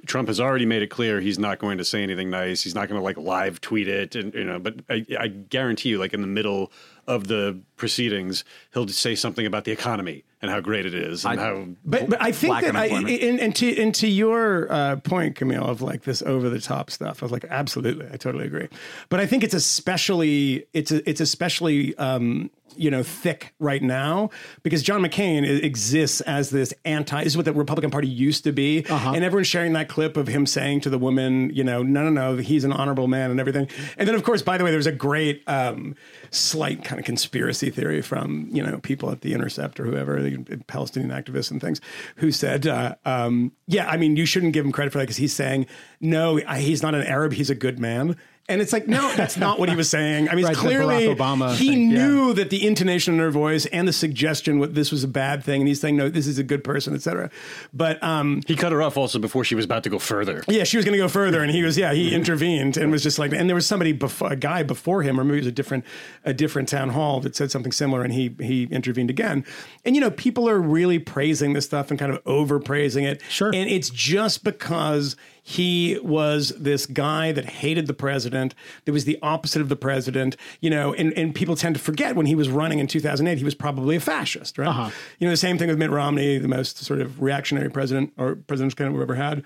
Trump 0.06 0.28
has 0.28 0.40
already 0.40 0.66
made 0.66 0.82
it 0.82 0.88
clear 0.88 1.20
he's 1.20 1.38
not 1.38 1.58
going 1.58 1.78
to 1.78 1.84
say 1.84 2.02
anything 2.02 2.30
nice. 2.30 2.62
He's 2.62 2.74
not 2.74 2.88
going 2.88 2.98
to 3.00 3.04
like 3.04 3.16
live 3.16 3.60
tweet 3.60 3.88
it, 3.88 4.14
and 4.14 4.34
you 4.34 4.44
know. 4.44 4.58
But 4.58 4.80
I, 4.88 5.04
I 5.18 5.28
guarantee 5.28 5.90
you, 5.90 5.98
like 5.98 6.14
in 6.14 6.20
the 6.20 6.26
middle 6.26 6.72
of 7.06 7.28
the 7.28 7.60
proceedings, 7.76 8.44
he'll 8.74 8.88
say 8.88 9.14
something 9.14 9.46
about 9.46 9.64
the 9.64 9.72
economy 9.72 10.24
and 10.42 10.50
how 10.50 10.60
great 10.60 10.84
it 10.84 10.94
is 10.94 11.24
and 11.24 11.40
I- 11.40 11.42
how. 11.42 11.66
But, 11.84 12.10
but 12.10 12.20
I 12.20 12.32
think 12.32 12.60
that 12.60 12.76
I, 12.76 12.86
and, 12.86 13.40
and 13.40 13.56
to 13.56 13.80
and 13.80 13.94
to 13.94 14.06
your 14.06 14.70
uh, 14.70 14.96
point, 14.96 15.36
Camille, 15.36 15.64
of 15.64 15.80
like 15.80 16.02
this 16.02 16.20
over 16.22 16.50
the 16.50 16.60
top 16.60 16.90
stuff, 16.90 17.22
I 17.22 17.24
was 17.24 17.32
like, 17.32 17.46
absolutely, 17.48 18.06
I 18.12 18.16
totally 18.16 18.44
agree. 18.44 18.68
But 19.08 19.20
I 19.20 19.26
think 19.26 19.44
it's 19.44 19.54
especially 19.54 20.66
it's 20.74 20.92
a, 20.92 21.08
it's 21.08 21.20
especially 21.20 21.96
um, 21.96 22.50
you 22.76 22.90
know 22.90 23.02
thick 23.02 23.54
right 23.58 23.82
now 23.82 24.30
because 24.62 24.82
John 24.82 25.02
McCain 25.02 25.44
exists 25.62 26.20
as 26.22 26.50
this 26.50 26.74
anti. 26.84 27.24
This 27.24 27.34
is 27.34 27.36
what 27.36 27.46
the 27.46 27.52
Republican 27.52 27.90
Party 27.90 28.08
used 28.08 28.44
to 28.44 28.52
be, 28.52 28.84
and 29.14 29.24
everyone's 29.24 29.46
sharing 29.46 29.72
that 29.74 29.88
clip 29.88 30.16
of 30.16 30.26
him 30.26 30.44
saying 30.46 30.80
to 30.82 30.90
the 30.90 30.98
woman, 30.98 31.50
you 31.54 31.62
know, 31.64 31.82
no, 31.82 32.02
no, 32.02 32.10
no, 32.10 32.36
he's 32.36 32.64
an 32.64 32.72
honorable 32.72 33.06
man 33.08 33.30
and 33.30 33.38
everything. 33.40 33.68
And 33.96 34.08
then, 34.08 34.14
of 34.16 34.24
course, 34.24 34.42
by 34.42 34.58
the 34.58 34.64
way, 34.64 34.72
there's 34.72 34.86
a 34.86 34.92
great 34.92 35.42
um, 35.46 35.94
slight 36.30 36.84
kind 36.84 36.98
of 36.98 37.06
conspiracy 37.06 37.70
theory 37.70 38.02
from 38.02 38.48
you 38.50 38.62
know 38.70 38.78
people 38.78 39.10
at 39.10 39.20
the 39.20 39.34
Intercept 39.34 39.78
or 39.80 39.84
whoever, 39.84 40.22
the 40.22 40.62
Palestinian 40.66 41.10
activists 41.10 41.50
and 41.50 41.60
things, 41.60 41.80
who 42.16 42.30
said, 42.32 42.66
uh, 42.66 42.94
um, 43.04 43.52
yeah, 43.66 43.88
I 43.88 43.96
mean, 43.96 44.16
you 44.16 44.26
shouldn't 44.26 44.52
give 44.52 44.64
him 44.64 44.72
credit 44.72 44.92
for 44.92 44.98
that 44.98 45.04
because 45.04 45.16
he's 45.16 45.32
saying, 45.32 45.66
no, 46.00 46.36
he's 46.36 46.82
not 46.82 46.94
an 46.94 47.02
Arab, 47.02 47.32
he's 47.32 47.50
a 47.50 47.54
good 47.54 47.78
man. 47.78 48.16
And 48.46 48.60
it's 48.60 48.74
like, 48.74 48.86
no, 48.86 49.10
that's 49.16 49.38
not 49.38 49.58
what 49.58 49.70
he 49.70 49.74
was 49.76 49.88
saying. 49.88 50.28
I 50.28 50.34
mean, 50.34 50.44
Right, 50.44 50.54
clearly 50.54 51.06
Obama 51.06 51.54
he 51.54 51.68
thing, 51.70 51.90
yeah. 51.90 52.06
knew 52.06 52.34
that 52.34 52.50
the 52.50 52.66
intonation 52.66 53.14
in 53.14 53.20
her 53.20 53.30
voice 53.30 53.64
and 53.66 53.88
the 53.88 53.92
suggestion 53.92 54.58
what 54.58 54.74
this 54.74 54.92
was 54.92 55.02
a 55.02 55.08
bad 55.08 55.42
thing, 55.42 55.62
and 55.62 55.68
he's 55.68 55.80
saying, 55.80 55.96
no, 55.96 56.10
this 56.10 56.26
is 56.26 56.38
a 56.38 56.42
good 56.42 56.62
person, 56.62 56.94
etc. 56.94 57.30
But 57.72 58.02
um, 58.02 58.42
He 58.46 58.54
cut 58.54 58.70
her 58.72 58.82
off 58.82 58.98
also 58.98 59.18
before 59.18 59.44
she 59.44 59.54
was 59.54 59.64
about 59.64 59.82
to 59.84 59.90
go 59.90 59.98
further. 59.98 60.44
yeah, 60.46 60.64
she 60.64 60.76
was 60.76 60.84
going 60.84 60.92
to 60.92 60.98
go 60.98 61.08
further, 61.08 61.42
and 61.42 61.50
he 61.50 61.62
was 61.62 61.78
yeah 61.78 61.94
he 61.94 62.14
intervened 62.14 62.76
and 62.76 62.92
was 62.92 63.02
just 63.02 63.18
like, 63.18 63.32
and 63.32 63.48
there 63.48 63.54
was 63.54 63.66
somebody 63.66 63.92
before 63.92 64.30
a 64.30 64.36
guy 64.36 64.62
before 64.62 65.02
him, 65.02 65.18
or 65.18 65.24
maybe 65.24 65.38
it 65.38 65.40
was 65.40 65.46
a 65.46 65.52
different 65.52 65.84
a 66.24 66.34
different 66.34 66.68
town 66.68 66.90
hall 66.90 67.20
that 67.20 67.34
said 67.34 67.50
something 67.50 67.72
similar, 67.72 68.02
and 68.02 68.12
he 68.12 68.34
he 68.40 68.64
intervened 68.64 69.08
again. 69.08 69.44
And 69.86 69.94
you 69.94 70.02
know, 70.02 70.10
people 70.10 70.48
are 70.50 70.60
really 70.60 70.98
praising 70.98 71.54
this 71.54 71.64
stuff 71.64 71.90
and 71.90 71.98
kind 71.98 72.12
of 72.12 72.20
over 72.26 72.60
praising 72.60 73.04
it. 73.04 73.22
Sure. 73.30 73.48
and 73.48 73.70
it's 73.70 73.88
just 73.88 74.44
because 74.44 75.16
he 75.46 75.98
was 76.02 76.54
this 76.58 76.86
guy 76.86 77.30
that 77.30 77.44
hated 77.44 77.86
the 77.86 77.92
president. 77.92 78.54
That 78.86 78.92
was 78.92 79.04
the 79.04 79.18
opposite 79.20 79.60
of 79.60 79.68
the 79.68 79.76
president, 79.76 80.38
you 80.62 80.70
know. 80.70 80.94
And, 80.94 81.12
and 81.12 81.34
people 81.34 81.54
tend 81.54 81.74
to 81.74 81.80
forget 81.80 82.16
when 82.16 82.24
he 82.24 82.34
was 82.34 82.48
running 82.48 82.78
in 82.78 82.86
2008, 82.86 83.36
he 83.36 83.44
was 83.44 83.54
probably 83.54 83.94
a 83.94 84.00
fascist, 84.00 84.56
right? 84.56 84.90
You 85.18 85.26
know, 85.26 85.30
the 85.30 85.36
same 85.36 85.58
thing 85.58 85.68
with 85.68 85.76
Mitt 85.76 85.90
Romney, 85.90 86.38
the 86.38 86.48
most 86.48 86.78
sort 86.78 87.02
of 87.02 87.20
reactionary 87.20 87.70
president 87.70 88.14
or 88.16 88.36
president's 88.36 88.74
of 88.80 88.92
we've 88.94 89.02
ever 89.02 89.16
had. 89.16 89.44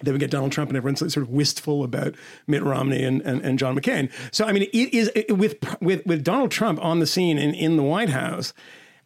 Then 0.00 0.14
we 0.14 0.20
get 0.20 0.30
Donald 0.30 0.52
Trump, 0.52 0.70
and 0.70 0.76
everyone's 0.76 1.00
sort 1.00 1.16
of 1.16 1.30
wistful 1.30 1.82
about 1.82 2.14
Mitt 2.46 2.62
Romney 2.62 3.02
and, 3.02 3.20
and, 3.22 3.42
and 3.42 3.58
John 3.58 3.76
McCain. 3.76 4.12
So, 4.30 4.44
I 4.44 4.52
mean, 4.52 4.62
it 4.62 4.94
is 4.94 5.10
it, 5.16 5.36
with 5.36 5.56
with 5.80 6.06
with 6.06 6.22
Donald 6.22 6.52
Trump 6.52 6.78
on 6.84 7.00
the 7.00 7.06
scene 7.06 7.36
and 7.36 7.52
in 7.54 7.76
the 7.76 7.82
White 7.82 8.10
House. 8.10 8.52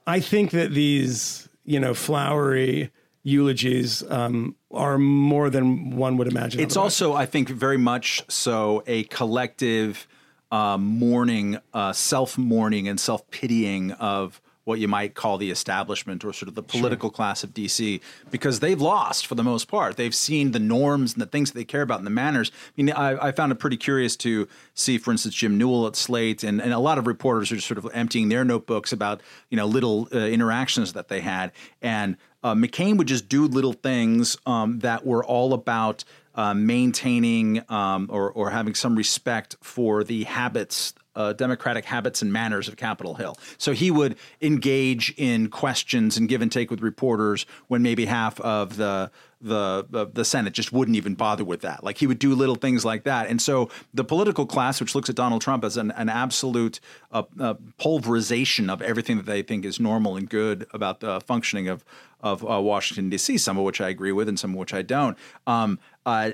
I 0.06 0.20
think 0.20 0.50
that 0.50 0.72
these 0.72 1.48
you 1.64 1.80
know 1.80 1.94
flowery 1.94 2.90
eulogies 3.22 4.02
um, 4.10 4.56
are 4.70 4.98
more 4.98 5.50
than 5.50 5.96
one 5.96 6.16
would 6.16 6.28
imagine. 6.28 6.60
It's 6.60 6.76
otherwise. 6.76 7.00
also, 7.00 7.14
I 7.14 7.26
think, 7.26 7.48
very 7.48 7.78
much 7.78 8.22
so 8.28 8.82
a 8.86 9.04
collective 9.04 10.06
uh, 10.50 10.78
mourning, 10.78 11.58
uh, 11.74 11.92
self 11.92 12.38
mourning, 12.38 12.88
and 12.88 12.98
self 12.98 13.28
pitying 13.30 13.92
of 13.92 14.40
what 14.64 14.78
you 14.78 14.86
might 14.86 15.14
call 15.14 15.38
the 15.38 15.50
establishment 15.50 16.24
or 16.24 16.32
sort 16.32 16.48
of 16.48 16.54
the 16.54 16.62
political 16.62 17.10
class 17.10 17.42
of 17.42 17.52
DC 17.52 18.00
because 18.30 18.60
they've 18.60 18.80
lost 18.80 19.26
for 19.26 19.34
the 19.34 19.42
most 19.42 19.66
part. 19.66 19.96
They've 19.96 20.14
seen 20.14 20.52
the 20.52 20.60
norms 20.60 21.14
and 21.14 21.22
the 21.22 21.26
things 21.26 21.50
that 21.50 21.58
they 21.58 21.64
care 21.64 21.82
about 21.82 21.98
and 21.98 22.06
the 22.06 22.10
manners. 22.10 22.52
I 22.54 22.82
mean, 22.82 22.92
I, 22.92 23.28
I 23.28 23.32
found 23.32 23.52
it 23.52 23.56
pretty 23.56 23.78
curious 23.78 24.16
to 24.18 24.46
see, 24.74 24.98
for 24.98 25.10
instance, 25.10 25.34
Jim 25.34 25.56
Newell 25.56 25.86
at 25.86 25.96
Slate 25.96 26.44
and, 26.44 26.60
and 26.60 26.72
a 26.72 26.78
lot 26.78 26.98
of 26.98 27.06
reporters 27.06 27.50
are 27.50 27.56
just 27.56 27.66
sort 27.66 27.78
of 27.78 27.88
emptying 27.94 28.28
their 28.28 28.44
notebooks 28.44 28.92
about, 28.92 29.22
you 29.48 29.56
know, 29.56 29.66
little 29.66 30.08
uh, 30.12 30.18
interactions 30.18 30.92
that 30.92 31.08
they 31.08 31.20
had. 31.20 31.52
And 31.82 32.16
uh, 32.42 32.54
McCain 32.54 32.96
would 32.96 33.08
just 33.08 33.28
do 33.28 33.46
little 33.46 33.72
things 33.72 34.36
um, 34.46 34.80
that 34.80 35.04
were 35.04 35.24
all 35.24 35.52
about 35.52 36.04
uh, 36.34 36.54
maintaining 36.54 37.62
um, 37.70 38.08
or, 38.10 38.30
or 38.30 38.50
having 38.50 38.74
some 38.74 38.96
respect 38.96 39.56
for 39.62 40.04
the 40.04 40.24
habits, 40.24 40.94
uh, 41.16 41.32
democratic 41.32 41.84
habits 41.84 42.22
and 42.22 42.32
manners 42.32 42.68
of 42.68 42.76
Capitol 42.76 43.14
Hill. 43.14 43.36
So 43.58 43.72
he 43.72 43.90
would 43.90 44.16
engage 44.40 45.12
in 45.16 45.50
questions 45.50 46.16
and 46.16 46.28
give 46.28 46.40
and 46.40 46.50
take 46.50 46.70
with 46.70 46.80
reporters 46.80 47.46
when 47.68 47.82
maybe 47.82 48.06
half 48.06 48.40
of 48.40 48.76
the 48.76 49.10
the 49.40 49.86
the, 49.88 50.06
the 50.06 50.24
Senate 50.24 50.52
just 50.52 50.72
wouldn't 50.72 50.96
even 50.96 51.14
bother 51.14 51.44
with 51.44 51.60
that. 51.62 51.82
Like 51.82 51.98
he 51.98 52.06
would 52.06 52.18
do 52.18 52.34
little 52.34 52.56
things 52.56 52.84
like 52.84 53.04
that. 53.04 53.28
And 53.28 53.40
so 53.40 53.70
the 53.94 54.04
political 54.04 54.46
class, 54.46 54.80
which 54.80 54.94
looks 54.94 55.08
at 55.08 55.16
Donald 55.16 55.42
Trump 55.42 55.64
as 55.64 55.76
an, 55.76 55.90
an 55.92 56.08
absolute 56.08 56.80
uh, 57.12 57.22
uh, 57.38 57.54
pulverization 57.78 58.68
of 58.70 58.82
everything 58.82 59.16
that 59.16 59.26
they 59.26 59.42
think 59.42 59.64
is 59.64 59.80
normal 59.80 60.16
and 60.16 60.28
good 60.28 60.66
about 60.72 61.00
the 61.00 61.20
functioning 61.20 61.68
of 61.68 61.84
of 62.20 62.48
uh, 62.48 62.60
Washington 62.60 63.08
D.C. 63.08 63.38
Some 63.38 63.56
of 63.56 63.64
which 63.64 63.80
I 63.80 63.88
agree 63.88 64.12
with, 64.12 64.28
and 64.28 64.38
some 64.38 64.50
of 64.50 64.56
which 64.56 64.74
I 64.74 64.82
don't. 64.82 65.16
Um, 65.46 65.78
uh, 66.04 66.32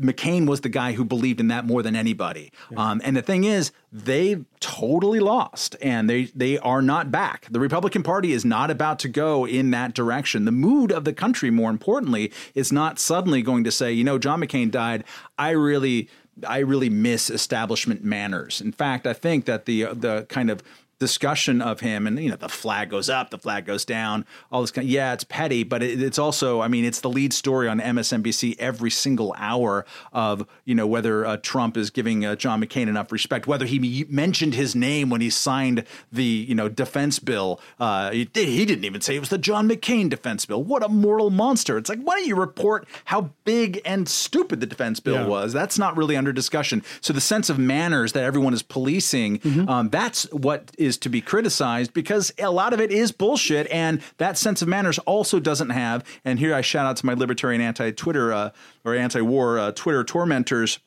McCain 0.00 0.46
was 0.46 0.60
the 0.60 0.68
guy 0.68 0.92
who 0.92 1.04
believed 1.04 1.40
in 1.40 1.48
that 1.48 1.64
more 1.64 1.82
than 1.82 1.96
anybody. 1.96 2.52
Um, 2.76 3.00
and 3.04 3.16
the 3.16 3.22
thing 3.22 3.44
is, 3.44 3.72
they 3.92 4.44
totally 4.60 5.20
lost, 5.20 5.76
and 5.80 6.08
they 6.08 6.24
they 6.34 6.58
are 6.58 6.82
not 6.82 7.10
back. 7.10 7.46
The 7.50 7.60
Republican 7.60 8.02
Party 8.02 8.32
is 8.32 8.44
not 8.44 8.70
about 8.70 8.98
to 9.00 9.08
go 9.08 9.46
in 9.46 9.70
that 9.70 9.94
direction. 9.94 10.44
The 10.44 10.52
mood 10.52 10.92
of 10.92 11.04
the 11.04 11.12
country, 11.12 11.50
more 11.50 11.70
importantly, 11.70 12.32
is 12.54 12.72
not 12.72 12.98
suddenly 12.98 13.42
going 13.42 13.64
to 13.64 13.70
say, 13.70 13.92
you 13.92 14.04
know, 14.04 14.18
John 14.18 14.40
McCain 14.40 14.70
died. 14.70 15.04
I 15.38 15.50
really. 15.50 16.08
I 16.46 16.58
really 16.58 16.90
miss 16.90 17.30
establishment 17.30 18.04
manners. 18.04 18.60
In 18.60 18.70
fact, 18.70 19.06
I 19.06 19.14
think 19.14 19.46
that 19.46 19.64
the 19.64 19.84
the 19.94 20.26
kind 20.28 20.50
of 20.50 20.62
discussion 20.98 21.60
of 21.60 21.80
him 21.80 22.06
and 22.06 22.18
you 22.18 22.30
know 22.30 22.36
the 22.36 22.48
flag 22.48 22.88
goes 22.88 23.10
up 23.10 23.28
the 23.30 23.38
flag 23.38 23.66
goes 23.66 23.84
down 23.84 24.24
all 24.50 24.62
this 24.62 24.70
kind 24.70 24.88
yeah 24.88 25.12
it's 25.12 25.24
petty 25.24 25.62
but 25.62 25.82
it, 25.82 26.02
it's 26.02 26.18
also 26.18 26.62
i 26.62 26.68
mean 26.68 26.86
it's 26.86 27.00
the 27.02 27.10
lead 27.10 27.34
story 27.34 27.68
on 27.68 27.78
msnbc 27.80 28.56
every 28.58 28.90
single 28.90 29.34
hour 29.36 29.84
of 30.14 30.46
you 30.64 30.74
know 30.74 30.86
whether 30.86 31.26
uh, 31.26 31.36
trump 31.42 31.76
is 31.76 31.90
giving 31.90 32.24
uh, 32.24 32.34
john 32.34 32.62
mccain 32.62 32.88
enough 32.88 33.12
respect 33.12 33.46
whether 33.46 33.66
he 33.66 34.06
mentioned 34.08 34.54
his 34.54 34.74
name 34.74 35.10
when 35.10 35.20
he 35.20 35.28
signed 35.28 35.84
the 36.10 36.22
you 36.24 36.54
know 36.54 36.68
defense 36.68 37.18
bill. 37.18 37.60
Uh, 37.78 38.10
he, 38.10 38.28
he 38.34 38.64
didn't 38.64 38.84
even 38.84 39.00
say 39.02 39.16
it 39.16 39.20
was 39.20 39.28
the 39.28 39.38
john 39.38 39.68
mccain 39.68 40.08
defense 40.08 40.46
bill. 40.46 40.62
What 40.62 40.82
a 40.82 40.88
moral 40.88 41.28
monster. 41.30 41.76
It's 41.76 41.90
like 41.90 42.00
why 42.00 42.16
don't 42.16 42.26
you 42.26 42.36
report 42.36 42.86
how 43.06 43.30
big 43.44 43.80
and 43.84 44.08
stupid 44.08 44.60
the 44.60 44.66
defense 44.66 44.98
bill 45.00 45.14
Yeah. 45.16 45.26
was? 45.26 45.52
That's 45.52 45.78
not 45.78 45.96
really 45.96 46.16
under 46.16 46.32
discussion. 46.32 46.82
So 47.00 47.12
the 47.12 47.20
sense 47.20 47.50
of 47.50 47.58
manners 47.58 48.12
that 48.12 48.24
everyone 48.24 48.54
is 48.54 48.62
policing 48.62 49.40
um, 49.68 49.90
that's 49.90 50.24
what 50.32 50.70
is 50.78 50.85
to 50.98 51.08
be 51.08 51.22
criticized 51.22 51.94
because 51.94 52.32
a 52.38 52.50
lot 52.50 52.74
of 52.74 52.80
it 52.80 52.90
is 52.90 53.12
bullshit 53.12 53.66
and 53.70 54.02
that 54.18 54.36
sense 54.36 54.60
of 54.60 54.68
manners 54.68 54.98
also 55.00 55.40
doesn't 55.40 55.70
have 55.70 56.04
and 56.24 56.38
here 56.38 56.54
i 56.54 56.60
shout 56.60 56.84
out 56.84 56.96
to 56.96 57.06
my 57.06 57.14
libertarian 57.14 57.62
anti-twitter 57.62 58.32
uh, 58.32 58.50
or 58.84 58.94
anti-war 58.94 59.58
uh, 59.58 59.72
twitter 59.72 60.04
tormentors 60.04 60.78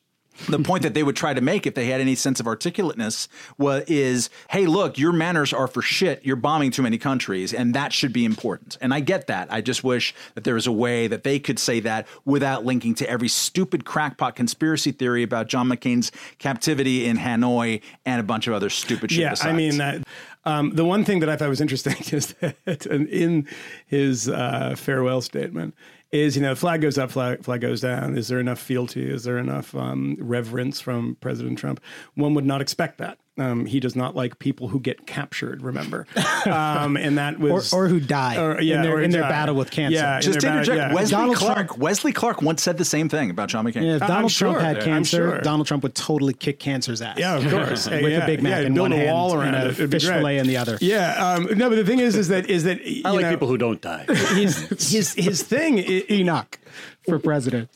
the 0.47 0.59
point 0.59 0.83
that 0.83 0.93
they 0.93 1.03
would 1.03 1.15
try 1.15 1.33
to 1.33 1.41
make 1.41 1.67
if 1.67 1.75
they 1.75 1.87
had 1.87 1.99
any 2.01 2.15
sense 2.15 2.39
of 2.39 2.47
articulateness 2.47 3.27
was 3.57 3.83
is 3.87 4.29
hey 4.49 4.65
look 4.65 4.97
your 4.97 5.11
manners 5.11 5.53
are 5.53 5.67
for 5.67 5.81
shit. 5.81 6.23
You're 6.23 6.35
bombing 6.35 6.71
too 6.71 6.81
many 6.81 6.97
countries 6.97 7.53
and 7.53 7.73
that 7.73 7.93
should 7.93 8.13
be 8.13 8.25
important. 8.25 8.77
And 8.81 8.93
i 8.93 8.99
get 8.99 9.27
that. 9.27 9.51
I 9.51 9.61
just 9.61 9.83
wish 9.83 10.13
that 10.35 10.43
there 10.43 10.53
was 10.53 10.67
a 10.67 10.71
way 10.71 11.07
that 11.07 11.23
they 11.23 11.39
could 11.39 11.59
say 11.59 11.79
that 11.81 12.07
without 12.25 12.65
linking 12.65 12.95
to 12.95 13.09
every 13.09 13.27
stupid 13.27 13.85
crackpot 13.85 14.35
conspiracy 14.35 14.91
theory 14.91 15.23
about 15.23 15.47
john 15.47 15.67
mccain's 15.67 16.11
captivity 16.37 17.05
in 17.05 17.17
hanoi 17.17 17.81
and 18.05 18.19
a 18.19 18.23
bunch 18.23 18.47
of 18.47 18.53
other 18.53 18.69
stupid 18.69 19.11
shit 19.11 19.19
yeah, 19.19 19.35
I 19.41 19.53
mean 19.53 19.77
that. 19.77 20.03
Um, 20.45 20.71
the 20.71 20.85
one 20.85 21.03
thing 21.03 21.19
that 21.19 21.29
I 21.29 21.35
thought 21.35 21.49
was 21.49 21.61
interesting 21.61 21.95
is 22.17 22.33
that 22.65 22.85
in 22.85 23.47
his 23.85 24.29
uh, 24.29 24.75
farewell 24.77 25.21
statement 25.21 25.75
is 26.11 26.35
you 26.35 26.41
know 26.41 26.55
flag 26.55 26.81
goes 26.81 26.97
up, 26.97 27.11
flag 27.11 27.43
flag 27.43 27.61
goes 27.61 27.81
down. 27.81 28.17
Is 28.17 28.27
there 28.27 28.39
enough 28.39 28.59
fealty? 28.59 29.09
Is 29.09 29.23
there 29.23 29.37
enough 29.37 29.75
um, 29.75 30.17
reverence 30.19 30.81
from 30.81 31.17
President 31.21 31.57
Trump? 31.57 31.81
One 32.15 32.33
would 32.33 32.45
not 32.45 32.61
expect 32.61 32.97
that. 32.97 33.19
Um, 33.41 33.65
he 33.65 33.79
does 33.79 33.95
not 33.95 34.15
like 34.15 34.39
people 34.39 34.67
who 34.67 34.79
get 34.79 35.07
captured. 35.07 35.61
Remember, 35.61 36.05
um, 36.45 36.97
and 36.97 37.17
that 37.17 37.35
or, 37.35 37.53
was 37.53 37.73
or 37.73 37.87
who 37.87 37.99
die 37.99 38.37
or- 38.37 38.61
yeah, 38.61 38.75
in 38.77 38.81
their, 38.83 38.95
or 38.97 39.01
in 39.01 39.11
their 39.11 39.21
battle 39.23 39.55
with 39.55 39.71
cancer. 39.71 39.95
Yeah, 39.97 40.19
Just 40.19 40.39
to 40.39 40.45
their 40.45 40.51
battle- 40.51 40.73
interject, 40.73 40.89
yeah. 40.91 40.95
Wesley 40.95 41.11
Donald 41.11 41.37
Clark. 41.37 41.67
Trump- 41.67 41.77
Wesley 41.77 42.11
Clark 42.13 42.41
once 42.41 42.61
said 42.63 42.77
the 42.77 42.85
same 42.85 43.09
thing 43.09 43.29
about 43.29 43.49
John 43.49 43.65
McCain. 43.65 43.83
Yeah, 43.85 43.95
if 43.95 44.01
I'm 44.03 44.07
Donald 44.09 44.31
Trump 44.31 44.55
sure. 44.57 44.61
had 44.61 44.77
I'm 44.77 44.83
cancer, 44.83 45.17
sure. 45.31 45.41
Donald 45.41 45.67
Trump 45.67 45.83
would 45.83 45.95
totally 45.95 46.33
kick 46.33 46.59
cancer's 46.59 47.01
ass. 47.01 47.17
Yeah, 47.17 47.37
of 47.37 47.43
course. 47.51 47.89
with 47.89 48.03
Yeah, 48.03 48.23
a 48.23 48.25
Big 48.25 48.41
Mac 48.43 48.51
yeah, 48.61 48.67
in 48.67 48.73
build 48.73 48.91
one 48.91 48.93
a 48.93 48.97
hand 48.97 49.11
wall 49.11 49.33
around 49.33 49.55
and 49.55 49.67
a 49.67 49.71
It'd 49.71 49.91
fish 49.91 50.05
fillet 50.05 50.37
in 50.39 50.47
the 50.47 50.57
other. 50.57 50.77
Yeah, 50.81 51.13
um, 51.35 51.45
no, 51.57 51.69
but 51.69 51.75
the 51.75 51.85
thing 51.85 51.99
is, 51.99 52.15
is 52.15 52.27
that 52.29 52.49
is 52.49 52.63
that 52.63 52.79
I 53.05 53.11
like 53.11 53.21
know, 53.21 53.31
people 53.31 53.47
who 53.47 53.57
don't 53.57 53.81
die. 53.81 54.05
his 54.07 54.67
his 54.91 55.13
his 55.13 55.43
thing. 55.43 55.79
i- 55.79 56.05
i- 56.09 56.13
Enoch 56.13 56.59
for 57.07 57.19
president. 57.19 57.69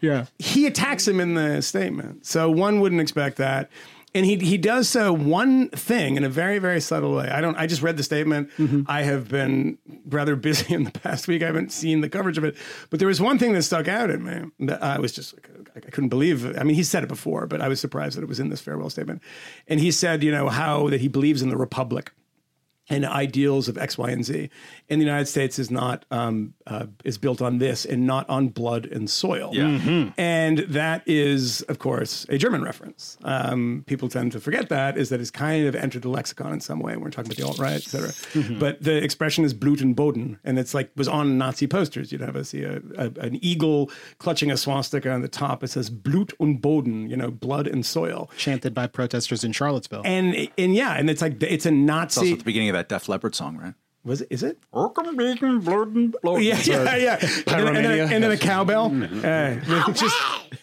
Yeah. 0.00 0.26
he 0.38 0.66
attacks 0.66 1.06
him 1.06 1.20
in 1.20 1.34
the 1.34 1.60
statement. 1.62 2.26
So 2.26 2.50
one 2.50 2.80
wouldn't 2.80 3.00
expect 3.00 3.36
that. 3.36 3.70
And 4.12 4.26
he 4.26 4.36
he 4.36 4.58
does 4.58 4.88
so 4.88 5.12
one 5.12 5.68
thing 5.70 6.16
in 6.16 6.24
a 6.24 6.28
very 6.28 6.58
very 6.58 6.80
subtle 6.80 7.14
way. 7.14 7.28
I 7.28 7.40
don't. 7.40 7.56
I 7.56 7.66
just 7.66 7.80
read 7.80 7.96
the 7.96 8.02
statement. 8.02 8.50
I 8.88 9.02
have 9.02 9.28
been 9.28 9.78
rather 10.06 10.34
busy 10.36 10.74
in 10.74 10.84
the 10.84 10.90
past 10.90 11.28
week. 11.28 11.42
I 11.42 11.46
haven't 11.46 11.70
seen 11.70 12.00
the 12.00 12.08
coverage 12.08 12.36
of 12.36 12.44
it. 12.44 12.56
But 12.90 12.98
there 12.98 13.08
was 13.08 13.20
one 13.20 13.38
thing 13.38 13.52
that 13.52 13.62
stuck 13.62 13.86
out 13.86 14.10
at 14.10 14.20
me. 14.20 14.50
That 14.60 14.82
I 14.82 14.98
was 14.98 15.12
just 15.12 15.34
like, 15.34 15.48
I 15.76 15.90
couldn't 15.90 16.08
believe. 16.08 16.58
I 16.58 16.64
mean, 16.64 16.74
he 16.74 16.82
said 16.82 17.04
it 17.04 17.08
before, 17.08 17.46
but 17.46 17.60
I 17.60 17.68
was 17.68 17.80
surprised 17.80 18.16
that 18.16 18.22
it 18.22 18.28
was 18.28 18.40
in 18.40 18.48
this 18.48 18.60
farewell 18.60 18.90
statement. 18.90 19.22
And 19.68 19.78
he 19.78 19.92
said, 19.92 20.24
you 20.24 20.32
know, 20.32 20.48
how 20.48 20.88
that 20.88 21.00
he 21.00 21.08
believes 21.08 21.42
in 21.42 21.48
the 21.48 21.56
republic 21.56 22.12
and 22.88 23.04
ideals 23.04 23.68
of 23.68 23.78
X, 23.78 23.96
Y, 23.96 24.10
and 24.10 24.24
Z. 24.24 24.50
And 24.88 25.00
the 25.00 25.04
United 25.04 25.26
States 25.26 25.58
is 25.60 25.70
not 25.70 26.04
um, 26.10 26.54
uh, 26.70 26.86
is 27.04 27.18
built 27.18 27.42
on 27.42 27.58
this 27.58 27.84
and 27.84 28.06
not 28.06 28.26
on 28.30 28.48
blood 28.48 28.86
and 28.86 29.10
soil. 29.10 29.50
Yeah. 29.52 30.10
And 30.16 30.58
that 30.60 31.02
is, 31.06 31.62
of 31.62 31.78
course, 31.78 32.24
a 32.28 32.38
German 32.38 32.62
reference. 32.62 33.18
Um, 33.24 33.84
people 33.86 34.08
tend 34.08 34.32
to 34.32 34.40
forget 34.40 34.68
that 34.70 34.96
is 34.96 35.08
that 35.08 35.20
it's 35.20 35.30
kind 35.30 35.66
of 35.66 35.74
entered 35.74 36.02
the 36.02 36.08
lexicon 36.08 36.52
in 36.52 36.60
some 36.60 36.78
way. 36.80 36.96
We're 36.96 37.10
talking 37.10 37.32
about 37.32 37.36
the 37.36 37.46
alt 37.46 37.58
right, 37.58 37.74
et 37.74 37.82
cetera. 37.82 38.12
But 38.58 38.82
the 38.82 38.96
expression 38.96 39.44
is 39.44 39.52
Blut 39.52 39.82
und 39.82 39.94
Boden, 39.94 40.38
and 40.44 40.58
it's 40.58 40.72
like 40.72 40.90
was 40.96 41.08
on 41.08 41.36
Nazi 41.36 41.66
posters. 41.66 42.12
You'd 42.12 42.20
have 42.22 42.36
a, 42.36 42.44
see 42.44 42.62
a, 42.62 42.80
a, 42.96 43.10
an 43.20 43.38
eagle 43.42 43.90
clutching 44.18 44.50
a 44.50 44.56
swastika 44.56 45.10
on 45.10 45.22
the 45.22 45.28
top. 45.28 45.64
It 45.64 45.68
says 45.68 45.90
Blut 45.90 46.32
und 46.38 46.62
Boden, 46.62 47.10
you 47.10 47.16
know, 47.16 47.30
blood 47.30 47.66
and 47.66 47.84
soil. 47.84 48.30
Chanted 48.36 48.72
by 48.74 48.86
protesters 48.86 49.44
in 49.44 49.52
Charlottesville. 49.52 50.02
And 50.04 50.48
and 50.56 50.74
yeah, 50.74 50.94
and 50.94 51.10
it's 51.10 51.20
like 51.20 51.42
it's 51.42 51.66
a 51.66 51.70
It's 51.70 51.76
Nazi. 51.76 52.20
also 52.20 52.32
at 52.32 52.38
the 52.38 52.44
beginning 52.44 52.68
of 52.70 52.74
that 52.74 52.88
Def 52.88 53.08
Leppard 53.08 53.34
song, 53.34 53.56
right? 53.56 53.74
Was 54.04 54.22
it? 54.22 54.28
Is 54.30 54.42
it? 54.42 54.58
Yeah, 56.38 56.58
Yeah, 56.64 56.82
yeah, 56.84 56.96
yeah. 56.96 57.18
And, 57.20 57.46
then- 57.46 57.76
and, 57.76 57.84
then, 57.84 58.12
and 58.12 58.24
then 58.24 58.30
a 58.30 58.36
cowbell 58.38 58.86
uh, 59.24 59.56
with 59.86 59.96
just 59.96 60.16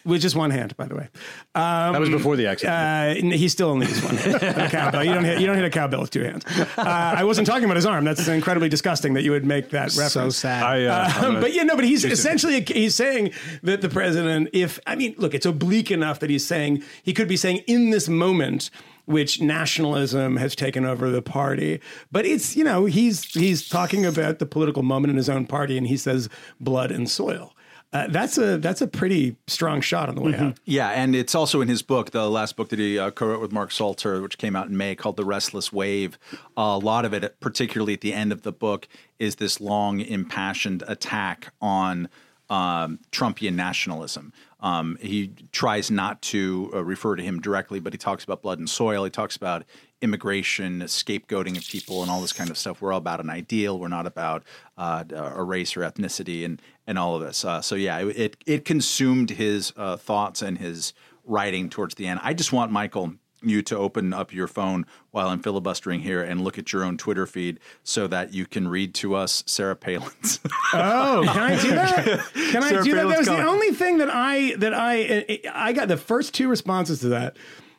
with 0.04 0.20
just 0.22 0.34
one 0.34 0.50
hand, 0.50 0.76
by 0.76 0.86
the 0.86 0.94
way. 0.96 1.08
that 1.54 2.00
was 2.00 2.08
before 2.10 2.36
the 2.36 2.46
accident. 2.46 3.22
Uh, 3.32 3.36
he 3.36 3.48
still 3.48 3.68
only 3.70 3.86
uses 3.86 4.02
one 4.04 4.16
hand. 4.16 4.42
A 4.42 4.68
cowbell. 4.70 5.04
You 5.04 5.14
don't 5.14 5.24
hit. 5.24 5.40
You 5.40 5.46
don't 5.46 5.56
hit 5.56 5.64
a 5.64 5.70
cowbell 5.70 6.00
with 6.00 6.10
two 6.10 6.22
hands. 6.24 6.44
Uh, 6.46 6.66
I 6.84 7.24
wasn't 7.24 7.46
talking 7.46 7.64
about 7.64 7.76
his 7.76 7.86
arm. 7.86 8.04
That's 8.04 8.26
incredibly 8.26 8.68
disgusting 8.68 9.14
that 9.14 9.22
you 9.22 9.30
would 9.30 9.44
make 9.44 9.70
that 9.70 9.94
reference. 9.96 10.12
so 10.12 10.30
sad. 10.30 10.62
I, 10.62 10.84
uh, 10.86 11.08
I'm 11.14 11.24
Um, 11.24 11.36
a- 11.36 11.40
but 11.40 11.52
yeah, 11.54 11.62
no, 11.62 11.76
but 11.76 11.84
he's 11.84 12.04
essentially 12.04 12.60
he's 12.66 12.94
saying 12.94 13.32
that 13.62 13.82
the 13.82 13.88
president, 13.88 14.48
if 14.52 14.80
I 14.86 14.96
mean, 14.96 15.14
look, 15.18 15.34
it's 15.34 15.46
oblique 15.46 15.90
enough 15.90 16.18
that 16.20 16.30
he's 16.30 16.46
saying 16.46 16.82
he 17.02 17.12
could 17.12 17.28
be 17.28 17.36
saying 17.36 17.58
in 17.66 17.90
this 17.90 18.08
moment 18.08 18.70
which 19.08 19.40
nationalism 19.40 20.36
has 20.36 20.54
taken 20.54 20.84
over 20.84 21.10
the 21.10 21.22
party, 21.22 21.80
but 22.12 22.26
it's 22.26 22.56
you 22.56 22.62
know 22.62 22.84
he's 22.84 23.24
he's 23.32 23.66
talking 23.66 24.04
about 24.04 24.38
the 24.38 24.46
political 24.46 24.82
moment 24.82 25.10
in 25.10 25.16
his 25.16 25.30
own 25.30 25.46
party, 25.46 25.78
and 25.78 25.86
he 25.86 25.96
says 25.96 26.28
blood 26.60 26.90
and 26.90 27.08
soil. 27.08 27.54
Uh, 27.90 28.06
that's 28.08 28.36
a 28.36 28.58
that's 28.58 28.82
a 28.82 28.86
pretty 28.86 29.34
strong 29.46 29.80
shot 29.80 30.10
on 30.10 30.14
the 30.14 30.20
way 30.20 30.34
out. 30.34 30.58
Yeah, 30.66 30.90
and 30.90 31.16
it's 31.16 31.34
also 31.34 31.62
in 31.62 31.68
his 31.68 31.80
book, 31.80 32.10
the 32.10 32.28
last 32.28 32.54
book 32.54 32.68
that 32.68 32.78
he 32.78 32.98
uh, 32.98 33.10
co-wrote 33.10 33.40
with 33.40 33.50
Mark 33.50 33.72
Salter, 33.72 34.20
which 34.20 34.36
came 34.36 34.54
out 34.54 34.68
in 34.68 34.76
May, 34.76 34.94
called 34.94 35.16
"The 35.16 35.24
Restless 35.24 35.72
Wave." 35.72 36.18
a 36.54 36.76
lot 36.76 37.06
of 37.06 37.14
it, 37.14 37.40
particularly 37.40 37.94
at 37.94 38.02
the 38.02 38.12
end 38.12 38.30
of 38.30 38.42
the 38.42 38.52
book, 38.52 38.88
is 39.18 39.36
this 39.36 39.58
long, 39.58 40.00
impassioned 40.00 40.84
attack 40.86 41.54
on 41.62 42.10
um, 42.50 42.98
Trumpian 43.10 43.54
nationalism. 43.54 44.34
Um, 44.60 44.98
he 45.00 45.32
tries 45.52 45.90
not 45.90 46.20
to 46.22 46.70
uh, 46.74 46.84
refer 46.84 47.16
to 47.16 47.22
him 47.22 47.40
directly, 47.40 47.78
but 47.78 47.92
he 47.92 47.98
talks 47.98 48.24
about 48.24 48.42
blood 48.42 48.58
and 48.58 48.68
soil. 48.68 49.04
He 49.04 49.10
talks 49.10 49.36
about 49.36 49.64
immigration, 50.00 50.80
scapegoating 50.82 51.56
of 51.56 51.66
people, 51.66 52.02
and 52.02 52.10
all 52.10 52.20
this 52.20 52.32
kind 52.32 52.50
of 52.50 52.58
stuff. 52.58 52.80
We're 52.80 52.92
all 52.92 52.98
about 52.98 53.20
an 53.20 53.30
ideal. 53.30 53.78
We're 53.78 53.88
not 53.88 54.06
about 54.06 54.42
uh, 54.76 55.04
a 55.12 55.42
race 55.42 55.76
or 55.76 55.80
ethnicity, 55.80 56.44
and 56.44 56.60
and 56.86 56.98
all 56.98 57.14
of 57.14 57.22
this. 57.22 57.44
Uh, 57.44 57.60
so 57.60 57.74
yeah, 57.74 57.98
it 58.00 58.36
it, 58.46 58.64
consumed 58.64 59.30
his 59.30 59.72
uh, 59.76 59.96
thoughts 59.96 60.42
and 60.42 60.58
his 60.58 60.92
writing 61.24 61.68
towards 61.68 61.94
the 61.94 62.06
end. 62.06 62.20
I 62.22 62.34
just 62.34 62.52
want 62.52 62.72
Michael 62.72 63.14
you 63.42 63.62
to 63.62 63.76
open 63.76 64.12
up 64.12 64.32
your 64.32 64.48
phone 64.48 64.86
while 65.10 65.28
I'm 65.28 65.40
filibustering 65.40 66.00
here 66.00 66.22
and 66.22 66.42
look 66.42 66.58
at 66.58 66.72
your 66.72 66.84
own 66.84 66.96
Twitter 66.96 67.26
feed 67.26 67.60
so 67.84 68.06
that 68.08 68.34
you 68.34 68.46
can 68.46 68.68
read 68.68 68.94
to 68.96 69.14
us 69.14 69.42
Sarah 69.46 69.76
Palin's. 69.76 70.40
Oh, 70.74 71.22
can 71.24 71.42
I 71.42 71.62
do 71.62 71.70
that? 71.70 72.04
Can 72.34 72.62
I 72.62 72.68
Sarah 72.68 72.84
do 72.84 72.94
that? 72.94 73.00
Palin's 73.00 73.26
That 73.26 73.32
was 73.32 73.40
the 73.40 73.46
only 73.46 73.70
thing 73.70 73.98
that 73.98 74.10
I 74.10 74.54
that 74.56 74.74
I 74.74 75.40
I 75.50 75.72
got 75.72 75.88
the 75.88 75.96
first 75.96 76.34
two 76.34 76.46
responses 76.48 77.00
to 77.00 77.08
that. 77.08 77.38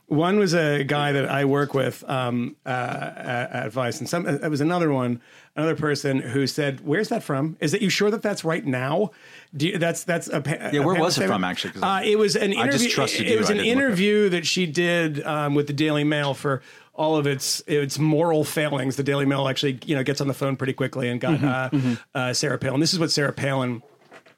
One 0.09 0.39
was 0.39 0.53
a 0.55 0.83
guy 0.83 1.11
that 1.11 1.29
I 1.29 1.45
work 1.45 1.73
with 1.75 2.03
um, 2.09 2.55
uh, 2.65 2.69
at, 2.69 3.51
at 3.51 3.71
Vice, 3.71 3.99
and 3.99 4.09
some 4.09 4.25
it 4.27 4.49
was 4.49 4.59
another 4.59 4.91
one, 4.91 5.21
another 5.55 5.75
person 5.75 6.19
who 6.19 6.47
said, 6.47 6.81
"Where's 6.83 7.09
that 7.09 7.21
from? 7.21 7.57
Is 7.59 7.71
that 7.73 7.81
you 7.83 7.91
sure 7.91 8.09
that 8.09 8.23
that's 8.23 8.43
right 8.43 8.65
now? 8.65 9.11
Do 9.55 9.67
you, 9.67 9.77
that's 9.77 10.03
that's 10.03 10.27
a 10.27 10.41
pa- 10.41 10.69
Yeah, 10.73 10.79
where 10.83 10.99
was 10.99 11.17
it 11.19 11.27
from, 11.27 11.43
actually? 11.43 11.79
Uh, 11.81 12.01
it 12.03 12.17
was 12.17 12.35
an 12.35 12.53
I 12.57 12.65
just 12.65 12.85
interview. 12.85 12.89
trusted 12.89 13.27
it 13.27 13.37
was 13.39 13.49
an 13.51 13.57
didn't 13.57 13.67
look 13.67 13.75
it 13.77 13.77
up. 13.77 13.83
interview 13.85 14.29
that 14.29 14.47
she 14.47 14.65
did 14.65 15.23
um, 15.25 15.53
with 15.53 15.67
the 15.67 15.73
Daily 15.73 16.03
Mail 16.03 16.33
for 16.33 16.63
all 16.95 17.15
of 17.15 17.27
its 17.27 17.61
its 17.67 17.99
moral 17.99 18.43
failings. 18.43 18.95
The 18.95 19.03
Daily 19.03 19.25
Mail 19.27 19.47
actually 19.47 19.77
you 19.85 19.95
know 19.95 20.01
gets 20.03 20.21
on 20.21 20.27
the 20.27 20.33
phone 20.33 20.55
pretty 20.55 20.73
quickly 20.73 21.07
and 21.07 21.21
got 21.21 21.39
Mm-hmm, 21.39 21.93
uh, 22.15 22.17
uh, 22.19 22.33
Sarah 22.33 22.57
Palin. 22.57 22.79
This 22.79 22.93
is 22.93 22.99
what 22.99 23.11
Sarah 23.11 23.31
Palin 23.31 23.83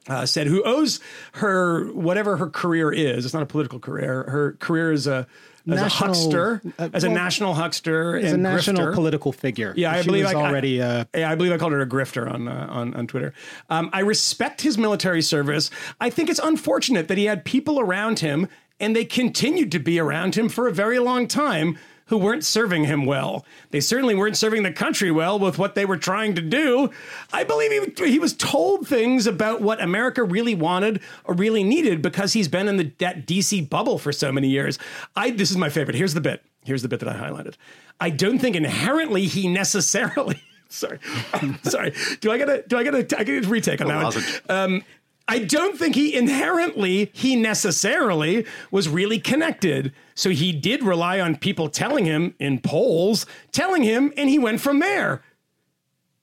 uh, 0.10 0.26
said, 0.26 0.48
who 0.48 0.62
owes 0.66 1.00
her 1.36 1.86
whatever 1.94 2.36
her 2.38 2.50
career 2.50 2.92
is. 2.92 3.24
It's 3.24 3.34
not 3.34 3.44
a 3.44 3.46
political 3.46 3.80
career. 3.80 4.24
Her 4.24 4.54
career 4.60 4.92
is 4.92 5.08
a 5.08 5.28
as 5.70 5.80
a 5.82 5.88
huckster, 5.90 6.62
uh, 6.80 6.90
as 6.94 7.04
a 7.04 7.10
national 7.10 7.54
huckster, 7.54 8.18
He's 8.18 8.32
a 8.34 8.38
national 8.38 8.88
grifter. 8.88 8.94
political 8.96 9.32
figure. 9.32 9.74
Yeah, 9.76 9.92
I 9.92 10.02
she 10.02 10.08
believe 10.08 10.26
I, 10.26 10.34
already. 10.34 10.82
I, 10.82 10.88
uh, 10.88 11.04
yeah, 11.16 11.32
I 11.32 11.36
believe 11.36 11.52
I 11.52 11.58
called 11.58 11.74
her 11.74 11.82
a 11.82 11.88
grifter 11.88 12.32
on 12.32 12.48
uh, 12.48 12.68
on 12.70 12.94
on 12.94 13.08
Twitter. 13.08 13.34
Um, 13.70 13.90
I 13.94 14.00
respect 14.02 14.62
his 14.62 14.78
military 14.78 15.22
service. 15.22 15.70
I 16.00 16.10
think 16.10 16.30
it's 16.30 16.40
unfortunate 16.40 17.08
that 17.08 17.18
he 17.18 17.26
had 17.26 17.46
people 17.46 17.80
around 17.80 18.20
him, 18.20 18.48
and 18.80 18.96
they 18.96 19.06
continued 19.06 19.72
to 19.74 19.80
be 19.80 20.00
around 20.00 20.36
him 20.36 20.50
for 20.50 20.68
a 20.68 20.72
very 20.74 21.00
long 21.00 21.28
time. 21.28 21.78
Who 22.12 22.18
weren't 22.18 22.44
serving 22.44 22.84
him 22.84 23.06
well. 23.06 23.46
They 23.70 23.80
certainly 23.80 24.16
weren't 24.16 24.36
serving 24.36 24.64
the 24.64 24.72
country 24.74 25.12
well 25.12 25.40
with 25.40 25.58
what 25.58 25.76
they 25.76 25.86
were 25.86 25.96
trying 25.96 26.36
to 26.36 26.42
do. 26.42 26.90
I 27.32 27.46
believe 27.46 27.96
he, 27.98 28.12
he 28.12 28.20
was 28.20 28.34
told 28.34 28.86
things 28.86 29.28
about 29.28 29.62
what 29.62 29.82
America 29.82 30.22
really 30.22 30.54
wanted 30.54 31.00
or 31.24 31.36
really 31.36 31.64
needed 31.64 32.02
because 32.02 32.34
he's 32.34 32.50
been 32.50 32.68
in 32.68 32.76
the, 32.76 32.92
that 32.98 33.26
DC 33.26 33.70
bubble 33.70 33.98
for 33.98 34.12
so 34.12 34.30
many 34.30 34.50
years. 34.50 34.78
I 35.16 35.30
this 35.32 35.52
is 35.52 35.56
my 35.56 35.70
favorite. 35.70 35.96
Here's 35.96 36.14
the 36.14 36.20
bit. 36.20 36.44
Here's 36.66 36.82
the 36.82 36.90
bit 36.90 37.00
that 37.00 37.08
I 37.08 37.14
highlighted. 37.14 37.54
I 38.02 38.10
don't 38.10 38.40
think 38.40 38.58
inherently 38.58 39.28
he 39.28 39.48
necessarily. 39.48 40.44
Sorry, 40.68 41.00
sorry. 41.64 41.94
Do 42.22 42.32
I 42.32 42.38
gotta? 42.38 42.64
Do 42.66 42.78
I 42.78 42.84
gotta? 42.86 43.00
I 43.20 43.26
get 43.26 43.46
a 43.46 43.48
retake 43.48 43.82
on 43.82 43.88
that 43.88 44.04
one. 44.04 44.24
Um, 44.50 44.84
I 45.32 45.40
don't 45.40 45.78
think 45.80 45.96
he 45.96 46.14
inherently, 46.14 47.10
he 47.14 47.36
necessarily 47.38 48.46
was 48.70 48.90
really 48.90 49.18
connected. 49.18 49.94
So 50.14 50.30
he 50.30 50.52
did 50.52 50.84
rely 50.84 51.20
on 51.22 51.38
people 51.38 51.70
telling 51.70 52.04
him 52.06 52.36
in 52.38 52.60
polls, 52.60 53.26
telling 53.54 53.84
him, 53.84 54.12
and 54.18 54.30
he 54.30 54.38
went 54.38 54.60
from 54.60 54.80
there. 54.80 55.24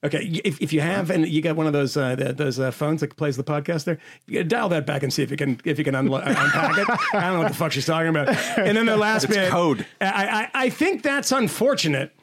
Okay, 0.03 0.39
if, 0.45 0.61
if 0.61 0.71
you 0.71 0.79
have 0.79 1.09
and 1.09 1.27
you 1.27 1.41
got 1.41 1.55
one 1.57 1.67
of 1.67 1.73
those 1.73 1.97
uh, 1.97 2.15
th- 2.15 2.37
those 2.37 2.57
uh, 2.59 2.71
phones 2.71 3.01
that 3.01 3.17
plays 3.17 3.35
the 3.35 3.43
podcast 3.43 3.83
there, 3.83 3.97
you 4.27 4.43
dial 4.45 4.69
that 4.69 4.85
back 4.85 5.03
and 5.03 5.11
see 5.11 5.23
if 5.23 5.31
you 5.31 5.35
can 5.37 5.59
if 5.65 5.77
you 5.77 5.83
can 5.83 5.93
unlo- 5.95 6.25
unpack 6.25 6.77
it. 6.77 6.87
I 7.13 7.21
don't 7.21 7.33
know 7.33 7.39
what 7.39 7.47
the 7.49 7.57
fuck 7.57 7.71
she's 7.73 7.85
talking 7.87 8.07
about. 8.09 8.29
And 8.57 8.77
then 8.77 8.85
the 8.85 8.95
last 9.07 9.25
It's 9.25 9.35
bit, 9.35 9.49
code. 9.49 9.85
I, 9.99 10.49
I 10.53 10.65
I 10.65 10.69
think 10.69 11.01
that's 11.01 11.33
unfortunate 11.33 12.13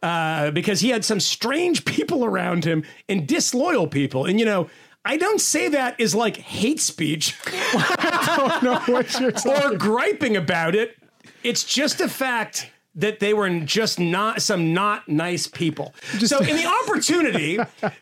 uh, 0.00 0.52
because 0.52 0.78
he 0.80 0.90
had 0.90 1.04
some 1.04 1.18
strange 1.18 1.84
people 1.96 2.24
around 2.24 2.64
him 2.64 2.84
and 3.08 3.26
disloyal 3.26 3.88
people. 3.88 4.26
And 4.26 4.38
you 4.38 4.46
know, 4.46 4.70
I 5.04 5.16
don't 5.16 5.40
say 5.40 5.68
that 5.68 6.00
is 6.00 6.14
like 6.14 6.36
hate 6.36 6.80
speech 6.80 7.36
or 9.46 9.76
griping 9.76 10.36
about 10.36 10.74
it. 10.74 10.96
It's 11.42 11.62
just 11.64 12.00
a 12.00 12.08
fact 12.08 12.70
that 12.96 13.20
they 13.20 13.34
were 13.34 13.50
just 13.60 13.98
not 13.98 14.40
some 14.42 14.72
not 14.72 15.08
nice 15.08 15.46
people. 15.46 15.94
so 16.20 16.38
in 16.40 16.56
the 16.56 16.66
opportunity 16.84 17.58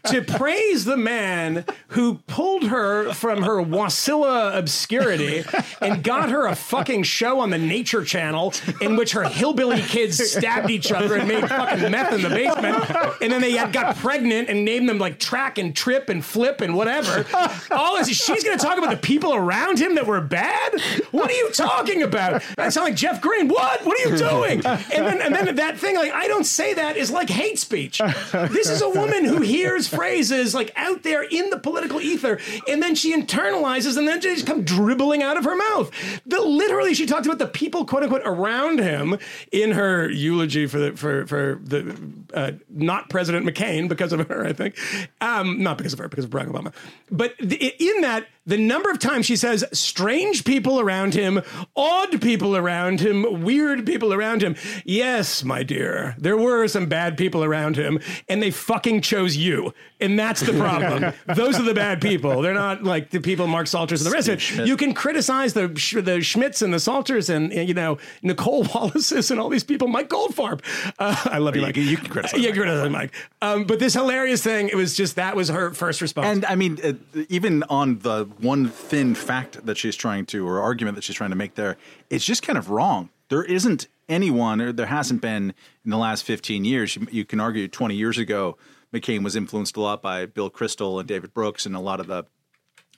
to 0.07 0.23
praise 0.23 0.85
the 0.85 0.97
man 0.97 1.65
who 1.89 2.17
pulled 2.27 2.65
her 2.65 3.13
from 3.13 3.43
her 3.43 3.57
Wasilla 3.63 4.57
obscurity 4.57 5.45
and 5.81 6.03
got 6.03 6.31
her 6.31 6.47
a 6.47 6.55
fucking 6.55 7.03
show 7.05 7.41
on 7.41 7.51
the 7.51 7.59
Nature 7.59 8.05
Channel 8.05 8.53
in 8.81 8.97
which 8.97 9.13
her 9.13 9.25
hillbilly 9.25 9.81
kids 9.83 10.19
stabbed 10.19 10.71
each 10.71 10.93
other 10.93 11.17
and 11.17 11.29
made 11.29 11.49
fucking 11.49 11.91
meth 11.91 12.13
in 12.13 12.23
the 12.23 12.29
basement, 12.29 13.23
and 13.23 13.33
then 13.33 13.41
they 13.41 13.53
had, 13.53 13.73
got 13.73 13.97
pregnant 13.97 14.51
and 14.51 14.65
named 14.65 14.87
them 14.89 14.99
like 14.99 15.19
Track 15.19 15.57
and 15.57 15.75
Trip 15.75 16.11
and 16.11 16.23
Flip 16.23 16.61
and 16.61 16.75
whatever. 16.75 17.25
All 17.71 17.97
this, 17.97 18.09
she's 18.09 18.45
going 18.45 18.59
to 18.59 18.63
talk 18.63 18.77
about 18.77 18.91
the 18.91 18.97
people 18.99 19.35
around 19.35 19.79
him 19.79 19.95
that 19.95 20.07
were 20.07 20.21
bad. 20.21 20.75
What 21.11 21.31
are 21.31 21.35
you 21.35 21.51
talking 21.53 22.03
about? 22.03 22.43
I 22.59 22.69
sound 22.69 22.87
like 22.87 22.97
Jeff 22.97 23.21
Green. 23.23 23.49
What? 23.49 23.85
What 23.87 23.99
are 23.99 24.11
you 24.11 24.17
doing? 24.17 24.63
and 24.95 25.07
then 25.07 25.21
and 25.21 25.35
then 25.35 25.55
that 25.57 25.79
thing 25.79 25.97
like 25.97 26.13
I 26.13 26.29
don't 26.29 26.45
say 26.45 26.75
that 26.75 26.97
is 26.97 27.11
like 27.11 27.31
hate 27.31 27.59
speech. 27.59 28.01
This 28.33 28.69
is 28.69 28.83
a 28.83 28.89
woman 28.89 29.25
who 29.25 29.41
hears 29.41 29.87
phrases 29.87 30.55
like 30.55 30.73
out 30.77 31.03
there 31.03 31.23
in 31.23 31.51
the 31.51 31.59
political 31.59 32.01
ether, 32.01 32.39
and 32.69 32.83
then 32.83 32.95
she 32.95 33.15
internalizes, 33.15 33.97
and 33.97 34.07
then 34.09 34.21
they 34.21 34.35
just 34.35 34.47
come 34.47 34.65
dribbling 34.65 35.23
out 35.23 35.37
of 35.37 35.45
her 35.45 35.57
mouth. 35.57 35.91
Literally, 36.27 36.95
she 36.95 37.07
talked 37.07 37.27
about 37.27 37.39
the 37.39 37.47
people, 37.47 37.85
quote 37.85 38.03
unquote, 38.03 38.23
around 38.25 38.79
him 38.79 39.19
in 39.51 39.73
her 39.73 40.09
eulogy 40.11 40.67
for 40.67 40.79
the 40.79 40.93
for 40.97 41.27
for 41.27 41.61
the 41.63 41.97
uh, 42.35 42.53
not 42.69 43.11
President 43.11 43.47
McCain 43.47 43.89
because 43.89 44.13
of 44.13 44.27
her, 44.29 44.45
I 44.45 44.53
think, 44.53 44.77
um, 45.21 45.63
not 45.63 45.79
because 45.79 45.93
of 45.93 45.99
her, 45.99 46.09
because 46.09 46.25
of 46.25 46.31
Barack 46.31 46.49
Obama, 46.49 46.73
but 47.11 47.39
in 47.41 48.01
that 48.03 48.27
the 48.45 48.59
number 48.59 48.91
of 48.91 48.99
times 48.99 49.27
she 49.27 49.37
says 49.37 49.65
strange 49.73 50.45
people 50.45 50.81
around 50.81 51.15
him, 51.15 51.43
odd 51.77 52.21
people 52.21 52.57
around 52.57 53.01
him, 53.01 53.43
weird 53.43 53.87
people 53.87 54.13
around 54.13 54.43
him. 54.43 54.57
Yes, 54.85 55.45
my 55.45 55.63
dear, 55.63 56.15
there 56.19 56.37
were 56.37 56.67
some 56.69 56.87
bad 56.87 57.17
people 57.17 57.45
around 57.45 57.77
him, 57.77 57.99
and 58.29 58.43
they 58.43 58.51
fucking 58.51 59.01
chose 59.03 59.37
you. 59.37 59.73
And 60.01 60.19
that's 60.19 60.41
the 60.41 60.53
problem. 60.53 61.13
Those 61.37 61.59
are 61.59 61.63
the 61.63 61.75
bad 61.75 62.01
people. 62.01 62.43
They're 62.43 62.55
not 62.55 62.83
like 62.83 63.11
the 63.11 63.21
people 63.21 63.47
Mark 63.47 63.67
Salters 63.69 64.03
and 64.03 64.11
the 64.11 64.15
rest 64.15 64.29
of 64.29 64.35
it. 64.61 64.67
You 64.67 64.77
can 64.77 64.95
criticize 64.95 65.55
the 65.55 65.69
the 65.69 66.21
Schmidts 66.21 66.63
and 66.63 66.75
the 66.75 66.81
Salters 66.81 67.31
and, 67.31 67.53
you 67.53 67.75
know 67.75 67.99
Nicolle 68.23 68.65
Wallace's 68.75 69.31
and 69.31 69.41
all 69.41 69.49
these 69.49 69.65
people. 69.65 69.89
Mike 69.89 70.09
Goldfarb. 70.09 70.61
Uh, 70.99 71.17
I 71.25 71.39
love 71.39 71.55
you, 71.57 71.63
Mike. 71.63 71.77
you 71.77 71.97
can 71.97 72.09
criticize 72.09 72.41
Yeah, 72.41 72.49
you 72.49 72.53
can 72.53 72.63
criticize 72.63 72.91
Mike. 72.91 73.13
Um, 73.41 73.65
but 73.65 73.79
this 73.79 73.95
hilarious 73.95 74.43
thing, 74.43 74.69
it 74.69 74.75
was 74.77 74.97
just 74.97 75.17
that 75.17 75.37
was 75.37 75.49
her 75.49 75.73
first 75.73 76.01
response. 76.01 76.27
And 76.27 76.45
I 76.47 76.55
mean, 76.57 76.79
uh, 76.83 76.93
even 77.29 77.63
on 77.65 77.99
the 78.01 78.25
one 78.39 78.69
thin 78.69 79.15
fact 79.15 79.65
that 79.67 79.77
she's 79.77 79.97
trying 79.97 80.27
to, 80.27 80.47
or 80.47 80.61
argument 80.61 80.97
that 80.97 81.05
she's 81.05 81.17
trying 81.17 81.31
to 81.31 81.37
make 81.37 81.55
there, 81.55 81.77
it's 82.11 82.25
just 82.25 82.43
kind 82.43 82.59
of 82.59 82.71
wrong. 82.71 83.11
There 83.33 83.43
isn't 83.43 83.89
anyone, 84.11 84.61
or 84.61 84.73
there 84.73 84.85
hasn't 84.85 85.23
been 85.23 85.55
in 85.87 85.91
the 85.91 85.97
last 85.97 86.23
15 86.25 86.67
years. 86.67 86.99
You, 87.11 87.25
can 87.25 87.41
argue 87.41 87.67
20 87.67 87.95
years 87.95 88.19
ago, 88.19 88.59
McCain 88.93 89.25
was 89.25 89.37
influenced 89.37 89.75
a 89.79 89.81
lot 89.81 90.03
by 90.03 90.27
Bill 90.27 90.51
Kristol 90.51 91.01
and 91.01 91.09
David 91.09 91.33
Brooks 91.33 91.65
and 91.65 91.75
a 91.75 91.81
lot 91.81 91.99
of 91.99 92.09
the 92.09 92.25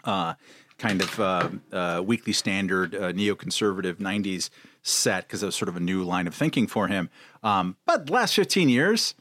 uh, 0.03 0.35
kind 0.77 1.01
of 1.01 1.21
uh, 1.21 1.49
uh, 1.73 2.03
Weekly 2.05 2.33
Standard 2.33 2.97
uh, 2.97 3.13
neoconservative 3.13 3.99
90s 3.99 4.51
set 4.83 5.29
because 5.29 5.45
it 5.45 5.47
was 5.47 5.55
sort 5.55 5.69
of 5.69 5.77
a 5.77 5.81
new 5.81 6.03
line 6.03 6.27
of 6.27 6.35
thinking 6.35 6.67
for 6.67 6.89
him. 6.89 7.11
Um, 7.45 7.77
but 7.87 8.11
last 8.11 8.35
15 8.35 8.69
years, 8.69 9.15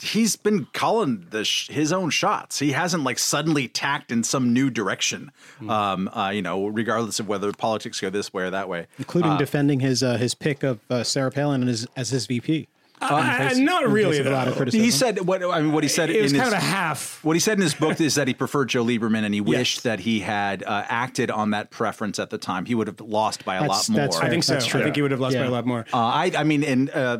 he's 0.00 0.36
been 0.36 0.66
calling 0.72 1.26
the 1.30 1.44
sh- 1.44 1.68
his 1.68 1.92
own 1.92 2.10
shots. 2.10 2.58
He 2.58 2.72
hasn't 2.72 3.04
like 3.04 3.18
suddenly 3.18 3.68
tacked 3.68 4.12
in 4.12 4.22
some 4.24 4.52
new 4.52 4.70
direction. 4.70 5.30
Um, 5.68 6.08
uh, 6.08 6.30
you 6.30 6.42
know, 6.42 6.66
regardless 6.66 7.20
of 7.20 7.28
whether 7.28 7.52
politics 7.52 8.00
go 8.00 8.10
this 8.10 8.32
way 8.32 8.44
or 8.44 8.50
that 8.50 8.68
way. 8.68 8.86
including 8.98 9.36
defending 9.38 9.80
his 9.80 10.02
uh, 10.02 10.16
his 10.16 10.34
pick 10.34 10.62
of 10.62 10.80
uh, 10.90 11.02
Sarah 11.02 11.30
Palin 11.30 11.62
and 11.62 11.68
his, 11.68 11.86
as 11.96 12.10
his 12.10 12.26
VP. 12.26 12.68
Uh, 12.98 13.52
not 13.56 13.86
really, 13.90 14.18
a 14.20 14.30
lot 14.30 14.48
of 14.48 14.56
criticism. 14.56 14.82
He 14.82 14.90
said 14.90 15.20
what 15.26 15.42
I 15.44 15.60
mean. 15.60 15.72
What 15.72 15.82
he 15.84 15.88
said 15.88 16.08
It 16.08 16.22
was 16.22 16.32
in 16.32 16.38
kind 16.38 16.54
his, 16.54 16.62
of 16.62 16.66
a 16.66 16.72
half. 16.72 17.22
What 17.22 17.36
he 17.36 17.40
said 17.40 17.58
in 17.58 17.62
his 17.62 17.74
book 17.74 18.00
is 18.00 18.14
that 18.14 18.26
he 18.26 18.32
preferred 18.32 18.70
Joe 18.70 18.82
Lieberman 18.86 19.22
and 19.22 19.34
he 19.34 19.42
wished 19.42 19.76
Yes. 19.78 19.82
that 19.82 20.00
he 20.00 20.20
had 20.20 20.62
uh, 20.62 20.84
acted 20.88 21.30
on 21.30 21.50
that 21.50 21.70
preference 21.70 22.18
at 22.18 22.30
the 22.30 22.38
time. 22.38 22.64
He 22.64 22.74
would 22.74 22.86
have 22.86 22.98
lost 23.02 23.44
by 23.44 23.56
a 23.56 23.60
That's- 23.60 23.90
lot 23.90 23.92
more. 23.92 24.00
that's 24.06 24.16
I 24.16 24.30
think 24.30 24.44
so. 24.44 24.54
That's 24.54 24.64
true. 24.64 24.80
I 24.80 24.84
think 24.84 24.96
he 24.96 25.02
would 25.02 25.10
have 25.10 25.20
lost 25.20 25.36
by 25.36 25.44
a 25.44 25.50
lot 25.50 25.66
more. 25.66 25.84
Uh, 25.92 25.96
I, 25.98 26.32
I 26.38 26.44
mean, 26.44 26.64
and 26.64 26.88
uh, 26.88 27.18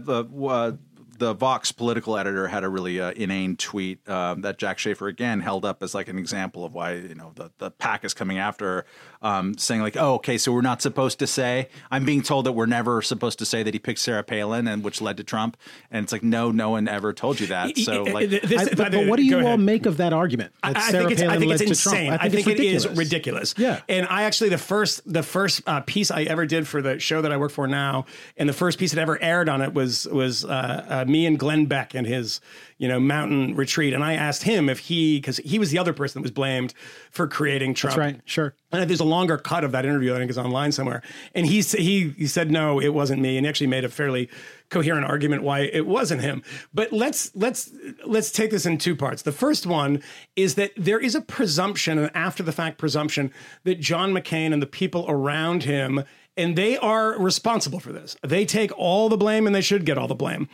the 1.18 1.34
Vox 1.34 1.72
political 1.72 2.16
editor 2.16 2.48
had 2.48 2.64
a 2.64 2.68
really 2.68 3.00
uh, 3.00 3.12
inane 3.12 3.56
tweet 3.56 4.06
um, 4.08 4.42
that 4.42 4.58
Jack 4.58 4.78
Shafer 4.78 5.08
again 5.08 5.40
held 5.40 5.64
up 5.64 5.82
as 5.82 5.94
like 5.94 6.08
an 6.08 6.18
example 6.18 6.64
of 6.64 6.74
why 6.74 6.94
you 6.94 7.14
know 7.14 7.32
the 7.34 7.50
the 7.58 7.70
pack 7.70 8.04
is 8.04 8.14
coming 8.14 8.38
after, 8.38 8.84
um, 9.22 9.56
saying 9.58 9.80
like, 9.80 9.96
oh, 9.96 10.14
okay, 10.14 10.38
so 10.38 10.52
we're 10.52 10.60
not 10.60 10.82
supposed 10.82 11.18
to 11.20 11.26
say. 11.26 11.68
I'm 11.90 12.04
being 12.04 12.22
told 12.22 12.46
that 12.46 12.52
we're 12.52 12.66
never 12.66 13.02
supposed 13.02 13.38
to 13.40 13.46
say 13.46 13.62
that 13.62 13.74
he 13.74 13.80
picked 13.80 13.98
Sarah 14.00 14.22
Palin, 14.22 14.68
and 14.68 14.84
which 14.84 15.00
led 15.00 15.16
to 15.16 15.24
Trump. 15.24 15.56
And 15.90 16.04
it's 16.04 16.12
like, 16.12 16.22
no, 16.22 16.50
no 16.50 16.70
one 16.70 16.88
ever 16.88 17.12
told 17.12 17.40
you 17.40 17.46
that. 17.48 17.76
So 17.78 18.02
like, 18.04 18.30
This- 18.30 18.44
I- 18.44 18.64
but, 18.74 18.90
the- 18.92 18.98
but 18.98 19.06
what 19.08 19.16
do 19.16 19.22
you 19.24 19.36
all 19.38 19.46
ahead. 19.46 19.60
make 19.60 19.86
of 19.86 19.96
that 19.98 20.12
argument? 20.12 20.52
That 20.62 20.76
I, 20.76 20.80
I 20.80 20.90
Sarah 20.90 21.02
think 21.08 21.12
it's, 21.12 21.22
I 21.22 21.24
Palin 21.26 21.40
think 21.40 21.52
it's 21.52 21.60
led 21.62 21.74
to 21.74 21.82
Trump? 21.82 21.96
insane. 21.98 22.12
I 22.12 22.28
think, 22.28 22.46
it 22.46 22.60
it's 22.60 22.86
ridiculous. 22.86 23.54
Yeah. 23.58 23.80
And 23.88 24.06
I 24.08 24.22
actually 24.24 24.50
the 24.50 24.58
first 24.58 25.00
the 25.10 25.22
first 25.22 25.62
uh, 25.66 25.80
piece 25.80 26.10
I 26.10 26.22
ever 26.22 26.46
did 26.46 26.66
for 26.68 26.82
the 26.82 26.98
show 26.98 27.22
that 27.22 27.32
I 27.32 27.36
work 27.36 27.50
for 27.52 27.66
now, 27.66 28.06
and 28.36 28.48
the 28.48 28.52
first 28.52 28.78
piece 28.78 28.92
that 28.92 29.00
ever 29.00 29.20
aired 29.22 29.48
on 29.48 29.62
it 29.62 29.74
was 29.74 30.06
was 30.06 30.44
uh, 30.44 30.86
uh, 30.88 31.04
me 31.10 31.26
and 31.26 31.38
Glenn 31.38 31.66
Beck 31.66 31.94
and 31.94 32.06
his 32.06 32.40
you 32.78 32.88
know 32.88 33.00
mountain 33.00 33.54
retreat, 33.56 33.94
and 33.94 34.04
I 34.04 34.14
asked 34.14 34.42
him 34.42 34.68
if 34.68 34.78
he 34.80 35.18
because 35.18 35.38
he 35.38 35.58
was 35.58 35.70
the 35.70 35.78
other 35.78 35.92
person 35.92 36.20
that 36.20 36.24
was 36.24 36.30
blamed 36.32 36.74
for 37.10 37.26
creating 37.26 37.74
Trump. 37.74 37.96
That's 37.96 38.12
right. 38.14 38.20
Sure. 38.24 38.54
And 38.72 38.90
there's 38.90 39.00
a 39.00 39.04
longer 39.04 39.38
cut 39.38 39.64
of 39.64 39.72
that 39.72 39.84
interview 39.84 40.14
I 40.14 40.18
think 40.18 40.30
is 40.30 40.38
online 40.38 40.72
somewhere. 40.72 41.02
And 41.34 41.46
he 41.46 41.60
he 41.60 42.10
he 42.10 42.26
said 42.26 42.50
no, 42.50 42.80
it 42.80 42.88
wasn't 42.88 43.22
me, 43.22 43.36
and 43.36 43.46
he 43.46 43.48
actually 43.48 43.68
made 43.68 43.84
a 43.84 43.88
fairly 43.88 44.28
coherent 44.68 45.06
argument 45.06 45.42
why 45.42 45.60
it 45.60 45.86
wasn't 45.86 46.20
him. 46.20 46.42
But 46.74 46.92
let's 46.92 47.34
let's 47.34 47.70
let's 48.04 48.30
take 48.30 48.50
this 48.50 48.66
in 48.66 48.78
two 48.78 48.96
parts. 48.96 49.22
The 49.22 49.32
first 49.32 49.66
one 49.66 50.02
is 50.34 50.56
that 50.56 50.72
there 50.76 50.98
is 50.98 51.14
a 51.14 51.20
presumption, 51.20 51.98
an 51.98 52.10
after 52.14 52.42
the 52.42 52.52
fact 52.52 52.78
presumption, 52.78 53.32
that 53.64 53.80
John 53.80 54.12
McCain 54.12 54.52
and 54.52 54.60
the 54.60 54.66
people 54.66 55.06
around 55.08 55.62
him 55.62 56.04
and 56.36 56.56
they 56.56 56.76
are 56.76 57.18
responsible 57.18 57.80
for 57.80 57.92
this. 57.92 58.16
They 58.22 58.44
take 58.44 58.76
all 58.76 59.08
the 59.08 59.16
blame 59.16 59.46
and 59.46 59.54
they 59.54 59.62
should 59.62 59.86
get 59.86 59.96
all 59.96 60.08
the 60.08 60.14
blame. 60.14 60.48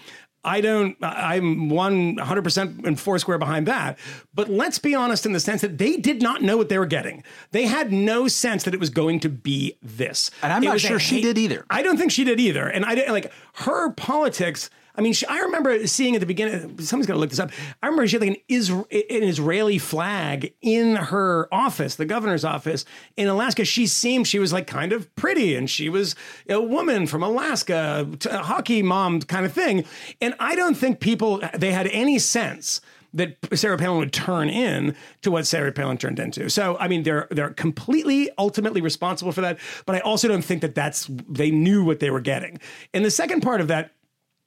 I 0.45 0.61
don't, 0.61 0.97
I'm 1.03 1.71
100% 1.71 2.85
in 2.85 2.97
foursquare 2.97 3.39
behind 3.39 3.67
that. 3.69 3.99
But 4.35 4.49
let's 4.49 4.79
be 4.79 4.95
honest 4.95 5.25
in 5.25 5.33
the 5.33 5.41
sense 5.41 5.61
that 5.61 5.79
they 5.79 5.97
did 5.97 6.21
not 6.21 6.43
know 6.43 6.57
what 6.57 6.69
they 6.69 6.79
were 6.79 6.87
getting. 6.87 7.23
They 7.53 7.67
had 7.67 7.93
no 7.93 8.27
sense 8.27 8.65
that 8.65 8.75
it 8.75 8.81
was 8.81 8.91
going 8.91 9.21
to 9.21 9.29
be 9.29 9.77
this. 9.83 10.31
And 10.43 10.53
I'm 10.53 10.63
It 10.63 10.67
not 10.67 10.81
sure 10.81 10.99
she 10.99 11.21
did 11.21 11.39
either. 11.39 11.65
I 11.71 11.83
don't 11.83 11.97
think 11.97 12.11
she 12.11 12.25
did 12.25 12.41
either. 12.41 12.67
And 12.67 12.85
I 12.85 12.95
didn't 12.95 13.13
like 13.13 13.33
her 13.55 13.93
politics. 13.93 14.69
I 14.95 15.01
mean, 15.01 15.13
she, 15.13 15.27
I 15.27 15.39
remember 15.39 15.87
seeing 15.87 16.15
at 16.15 16.21
the 16.21 16.27
beginning. 16.27 16.79
Somebody's 16.81 17.07
got 17.07 17.15
to 17.15 17.21
look 17.21 17.31
this 17.31 17.39
up. 17.39 17.51
I 17.83 17.87
remember 17.87 18.07
she 18.07 18.17
had 18.17 18.23
like 18.23 18.37
an, 18.37 18.57
Isra- 18.57 18.87
an 19.11 19.23
Israeli 19.23 19.79
flag 19.79 20.53
in 20.61 20.97
her 20.97 21.49
office, 21.53 21.95
the 21.95 22.05
governor's 22.05 22.45
office 22.45 22.85
in 23.17 23.29
Alaska. 23.29 23.65
She 23.65 23.87
seemed 23.87 24.29
she 24.29 24.39
was 24.39 24.53
like 24.53 24.67
kind 24.67 24.93
of 24.93 25.15
pretty, 25.17 25.55
and 25.55 25.69
she 25.69 25.89
was 25.89 26.15
a 26.49 26.61
woman 26.61 27.07
from 27.07 27.23
Alaska, 27.23 28.07
hockey 28.25 28.83
mom 28.83 29.21
kind 29.23 29.47
of 29.47 29.53
thing. 29.53 29.85
And 30.21 30.35
I 30.39 30.55
don't 30.55 30.75
think 30.75 31.01
people 31.01 31.43
they 31.55 31.73
had 31.73 31.87
any 31.89 32.19
sense 32.19 32.81
that 33.15 33.37
Sarah 33.55 33.77
Palin 33.77 33.99
would 33.99 34.13
turn 34.13 34.49
in 34.49 34.97
to 35.23 35.31
what 35.31 35.47
Sarah 35.47 35.73
Palin 35.73 35.99
turned 35.99 36.19
into. 36.19 36.49
So, 36.49 36.77
I 36.79 36.89
mean, 36.89 37.03
they're 37.03 37.29
they're 37.31 37.51
completely 37.51 38.31
ultimately 38.39 38.81
responsible 38.81 39.33
for 39.33 39.43
that. 39.43 39.59
But 39.87 39.97
I 39.97 40.01
also 40.01 40.29
don't 40.29 40.43
think 40.43 40.63
that 40.63 40.75
that's 40.75 41.07
they 41.29 41.51
knew 41.51 41.85
what 41.85 42.01
they 42.01 42.11
were 42.11 42.21
getting. 42.21 42.59
And 42.95 43.05
the 43.05 43.11
second 43.11 43.41
part 43.41 43.61
of 43.61 43.69
that 43.69 43.93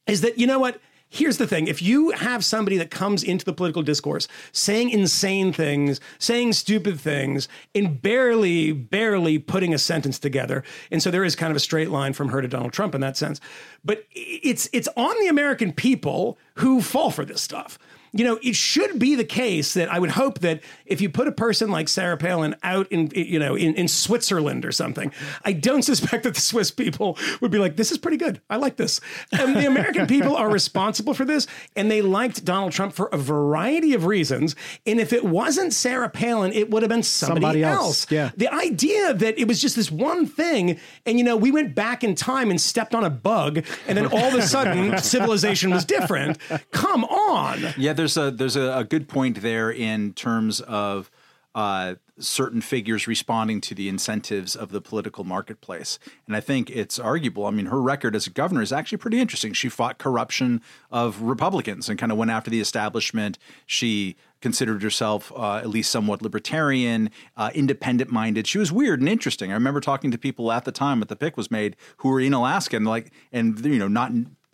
is 0.08 0.22
that 0.22 0.38
you 0.38 0.48
know 0.48 0.60
what. 0.60 0.80
Here's 1.08 1.38
the 1.38 1.48
thing. 1.48 1.68
If 1.68 1.84
you 1.84 2.10
have 2.12 2.44
somebody 2.44 2.78
that 2.78 2.90
comes 2.90 3.24
into 3.24 3.46
the 3.46 3.54
political 3.54 3.84
discourse 3.84 4.28
saying 4.52 4.90
insane 4.90 5.54
things, 5.54 6.02
saying 6.18 6.54
stupid 6.54 7.00
things, 7.00 7.48
and 7.76 8.02
barely, 8.02 8.72
barely 8.74 9.38
putting 9.38 9.74
a 9.74 9.78
sentence 9.78 10.18
together, 10.20 10.64
and 10.92 11.02
so 11.02 11.12
there 11.12 11.24
is 11.24 11.36
kind 11.36 11.52
of 11.52 11.58
a 11.58 11.60
straight 11.62 11.90
line 11.90 12.14
from 12.14 12.30
her 12.30 12.42
to 12.42 12.48
Donald 12.48 12.74
Trump 12.74 12.96
in 12.96 13.02
that 13.02 13.16
sense. 13.16 13.40
But 13.86 14.06
it's 14.12 14.68
it's 14.74 14.90
on 14.98 15.16
the 15.20 15.28
American 15.28 15.72
people 15.72 16.38
who 16.56 16.82
fall 16.82 17.12
for 17.12 17.24
this 17.24 17.42
stuff 17.42 17.78
you 18.16 18.24
know, 18.24 18.40
it 18.42 18.56
should 18.56 18.98
be 18.98 19.16
the 19.16 19.26
case 19.26 19.74
that 19.74 19.92
I 19.92 20.00
would 20.00 20.12
hope 20.12 20.40
that 20.40 20.62
if 20.86 21.02
you 21.02 21.10
put 21.10 21.28
a 21.28 21.34
person 21.34 21.70
like 21.70 21.90
Sarah 21.90 22.16
Palin 22.16 22.56
out 22.64 22.88
in, 22.90 23.12
you 23.14 23.38
know, 23.40 23.56
in, 23.56 23.76
in 23.76 23.90
Switzerland 23.90 24.64
or 24.64 24.72
something, 24.72 25.12
I 25.44 25.52
don't 25.52 25.82
suspect 25.92 26.24
that 26.24 26.34
the 26.36 26.40
Swiss 26.42 26.72
people 26.72 27.18
would 27.42 27.52
be 27.52 27.58
like, 27.58 27.76
this 27.76 27.92
is 27.92 27.98
pretty 27.98 28.16
good. 28.16 28.40
I 28.50 28.56
like 28.56 28.78
this. 28.78 29.02
And 29.34 29.54
the 29.56 29.68
American 29.68 30.08
people 30.08 30.34
are 30.36 30.50
responsible 30.50 31.14
for 31.14 31.26
this, 31.26 31.46
and 31.76 31.92
they 31.92 32.02
liked 32.02 32.46
Donald 32.46 32.72
Trump 32.72 32.94
for 32.94 33.08
a 33.08 33.18
variety 33.18 33.94
of 33.94 34.06
reasons. 34.06 34.56
And 34.86 35.00
if 35.02 35.12
it 35.12 35.26
wasn't 35.26 35.74
Sarah 35.74 36.10
Palin, 36.10 36.54
it 36.54 36.70
would 36.70 36.84
have 36.84 36.90
been 36.90 37.04
somebody, 37.04 37.42
Somebody 37.42 37.64
else, 37.64 37.86
else. 38.04 38.12
yeah. 38.12 38.32
The 38.38 38.48
idea 38.54 39.14
that 39.14 39.38
it 39.38 39.48
was 39.48 39.62
just 39.62 39.76
this 39.76 39.92
one 39.92 40.26
thing, 40.26 40.80
and 41.06 41.18
you 41.18 41.26
know, 41.26 41.36
we 41.36 41.52
went 41.52 41.76
back 41.76 42.02
in 42.04 42.16
time 42.16 42.50
and 42.50 42.62
stepped 42.62 42.96
on 42.96 43.04
a 43.04 43.10
bug, 43.10 43.66
and 43.88 43.98
then 43.98 44.06
all 44.06 44.26
of 44.30 44.36
a 44.36 44.42
sudden 44.42 44.98
civilization 45.04 45.72
was 45.72 45.84
different. 45.84 46.38
Come 46.72 47.04
on. 47.04 47.74
Yeah, 47.78 47.92
there's 47.92 48.05
a 48.18 48.32
there's 48.32 48.56
a, 48.56 48.78
a 48.78 48.84
good 48.84 49.08
point 49.08 49.42
there 49.42 49.72
in 49.72 50.14
terms 50.14 50.62
of 50.62 51.10
uh, 51.56 51.96
certain 52.20 52.62
figures 52.62 53.08
responding 53.08 53.62
to 53.62 53.74
the 53.74 53.90
incentives 53.90 54.56
of 54.56 54.72
the 54.72 54.82
political 54.82 55.24
marketplace, 55.24 55.98
and 56.28 56.36
I 56.36 56.42
think 56.42 56.70
it's 56.70 57.00
arguable. 57.00 57.46
I 57.46 57.52
mean, 57.52 57.68
her 57.68 57.82
record 57.82 58.16
as 58.16 58.28
a 58.28 58.30
governor 58.30 58.62
is 58.62 58.72
actually 58.72 59.00
pretty 59.00 59.20
interesting. 59.20 59.54
She 59.54 59.70
fought 59.70 59.98
corruption 59.98 60.62
of 60.92 61.22
Republicans 61.22 61.90
and 61.90 61.98
kind 61.98 62.12
of 62.12 62.18
went 62.18 62.32
after 62.32 62.52
the 62.52 62.60
establishment. 62.60 63.38
She 63.66 64.16
considered 64.42 64.84
herself 64.84 65.32
uh, 65.36 65.56
at 65.56 65.70
least 65.70 65.90
somewhat 65.90 66.22
libertarian, 66.22 67.10
uh, 67.36 67.50
independent 67.56 68.12
minded. 68.12 68.46
She 68.46 68.60
was 68.60 68.72
weird 68.72 69.00
and 69.00 69.10
interesting. 69.10 69.50
I 69.50 69.56
remember 69.56 69.80
talking 69.82 70.12
to 70.12 70.18
people 70.20 70.52
at 70.52 70.66
the 70.66 70.72
time 70.72 71.00
that 71.00 71.10
the 71.10 71.16
pick 71.16 71.36
was 71.36 71.50
made 71.50 71.76
who 71.98 72.10
were 72.10 72.20
in 72.20 72.34
Alaska 72.34 72.78
and 72.78 72.86
like, 72.86 73.12
and 73.32 73.64
you 73.66 73.80
know, 73.80 73.88
not 73.88 74.12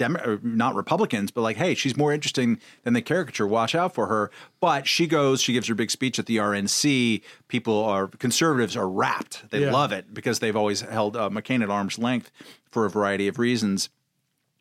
Dem- 0.09 0.39
not 0.41 0.73
Republicans, 0.73 1.29
but 1.29 1.41
like, 1.41 1.57
hey, 1.57 1.75
she's 1.75 1.95
more 1.95 2.11
interesting 2.11 2.59
than 2.83 2.93
the 2.93 3.01
caricature. 3.03 3.45
Watch 3.45 3.75
out 3.75 3.93
for 3.93 4.07
her. 4.07 4.31
But 4.59 4.87
she 4.87 5.05
goes, 5.05 5.41
she 5.41 5.53
gives 5.53 5.67
her 5.67 5.75
big 5.75 5.91
speech 5.91 6.17
at 6.17 6.25
the 6.25 6.37
RNC. 6.37 7.21
People 7.47 7.83
are 7.83 8.07
conservatives 8.07 8.75
are 8.75 8.89
rapt. 8.89 9.49
They 9.51 9.61
Yeah. 9.61 9.71
love 9.71 9.91
it 9.91 10.13
because 10.13 10.39
they've 10.39 10.55
always 10.55 10.81
held 10.81 11.15
uh, 11.15 11.29
McCain 11.29 11.61
at 11.61 11.69
arm's 11.69 11.99
length 11.99 12.31
for 12.69 12.85
a 12.85 12.89
variety 12.89 13.27
of 13.27 13.37
reasons. 13.37 13.89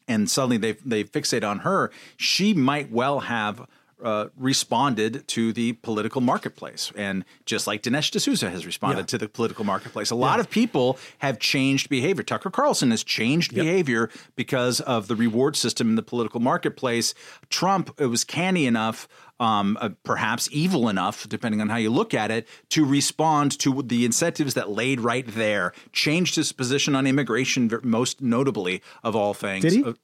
and 0.08 0.28
suddenly 0.28 0.56
they 0.56 0.72
they 0.84 1.04
fixate 1.04 1.48
on 1.48 1.60
her, 1.60 1.90
she 2.16 2.52
might 2.52 2.90
well 2.90 3.20
have. 3.20 3.66
Uh, 4.02 4.28
responded 4.36 5.26
to 5.28 5.52
the 5.52 5.72
political 5.74 6.20
marketplace, 6.20 6.90
and 6.96 7.24
just 7.44 7.66
like 7.66 7.82
Dinesh 7.82 8.10
D'Souza 8.10 8.48
has 8.48 8.64
responded 8.64 9.00
Yeah. 9.02 9.06
to 9.06 9.18
the 9.18 9.28
political 9.28 9.64
marketplace, 9.64 10.10
a 10.10 10.14
lot 10.14 10.40
of 10.40 10.48
people 10.48 10.98
have 11.18 11.38
changed 11.38 11.88
behavior. 11.90 12.22
Tucker 12.22 12.50
Carlson 12.50 12.90
has 12.92 13.04
changed 13.04 13.54
behavior 13.54 14.08
because 14.36 14.80
of 14.80 15.06
the 15.08 15.16
reward 15.16 15.54
system 15.56 15.90
in 15.90 15.96
the 15.96 16.02
political 16.02 16.40
marketplace. 16.40 17.12
Trump 17.50 17.90
it 17.98 18.06
was 18.06 18.24
canny 18.24 18.66
enough 18.66 19.06
um, 19.38 19.78
uh, 19.80 19.88
perhaps 20.04 20.48
evil 20.52 20.88
enough, 20.88 21.26
depending 21.28 21.60
on 21.62 21.68
how 21.70 21.76
you 21.76 21.90
look 21.90 22.12
at 22.12 22.30
it, 22.30 22.46
to 22.68 22.84
respond 22.84 23.58
to 23.60 23.82
the 23.82 24.04
incentives 24.04 24.52
that 24.54 24.68
laid 24.70 25.00
right 25.00 25.26
there. 25.26 25.72
Changed 25.92 26.36
his 26.36 26.52
position 26.52 26.94
on 26.94 27.06
immigration, 27.06 27.70
most 27.82 28.20
notably 28.20 28.82
of 29.02 29.16
all 29.16 29.32
things. 29.32 29.62
Did 29.62 29.72
he? 29.72 29.94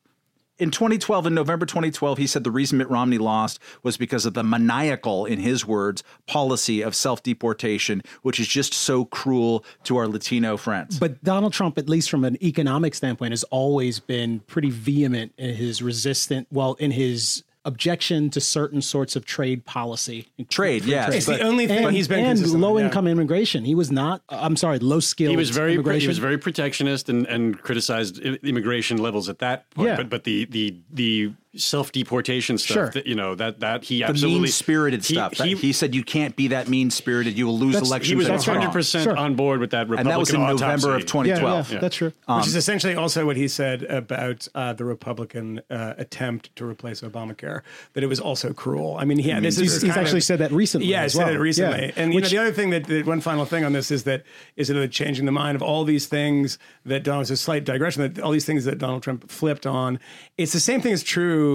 In 0.59 0.71
2012, 0.71 1.27
in 1.27 1.35
November 1.35 1.67
2012, 1.67 2.17
he 2.17 2.27
said 2.27 2.43
the 2.43 2.51
reason 2.51 2.79
Mitt 2.79 2.89
Romney 2.89 3.19
lost 3.19 3.59
was 3.83 3.99
because 3.99 4.25
of 4.25 4.33
the 4.33 4.43
maniacal, 4.43 5.27
in 5.27 5.39
his 5.39 5.67
words, 5.67 6.03
policy 6.27 6.81
of 6.81 6.95
self 6.95 7.23
deportation, 7.23 8.03
which 8.23 8.41
is 8.41 8.49
just 8.49 8.73
so 8.73 9.05
cruel 9.05 9.65
to 9.85 9.99
our 9.99 10.09
Latino 10.09 10.57
friends. 10.57 10.99
But 10.99 11.23
Donald 11.23 11.53
Trump, 11.53 11.77
at 11.77 11.91
least 11.91 12.09
from 12.09 12.25
an 12.25 12.43
economic 12.43 12.95
standpoint, 12.95 13.33
has 13.33 13.45
always 13.45 14.01
been 14.01 14.41
pretty 14.41 14.71
vehement 14.71 15.35
in 15.37 15.55
his 15.55 15.83
resistant, 15.83 16.47
well, 16.51 16.73
in 16.75 16.91
his 16.91 17.43
objection 17.67 18.31
to 18.31 18.41
certain 18.41 18.81
sorts 18.81 19.17
of 19.17 19.27
trade 19.27 19.67
policy. 19.67 20.29
Trade, 20.49 20.85
yeah, 20.85 21.11
It's 21.11 21.27
but- 21.27 21.39
the 21.39 21.45
only 21.45 21.67
thing 21.67 21.85
And, 21.85 21.95
he's 21.95 22.09
been 22.09 22.21
and 22.21 22.29
consistent 22.39 22.55
on, 22.65 22.71
low 22.71 22.79
yeah. 22.79 22.87
income 22.87 23.07
immigration. 23.07 23.65
He 23.65 23.75
was 23.75 23.91
not. 23.91 24.23
Uh, 24.29 24.39
I'm 24.41 24.57
sorry, 24.57 24.79
low 24.79 25.01
skilled. 25.01 25.33
He 25.33 25.37
was 25.37 25.51
very 25.51 25.73
he 26.01 26.09
was 26.09 26.19
very 26.19 26.39
protectionist 26.39 27.09
and, 27.09 27.27
and 27.27 27.61
criticized 27.61 28.19
immigration 28.21 28.99
levels 28.99 29.29
at 29.29 29.41
that 29.41 29.69
point. 29.71 29.89
Yeah. 29.89 29.97
But 29.97 30.09
but 30.09 30.25
the 30.25 30.47
the 30.47 30.77
the 30.93 31.33
self 31.59 31.93
deportation 31.93 32.59
stuff 32.59 32.75
Sure. 32.75 32.91
that 32.91 33.07
you 33.07 33.15
know 33.15 33.35
that 33.35 33.61
that 33.61 33.85
he 33.85 33.99
the 33.99 34.05
absolutely 34.05 34.41
mean 34.43 34.53
spirited 34.53 35.05
stuff. 35.05 35.35
He, 35.35 35.55
He, 35.55 35.73
said 35.73 35.95
you 35.95 36.05
can't 36.05 36.37
be 36.37 36.49
that 36.49 36.69
mean 36.69 36.91
spirited. 36.91 37.37
You 37.39 37.47
will 37.47 37.59
lose 37.59 37.75
That's- 37.75 37.89
elections. 37.91 38.09
he 38.09 38.15
was 38.15 38.27
and 38.29 38.39
100 38.41 38.73
percent 38.73 39.05
Sure. 39.05 39.17
on 39.17 39.35
board 39.35 39.61
with 39.61 39.71
that 39.71 39.83
And 39.83 39.91
Republican 39.91 40.11
that 40.11 40.19
was 40.19 40.31
in 40.31 40.41
November 40.41 40.95
of 40.97 41.03
autopsy. 41.03 41.29
yeah, 41.29 41.35
2012. 41.37 41.73
yeah, 41.73 41.79
that's 41.81 41.97
true. 41.97 42.13
Which 42.29 42.47
is 42.47 42.57
essentially 42.57 42.95
also 42.95 43.27
what 43.27 43.37
he 43.37 43.49
said 43.49 43.83
about 43.85 44.49
uh, 44.55 44.73
the 44.73 44.85
Republican 44.85 45.61
uh, 45.71 45.95
attempt 45.99 46.55
to 46.57 46.65
replace 46.67 47.01
Obamacare. 47.03 47.63
That 47.95 48.03
it 48.05 48.09
was 48.09 48.21
also 48.21 48.53
cruel. 48.53 48.97
I 48.99 49.05
mean, 49.05 49.19
yeah, 49.19 49.41
this 49.41 49.59
He's, 49.59 49.75
is 49.75 49.83
he's 49.83 49.97
actually 49.97 50.19
of- 50.19 50.25
said 50.25 50.39
that 50.41 50.53
recently. 50.53 50.89
Yeah, 50.89 51.03
I 51.03 51.05
as 51.05 51.13
said 51.15 51.25
well. 51.27 51.35
it 51.35 51.39
recently. 51.39 51.87
Yeah. 51.87 51.93
And 51.97 52.13
you 52.13 52.17
Which- 52.17 52.25
know, 52.25 52.29
the 52.31 52.39
other 52.39 52.53
thing 52.53 52.71
that, 52.71 52.85
that 52.87 53.07
one 53.07 53.21
final 53.21 53.45
thing 53.45 53.65
on 53.65 53.73
this 53.73 53.91
is 53.91 54.05
that 54.05 54.23
is 54.57 54.71
it 54.71 54.91
changing 54.93 55.27
the 55.27 55.33
mind 55.33 55.57
of 55.57 55.63
all 55.63 55.85
these 55.85 56.07
things 56.07 56.59
that 56.85 57.03
Donald. 57.03 57.23
It's 57.23 57.31
a 57.31 57.37
slight 57.37 57.65
digression 57.65 58.03
that 58.03 58.23
all 58.23 58.31
these 58.31 58.45
things 58.45 58.65
that 58.67 58.79
Donald 58.79 59.03
Trump 59.03 59.31
flipped 59.31 59.67
on. 59.67 59.99
It's 60.37 60.53
the 60.53 60.61
same 60.61 60.81
thing 60.81 60.93
is 60.93 61.03
true 61.03 61.46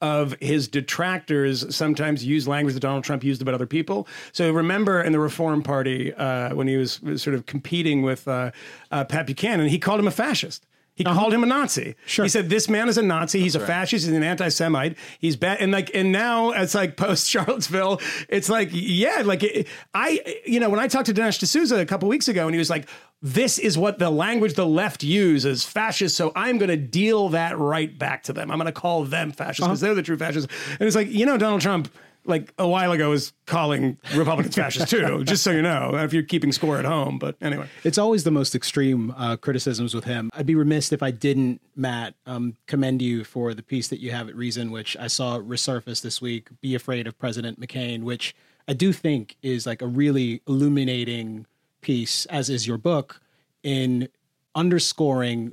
of 0.00 0.34
his 0.40 0.66
detractors 0.68 1.74
sometimes 1.74 2.24
use 2.24 2.48
language 2.48 2.74
that 2.74 2.80
Donald 2.80 3.04
Trump 3.04 3.22
used 3.22 3.42
about 3.42 3.54
other 3.54 3.66
people. 3.66 4.08
So 4.32 4.50
remember 4.50 5.02
in 5.02 5.12
the 5.12 5.20
Reform 5.20 5.62
Party 5.62 6.14
uh, 6.14 6.54
when 6.54 6.68
he 6.68 6.76
was, 6.76 7.02
was 7.02 7.22
sort 7.22 7.34
of 7.36 7.44
competing 7.44 8.02
with 8.02 8.26
uh, 8.26 8.50
uh, 8.90 9.04
Pat 9.04 9.26
Buchanan, 9.26 9.68
he 9.68 9.78
called 9.78 10.00
him 10.00 10.06
a 10.06 10.10
fascist. 10.10 10.66
He 10.94 11.04
called 11.04 11.32
him 11.32 11.42
a 11.42 11.46
Nazi. 11.46 11.94
Sure. 12.04 12.26
He 12.26 12.28
said 12.28 12.50
this 12.50 12.68
man 12.68 12.88
is 12.88 12.98
a 12.98 13.02
Nazi. 13.02 13.40
He's 13.40 13.54
a 13.54 13.60
fascist. 13.60 14.04
He's 14.04 14.14
an 14.14 14.22
anti-Semite. 14.22 14.98
He's 15.18 15.34
bad. 15.34 15.58
And 15.60 15.72
like, 15.72 15.90
and 15.94 16.12
now 16.12 16.50
it's 16.50 16.74
like 16.74 16.98
post 16.98 17.26
Charlottesville. 17.26 18.00
It's 18.28 18.50
like, 18.50 18.68
yeah, 18.72 19.22
like 19.24 19.42
it, 19.42 19.66
I, 19.94 20.20
you 20.44 20.60
know, 20.60 20.68
when 20.68 20.78
I 20.78 20.88
talked 20.88 21.06
to 21.06 21.14
Dinesh 21.14 21.38
D'Souza 21.38 21.76
a 21.76 21.86
couple 21.86 22.06
weeks 22.08 22.28
ago, 22.28 22.44
and 22.44 22.54
he 22.54 22.58
was 22.58 22.68
like, 22.68 22.86
"This 23.22 23.58
is 23.58 23.76
what 23.76 23.98
the 23.98 24.10
language 24.10 24.54
the 24.54 24.66
left 24.66 25.02
use 25.02 25.44
as 25.44 25.64
fascist." 25.64 26.16
So 26.16 26.32
I'm 26.34 26.58
going 26.58 26.70
to 26.70 26.76
deal 26.76 27.28
that 27.30 27.58
right 27.58 27.96
back 27.98 28.22
to 28.24 28.32
them. 28.32 28.50
I'm 28.50 28.58
going 28.58 28.66
to 28.66 28.72
call 28.72 29.04
them 29.04 29.32
fascists 29.32 29.60
because 29.60 29.80
they're 29.80 29.94
the 29.94 30.02
true 30.02 30.16
fascists. 30.16 30.52
And 30.78 30.86
it's 30.86 30.96
like, 30.96 31.10
you 31.10 31.26
know, 31.26 31.36
Donald 31.36 31.60
Trump. 31.60 31.92
Like 32.26 32.52
a 32.58 32.68
while 32.68 32.92
ago, 32.92 33.08
was 33.08 33.32
calling 33.46 33.96
Republicans 34.14 34.54
fascists 34.54 34.90
too. 34.90 35.24
Just 35.24 35.42
so 35.42 35.52
you 35.52 35.62
know, 35.62 35.96
if 35.96 36.12
you're 36.12 36.22
keeping 36.22 36.52
score 36.52 36.76
at 36.76 36.84
home. 36.84 37.18
But 37.18 37.36
anyway, 37.40 37.66
It's 37.82 37.96
always 37.96 38.24
the 38.24 38.30
most 38.30 38.54
extreme 38.54 39.14
uh, 39.16 39.38
criticisms 39.38 39.94
with 39.94 40.04
him. 40.04 40.28
I'd 40.34 40.44
be 40.44 40.54
remiss 40.54 40.92
if 40.92 41.02
I 41.02 41.12
didn't, 41.12 41.62
Matt, 41.74 42.14
um, 42.26 42.56
commend 42.66 43.00
you 43.00 43.24
for 43.24 43.54
the 43.54 43.62
piece 43.62 43.88
that 43.88 44.00
you 44.00 44.10
have 44.10 44.28
at 44.28 44.36
Reason, 44.36 44.70
which 44.70 44.98
I 44.98 45.06
saw 45.06 45.38
resurface 45.38 46.02
this 46.02 46.20
week. 46.20 46.48
Be 46.60 46.74
afraid 46.74 47.06
of 47.06 47.18
President 47.18 47.58
McCain, 47.58 48.02
which 48.02 48.34
I 48.68 48.74
do 48.74 48.92
think 48.92 49.36
is 49.42 49.66
like 49.66 49.80
a 49.80 49.86
really 49.86 50.42
illuminating 50.46 51.46
piece, 51.80 52.26
as 52.26 52.50
is 52.50 52.66
your 52.66 52.78
book, 52.78 53.20
in 53.62 54.08
underscoring 54.54 55.52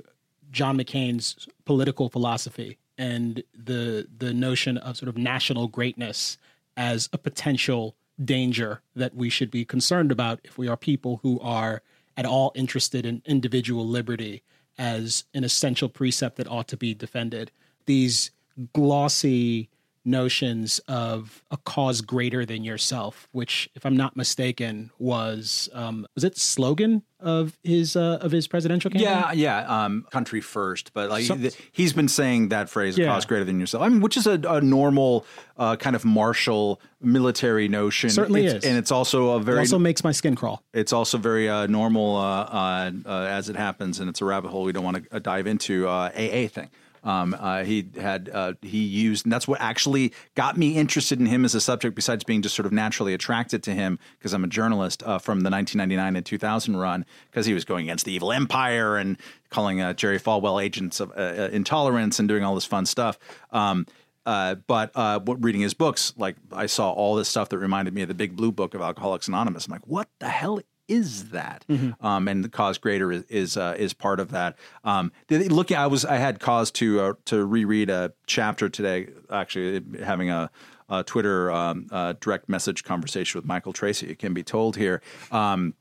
John 0.50 0.78
McCain's 0.78 1.48
political 1.64 2.08
philosophy 2.08 2.78
and 2.96 3.42
the 3.54 4.08
the 4.18 4.34
notion 4.34 4.76
of 4.78 4.96
sort 4.96 5.08
of 5.08 5.16
national 5.16 5.68
greatness 5.68 6.38
as 6.76 7.08
a 7.12 7.18
potential 7.18 7.94
danger 8.22 8.82
that 8.96 9.14
we 9.14 9.30
should 9.30 9.50
be 9.50 9.64
concerned 9.64 10.10
about 10.10 10.40
if 10.42 10.58
we 10.58 10.66
are 10.66 10.76
people 10.76 11.20
who 11.22 11.38
are 11.40 11.82
at 12.16 12.26
all 12.26 12.50
interested 12.56 13.06
in 13.06 13.22
individual 13.24 13.86
liberty 13.86 14.42
as 14.76 15.24
an 15.34 15.44
essential 15.44 15.88
precept 15.88 16.36
that 16.36 16.48
ought 16.48 16.66
to 16.68 16.76
be 16.76 16.94
defended. 16.94 17.50
These 17.86 18.32
glossy 18.72 19.68
notions 20.08 20.80
of 20.88 21.42
a 21.50 21.56
cause 21.58 22.00
greater 22.00 22.44
than 22.44 22.64
yourself, 22.64 23.28
which, 23.32 23.68
if 23.74 23.84
I'm 23.86 23.96
not 23.96 24.16
mistaken, 24.16 24.90
was 24.98 25.68
um, 25.72 26.06
was 26.14 26.24
it 26.24 26.36
slogan 26.38 27.02
of 27.20 27.58
his 27.62 27.96
uh, 27.96 28.18
of 28.20 28.32
his 28.32 28.48
presidential 28.48 28.90
campaign? 28.90 29.06
Yeah, 29.08 29.32
yeah. 29.32 29.84
Um, 29.84 30.06
country 30.10 30.40
first, 30.40 30.92
but 30.94 31.10
like 31.10 31.24
he's 31.72 31.92
been 31.92 32.08
saying 32.08 32.48
that 32.48 32.68
phrase, 32.70 32.96
Yeah. 32.96 33.06
"cause 33.06 33.24
greater 33.24 33.44
than 33.44 33.60
yourself." 33.60 33.82
I 33.82 33.88
mean, 33.88 34.00
which 34.00 34.16
is 34.16 34.26
a, 34.26 34.40
a 34.48 34.60
normal 34.60 35.24
uh, 35.56 35.76
kind 35.76 35.94
of 35.94 36.04
martial 36.04 36.80
military 37.00 37.68
notion. 37.68 38.10
Certainly 38.10 38.46
It's- 38.46 38.62
is. 38.64 38.68
and 38.68 38.78
it's 38.78 38.90
also 38.90 39.30
a 39.32 39.40
very 39.40 39.58
It 39.58 39.60
also 39.60 39.78
makes 39.78 40.02
my 40.02 40.12
skin 40.12 40.34
crawl. 40.34 40.62
it's 40.72 40.92
also 40.92 41.18
very 41.18 41.48
uh, 41.48 41.66
normal 41.66 42.16
uh, 42.16 42.20
uh, 42.42 42.90
uh, 43.06 43.10
as 43.28 43.48
it 43.48 43.56
happens, 43.56 44.00
and 44.00 44.08
it's 44.08 44.20
a 44.20 44.24
rabbit 44.24 44.48
hole 44.50 44.64
we 44.64 44.72
don't 44.72 44.84
want 44.84 45.04
to 45.04 45.16
uh, 45.16 45.18
dive 45.18 45.46
into. 45.46 45.86
Uh, 45.88 46.10
AA 46.16 46.48
thing. 46.48 46.70
Um, 47.04 47.36
uh, 47.38 47.64
he 47.64 47.88
had 48.00 48.30
uh, 48.32 48.54
he 48.62 48.84
used, 48.84 49.26
and 49.26 49.32
that's 49.32 49.48
what 49.48 49.60
actually 49.60 50.12
got 50.34 50.56
me 50.56 50.76
interested 50.76 51.20
in 51.20 51.26
him 51.26 51.44
as 51.44 51.54
a 51.54 51.60
subject. 51.60 51.94
Besides 51.94 52.24
being 52.24 52.42
just 52.42 52.54
sort 52.54 52.66
of 52.66 52.72
naturally 52.72 53.14
attracted 53.14 53.62
to 53.64 53.74
him, 53.74 53.98
because 54.18 54.32
I'm 54.32 54.44
a 54.44 54.48
journalist 54.48 55.02
uh, 55.02 55.18
from 55.18 55.40
the 55.40 55.50
1999 55.50 56.16
and 56.16 56.26
2000 56.26 56.76
run, 56.76 57.04
because 57.30 57.46
he 57.46 57.54
was 57.54 57.64
going 57.64 57.86
against 57.86 58.04
the 58.04 58.12
evil 58.12 58.32
empire 58.32 58.96
and 58.96 59.16
calling 59.50 59.80
uh, 59.80 59.92
Jerry 59.94 60.18
Falwell 60.18 60.62
agents 60.62 61.00
of 61.00 61.10
uh, 61.12 61.14
uh, 61.14 61.48
intolerance 61.52 62.18
and 62.18 62.28
doing 62.28 62.44
all 62.44 62.54
this 62.54 62.64
fun 62.64 62.86
stuff. 62.86 63.18
Um, 63.50 63.86
uh, 64.26 64.56
but 64.66 64.90
uh, 64.94 65.20
reading 65.24 65.62
his 65.62 65.72
books, 65.72 66.12
like 66.18 66.36
I 66.52 66.66
saw 66.66 66.92
all 66.92 67.14
this 67.14 67.28
stuff 67.28 67.48
that 67.48 67.58
reminded 67.58 67.94
me 67.94 68.02
of 68.02 68.08
the 68.08 68.14
Big 68.14 68.36
Blue 68.36 68.52
Book 68.52 68.74
of 68.74 68.82
Alcoholics 68.82 69.26
Anonymous. 69.26 69.66
I'm 69.66 69.72
like, 69.72 69.86
what 69.86 70.08
the 70.18 70.28
hell 70.28 70.60
is 70.88 71.30
that? 71.30 71.64
Um, 72.00 72.28
and 72.28 72.42
the 72.42 72.48
cause 72.48 72.78
greater 72.78 73.12
is 73.12 73.22
is, 73.24 73.56
uh, 73.56 73.74
is 73.78 73.92
part 73.92 74.20
of 74.20 74.30
that. 74.30 74.56
Um, 74.84 75.12
looking, 75.30 75.76
I 75.76 75.86
was 75.86 76.04
I 76.04 76.16
had 76.16 76.40
cause 76.40 76.70
to 76.72 77.00
uh, 77.00 77.12
to 77.26 77.44
reread 77.44 77.90
a 77.90 78.12
chapter 78.26 78.68
today. 78.68 79.08
Actually, 79.30 79.82
having 80.02 80.30
a, 80.30 80.50
a 80.88 81.04
Twitter 81.04 81.50
um, 81.50 81.86
uh, 81.90 82.14
direct 82.20 82.48
message 82.48 82.82
conversation 82.84 83.38
with 83.38 83.44
Michael 83.44 83.72
Tracey. 83.72 84.08
It 84.08 84.18
can 84.18 84.34
be 84.34 84.42
told 84.42 84.76
here. 84.76 85.02
Um, 85.30 85.74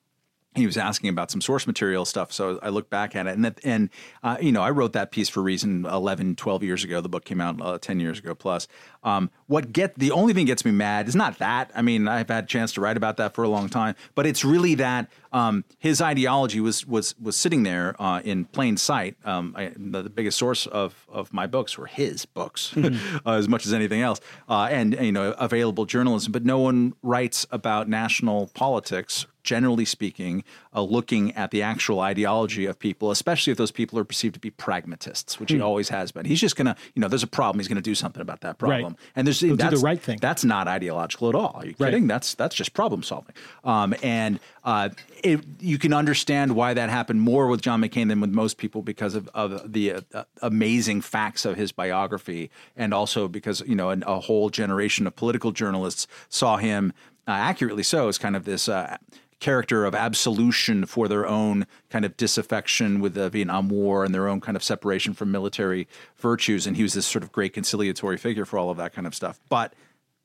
he 0.57 0.65
was 0.65 0.77
asking 0.77 1.09
about 1.09 1.31
some 1.31 1.41
source 1.41 1.67
material 1.67 2.05
stuff 2.05 2.31
so 2.31 2.59
i 2.61 2.69
looked 2.69 2.89
back 2.89 3.15
at 3.15 3.27
it 3.27 3.35
and 3.35 3.45
that, 3.45 3.59
and 3.63 3.89
uh, 4.23 4.37
you 4.41 4.51
know 4.51 4.61
i 4.61 4.69
wrote 4.69 4.93
that 4.93 5.11
piece 5.11 5.29
for 5.29 5.41
reason 5.41 5.85
11 5.85 6.35
12 6.35 6.63
years 6.63 6.83
ago. 6.83 7.01
The 7.01 7.09
book 7.09 7.25
came 7.25 7.41
out 7.41 7.61
uh, 7.61 7.77
10 7.77 7.99
years 7.99 8.19
ago 8.19 8.33
plus. 8.35 8.67
Um, 9.03 9.29
what 9.47 9.71
get 9.71 9.97
the 9.97 10.11
only 10.11 10.33
thing 10.33 10.45
gets 10.45 10.65
me 10.65 10.71
mad 10.71 11.07
is 11.07 11.15
not 11.15 11.39
that. 11.39 11.71
I 11.75 11.81
mean 11.81 12.07
i've 12.07 12.29
had 12.29 12.45
a 12.45 12.47
chance 12.47 12.73
to 12.73 12.81
write 12.81 12.97
about 12.97 13.17
that 13.17 13.33
for 13.33 13.43
a 13.43 13.49
long 13.49 13.69
time 13.69 13.95
but 14.15 14.25
it's 14.25 14.43
really 14.43 14.75
that 14.75 15.09
um, 15.32 15.63
his 15.78 16.01
ideology 16.01 16.59
was 16.59 16.86
was 16.86 17.15
was 17.19 17.36
sitting 17.36 17.63
there 17.63 17.95
uh, 18.01 18.21
in 18.23 18.45
plain 18.45 18.78
sight. 18.78 19.15
Um, 19.25 19.53
I, 19.57 19.73
the, 19.75 20.03
the 20.03 20.09
biggest 20.09 20.38
source 20.38 20.65
of 20.67 21.05
of 21.09 21.34
my 21.34 21.47
books 21.47 21.78
were 21.78 21.88
his 21.88 22.25
books 22.25 22.75
uh, 22.78 22.91
as 23.25 23.47
much 23.47 23.65
as 23.65 23.73
anything 23.73 24.01
else. 24.01 24.19
Uh, 24.49 24.67
and 24.71 24.93
you 24.99 25.11
know 25.11 25.32
available 25.34 25.86
journalism. 25.86 26.32
But 26.32 26.45
no 26.45 26.59
one 26.59 26.93
writes 27.01 27.45
about 27.51 27.88
national 27.88 28.47
politics 28.53 29.25
generally 29.47 29.86
speaking, 29.86 30.43
uh, 30.78 30.82
looking 30.84 31.34
at 31.36 31.49
the 31.49 31.63
actual 31.63 31.99
ideology 32.01 32.67
of 32.67 32.78
people, 32.78 33.09
especially 33.09 33.49
if 33.49 33.57
those 33.57 33.71
people 33.71 33.97
are 33.97 34.03
perceived 34.03 34.36
to 34.36 34.39
be 34.39 34.51
pragmatists, 34.51 35.39
which 35.39 35.51
he 35.51 35.59
always 35.59 35.89
has 35.89 36.11
been. 36.11 36.23
He's 36.23 36.39
just 36.39 36.55
going 36.55 36.67
to, 36.67 36.75
you 36.93 37.01
know, 37.01 37.07
there's 37.07 37.23
a 37.23 37.28
problem. 37.28 37.59
He's 37.59 37.67
going 37.67 37.78
to 37.78 37.82
do 37.82 37.95
something 37.95 38.21
about 38.21 38.41
that 38.41 38.59
problem. 38.59 38.95
And 39.15 39.25
there's 39.25 39.39
do 39.39 39.49
the 39.49 39.55
that's, 39.55 39.82
right 39.82 39.99
thing. 39.99 40.19
That's 40.21 40.45
not 40.45 40.67
ideological 40.67 41.30
at 41.30 41.36
all. 41.36 41.53
Are 41.55 41.65
you 41.65 41.73
Right. 41.80 41.89
kidding? 41.89 42.05
That's 42.05 42.36
that's 42.36 42.55
just 42.55 42.73
problem 42.73 43.01
solving. 43.01 43.34
Um, 43.63 43.95
and 44.03 44.39
uh, 44.63 44.89
it, 45.23 45.43
you 45.59 45.80
can 45.80 45.93
understand 45.93 46.55
why 46.55 46.75
that 46.75 46.91
happened 46.91 47.21
more 47.21 47.47
with 47.47 47.61
John 47.61 47.82
McCain 47.82 48.07
than 48.09 48.21
with 48.21 48.30
most 48.30 48.57
people 48.57 48.84
because 48.84 49.15
of, 49.15 49.28
of 49.34 49.73
the 49.73 49.93
uh, 49.93 50.01
uh, 50.13 50.23
amazing 50.43 51.01
facts 51.01 51.43
of 51.43 51.55
his 51.55 51.71
biography, 51.71 52.51
and 52.75 52.93
also 52.93 53.28
because 53.28 53.61
you 53.61 53.75
know 53.75 53.89
an, 53.89 54.03
a 54.05 54.19
whole 54.19 54.51
generation 54.51 55.07
of 55.07 55.15
political 55.15 55.51
journalists 55.51 56.05
saw 56.30 56.57
him 56.57 56.93
accurately 57.28 57.84
so, 57.84 58.07
as 58.07 58.17
kind 58.17 58.36
of 58.36 58.45
this 58.45 58.69
uh, 58.69 58.97
character 59.39 59.85
of 59.85 59.93
absolution 59.93 60.85
for 60.85 61.07
their 61.07 61.27
own 61.27 61.67
kind 61.89 62.05
of 62.05 62.17
disaffection 62.17 62.99
with 62.99 63.13
the 63.13 63.29
Vietnam 63.29 63.69
War 63.69 64.03
and 64.03 64.13
their 64.13 64.27
own 64.27 64.41
kind 64.41 64.55
of 64.55 64.63
separation 64.63 65.13
from 65.13 65.31
military 65.31 65.88
virtues. 66.17 66.65
And 66.65 66.75
he 66.75 66.83
was 66.83 66.93
this 66.93 67.05
sort 67.05 67.23
of 67.23 67.31
great 67.31 67.53
conciliatory 67.53 68.17
figure 68.17 68.45
for 68.45 68.57
all 68.57 68.69
of 68.69 68.77
that 68.77 68.93
kind 68.93 69.05
of 69.05 69.13
stuff. 69.13 69.39
But 69.49 69.73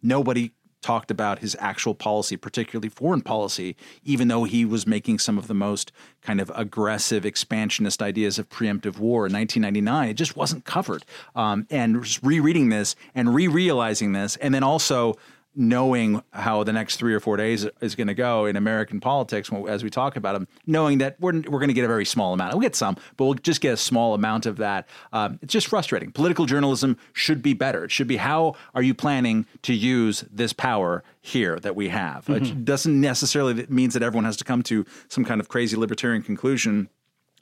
nobody 0.02 0.52
talked 0.82 1.10
about 1.10 1.38
his 1.38 1.56
actual 1.60 1.94
policy, 1.94 2.36
particularly 2.36 2.88
foreign 2.88 3.22
policy, 3.22 3.76
even 4.02 4.28
though 4.28 4.44
he 4.44 4.64
was 4.64 4.86
making 4.86 5.18
some 5.18 5.38
of 5.38 5.46
the 5.46 5.54
most 5.54 5.92
kind 6.20 6.40
of 6.40 6.50
aggressive 6.54 7.24
expansionist 7.24 8.02
ideas 8.02 8.38
of 8.38 8.48
preemptive 8.48 8.98
war 8.98 9.26
in 9.26 9.32
1999. 9.32 10.08
It 10.08 10.14
just 10.14 10.36
wasn't 10.36 10.64
covered. 10.64 11.04
Um, 11.34 11.66
and 11.70 12.04
rereading 12.22 12.68
this 12.68 12.96
and 13.14 13.34
re 13.34 13.46
realizing 13.46 14.12
this, 14.12 14.36
and 14.36 14.52
then 14.52 14.64
also 14.64 15.16
knowing 15.54 16.22
how 16.32 16.64
the 16.64 16.72
next 16.72 16.96
three 16.96 17.12
or 17.14 17.20
four 17.20 17.36
days 17.36 17.66
is 17.80 17.94
going 17.94 18.06
to 18.06 18.14
go 18.14 18.46
in 18.46 18.56
American 18.56 19.00
politics 19.00 19.50
as 19.68 19.84
we 19.84 19.90
talk 19.90 20.16
about 20.16 20.32
them, 20.32 20.48
knowing 20.66 20.98
that 20.98 21.20
we're, 21.20 21.32
we're 21.32 21.58
going 21.58 21.68
to 21.68 21.74
get 21.74 21.84
a 21.84 21.88
very 21.88 22.06
small 22.06 22.32
amount. 22.32 22.52
We'll 22.54 22.62
get 22.62 22.74
some, 22.74 22.96
but 23.16 23.24
we'll 23.24 23.34
just 23.34 23.60
get 23.60 23.74
a 23.74 23.76
small 23.76 24.14
amount 24.14 24.46
of 24.46 24.56
that. 24.58 24.88
Um, 25.12 25.38
it's 25.42 25.52
just 25.52 25.66
frustrating. 25.66 26.10
Political 26.10 26.46
journalism 26.46 26.96
should 27.12 27.42
be 27.42 27.52
better. 27.52 27.84
It 27.84 27.90
should 27.90 28.08
be 28.08 28.16
how 28.16 28.54
are 28.74 28.82
you 28.82 28.94
planning 28.94 29.46
to 29.62 29.74
use 29.74 30.24
this 30.30 30.52
power 30.52 31.04
here 31.20 31.58
that 31.60 31.76
we 31.76 31.88
have? 31.88 32.26
Mm-hmm. 32.26 32.44
It 32.44 32.64
doesn't 32.64 33.00
necessarily 33.00 33.66
means 33.68 33.94
that 33.94 34.02
everyone 34.02 34.24
has 34.24 34.36
to 34.38 34.44
come 34.44 34.62
to 34.64 34.86
some 35.08 35.24
kind 35.24 35.40
of 35.40 35.48
crazy 35.48 35.76
libertarian 35.76 36.22
conclusion, 36.22 36.88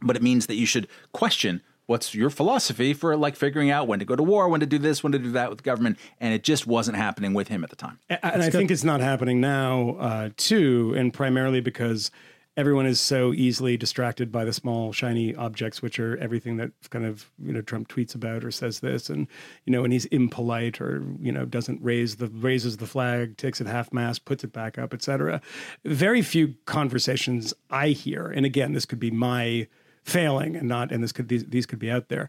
but 0.02 0.16
it 0.16 0.22
means 0.22 0.46
that 0.46 0.56
you 0.56 0.66
should 0.66 0.88
question 1.12 1.62
what's 1.90 2.14
your 2.14 2.30
philosophy 2.30 2.94
for 2.94 3.16
like 3.16 3.34
figuring 3.34 3.68
out 3.68 3.88
when 3.88 3.98
to 3.98 4.04
go 4.04 4.14
to 4.14 4.22
war, 4.22 4.48
when 4.48 4.60
to 4.60 4.66
do 4.66 4.78
this, 4.78 5.02
when 5.02 5.10
to 5.10 5.18
do 5.18 5.32
that 5.32 5.50
with 5.50 5.64
government, 5.64 5.98
and 6.20 6.32
it 6.32 6.44
just 6.44 6.64
wasn't 6.64 6.96
happening 6.96 7.34
with 7.34 7.48
him 7.48 7.64
at 7.64 7.70
the 7.70 7.74
time. 7.74 7.98
And, 8.08 8.20
and 8.22 8.42
I 8.44 8.48
think 8.48 8.70
it's 8.70 8.84
not 8.84 9.00
happening 9.00 9.40
now 9.40 9.96
uh, 9.98 10.30
too, 10.36 10.94
and 10.96 11.12
primarily 11.12 11.60
because 11.60 12.12
everyone 12.56 12.86
is 12.86 13.00
so 13.00 13.32
easily 13.32 13.76
distracted 13.76 14.30
by 14.30 14.44
the 14.44 14.52
small 14.52 14.92
shiny 14.92 15.34
objects, 15.34 15.82
which 15.82 15.98
are 15.98 16.16
everything 16.18 16.58
that 16.58 16.70
kind 16.90 17.04
of 17.04 17.28
you 17.44 17.52
know 17.52 17.60
Trump 17.60 17.88
tweets 17.88 18.14
about 18.14 18.44
or 18.44 18.52
says 18.52 18.78
this, 18.78 19.10
and 19.10 19.26
you 19.64 19.72
know, 19.72 19.82
and 19.82 19.92
he's 19.92 20.04
impolite 20.06 20.80
or 20.80 21.02
you 21.20 21.32
know 21.32 21.44
doesn't 21.44 21.82
raise 21.82 22.16
the 22.16 22.28
raises 22.28 22.76
the 22.76 22.86
flag, 22.86 23.36
takes 23.36 23.60
it 23.60 23.66
half 23.66 23.92
mast, 23.92 24.24
puts 24.24 24.44
it 24.44 24.52
back 24.52 24.78
up, 24.78 24.94
etc. 24.94 25.40
Very 25.84 26.22
few 26.22 26.54
conversations 26.66 27.52
I 27.68 27.88
hear, 27.88 28.28
and 28.28 28.46
again, 28.46 28.74
this 28.74 28.86
could 28.86 29.00
be 29.00 29.10
my 29.10 29.66
failing 30.04 30.56
and 30.56 30.68
not 30.68 30.90
and 30.92 31.02
this 31.02 31.12
could 31.12 31.28
these, 31.28 31.44
these 31.46 31.66
could 31.66 31.78
be 31.78 31.90
out 31.90 32.08
there 32.08 32.28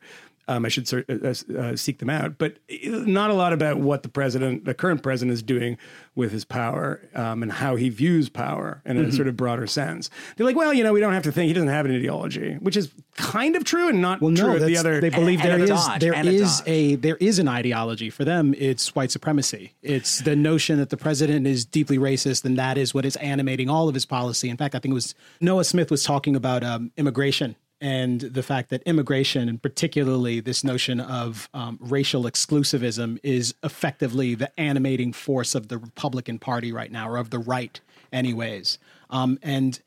um, 0.52 0.66
I 0.66 0.70
should 0.70 0.92
uh, 0.94 1.02
uh, 1.10 1.34
uh, 1.58 1.76
seek 1.76 2.00
them 2.00 2.10
out, 2.10 2.38
but 2.38 2.58
not 2.84 3.30
a 3.30 3.34
lot 3.34 3.54
about 3.54 3.80
what 3.80 4.04
the 4.04 4.10
president, 4.10 4.66
the 4.66 4.74
current 4.74 5.02
president, 5.02 5.34
is 5.34 5.42
doing 5.42 5.78
with 6.14 6.32
his 6.32 6.44
power 6.44 7.08
um, 7.16 7.42
and 7.42 7.52
how 7.52 7.78
he 7.78 7.90
views 7.90 8.28
power 8.28 8.82
in 8.86 8.98
a 8.98 9.02
mm-hmm. 9.02 9.12
sort 9.12 9.28
of 9.28 9.38
broader 9.38 9.66
sense. 9.66 10.10
They're 10.36 10.46
like, 10.46 10.58
well, 10.58 10.74
you 10.74 10.84
know, 10.84 10.92
we 10.92 11.00
don't 11.00 11.14
have 11.14 11.24
to 11.24 11.32
think 11.32 11.48
he 11.48 11.54
doesn't 11.54 11.70
have 11.70 11.86
an 11.86 11.96
ideology, 11.96 12.56
which 12.56 12.76
is 12.76 12.92
kind 13.16 13.56
of 13.56 13.64
true 13.64 13.88
and 13.88 14.02
not 14.02 14.22
well, 14.22 14.36
true. 14.36 14.60
No, 14.60 14.60
the 14.60 14.78
other, 14.78 15.00
they 15.00 15.10
believe 15.10 15.40
and, 15.40 15.48
there 15.48 15.56
and 15.56 15.64
is 15.64 15.70
dodge, 15.70 16.02
there 16.02 16.26
is 16.26 16.62
a, 16.66 16.72
a 16.72 16.96
there 16.96 17.18
is 17.18 17.40
an 17.40 17.48
ideology 17.48 18.10
for 18.10 18.26
them. 18.26 18.54
It's 18.58 18.94
white 18.94 19.12
supremacy. 19.12 19.74
It's 19.82 20.20
the 20.20 20.36
notion 20.36 20.78
that 20.80 20.90
the 20.90 20.98
president 20.98 21.48
is 21.48 21.66
deeply 21.66 21.98
racist, 21.98 22.44
and 22.44 22.58
that 22.58 22.78
is 22.78 22.94
what 22.94 23.06
is 23.06 23.16
animating 23.18 23.70
all 23.70 23.88
of 23.88 23.94
his 23.94 24.06
policy. 24.06 24.50
In 24.50 24.58
fact, 24.58 24.76
I 24.76 24.80
think 24.80 24.92
it 24.92 24.96
was 24.96 25.16
Noah 25.40 25.64
Smith 25.64 25.90
was 25.90 26.04
talking 26.04 26.36
about 26.36 26.64
um, 26.64 26.92
immigration 26.98 27.56
and 27.82 28.22
the 28.22 28.44
fact 28.44 28.70
that 28.70 28.84
immigration, 28.84 29.50
and 29.50 29.60
particularly 29.60 30.40
this 30.40 30.64
notion 30.64 31.00
of 31.00 31.50
um, 31.56 31.80
racial 31.82 32.24
exclusivism, 32.24 33.18
is 33.24 33.56
effectively 33.64 34.36
the 34.36 34.58
animating 34.60 35.12
force 35.12 35.56
of 35.56 35.68
the 35.68 35.80
Republican 35.80 36.38
Party 36.38 36.72
right 36.72 36.92
now, 36.92 37.10
or 37.10 37.18
of 37.18 37.32
the 37.32 37.40
right, 37.40 37.82
anyways. 38.14 38.78
Um, 39.10 39.40
and 39.42 39.82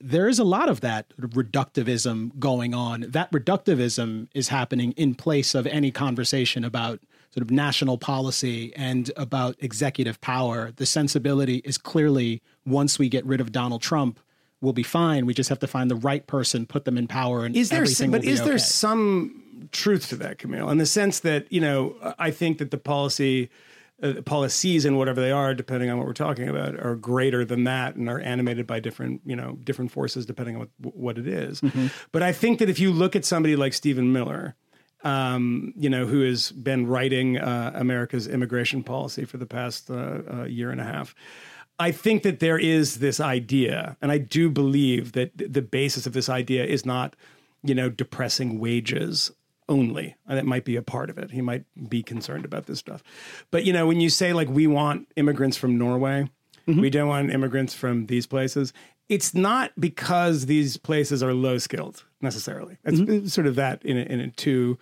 there 0.00 0.28
is 0.28 0.40
a 0.40 0.44
lot 0.44 0.68
of 0.68 0.80
that 0.80 1.12
reductivism 1.20 2.36
going 2.40 2.74
on. 2.74 3.06
That 3.08 3.30
reductivism 3.30 4.28
is 4.34 4.48
happening 4.48 4.92
in 4.92 5.14
place 5.14 5.54
of 5.54 5.66
any 5.66 5.92
conversation 5.92 6.64
about 6.64 7.00
sort 7.30 7.42
of 7.42 7.50
national 7.52 7.98
policy 7.98 8.74
and 8.74 9.12
about 9.16 9.54
executive 9.60 10.20
power. 10.20 10.72
The 10.74 10.86
sensibility 10.86 11.58
is 11.64 11.78
clearly 11.78 12.42
once 12.66 12.98
we 12.98 13.08
get 13.08 13.24
rid 13.24 13.40
of 13.40 13.52
Donald 13.52 13.82
Trump, 13.82 14.18
we'll 14.60 14.72
be 14.72 14.82
fine. 14.82 15.26
We 15.26 15.34
just 15.34 15.48
have 15.48 15.58
to 15.60 15.66
find 15.66 15.90
the 15.90 15.96
right 15.96 16.26
person, 16.26 16.66
put 16.66 16.84
them 16.84 16.98
in 16.98 17.06
power, 17.06 17.44
and 17.44 17.56
is 17.56 17.70
there 17.70 17.82
everything 17.82 18.10
but 18.10 18.20
will 18.20 18.26
be 18.26 18.32
is 18.32 18.40
there 18.40 18.54
okay. 18.54 18.58
some 18.58 19.68
truth 19.72 20.08
to 20.08 20.16
that, 20.16 20.38
Kmele? 20.38 20.70
In 20.70 20.78
the 20.78 20.86
sense 20.86 21.20
that 21.20 21.50
you 21.52 21.60
know, 21.60 21.96
I 22.18 22.30
think 22.30 22.58
that 22.58 22.70
the 22.70 22.78
policy. 22.78 23.50
Uh, 24.00 24.22
policies 24.22 24.84
and 24.84 24.96
whatever 24.96 25.20
they 25.20 25.32
are, 25.32 25.56
depending 25.56 25.90
on 25.90 25.98
what 25.98 26.06
we're 26.06 26.12
talking 26.12 26.48
about, 26.48 26.78
are 26.78 26.94
greater 26.94 27.44
than 27.44 27.64
that 27.64 27.96
and 27.96 28.08
are 28.08 28.20
animated 28.20 28.64
by 28.64 28.78
different, 28.78 29.20
you 29.24 29.34
know, 29.34 29.58
different 29.64 29.90
forces 29.90 30.24
depending 30.24 30.54
on 30.54 30.60
what, 30.60 30.94
what 30.94 31.18
it 31.18 31.26
is. 31.26 31.60
Mm-hmm. 31.60 31.88
But 32.12 32.22
I 32.22 32.30
think 32.30 32.60
that 32.60 32.70
if 32.70 32.78
you 32.78 32.92
look 32.92 33.16
at 33.16 33.24
somebody 33.24 33.56
like 33.56 33.74
Stephen 33.74 34.12
Miller, 34.12 34.54
um, 35.02 35.72
you 35.76 35.90
know, 35.90 36.06
who 36.06 36.20
has 36.20 36.52
been 36.52 36.86
writing 36.86 37.38
uh, 37.38 37.72
America's 37.74 38.26
immigration 38.26 38.82
policy 38.82 39.24
for 39.24 39.36
the 39.36 39.46
past 39.46 39.90
uh, 39.90 40.20
uh, 40.32 40.44
year 40.44 40.70
and 40.70 40.80
a 40.80 40.84
half, 40.84 41.14
I 41.78 41.92
think 41.92 42.24
that 42.24 42.40
there 42.40 42.58
is 42.58 42.98
this 42.98 43.20
idea, 43.20 43.96
and 44.02 44.10
I 44.10 44.18
do 44.18 44.50
believe 44.50 45.12
that 45.12 45.30
the 45.36 45.62
basis 45.62 46.06
of 46.06 46.12
this 46.12 46.28
idea 46.28 46.64
is 46.64 46.84
not, 46.84 47.14
you 47.62 47.74
know, 47.74 47.88
depressing 47.88 48.58
wages 48.58 49.30
only. 49.68 50.16
And 50.26 50.38
it 50.38 50.44
might 50.44 50.64
be 50.64 50.76
a 50.76 50.82
part 50.82 51.10
of 51.10 51.18
it. 51.18 51.30
He 51.30 51.40
might 51.40 51.64
be 51.88 52.02
concerned 52.02 52.44
about 52.44 52.66
this 52.66 52.78
stuff. 52.78 53.02
But, 53.50 53.64
you 53.64 53.72
know, 53.72 53.86
when 53.86 54.00
you 54.00 54.10
say, 54.10 54.32
like, 54.32 54.48
we 54.48 54.66
want 54.66 55.08
immigrants 55.16 55.56
from 55.56 55.78
Norway, 55.78 56.28
mm-hmm. 56.66 56.80
we 56.80 56.90
don't 56.90 57.08
want 57.08 57.30
immigrants 57.30 57.74
from 57.74 58.06
these 58.06 58.26
places, 58.26 58.72
it's 59.08 59.34
not 59.34 59.72
because 59.78 60.46
these 60.46 60.76
places 60.76 61.22
are 61.22 61.32
low 61.32 61.58
skilled 61.58 62.04
necessarily. 62.20 62.78
It's 62.84 63.00
mm-hmm. 63.00 63.26
sort 63.26 63.46
of 63.46 63.54
that 63.54 63.82
in 63.84 63.96
it, 63.96 64.10
in 64.10 64.20
it 64.20 64.36
too. 64.36 64.78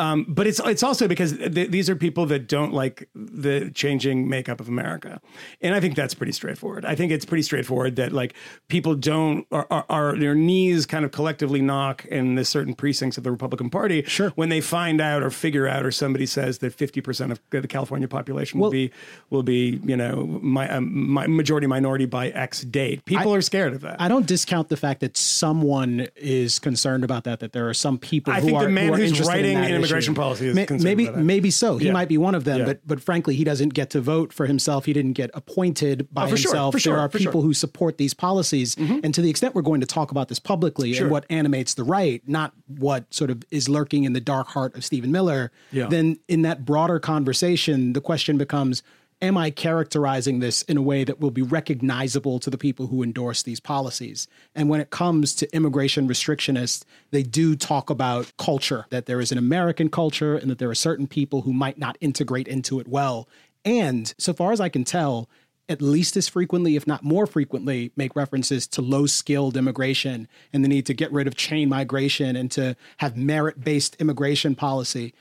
Um, 0.00 0.26
but 0.28 0.48
it's 0.48 0.60
it's 0.64 0.82
also 0.82 1.06
because 1.06 1.38
th- 1.38 1.70
these 1.70 1.88
are 1.88 1.94
people 1.94 2.26
that 2.26 2.48
don't 2.48 2.72
like 2.72 3.08
the 3.14 3.70
changing 3.72 4.28
makeup 4.28 4.60
of 4.60 4.66
America, 4.66 5.20
and 5.60 5.72
I 5.72 5.78
think 5.78 5.94
that's 5.94 6.14
pretty 6.14 6.32
straightforward. 6.32 6.84
I 6.84 6.96
think 6.96 7.12
it's 7.12 7.24
pretty 7.24 7.42
straightforward 7.42 7.94
that 7.94 8.10
like 8.10 8.34
people 8.66 8.96
don't 8.96 9.46
are, 9.52 9.68
are, 9.70 9.86
are 9.88 10.16
their 10.16 10.34
knees 10.34 10.84
kind 10.84 11.04
of 11.04 11.12
collectively 11.12 11.62
knock 11.62 12.04
in 12.06 12.34
the 12.34 12.44
certain 12.44 12.74
precincts 12.74 13.18
of 13.18 13.22
the 13.22 13.30
Republican 13.30 13.70
Party 13.70 14.02
sure. 14.02 14.30
when 14.30 14.48
they 14.48 14.60
find 14.60 15.00
out 15.00 15.22
or 15.22 15.30
figure 15.30 15.68
out 15.68 15.86
or 15.86 15.92
somebody 15.92 16.26
says 16.26 16.58
that 16.58 16.74
fifty 16.74 17.00
percent 17.00 17.30
of 17.30 17.40
the 17.50 17.68
California 17.68 18.08
population 18.08 18.58
well, 18.58 18.70
will 18.70 18.72
be 18.72 18.90
will 19.30 19.42
be 19.44 19.80
you 19.84 19.96
know 19.96 20.26
my, 20.42 20.68
um, 20.70 21.08
my 21.08 21.28
majority 21.28 21.68
minority 21.68 22.06
by 22.06 22.30
X 22.30 22.62
date. 22.62 23.04
People 23.04 23.32
I, 23.32 23.36
are 23.36 23.42
scared 23.42 23.74
of 23.74 23.82
that. 23.82 24.00
I 24.00 24.08
don't 24.08 24.26
discount 24.26 24.70
the 24.70 24.76
fact 24.76 25.02
that 25.02 25.16
someone 25.16 26.08
is 26.16 26.58
concerned 26.58 27.04
about 27.04 27.22
that. 27.24 27.38
That 27.38 27.52
there 27.52 27.68
are 27.68 27.74
some 27.74 27.96
people 27.96 28.32
I 28.32 28.40
who 28.40 28.46
think 28.46 28.58
are 28.58 28.64
the 28.64 28.70
man 28.70 28.92
who's 28.92 29.20
writing 29.20 29.62
in 29.62 29.83
immigration 29.84 30.14
policy 30.14 30.48
is 30.48 30.54
May, 30.54 30.66
maybe 30.70 31.08
maybe 31.10 31.50
so. 31.50 31.76
He 31.78 31.86
Yeah. 31.86 31.92
might 31.92 32.08
be 32.08 32.18
one 32.18 32.34
of 32.34 32.44
them, 32.44 32.60
Yeah. 32.60 32.64
but 32.64 32.80
but 32.86 33.00
frankly, 33.00 33.34
he 33.36 33.44
doesn't 33.44 33.74
get 33.74 33.90
to 33.90 34.00
vote 34.00 34.32
for 34.32 34.46
himself. 34.46 34.84
He 34.86 34.92
didn't 34.92 35.12
get 35.12 35.30
appointed 35.34 36.08
by 36.12 36.24
Oh, 36.26 36.28
for 36.30 36.36
sure, 36.36 36.50
himself. 36.52 36.78
sure, 36.80 36.92
there 36.94 37.00
are 37.00 37.08
people 37.08 37.24
sure. 37.24 37.32
Mm-hmm. 37.32 37.46
who 37.48 37.54
support 37.54 37.98
these 37.98 38.14
policies, 38.14 38.76
and 38.76 39.14
to 39.14 39.22
the 39.22 39.30
extent 39.30 39.54
we're 39.54 39.62
going 39.62 39.80
to 39.80 39.86
talk 39.86 40.10
about 40.10 40.28
this 40.28 40.38
publicly 40.38 40.96
and 40.96 41.10
what 41.10 41.24
animates 41.30 41.74
the 41.74 41.84
right, 41.84 42.22
not 42.26 42.52
what 42.66 43.12
sort 43.12 43.30
of 43.30 43.42
is 43.50 43.68
lurking 43.68 44.04
in 44.04 44.12
the 44.12 44.20
dark 44.20 44.48
heart 44.48 44.74
of 44.76 44.84
Stephen 44.84 45.12
Miller, 45.12 45.52
Yeah. 45.72 45.86
then 45.88 46.18
in 46.28 46.42
that 46.42 46.64
broader 46.64 46.98
conversation, 46.98 47.92
the 47.92 48.00
question 48.00 48.36
becomes. 48.38 48.82
Am 49.24 49.38
I 49.38 49.48
characterizing 49.48 50.40
this 50.40 50.60
in 50.60 50.76
a 50.76 50.82
way 50.82 51.02
that 51.02 51.18
will 51.18 51.30
be 51.30 51.40
recognizable 51.40 52.38
to 52.40 52.50
the 52.50 52.58
people 52.58 52.88
who 52.88 53.02
endorse 53.02 53.42
these 53.42 53.58
policies? 53.58 54.28
And 54.54 54.68
when 54.68 54.82
it 54.82 54.90
comes 54.90 55.34
to 55.36 55.56
immigration 55.56 56.06
restrictionists, 56.06 56.84
they 57.10 57.22
do 57.22 57.56
talk 57.56 57.88
about 57.88 58.34
culture, 58.36 58.84
that 58.90 59.06
there 59.06 59.22
is 59.22 59.32
an 59.32 59.38
American 59.38 59.88
culture 59.88 60.36
and 60.36 60.50
that 60.50 60.58
there 60.58 60.68
are 60.68 60.74
certain 60.74 61.06
people 61.06 61.40
who 61.40 61.54
might 61.54 61.78
not 61.78 61.96
integrate 62.02 62.46
into 62.48 62.78
it 62.80 62.86
well. 62.86 63.26
And 63.64 64.12
so 64.18 64.34
far 64.34 64.52
as 64.52 64.60
I 64.60 64.68
can 64.68 64.84
tell, 64.84 65.30
at 65.70 65.80
least 65.80 66.18
as 66.18 66.28
frequently, 66.28 66.76
if 66.76 66.86
not 66.86 67.02
more 67.02 67.26
frequently, 67.26 67.92
make 67.96 68.14
references 68.14 68.66
to 68.66 68.82
low 68.82 69.06
skilled 69.06 69.56
immigration 69.56 70.28
and 70.52 70.62
the 70.62 70.68
need 70.68 70.84
to 70.84 70.92
get 70.92 71.10
rid 71.10 71.26
of 71.26 71.34
chain 71.34 71.70
migration 71.70 72.36
and 72.36 72.50
to 72.50 72.76
have 72.98 73.16
merit 73.16 73.64
based 73.64 73.96
immigration 73.98 74.54
policy. 74.54 75.14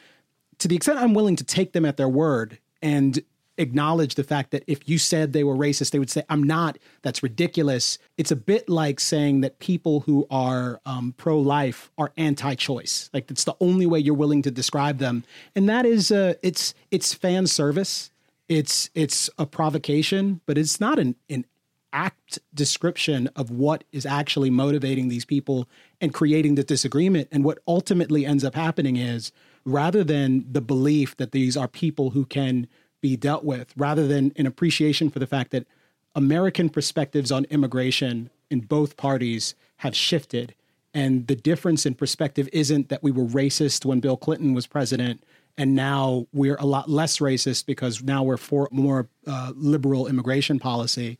To 0.57 0.67
the 0.67 0.75
extent 0.75 0.99
I'm 0.99 1.13
willing 1.13 1.37
to 1.37 1.45
take 1.45 1.71
them 1.71 1.85
at 1.85 1.95
their 1.95 2.09
word 2.09 2.59
and 2.81 3.23
acknowledge 3.57 4.15
the 4.15 4.23
fact 4.23 4.51
that 4.51 4.63
if 4.67 4.87
you 4.87 4.97
said 4.97 5.33
they 5.33 5.43
were 5.43 5.55
racist, 5.55 5.91
they 5.91 5.99
would 5.99 6.09
say, 6.09 6.23
I'm 6.29 6.43
not. 6.43 6.77
That's 7.01 7.21
ridiculous. 7.21 7.97
It's 8.17 8.31
a 8.31 8.35
bit 8.35 8.67
like 8.69 8.99
saying 8.99 9.41
that 9.41 9.59
people 9.59 10.01
who 10.01 10.27
are 10.29 10.79
um, 10.85 11.13
pro 11.17 11.39
life 11.39 11.91
are 11.97 12.11
anti 12.17 12.55
choice. 12.55 13.09
Like 13.13 13.29
it's 13.29 13.43
the 13.43 13.55
only 13.59 13.85
way 13.85 13.99
you're 13.99 14.15
willing 14.15 14.41
to 14.43 14.51
describe 14.51 14.97
them. 14.97 15.23
And 15.55 15.69
that 15.69 15.85
is, 15.85 16.11
uh, 16.11 16.35
it's, 16.41 16.73
it's 16.91 17.13
fan 17.13 17.47
service. 17.47 18.11
It's, 18.49 18.89
it's 18.93 19.29
a 19.37 19.45
provocation, 19.45 20.41
but 20.45 20.57
it's 20.57 20.79
not 20.79 20.99
an, 20.99 21.15
an 21.29 21.45
apt 21.93 22.39
description 22.53 23.29
of 23.35 23.51
what 23.51 23.83
is 23.91 24.05
actually 24.05 24.49
motivating 24.49 25.07
these 25.07 25.25
people 25.25 25.69
and 26.01 26.13
creating 26.13 26.55
the 26.55 26.63
disagreement. 26.63 27.29
And 27.31 27.45
what 27.45 27.59
ultimately 27.67 28.25
ends 28.25 28.43
up 28.43 28.55
happening 28.55 28.97
is 28.97 29.31
rather 29.63 30.03
than 30.03 30.45
the 30.51 30.61
belief 30.61 31.15
that 31.17 31.31
these 31.31 31.55
are 31.55 31.67
people 31.67 32.09
who 32.09 32.25
can 32.25 32.67
be 33.03 33.17
dealt 33.17 33.43
with, 33.43 33.73
rather 33.75 34.07
than 34.07 34.31
an 34.37 34.47
appreciation 34.47 35.11
for 35.11 35.19
the 35.19 35.27
fact 35.27 35.51
that 35.51 35.67
American 36.15 36.69
perspectives 36.69 37.31
on 37.31 37.45
immigration 37.51 38.29
in 38.49 38.61
both 38.61 38.95
parties 38.95 39.55
have 39.77 39.93
shifted. 39.95 40.55
And 40.93 41.27
the 41.27 41.35
difference 41.35 41.85
in 41.85 41.95
perspective 41.95 42.47
isn't 42.53 42.87
that 42.89 43.03
we 43.03 43.11
were 43.11 43.25
racist 43.25 43.83
when 43.83 43.99
Bill 43.99 44.15
Clinton 44.15 44.53
was 44.53 44.65
president, 44.65 45.21
and 45.57 45.75
now 45.75 46.27
we're 46.33 46.55
a 46.55 46.65
lot 46.65 46.89
less 46.89 47.19
racist 47.19 47.65
because 47.65 48.01
now 48.01 48.23
we're 48.23 48.37
for 48.37 48.69
more 48.71 49.09
uh, 49.27 49.51
liberal 49.55 50.07
immigration 50.07 50.57
policy. 50.57 51.19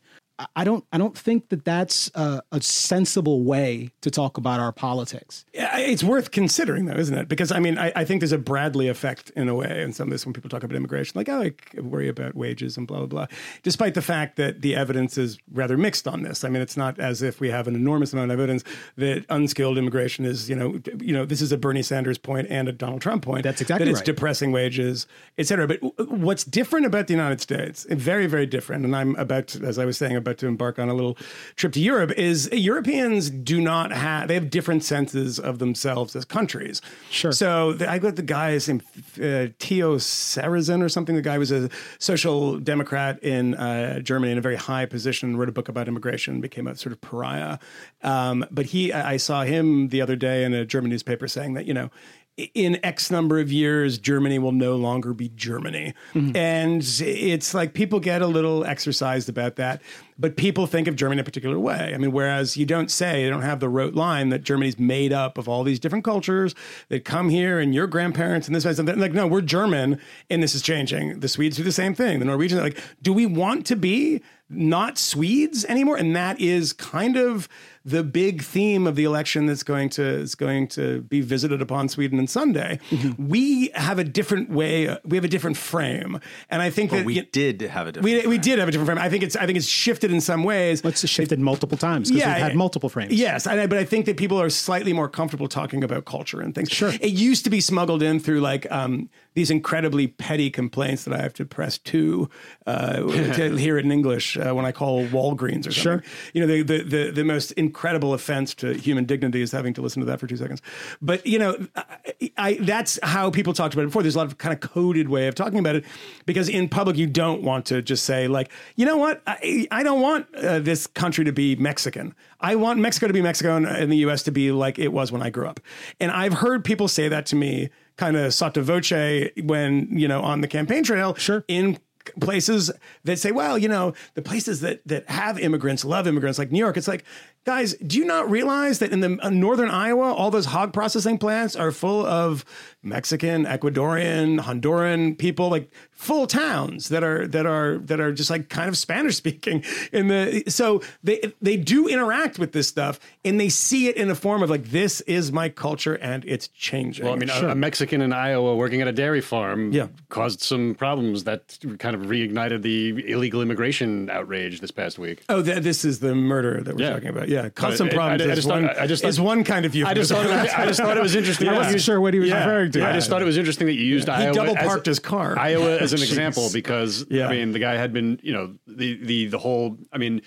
I- 0.56 0.64
don't. 0.64 0.84
I 0.92 0.98
don't 0.98 1.16
think 1.16 1.48
that 1.50 1.64
that's 1.64 2.10
a, 2.14 2.42
a 2.50 2.60
sensible 2.60 3.42
way 3.42 3.90
to 4.00 4.10
talk 4.10 4.36
about 4.36 4.60
our 4.60 4.72
politics. 4.72 5.44
Yeah, 5.54 5.78
It's 5.78 6.02
worth 6.02 6.30
considering, 6.30 6.86
though, 6.86 6.94
isn't 6.96 7.16
it? 7.16 7.28
Because 7.28 7.52
I 7.52 7.60
mean, 7.60 7.78
I, 7.78 7.92
I 7.94 8.04
think 8.04 8.20
there's 8.20 8.32
a 8.32 8.38
Bradley 8.38 8.88
effect 8.88 9.30
in 9.36 9.48
a 9.48 9.54
way, 9.54 9.82
and 9.82 9.94
some 9.94 10.08
of 10.08 10.12
this 10.12 10.26
when 10.26 10.32
people 10.32 10.50
talk 10.50 10.62
about 10.62 10.76
immigration, 10.76 11.12
like 11.16 11.28
oh, 11.28 11.34
I 11.34 11.44
like, 11.44 11.74
worry 11.80 12.08
about 12.08 12.34
wages 12.34 12.76
and 12.76 12.86
blah 12.86 12.98
blah 12.98 13.06
blah. 13.06 13.26
Despite 13.62 13.94
the 13.94 14.02
fact 14.02 14.36
that 14.36 14.62
the 14.62 14.74
evidence 14.74 15.18
is 15.18 15.38
rather 15.52 15.76
mixed 15.76 16.08
on 16.08 16.22
this. 16.22 16.44
I 16.44 16.48
mean, 16.48 16.62
it's 16.62 16.76
not 16.76 16.98
as 16.98 17.22
if 17.22 17.40
we 17.40 17.50
have 17.50 17.68
an 17.68 17.74
enormous 17.74 18.12
amount 18.12 18.30
of 18.30 18.38
evidence 18.38 18.64
that 18.96 19.24
unskilled 19.30 19.78
immigration 19.78 20.24
is, 20.24 20.48
you 20.48 20.56
know, 20.56 20.80
you 21.00 21.12
know, 21.12 21.24
this 21.24 21.40
is 21.40 21.52
a 21.52 21.58
Bernie 21.58 21.82
Sanders 21.82 22.18
point 22.18 22.48
and 22.50 22.68
a 22.68 22.72
Donald 22.72 23.00
Trump 23.00 23.24
point. 23.24 23.42
That's 23.42 23.60
exactly 23.60 23.84
that 23.84 23.90
it's 23.90 24.00
right. 24.00 24.06
depressing 24.06 24.52
wages, 24.52 25.06
et 25.38 25.46
cetera. 25.46 25.66
But 25.66 25.80
w- 25.80 26.24
what's 26.24 26.44
different 26.44 26.86
about 26.86 27.06
the 27.06 27.12
United 27.12 27.40
States, 27.40 27.86
very, 27.90 28.26
very 28.26 28.46
different, 28.46 28.84
and 28.84 28.96
I'm 28.96 29.14
about, 29.16 29.48
to, 29.48 29.64
as 29.64 29.78
I 29.78 29.84
was 29.84 29.96
saying, 29.96 30.16
about 30.24 30.38
to 30.38 30.46
embark 30.46 30.78
on 30.78 30.88
a 30.88 30.94
little 30.94 31.16
trip 31.56 31.72
to 31.72 31.80
Europe, 31.80 32.12
is 32.18 32.50
Europeans 32.52 33.30
do 33.30 33.60
not 33.60 33.92
have, 33.92 34.28
they 34.28 34.34
have 34.34 34.50
different 34.50 34.84
senses 34.84 35.38
of 35.38 35.58
themselves 35.58 36.14
as 36.16 36.24
countries. 36.24 36.82
Sure. 37.10 37.32
So 37.32 37.72
the, 37.78 37.90
I 37.90 37.98
got 37.98 38.16
the 38.16 38.28
guy's 38.38 38.68
name, 38.68 38.82
uh, 39.16 39.54
Theo 39.58 39.96
Sarrazin 39.96 40.82
or 40.82 40.88
something. 40.88 41.16
The 41.16 41.22
guy 41.22 41.38
was 41.38 41.52
a 41.52 41.70
social 41.98 42.58
democrat 42.58 43.22
in 43.22 43.54
uh, 43.54 44.00
Germany 44.00 44.32
in 44.32 44.38
a 44.38 44.42
very 44.42 44.56
high 44.56 44.86
position, 44.86 45.36
wrote 45.36 45.48
a 45.48 45.52
book 45.52 45.68
about 45.68 45.88
immigration, 45.88 46.40
became 46.40 46.66
a 46.66 46.74
sort 46.76 46.92
of 46.92 47.00
pariah. 47.00 47.58
Um, 48.02 48.44
but 48.50 48.66
he, 48.66 48.92
I 48.92 49.14
I 49.14 49.16
saw 49.16 49.44
him 49.44 49.90
the 49.90 50.02
other 50.02 50.16
day 50.16 50.42
in 50.42 50.52
a 50.54 50.64
German 50.64 50.90
newspaper 50.90 51.28
saying 51.28 51.54
that, 51.54 51.66
you 51.66 51.74
know, 51.74 51.88
in 52.36 52.84
X 52.84 53.12
number 53.12 53.38
of 53.38 53.52
years, 53.52 53.96
Germany 53.98 54.40
will 54.40 54.52
no 54.52 54.74
longer 54.74 55.14
be 55.14 55.28
Germany. 55.28 55.94
Mm-hmm. 56.14 56.36
And 56.36 56.82
it's 57.00 57.54
like 57.54 57.74
people 57.74 58.00
get 58.00 58.22
a 58.22 58.26
little 58.26 58.64
exercised 58.64 59.28
about 59.28 59.54
that, 59.56 59.80
but 60.18 60.36
people 60.36 60.66
think 60.66 60.88
of 60.88 60.96
Germany 60.96 61.18
in 61.18 61.20
a 61.20 61.24
particular 61.24 61.60
way. 61.60 61.92
I 61.94 61.98
mean, 61.98 62.10
whereas 62.10 62.56
you 62.56 62.66
don't 62.66 62.90
say, 62.90 63.22
you 63.22 63.30
don't 63.30 63.42
have 63.42 63.60
the 63.60 63.68
rote 63.68 63.94
line 63.94 64.30
that 64.30 64.42
Germany's 64.42 64.80
made 64.80 65.12
up 65.12 65.38
of 65.38 65.48
all 65.48 65.62
these 65.62 65.78
different 65.78 66.04
cultures 66.04 66.56
that 66.88 67.04
come 67.04 67.28
here 67.28 67.60
and 67.60 67.72
your 67.72 67.86
grandparents 67.86 68.48
and 68.48 68.56
this 68.56 68.64
and 68.64 68.88
that. 68.88 68.98
Like, 68.98 69.12
no, 69.12 69.28
we're 69.28 69.40
German 69.40 70.00
and 70.28 70.42
this 70.42 70.56
is 70.56 70.62
changing. 70.62 71.20
The 71.20 71.28
Swedes 71.28 71.56
do 71.56 71.62
the 71.62 71.70
same 71.72 71.94
thing. 71.94 72.18
The 72.18 72.24
Norwegians, 72.24 72.62
like, 72.62 72.80
do 73.00 73.12
we 73.12 73.26
want 73.26 73.64
to 73.66 73.76
be 73.76 74.22
not 74.48 74.98
Swedes 74.98 75.64
anymore? 75.66 75.96
And 75.96 76.16
that 76.16 76.40
is 76.40 76.72
kind 76.72 77.16
of 77.16 77.48
the 77.84 78.02
big 78.02 78.42
theme 78.42 78.86
of 78.86 78.96
the 78.96 79.04
election 79.04 79.46
that's 79.46 79.62
going 79.62 79.90
to 79.90 80.02
is 80.02 80.34
going 80.34 80.68
to 80.68 81.02
be 81.02 81.20
visited 81.20 81.60
upon 81.60 81.88
Sweden 81.88 82.18
on 82.18 82.26
Sunday. 82.26 82.80
Mm-hmm. 82.90 83.28
We 83.28 83.68
have 83.74 83.98
a 83.98 84.04
different 84.04 84.48
way. 84.50 84.96
We 85.04 85.16
have 85.16 85.24
a 85.24 85.28
different 85.28 85.56
frame, 85.56 86.20
and 86.48 86.62
I 86.62 86.70
think 86.70 86.90
that 86.92 87.04
we 87.04 87.14
you- 87.14 87.26
did 87.30 87.60
have 87.60 87.86
a 87.86 87.92
different. 87.92 88.24
we, 88.24 88.26
we 88.26 88.38
did 88.38 88.58
have 88.58 88.68
a 88.68 88.70
different 88.70 88.88
frame. 88.88 88.98
I 88.98 89.10
think 89.10 89.22
it's 89.22 89.36
I 89.36 89.44
think 89.44 89.58
it's 89.58 89.66
shifted 89.66 90.10
in 90.10 90.20
some 90.20 90.44
ways. 90.44 90.80
It's 90.82 91.06
shifted 91.06 91.38
multiple 91.40 91.76
times 91.76 92.10
because 92.10 92.26
we've 92.26 92.36
had 92.36 92.56
multiple 92.56 92.88
frames. 92.88 93.12
Yes, 93.12 93.46
and 93.46 93.60
I, 93.60 93.66
but 93.66 93.78
I 93.78 93.84
think 93.84 94.06
that 94.06 94.16
people 94.16 94.40
are 94.40 94.50
slightly 94.50 94.92
more 94.92 95.08
comfortable 95.08 95.48
talking 95.48 95.84
about 95.84 96.06
culture 96.06 96.40
and 96.40 96.54
things. 96.54 96.70
Sure. 96.70 96.90
It 97.00 97.12
used 97.12 97.44
to 97.44 97.50
be 97.50 97.60
smuggled 97.60 98.02
in 98.02 98.18
through 98.18 98.40
like 98.40 98.70
um, 98.70 99.10
these 99.34 99.50
incredibly 99.50 100.06
petty 100.06 100.50
complaints 100.50 101.04
that 101.04 101.14
I 101.14 101.20
have 101.20 101.34
to 101.34 101.44
press 101.44 101.78
two 101.78 102.30
uh, 102.66 102.98
to 102.98 103.56
hear 103.56 103.78
it 103.78 103.84
in 103.84 103.92
English 103.92 104.36
uh, 104.36 104.52
when 104.52 104.64
I 104.64 104.72
call 104.72 105.06
Walgreens 105.06 105.66
or 105.66 105.72
something. 105.72 105.72
Sure. 105.72 106.02
You 106.32 106.40
know, 106.40 106.46
the, 106.46 106.62
the 106.62 106.82
the 106.84 107.10
the 107.10 107.24
most 107.24 107.52
incredible 107.52 108.14
offense 108.14 108.54
to 108.56 108.74
human 108.74 109.04
dignity 109.04 109.42
is 109.42 109.52
having 109.52 109.74
to 109.74 109.82
listen 109.82 110.00
to 110.00 110.06
that 110.06 110.20
for 110.20 110.26
two 110.26 110.36
seconds. 110.36 110.62
But 111.02 111.26
you 111.26 111.38
know, 111.38 111.66
I, 111.76 112.32
I 112.36 112.54
that's 112.60 112.98
how 113.02 113.30
people 113.30 113.52
talked 113.52 113.74
about 113.74 113.82
it 113.82 113.86
before. 113.86 114.02
There's 114.02 114.14
a 114.14 114.18
lot 114.18 114.26
of 114.26 114.38
kind 114.38 114.54
of 114.54 114.60
coded 114.60 115.08
way 115.08 115.26
of 115.26 115.34
talking 115.34 115.58
about 115.58 115.76
it 115.76 115.84
because 116.26 116.48
in 116.48 116.68
public 116.68 116.96
you 116.96 117.06
don't 117.06 117.42
want 117.42 117.66
to 117.66 117.82
just 117.82 118.04
say 118.04 118.28
like, 118.28 118.50
you 118.76 118.86
know 118.86 118.96
what, 118.96 119.22
I, 119.26 119.66
I 119.70 119.82
don't 119.82 120.00
want 120.00 120.32
uh, 120.36 120.60
this 120.60 120.86
country 120.86 121.24
to 121.24 121.32
be 121.32 121.56
Mexican. 121.56 122.14
I 122.40 122.56
want 122.56 122.78
Mexico 122.78 123.06
to 123.06 123.12
be 123.12 123.22
Mexico 123.22 123.56
and, 123.56 123.66
and 123.66 123.90
the 123.90 123.96
U.S. 123.98 124.22
to 124.24 124.30
be 124.30 124.52
like 124.52 124.78
it 124.78 124.92
was 124.92 125.10
when 125.10 125.22
I 125.22 125.30
grew 125.30 125.46
up. 125.46 125.60
And 125.98 126.10
I've 126.10 126.34
heard 126.34 126.64
people 126.64 126.88
say 126.88 127.08
that 127.08 127.26
to 127.26 127.36
me 127.36 127.70
kind 127.96 128.16
of 128.16 128.34
sotto 128.34 128.62
voce 128.62 129.30
when 129.42 129.88
you 129.90 130.08
know 130.08 130.22
on 130.22 130.40
the 130.40 130.48
campaign 130.48 130.84
trail. 130.84 131.14
Sure. 131.14 131.44
In 131.48 131.78
places 132.20 132.70
that 133.04 133.18
say, 133.18 133.32
well, 133.32 133.56
you 133.56 133.68
know, 133.68 133.94
the 134.14 134.22
places 134.22 134.60
that 134.60 134.86
that 134.86 135.08
have 135.08 135.38
immigrants 135.38 135.84
love 135.84 136.06
immigrants, 136.06 136.38
like 136.38 136.52
New 136.52 136.58
York. 136.58 136.76
It's 136.76 136.88
like, 136.88 137.04
guys, 137.44 137.74
do 137.74 137.98
you 137.98 138.04
not 138.04 138.30
realize 138.30 138.78
that 138.80 138.92
in 138.92 139.00
the 139.00 139.18
uh, 139.22 139.30
northern 139.30 139.70
Iowa, 139.70 140.12
all 140.12 140.30
those 140.30 140.46
hog 140.46 140.72
processing 140.72 141.18
plants 141.18 141.54
are 141.56 141.70
full 141.70 142.04
of 142.06 142.44
Mexican, 142.82 143.44
Ecuadorian, 143.44 144.40
Honduran 144.40 145.16
people, 145.18 145.48
like 145.48 145.70
full 145.92 146.26
towns 146.26 146.88
that 146.90 147.02
are 147.02 147.26
that 147.28 147.46
are 147.46 147.78
that 147.78 148.00
are 148.00 148.12
just 148.12 148.28
like 148.30 148.48
kind 148.48 148.68
of 148.68 148.76
Spanish 148.76 149.16
speaking. 149.16 149.64
In 149.92 150.08
the 150.08 150.44
so 150.48 150.82
they 151.02 151.32
they 151.40 151.56
do 151.56 151.88
interact 151.88 152.38
with 152.38 152.52
this 152.52 152.68
stuff 152.68 152.98
and 153.24 153.40
they 153.40 153.48
see 153.48 153.88
it 153.88 153.96
in 153.96 154.10
a 154.10 154.14
form 154.14 154.42
of 154.42 154.50
like 154.50 154.64
this 154.64 155.00
is 155.02 155.32
my 155.32 155.48
culture 155.48 155.94
and 155.94 156.24
it's 156.26 156.48
changing. 156.48 157.04
Well, 157.04 157.14
I 157.14 157.16
mean, 157.18 157.30
a- 157.30 157.48
a, 157.48 157.54
Mexican 157.54 158.00
in 158.02 158.12
Iowa 158.12 158.54
working 158.56 158.80
at 158.82 158.88
a 158.88 158.92
dairy 158.92 159.20
farm 159.20 159.72
Yeah. 159.72 159.88
caused 160.10 160.40
some 160.42 160.74
problems 160.74 161.24
that 161.24 161.58
kind 161.78 161.94
of 161.96 162.02
reignited 162.02 162.62
the 162.62 163.10
illegal 163.10 163.40
immigration 163.40 164.10
outrage 164.10 164.60
this 164.60 164.70
past 164.70 164.98
week. 164.98 165.22
Oh, 165.28 165.42
th- 165.42 165.62
this 165.62 165.84
is 165.84 166.00
the 166.00 166.14
murder 166.14 166.62
that 166.62 166.76
we're 166.76 166.82
Yeah. 166.84 166.90
talking 166.92 167.08
about. 167.08 167.28
Yeah, 167.28 167.33
cause 167.54 167.72
But 167.72 167.76
some 167.78 167.86
I- 167.88 167.90
I- 167.90 167.94
problems. 167.94 168.22
I 168.22 168.24
is 168.30 168.34
just 168.36 168.48
thought- 168.48 168.62
one, 168.62 168.70
I 168.78 168.86
just 168.86 169.04
is 169.04 169.16
thought- 169.16 169.24
one 169.24 169.44
kind 169.44 169.66
of 169.66 169.74
I 169.76 169.94
just 169.94 170.10
thought 170.10 170.26
it 170.26 170.30
was, 170.30 170.50
I 170.50 170.66
just 170.66 170.80
thought 170.80 170.96
it 170.96 171.02
was 171.02 171.14
interesting. 171.14 171.48
I 171.54 171.56
wasn't 171.56 171.80
sure 171.82 172.00
what 172.00 172.14
he 172.14 172.20
was 172.20 172.30
referring 172.32 172.72
to. 172.72 172.86
I 172.88 172.92
just 172.92 173.08
thought 173.10 173.22
it 173.22 173.26
was 173.26 173.36
interesting 173.38 173.66
that 173.66 173.74
you 173.74 173.84
used 173.84 174.08
He 174.08 174.12
Iowa. 174.14 174.34
double 174.34 174.56
as- 174.56 174.66
parked 174.66 174.86
his 174.86 174.98
car. 174.98 175.38
Iowa 175.38 175.78
as 175.78 175.92
an 175.92 176.02
example 176.08 176.48
because 176.52 177.04
Yeah. 177.10 177.28
I 177.28 177.30
mean 177.32 177.52
the 177.52 177.58
guy 177.58 177.76
had 177.76 177.92
been 177.92 178.18
you 178.22 178.32
know 178.32 178.54
the 178.66 178.98
the 179.04 179.26
the 179.26 179.38
whole 179.38 179.78
I 179.92 179.98
mean. 179.98 180.22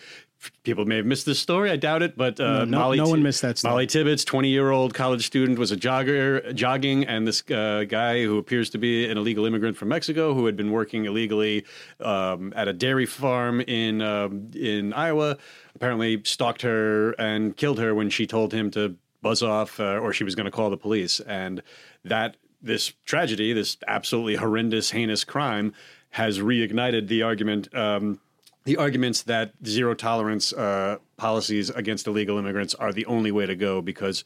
People 0.63 0.85
may 0.85 0.97
have 0.97 1.05
missed 1.05 1.25
this 1.25 1.39
story. 1.39 1.71
I 1.71 1.77
doubt 1.77 2.03
it, 2.03 2.15
but 2.15 2.39
uh, 2.39 2.63
no- 2.65 2.77
Molly 2.77 2.97
no 2.99 3.09
one 3.09 3.23
missed 3.23 3.41
that 3.41 3.57
story. 3.57 3.71
Molly 3.71 3.87
Tibbetts, 3.87 4.23
twenty-year-old 4.23 4.93
college 4.93 5.25
student, 5.25 5.57
was 5.57 5.71
a 5.71 5.75
jogger 5.75 6.53
jogging, 6.53 7.05
and 7.05 7.25
this 7.27 7.41
uh, 7.49 7.85
guy 7.89 8.21
who 8.23 8.37
appears 8.37 8.69
to 8.69 8.77
be 8.77 9.09
an 9.09 9.17
illegal 9.17 9.45
immigrant 9.47 9.75
from 9.77 9.89
Mexico, 9.89 10.35
who 10.35 10.45
had 10.45 10.55
been 10.55 10.71
working 10.71 11.05
illegally 11.05 11.65
um, 11.99 12.53
at 12.55 12.67
a 12.67 12.73
dairy 12.73 13.07
farm 13.07 13.61
in 13.61 13.99
um, 14.03 14.51
in 14.53 14.93
Iowa, 14.93 15.37
apparently 15.77 16.19
stalked 16.23 16.63
her 16.63 17.11
and 17.19 17.55
killed 17.55 17.77
her 17.77 17.93
when 17.93 18.09
she 18.09 18.25
told 18.25 18.51
him 18.51 18.71
to 18.71 18.95
buzz 19.21 19.43
off, 19.43 19.79
uh, 19.79 19.97
or 19.97 20.11
she 20.11 20.23
was 20.23 20.33
going 20.33 20.45
to 20.45 20.51
call 20.51 20.71
the 20.71 20.77
police, 20.77 21.19
and 21.19 21.61
that 22.03 22.35
this 22.61 22.93
tragedy, 23.05 23.53
this 23.53 23.77
absolutely 23.87 24.35
horrendous, 24.35 24.89
heinous 24.89 25.23
crime, 25.23 25.73
has 26.11 26.39
reignited 26.39 27.07
the 27.07 27.21
argument. 27.21 27.73
Um, 27.75 28.19
the 28.63 28.77
arguments 28.77 29.21
that 29.23 29.53
zero 29.65 29.93
tolerance 29.93 30.51
uh, 30.51 30.97
policies 31.15 31.69
against 31.69 32.07
illegal 32.07 32.39
immigrants 32.39 32.73
are 32.75 32.91
the 32.91 33.05
only 33.05 33.31
way 33.31 33.45
to 33.45 33.55
go 33.55 33.81
because 33.81 34.25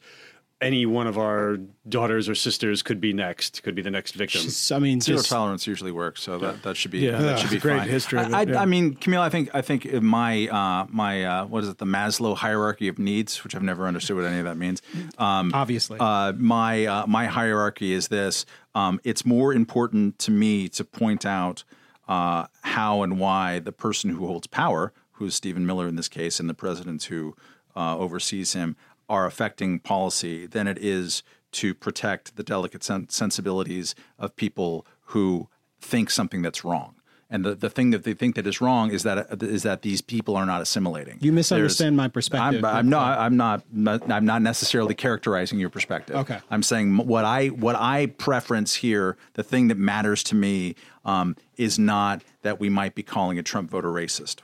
any 0.62 0.86
one 0.86 1.06
of 1.06 1.18
our 1.18 1.58
daughters 1.88 2.28
or 2.28 2.34
sisters 2.34 2.82
could 2.82 3.00
be 3.00 3.12
next, 3.12 3.62
could 3.62 3.74
be 3.74 3.82
the 3.82 3.90
next 3.90 4.14
victim. 4.14 4.42
I 4.70 4.78
mean, 4.78 5.00
Zero 5.00 5.18
just, 5.18 5.28
tolerance 5.28 5.66
usually 5.66 5.90
works, 5.92 6.22
so 6.22 6.38
that, 6.38 6.62
that 6.62 6.76
should 6.76 6.90
be 6.92 7.00
Yeah. 7.00 7.20
that 7.20 7.38
should 7.40 7.50
be 7.50 7.58
Great 7.58 7.80
fine. 7.80 7.88
history 7.88 8.20
of 8.20 8.28
it, 8.28 8.34
I, 8.34 8.38
I, 8.38 8.42
yeah. 8.42 8.60
I 8.62 8.64
mean, 8.66 8.94
Kmele, 8.94 9.18
I 9.20 9.28
think 9.28 9.50
I 9.52 9.60
think 9.60 9.92
my 10.00 10.46
uh, 10.48 10.86
my 10.88 11.24
uh, 11.24 11.44
what 11.46 11.64
is 11.64 11.68
it, 11.68 11.78
the 11.78 11.84
Maslow 11.84 12.36
hierarchy 12.36 12.88
of 12.88 12.98
needs, 12.98 13.42
which 13.44 13.54
I've 13.54 13.62
never 13.62 13.86
understood 13.86 14.16
what 14.16 14.24
any 14.24 14.38
of 14.38 14.44
that 14.44 14.56
means. 14.56 14.80
Um, 15.18 15.50
Obviously. 15.52 15.98
uh, 16.00 16.32
my 16.34 16.86
uh, 16.86 17.06
my 17.06 17.26
hierarchy 17.26 17.92
is 17.92 18.08
this: 18.08 18.46
um, 18.74 19.00
it's 19.04 19.26
more 19.26 19.52
important 19.52 20.18
to 20.20 20.30
me 20.30 20.68
to 20.70 20.84
point 20.84 21.26
out 21.26 21.64
uh, 22.08 22.46
how 22.62 23.02
and 23.02 23.18
why 23.18 23.58
the 23.58 23.72
person 23.72 24.10
who 24.10 24.26
holds 24.26 24.46
power, 24.46 24.92
who's 25.12 25.34
Stephen 25.34 25.66
Miller 25.66 25.88
in 25.88 25.96
this 25.96 26.08
case, 26.08 26.38
and 26.40 26.48
the 26.48 26.54
president 26.54 27.02
who 27.04 27.34
uh, 27.74 27.96
oversees 27.96 28.52
him, 28.52 28.76
are 29.12 29.26
affecting 29.26 29.78
policy 29.78 30.46
than 30.46 30.66
it 30.66 30.78
is 30.78 31.22
to 31.52 31.74
protect 31.74 32.34
the 32.36 32.42
delicate 32.42 32.82
sen- 32.82 33.10
sensibilities 33.10 33.94
of 34.18 34.34
people 34.36 34.86
who 35.08 35.48
think 35.82 36.08
something 36.08 36.40
that's 36.40 36.64
wrong. 36.64 36.94
And 37.28 37.44
the, 37.44 37.54
the 37.54 37.68
thing 37.68 37.90
that 37.90 38.04
they 38.04 38.14
think 38.14 38.36
that 38.36 38.46
is 38.46 38.62
wrong 38.62 38.90
is 38.90 39.02
that 39.02 39.42
is 39.42 39.62
that 39.64 39.82
these 39.82 40.00
people 40.00 40.34
are 40.36 40.46
not 40.46 40.60
assimilating. 40.62 41.18
You 41.20 41.32
misunderstand 41.32 41.98
There's- 41.98 42.04
my 42.04 42.08
perspective. 42.08 42.64
I'm, 42.64 42.76
I'm 42.76 42.88
not. 42.88 43.18
I'm 43.18 43.36
not. 43.36 43.62
I'm 44.10 44.24
not 44.24 44.42
necessarily 44.42 44.94
characterizing 44.94 45.58
your 45.58 45.70
perspective. 45.70 46.16
Okay. 46.16 46.38
I'm 46.50 46.62
saying 46.62 46.96
what 46.96 47.24
I 47.24 47.48
what 47.48 47.76
I 47.76 48.06
preference 48.06 48.76
here. 48.76 49.16
The 49.34 49.42
thing 49.42 49.68
that 49.68 49.78
matters 49.78 50.22
to 50.24 50.34
me 50.34 50.74
um, 51.04 51.36
is 51.56 51.78
not 51.78 52.22
that 52.42 52.60
we 52.60 52.68
might 52.68 52.94
be 52.94 53.02
calling 53.02 53.38
a 53.38 53.42
Trump 53.42 53.70
voter 53.70 53.88
racist. 53.92 54.40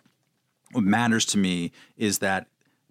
What 0.73 0.85
matters 0.85 1.25
to 1.27 1.39
me 1.39 1.73
is 1.97 2.19
that 2.19 2.47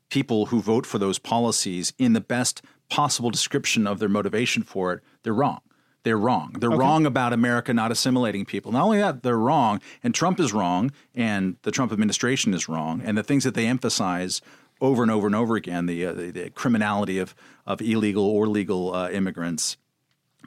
people 0.09 0.47
who 0.47 0.61
vote 0.61 0.85
for 0.85 0.97
those 0.97 1.19
policies, 1.19 1.93
in 1.97 2.13
the 2.13 2.21
best 2.21 2.61
possible 2.89 3.29
description 3.29 3.85
of 3.85 3.99
their 3.99 4.09
motivation 4.09 4.63
for 4.63 4.93
it, 4.93 5.01
they're 5.23 5.33
wrong. 5.33 5.59
they're 6.03 6.17
wrong. 6.17 6.55
They're 6.57 6.69
wrong 6.69 7.05
about 7.05 7.33
America 7.33 7.73
not 7.73 7.91
assimilating 7.91 8.45
people. 8.45 8.71
Not 8.71 8.83
only 8.83 8.99
that, 8.99 9.23
they're 9.23 9.37
wrong, 9.37 9.81
and 10.03 10.15
Trump 10.15 10.39
is 10.39 10.53
wrong, 10.53 10.91
and 11.13 11.57
the 11.63 11.71
Trump 11.71 11.91
administration 11.91 12.53
is 12.53 12.69
wrong, 12.69 13.01
and 13.03 13.17
the 13.17 13.23
things 13.23 13.43
that 13.43 13.55
they 13.55 13.65
emphasize 13.65 14.41
over 14.79 15.01
and 15.01 15.11
over 15.11 15.27
and 15.27 15.35
over 15.35 15.55
again 15.55 15.85
the 15.87 16.05
uh, 16.05 16.13
the, 16.13 16.31
the 16.31 16.49
criminality 16.51 17.17
of 17.17 17.35
of 17.65 17.81
illegal 17.81 18.23
or 18.23 18.47
legal 18.47 18.93
uh, 18.93 19.09
immigrants 19.09 19.75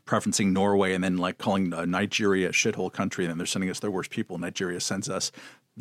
preferencing 0.06 0.52
Norway 0.52 0.94
and 0.94 1.04
then 1.04 1.16
like 1.16 1.38
calling 1.38 1.72
uh, 1.72 1.84
Nigeria 1.84 2.48
a 2.48 2.52
shithole 2.52 2.92
country, 2.92 3.24
and 3.24 3.30
then 3.30 3.38
they're 3.38 3.46
sending 3.46 3.70
us 3.70 3.80
their 3.80 3.90
worst 3.90 4.11
people. 4.11 4.38
Nigeria 4.38 4.80
sends 4.80 5.08
us 5.08 5.30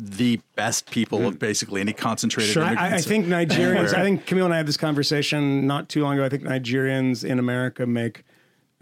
the 0.00 0.40
best 0.56 0.90
people 0.90 1.26
of 1.26 1.34
mm. 1.34 1.38
basically 1.38 1.80
any 1.80 1.92
concentrated. 1.92 2.52
Sure, 2.52 2.64
I, 2.64 2.96
I 2.96 3.00
think 3.00 3.26
Nigerians. 3.26 3.94
I 3.94 4.02
think 4.02 4.26
Kmele 4.26 4.46
and 4.46 4.54
I 4.54 4.56
had 4.58 4.66
this 4.66 4.76
conversation 4.76 5.66
not 5.66 5.88
too 5.88 6.02
long 6.02 6.14
ago. 6.14 6.24
I 6.24 6.28
think 6.28 6.42
Nigerians 6.42 7.24
in 7.24 7.38
America 7.38 7.86
make 7.86 8.20
a 8.20 8.22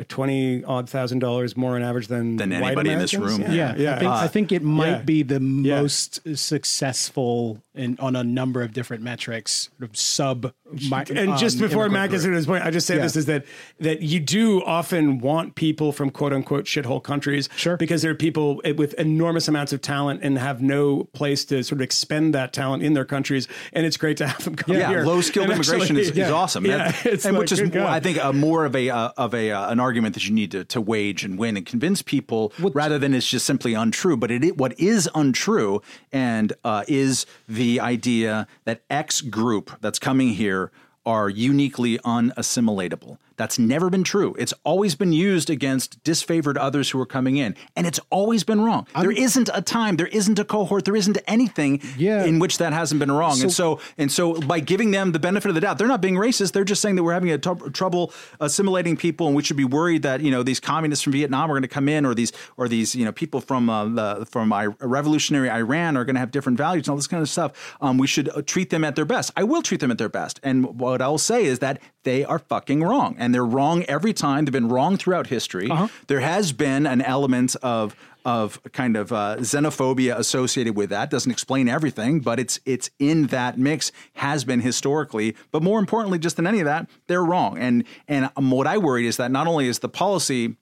twenty 0.05 0.63
odd 0.65 0.89
thousand 0.89 1.19
dollars 1.19 1.57
more 1.57 1.75
on 1.77 1.83
average 1.83 2.07
than 2.09 2.37
Than 2.37 2.51
white 2.61 2.69
anybody 2.69 2.91
in 2.91 2.99
this 2.99 3.15
room. 3.15 3.41
Yeah, 3.43 3.53
Yeah, 3.53 3.75
yeah. 3.77 3.95
I, 3.95 3.99
think, 3.99 4.11
I 4.13 4.29
think 4.29 4.53
it 4.53 4.63
might 4.63 4.89
yeah. 4.89 5.03
be 5.03 5.23
the 5.23 5.41
Yeah. 5.41 5.81
most 5.81 6.21
successful 6.37 7.63
in 7.75 7.97
on 8.01 8.15
a 8.17 8.25
number 8.25 8.63
of 8.63 8.73
different 8.73 9.03
metrics. 9.03 9.71
Sort 9.79 9.91
of 9.91 9.97
sub, 9.97 10.53
mi- 10.73 11.05
and 11.17 11.39
just 11.39 11.57
um, 11.57 11.63
before 11.63 11.87
immigrant 11.87 11.93
Matt 11.93 12.11
gets 12.11 12.23
group. 12.25 12.35
to 12.35 12.39
this 12.39 12.47
point, 12.47 12.65
I 12.65 12.71
just 12.71 12.87
say 12.87 12.97
Yeah. 12.97 13.03
this 13.03 13.17
is 13.17 13.27
that 13.27 13.45
that 13.81 14.03
you 14.03 14.21
do 14.21 14.63
often 14.65 15.19
want 15.19 15.55
people 15.55 15.93
from 15.93 16.11
quote 16.11 16.33
unquote 16.33 16.65
shithole 16.67 17.03
countries, 17.03 17.49
Sure. 17.57 17.77
because 17.77 17.89
because 17.89 18.03
there 18.03 18.11
are 18.11 18.15
people 18.15 18.61
with 18.77 18.93
enormous 18.95 19.49
amounts 19.49 19.73
of 19.73 19.81
talent 19.81 20.21
and 20.23 20.39
have 20.39 20.61
no 20.61 21.05
place 21.15 21.47
to 21.47 21.63
sort 21.65 21.79
of 21.81 21.83
expend 21.83 22.35
that 22.35 22.53
talent 22.53 22.83
in 22.83 22.93
their 22.93 23.07
countries, 23.07 23.49
and 23.73 23.87
it's 23.87 23.97
great 23.97 24.19
to 24.19 24.27
have 24.27 24.45
them 24.45 24.55
come 24.57 24.75
here. 24.75 24.83
yeah, 24.85 24.89
here. 24.91 25.05
low 25.07 25.23
skilled 25.23 25.47
immigration 25.49 25.97
actually- 25.97 26.03
is, 26.03 26.11
is 26.27 26.31
awesome. 26.31 26.67
Yeah, 26.67 26.93
That- 26.93 27.07
it's 27.15 27.25
and 27.25 27.35
like, 27.35 27.41
which 27.41 27.53
is 27.53 27.63
more, 27.73 27.85
I 27.87 27.99
think 28.01 28.23
uh, 28.23 28.33
more 28.35 28.67
of 28.67 28.77
a 28.77 28.91
uh, 28.91 29.11
of 29.17 29.33
a 29.35 29.51
uh, 29.53 29.71
an 29.71 29.81
argument 29.89 30.13
that 30.15 30.25
you 30.29 30.35
need 30.35 30.51
to, 30.51 30.65
to 30.65 30.81
wage 30.81 31.25
and 31.25 31.39
win 31.39 31.57
and 31.57 31.65
convince 31.65 32.03
people 32.03 32.53
rather 32.59 32.99
than 32.99 33.15
it's 33.15 33.31
just 33.35 33.47
simply 33.47 33.73
untrue. 33.85 34.17
But 34.23 34.31
it, 34.31 34.45
it 34.45 34.59
what 34.59 34.79
is 34.79 35.09
untrue 35.15 35.81
and 36.13 36.53
uh, 36.63 36.85
is 36.87 37.25
the 37.49 37.81
idea 37.81 38.47
that 38.67 38.83
X 38.91 39.23
group 39.23 39.67
that's 39.81 39.99
coming 39.99 40.31
here 40.45 40.71
are 41.07 41.31
uniquely 41.31 41.99
unassimilatable. 42.01 43.17
That's 43.39 43.59
never 43.59 43.89
been 43.89 44.05
true. 44.05 44.35
It's 44.39 44.53
always 44.65 44.95
been 44.95 45.13
used 45.13 45.49
against 45.49 46.03
disfavored 46.05 46.59
others 46.59 46.91
who 46.91 47.01
are 47.01 47.07
coming 47.07 47.37
in, 47.39 47.55
and 47.77 47.87
it's 47.87 48.01
always 48.11 48.45
been 48.45 48.61
wrong. 48.61 48.87
there 49.01 49.11
isn't 49.11 49.49
a 49.55 49.63
time, 49.63 49.97
there 49.97 50.09
isn't 50.09 50.39
a 50.39 50.45
cohort, 50.45 50.85
there 50.85 50.97
isn't 50.97 51.17
anything 51.27 51.81
Yeah. 51.97 52.25
in 52.25 52.39
which 52.41 52.59
that 52.59 52.73
hasn't 52.75 52.99
been 52.99 53.11
wrong. 53.13 53.41
and 53.41 53.51
so 53.53 53.81
and 53.97 54.13
so 54.13 54.35
by 54.43 54.61
giving 54.61 54.91
them 54.91 55.13
the 55.13 55.19
benefit 55.19 55.49
of 55.49 55.55
the 55.55 55.61
doubt, 55.63 55.79
they're 55.79 55.89
not 55.89 56.03
being 56.03 56.17
racist. 56.17 56.53
They're 56.53 56.65
just 56.65 56.83
saying 56.83 56.97
that 56.97 57.03
we're 57.05 57.15
having 57.15 57.31
a 57.31 57.39
trouble 57.39 58.13
assimilating 58.41 58.97
people, 58.97 59.27
and 59.29 59.37
we 59.37 59.43
should 59.43 59.57
be 59.57 59.65
worried 59.65 60.03
that 60.03 60.21
you 60.21 60.31
know 60.31 60.43
these 60.43 60.61
communists 60.61 61.03
from 61.05 61.13
Vietnam 61.13 61.51
are 61.51 61.55
going 61.55 61.63
to 61.63 61.69
come 61.69 61.89
in, 61.89 62.05
or 62.05 62.15
these 62.15 62.33
or 62.57 62.69
these 62.69 62.95
you 62.95 63.05
know 63.05 63.13
people 63.13 63.41
from 63.41 63.71
uh, 63.71 63.85
the 63.89 64.27
from 64.27 64.53
I- 64.53 64.67
revolutionary 64.81 65.51
Iran 65.51 65.97
are 65.97 66.05
going 66.05 66.15
to 66.17 66.21
have 66.21 66.31
different 66.31 66.59
values 66.59 66.87
and 66.87 66.91
all 66.93 66.97
this 66.97 67.07
kind 67.07 67.23
of 67.23 67.29
stuff. 67.29 67.77
Um, 67.81 67.99
we 67.99 68.07
should 68.09 68.29
uh, 68.31 68.43
treat 68.43 68.71
them 68.71 68.83
at 68.85 68.97
their 68.97 69.05
best. 69.05 69.31
I 69.37 69.45
will 69.45 69.63
treat 69.63 69.81
them 69.81 69.91
at 69.91 69.99
their 69.99 70.09
best, 70.09 70.41
and 70.43 70.79
what 70.81 71.01
I'll 71.01 71.19
say 71.19 71.45
is 71.45 71.61
that 71.61 71.81
they 72.05 72.25
are 72.25 72.39
fucking 72.39 72.83
wrong, 72.83 73.17
and 73.19 73.35
they're 73.35 73.45
wrong 73.45 73.83
every 73.85 74.13
time. 74.13 74.45
They've 74.45 74.53
been 74.53 74.69
wrong 74.69 74.97
throughout 74.97 75.27
history. 75.29 75.69
There 76.07 76.21
has 76.21 76.53
been 76.53 76.87
an 76.87 77.03
element 77.03 77.57
of 77.63 77.95
of 78.25 78.61
kind 78.73 78.97
of 78.97 79.11
uh, 79.11 79.37
xenophobia 79.39 80.15
associated 80.17 80.77
with 80.77 80.91
that. 80.91 81.11
Doesn't 81.11 81.31
explain 81.33 81.69
everything, 81.69 82.21
but 82.21 82.39
it's 82.39 82.61
it's 82.67 82.91
in 82.99 83.27
that 83.29 83.59
mix. 83.59 83.91
Has 84.15 84.45
been 84.45 84.61
historically, 84.61 85.37
but 85.51 85.63
more 85.63 85.79
importantly, 85.79 86.19
just 86.19 86.37
than 86.37 86.47
any 86.47 86.61
of 86.61 86.67
that, 86.67 86.89
they're 87.07 87.25
wrong. 87.25 87.59
And 87.59 87.85
and 88.07 88.31
what 88.37 88.67
I 88.67 88.79
worried 88.79 89.07
is 89.07 89.17
that 89.17 89.31
not 89.31 89.47
only 89.47 89.67
is 89.69 89.79
the 89.81 89.89
policy 89.89 90.57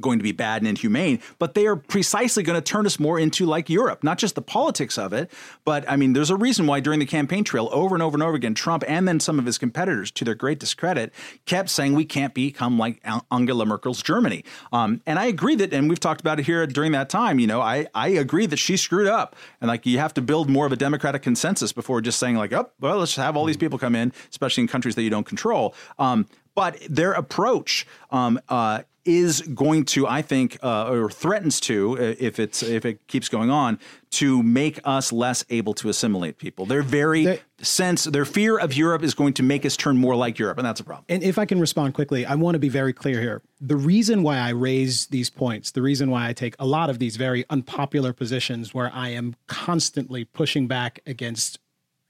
going 0.00 0.18
to 0.18 0.22
be 0.22 0.32
bad 0.32 0.62
and 0.62 0.68
inhumane, 0.68 1.20
but 1.38 1.54
they 1.54 1.66
are 1.66 1.76
precisely 1.76 2.42
going 2.42 2.60
to 2.60 2.62
turn 2.62 2.86
us 2.86 2.98
more 2.98 3.18
into 3.18 3.46
like 3.46 3.68
Europe, 3.68 4.02
not 4.02 4.18
just 4.18 4.34
the 4.34 4.42
politics 4.42 4.98
of 4.98 5.12
it, 5.12 5.30
but 5.64 5.88
I 5.88 5.96
mean, 5.96 6.12
there's 6.12 6.30
a 6.30 6.36
reason 6.36 6.66
why 6.66 6.80
during 6.80 7.00
the 7.00 7.06
campaign 7.06 7.44
trail, 7.44 7.68
over 7.72 7.94
and 7.94 8.02
over 8.02 8.16
and 8.16 8.22
over 8.22 8.34
again, 8.34 8.54
Trump 8.54 8.84
and 8.86 9.06
then 9.06 9.20
some 9.20 9.38
of 9.38 9.46
his 9.46 9.58
competitors, 9.58 10.10
to 10.12 10.24
their 10.24 10.34
great 10.34 10.58
discredit, 10.58 11.12
kept 11.46 11.70
saying 11.70 11.94
we 11.94 12.04
can't 12.04 12.34
become 12.34 12.78
like 12.78 13.02
Angela 13.30 13.66
Merkel's 13.66 14.02
Germany. 14.02 14.44
Um, 14.72 15.00
and 15.06 15.18
I 15.18 15.26
agree 15.26 15.54
that, 15.56 15.72
and 15.72 15.88
we've 15.88 16.00
talked 16.00 16.20
about 16.20 16.38
it 16.38 16.46
here 16.46 16.66
during 16.66 16.92
that 16.92 17.08
time, 17.08 17.38
you 17.38 17.46
know, 17.46 17.60
I, 17.60 17.86
I 17.94 18.08
agree 18.08 18.46
that 18.46 18.58
she 18.58 18.76
screwed 18.76 19.08
up. 19.08 19.36
And 19.60 19.68
like, 19.68 19.86
you 19.86 19.98
have 19.98 20.14
to 20.14 20.22
build 20.22 20.48
more 20.48 20.66
of 20.66 20.72
a 20.72 20.76
democratic 20.76 21.22
consensus 21.22 21.72
before 21.72 22.00
just 22.00 22.18
saying 22.18 22.36
like, 22.36 22.52
oh, 22.52 22.70
well, 22.80 22.98
let's 22.98 23.16
have 23.16 23.36
all 23.36 23.44
these 23.44 23.56
people 23.56 23.78
come 23.78 23.94
in, 23.94 24.12
especially 24.30 24.62
in 24.62 24.68
countries 24.68 24.94
that 24.94 25.02
you 25.02 25.10
don't 25.10 25.26
control. 25.26 25.74
Um, 25.98 26.26
but 26.54 26.78
their 26.88 27.12
approach 27.12 27.86
um, 28.10 28.38
uh, 28.48 28.82
is 29.04 29.40
going 29.42 29.84
to, 29.84 30.06
I 30.06 30.22
think, 30.22 30.58
uh, 30.62 30.88
or 30.90 31.10
threatens 31.10 31.58
to, 31.60 31.98
uh, 31.98 32.14
if 32.20 32.38
it's 32.38 32.62
if 32.62 32.84
it 32.84 33.06
keeps 33.08 33.28
going 33.28 33.50
on, 33.50 33.78
to 34.10 34.42
make 34.42 34.78
us 34.84 35.12
less 35.12 35.44
able 35.50 35.74
to 35.74 35.88
assimilate 35.88 36.38
people. 36.38 36.66
Their 36.66 36.82
very 36.82 37.24
They- 37.24 37.40
sense, 37.60 38.04
their 38.04 38.24
fear 38.24 38.58
of 38.58 38.74
Europe 38.74 39.02
is 39.02 39.14
going 39.14 39.32
to 39.34 39.42
make 39.42 39.66
us 39.66 39.76
turn 39.76 39.96
more 39.96 40.14
like 40.14 40.38
Europe, 40.38 40.58
and 40.58 40.66
that's 40.66 40.80
a 40.80 40.84
problem. 40.84 41.04
And 41.08 41.22
if 41.22 41.36
I 41.38 41.46
can 41.46 41.58
respond 41.58 41.94
quickly, 41.94 42.24
I 42.24 42.34
want 42.36 42.54
to 42.54 42.58
be 42.60 42.68
very 42.68 42.92
clear 42.92 43.20
here. 43.20 43.42
The 43.60 43.76
reason 43.76 44.22
why 44.22 44.38
I 44.38 44.50
raise 44.50 45.06
these 45.06 45.30
points, 45.30 45.72
the 45.72 45.82
reason 45.82 46.10
why 46.10 46.28
I 46.28 46.32
take 46.32 46.54
a 46.58 46.66
lot 46.66 46.88
of 46.88 46.98
these 46.98 47.16
very 47.16 47.44
unpopular 47.50 48.12
positions 48.12 48.72
where 48.72 48.90
I 48.94 49.08
am 49.08 49.34
constantly 49.48 50.24
pushing 50.24 50.68
back 50.68 51.00
against 51.06 51.58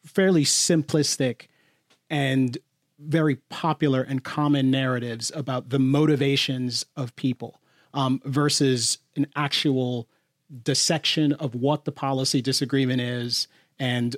fairly 0.04 0.44
simplistic 0.44 1.46
and 2.10 2.58
very 3.06 3.36
popular 3.48 4.02
and 4.02 4.22
common 4.22 4.70
narratives 4.70 5.32
about 5.34 5.70
the 5.70 5.78
motivations 5.78 6.84
of 6.96 7.14
people 7.16 7.60
um, 7.94 8.20
versus 8.24 8.98
an 9.16 9.26
actual 9.36 10.08
dissection 10.62 11.32
of 11.34 11.54
what 11.54 11.84
the 11.84 11.92
policy 11.92 12.42
disagreement 12.42 13.00
is 13.00 13.48
and 13.78 14.16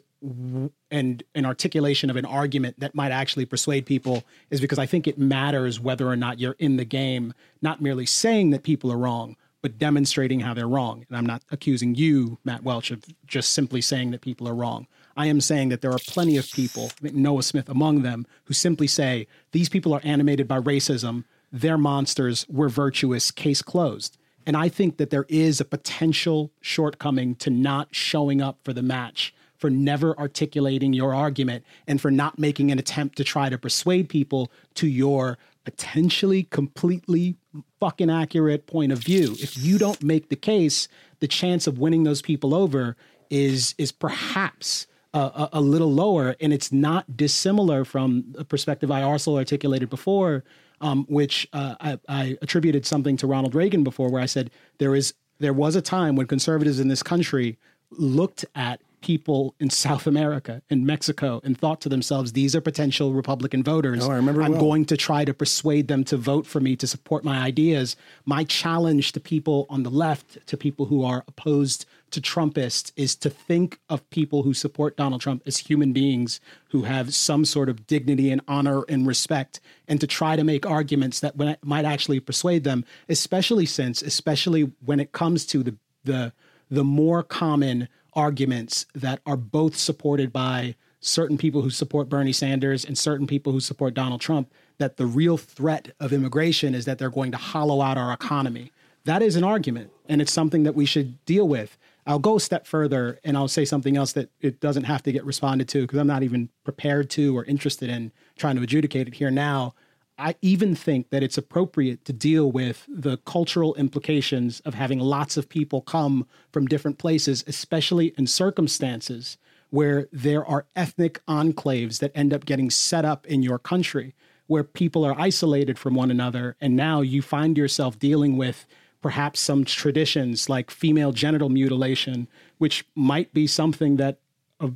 and 0.90 1.22
an 1.34 1.44
articulation 1.44 2.08
of 2.08 2.16
an 2.16 2.24
argument 2.24 2.80
that 2.80 2.94
might 2.94 3.12
actually 3.12 3.44
persuade 3.44 3.84
people 3.84 4.24
is 4.48 4.60
because 4.60 4.78
I 4.78 4.86
think 4.86 5.06
it 5.06 5.18
matters 5.18 5.78
whether 5.78 6.08
or 6.08 6.16
not 6.16 6.40
you're 6.40 6.56
in 6.58 6.76
the 6.78 6.84
game, 6.84 7.34
not 7.60 7.82
merely 7.82 8.06
saying 8.06 8.50
that 8.50 8.62
people 8.62 8.90
are 8.90 8.96
wrong, 8.96 9.36
but 9.60 9.78
demonstrating 9.78 10.40
how 10.40 10.54
they're 10.54 10.68
wrong. 10.68 11.04
And 11.08 11.16
I'm 11.18 11.26
not 11.26 11.42
accusing 11.50 11.94
you, 11.94 12.38
Matt 12.42 12.62
Welch, 12.62 12.90
of 12.90 13.04
just 13.26 13.52
simply 13.52 13.82
saying 13.82 14.12
that 14.12 14.22
people 14.22 14.48
are 14.48 14.54
wrong. 14.54 14.86
I 15.16 15.26
am 15.26 15.40
saying 15.40 15.68
that 15.68 15.80
there 15.80 15.92
are 15.92 15.98
plenty 15.98 16.36
of 16.36 16.50
people, 16.50 16.90
Noah 17.00 17.42
Smith 17.42 17.68
among 17.68 18.02
them, 18.02 18.26
who 18.44 18.54
simply 18.54 18.86
say 18.86 19.26
these 19.52 19.68
people 19.68 19.92
are 19.94 20.00
animated 20.04 20.48
by 20.48 20.58
racism, 20.58 21.24
they're 21.52 21.78
monsters, 21.78 22.46
we're 22.48 22.68
virtuous, 22.68 23.30
case 23.30 23.62
closed. 23.62 24.18
And 24.46 24.56
I 24.56 24.68
think 24.68 24.98
that 24.98 25.10
there 25.10 25.26
is 25.28 25.60
a 25.60 25.64
potential 25.64 26.50
shortcoming 26.60 27.36
to 27.36 27.50
not 27.50 27.88
showing 27.92 28.42
up 28.42 28.58
for 28.64 28.72
the 28.72 28.82
match, 28.82 29.34
for 29.56 29.70
never 29.70 30.18
articulating 30.18 30.92
your 30.92 31.14
argument, 31.14 31.64
and 31.86 32.00
for 32.00 32.10
not 32.10 32.38
making 32.38 32.70
an 32.70 32.78
attempt 32.78 33.16
to 33.16 33.24
try 33.24 33.48
to 33.48 33.56
persuade 33.56 34.08
people 34.08 34.50
to 34.74 34.86
your 34.86 35.38
potentially 35.64 36.42
completely 36.44 37.36
fucking 37.80 38.10
accurate 38.10 38.66
point 38.66 38.92
of 38.92 38.98
view. 38.98 39.34
If 39.40 39.56
you 39.56 39.78
don't 39.78 40.02
make 40.02 40.28
the 40.28 40.36
case, 40.36 40.88
the 41.20 41.28
chance 41.28 41.66
of 41.66 41.78
winning 41.78 42.04
those 42.04 42.20
people 42.20 42.54
over 42.54 42.96
is 43.30 43.74
is 43.78 43.90
perhaps 43.90 44.86
a, 45.18 45.48
a, 45.54 45.60
little 45.60 45.92
lower, 45.92 46.34
and 46.40 46.52
it's 46.52 46.72
not 46.72 47.16
dissimilar 47.16 47.84
from 47.84 48.34
a 48.36 48.44
perspective 48.44 48.90
I 48.90 49.02
also 49.02 49.36
articulated 49.36 49.88
before, 49.88 50.44
um, 50.80 51.06
which 51.08 51.48
uh, 51.52 51.76
I, 51.80 51.98
I 52.08 52.38
attributed 52.42 52.84
something 52.84 53.16
to 53.18 53.26
Ronald 53.26 53.54
Reagan 53.54 53.84
before, 53.84 54.10
where 54.10 54.22
I 54.22 54.26
said 54.26 54.50
there 54.78 54.94
is 54.94 55.14
there 55.40 55.52
was 55.52 55.76
a 55.76 55.82
time 55.82 56.16
when 56.16 56.26
conservatives 56.26 56.78
in 56.80 56.88
this 56.88 57.02
country 57.02 57.58
looked 57.90 58.44
at 58.54 58.80
people 59.04 59.54
in 59.60 59.70
South 59.84 60.06
America 60.06 60.62
and 60.70 60.86
Mexico 60.86 61.40
and 61.44 61.56
thought 61.56 61.80
to 61.82 61.88
themselves, 61.88 62.32
these 62.32 62.56
are 62.56 62.60
potential 62.60 63.12
Republican 63.12 63.62
voters. 63.62 64.04
Oh, 64.04 64.10
I 64.10 64.16
remember 64.16 64.42
I'm 64.42 64.52
well. 64.52 64.60
going 64.60 64.84
to 64.86 64.96
try 64.96 65.24
to 65.24 65.34
persuade 65.34 65.88
them 65.88 66.04
to 66.04 66.16
vote 66.16 66.46
for 66.46 66.60
me 66.60 66.76
to 66.76 66.86
support 66.86 67.24
my 67.24 67.38
ideas. 67.38 67.96
My 68.24 68.44
challenge 68.44 69.12
to 69.12 69.20
people 69.20 69.66
on 69.68 69.82
the 69.82 69.90
left, 69.90 70.46
to 70.46 70.56
people 70.56 70.86
who 70.86 71.04
are 71.04 71.24
opposed 71.28 71.86
to 72.14 72.20
Trumpists, 72.20 72.92
is 72.96 73.14
to 73.16 73.30
think 73.30 73.78
of 73.88 74.08
people 74.10 74.42
who 74.42 74.54
support 74.54 74.96
Donald 74.96 75.20
Trump 75.20 75.42
as 75.46 75.58
human 75.58 75.92
beings 75.92 76.40
who 76.70 76.82
have 76.82 77.14
some 77.14 77.44
sort 77.44 77.68
of 77.68 77.86
dignity 77.86 78.30
and 78.30 78.40
honor 78.48 78.82
and 78.88 79.06
respect, 79.06 79.60
and 79.86 80.00
to 80.00 80.06
try 80.06 80.36
to 80.36 80.44
make 80.44 80.66
arguments 80.66 81.20
that 81.20 81.36
might 81.62 81.84
actually 81.84 82.20
persuade 82.20 82.64
them, 82.64 82.84
especially 83.08 83.66
since, 83.66 84.02
especially 84.02 84.72
when 84.84 85.00
it 85.00 85.12
comes 85.12 85.46
to 85.46 85.62
the 85.62 85.76
the 86.04 86.32
the 86.70 86.84
more 86.84 87.22
common 87.22 87.88
arguments 88.14 88.86
that 88.94 89.20
are 89.26 89.36
both 89.36 89.76
supported 89.76 90.32
by 90.32 90.74
certain 91.00 91.36
people 91.36 91.62
who 91.62 91.70
support 91.70 92.08
Bernie 92.08 92.32
Sanders 92.32 92.84
and 92.84 92.96
certain 92.96 93.26
people 93.26 93.52
who 93.52 93.60
support 93.60 93.94
Donald 93.94 94.20
Trump 94.20 94.50
that 94.78 94.96
the 94.96 95.06
real 95.06 95.36
threat 95.36 95.94
of 96.00 96.12
immigration 96.12 96.74
is 96.74 96.84
that 96.84 96.98
they're 96.98 97.10
going 97.10 97.30
to 97.32 97.36
hollow 97.38 97.82
out 97.82 97.98
our 97.98 98.12
economy. 98.12 98.72
That 99.04 99.22
is 99.22 99.36
an 99.36 99.44
argument, 99.44 99.90
and 100.08 100.22
it's 100.22 100.32
something 100.32 100.62
that 100.62 100.74
we 100.74 100.86
should 100.86 101.22
deal 101.26 101.46
with. 101.46 101.76
I'll 102.06 102.18
go 102.18 102.36
a 102.36 102.40
step 102.40 102.66
further 102.66 103.18
and 103.24 103.36
I'll 103.36 103.48
say 103.48 103.64
something 103.64 103.96
else 103.96 104.12
that 104.12 104.30
it 104.40 104.60
doesn't 104.60 104.84
have 104.84 105.02
to 105.04 105.12
get 105.12 105.24
responded 105.24 105.68
to 105.68 105.82
because 105.82 105.98
I'm 105.98 106.06
not 106.06 106.22
even 106.22 106.50
prepared 106.64 107.08
to 107.10 107.36
or 107.36 107.44
interested 107.44 107.88
in 107.88 108.12
trying 108.36 108.56
to 108.56 108.62
adjudicate 108.62 109.08
it 109.08 109.14
here 109.14 109.30
now. 109.30 109.74
I 110.16 110.36
even 110.42 110.76
think 110.76 111.10
that 111.10 111.22
it's 111.22 111.38
appropriate 111.38 112.04
to 112.04 112.12
deal 112.12 112.52
with 112.52 112.86
the 112.88 113.16
cultural 113.18 113.74
implications 113.74 114.60
of 114.60 114.74
having 114.74 115.00
lots 115.00 115.36
of 115.36 115.48
people 115.48 115.80
come 115.80 116.26
from 116.52 116.66
different 116.66 116.98
places, 116.98 117.42
especially 117.46 118.14
in 118.16 118.26
circumstances 118.26 119.38
where 119.70 120.06
there 120.12 120.46
are 120.46 120.66
ethnic 120.76 121.20
enclaves 121.26 121.98
that 121.98 122.12
end 122.14 122.32
up 122.32 122.44
getting 122.44 122.70
set 122.70 123.04
up 123.04 123.26
in 123.26 123.42
your 123.42 123.58
country, 123.58 124.14
where 124.46 124.62
people 124.62 125.04
are 125.04 125.18
isolated 125.18 125.78
from 125.80 125.94
one 125.94 126.12
another. 126.12 126.54
And 126.60 126.76
now 126.76 127.00
you 127.00 127.22
find 127.22 127.58
yourself 127.58 127.98
dealing 127.98 128.36
with 128.36 128.66
perhaps 129.04 129.38
some 129.38 129.66
traditions 129.66 130.48
like 130.48 130.70
female 130.70 131.12
genital 131.12 131.50
mutilation, 131.50 132.26
which 132.56 132.86
might 132.94 133.30
be 133.34 133.46
something 133.46 133.96
that 133.96 134.16
a 134.60 134.70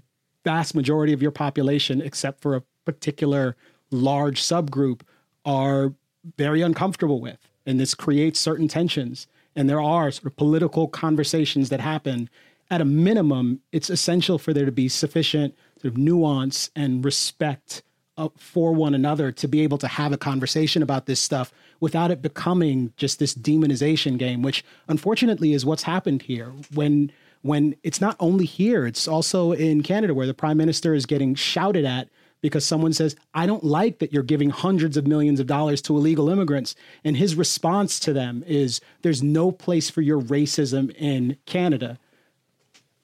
vast 0.44 0.74
majority 0.74 1.14
of 1.14 1.22
your 1.22 1.30
population, 1.30 2.02
except 2.02 2.42
for 2.42 2.54
a 2.54 2.62
particular 2.84 3.56
large 3.90 4.42
subgroup, 4.42 5.00
are 5.46 5.94
very 6.36 6.60
uncomfortable 6.60 7.22
with. 7.22 7.38
And 7.64 7.80
this 7.80 7.94
creates 7.94 8.38
certain 8.38 8.68
tensions. 8.68 9.26
And 9.56 9.66
there 9.66 9.80
are 9.80 10.10
sort 10.10 10.26
of 10.26 10.36
political 10.36 10.88
conversations 10.88 11.70
that 11.70 11.80
happen. 11.80 12.28
At 12.70 12.82
a 12.82 12.84
minimum, 12.84 13.62
it's 13.72 13.88
essential 13.88 14.38
for 14.38 14.52
there 14.52 14.66
to 14.66 14.72
be 14.72 14.90
sufficient 14.90 15.56
sort 15.80 15.94
of 15.94 15.96
nuance 15.96 16.70
and 16.76 17.02
respect 17.02 17.82
uh, 18.18 18.28
for 18.36 18.74
one 18.74 18.94
another 18.94 19.32
to 19.32 19.48
be 19.48 19.62
able 19.62 19.78
to 19.78 19.88
have 19.88 20.12
a 20.12 20.18
conversation 20.18 20.82
about 20.82 21.06
this 21.06 21.18
stuff 21.18 21.50
without 21.80 22.10
it 22.10 22.22
becoming 22.22 22.92
just 22.96 23.18
this 23.18 23.34
demonization 23.34 24.18
game, 24.18 24.42
which 24.42 24.64
unfortunately 24.88 25.52
is 25.52 25.64
what's 25.64 25.84
happened 25.84 26.22
here. 26.22 26.52
When 26.72 27.12
when 27.42 27.76
it's 27.84 28.00
not 28.00 28.16
only 28.18 28.44
here, 28.44 28.84
it's 28.84 29.06
also 29.06 29.52
in 29.52 29.82
Canada 29.82 30.12
where 30.12 30.26
the 30.26 30.34
prime 30.34 30.56
minister 30.56 30.92
is 30.92 31.06
getting 31.06 31.36
shouted 31.36 31.84
at 31.84 32.08
because 32.40 32.64
someone 32.64 32.92
says, 32.92 33.16
I 33.34 33.46
don't 33.46 33.64
like 33.64 33.98
that 33.98 34.12
you're 34.12 34.22
giving 34.22 34.50
hundreds 34.50 34.96
of 34.96 35.06
millions 35.06 35.40
of 35.40 35.46
dollars 35.46 35.82
to 35.82 35.96
illegal 35.96 36.28
immigrants. 36.28 36.74
And 37.04 37.16
his 37.16 37.34
response 37.34 37.98
to 38.00 38.12
them 38.12 38.44
is, 38.46 38.80
There's 39.02 39.22
no 39.22 39.50
place 39.50 39.90
for 39.90 40.02
your 40.02 40.20
racism 40.20 40.94
in 40.96 41.36
Canada. 41.46 41.98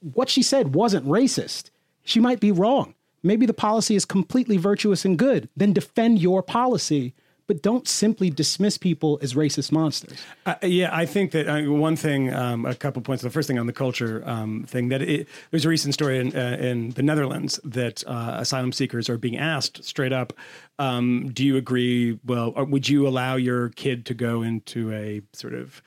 What 0.01 0.29
she 0.29 0.43
said 0.43 0.75
wasn't 0.75 1.07
racist. 1.07 1.71
She 2.05 2.21
might 2.21 2.41
be 2.41 2.53
wrong. 2.53 2.95
Maybe 3.23 3.47
the 3.47 3.55
policy 3.55 3.95
is 3.95 4.05
completely 4.05 4.59
virtuous 4.59 5.05
and 5.05 5.19
good. 5.19 5.49
Then 5.57 5.73
defend 5.73 6.19
your 6.19 6.43
policy, 6.43 7.15
but 7.47 7.63
don't 7.63 7.87
simply 7.87 8.31
dismiss 8.31 8.79
people 8.79 9.19
as 9.23 9.35
racist 9.35 9.71
monsters. 9.73 10.19
Uh, 10.47 10.55
yeah, 10.63 10.91
I 10.93 11.07
think 11.07 11.33
that 11.33 11.49
uh, 11.49 11.71
one 11.71 11.97
thing, 11.97 12.33
um, 12.33 12.65
a 12.65 12.75
couple 12.75 13.03
points. 13.03 13.23
The 13.23 13.31
first 13.31 13.49
thing 13.49 13.59
on 13.59 13.67
the 13.67 13.73
culture 13.73 14.23
um, 14.27 14.65
thing 14.65 14.89
that 14.89 15.03
it, 15.03 15.29
there's 15.51 15.65
a 15.65 15.69
recent 15.69 15.95
story 15.95 16.19
in, 16.19 16.37
uh, 16.37 16.57
in 16.61 16.91
the 16.91 17.03
Netherlands 17.03 17.61
that 17.65 18.03
uh, 18.07 18.37
asylum 18.39 18.73
seekers 18.73 19.09
are 19.09 19.19
being 19.19 19.37
asked 19.37 19.85
straight 19.85 20.13
up, 20.13 20.33
um, 20.79 21.31
"Do 21.33 21.45
you 21.45 21.57
agree? 21.57 22.19
Well, 22.25 22.53
or 22.57 22.65
would 22.65 22.89
you 22.89 23.07
allow 23.07 23.37
your 23.37 23.71
kid 23.71 24.07
to 24.07 24.15
go 24.15 24.43
into 24.43 24.93
a 24.93 25.23
sort 25.33 25.55
of 25.55 25.83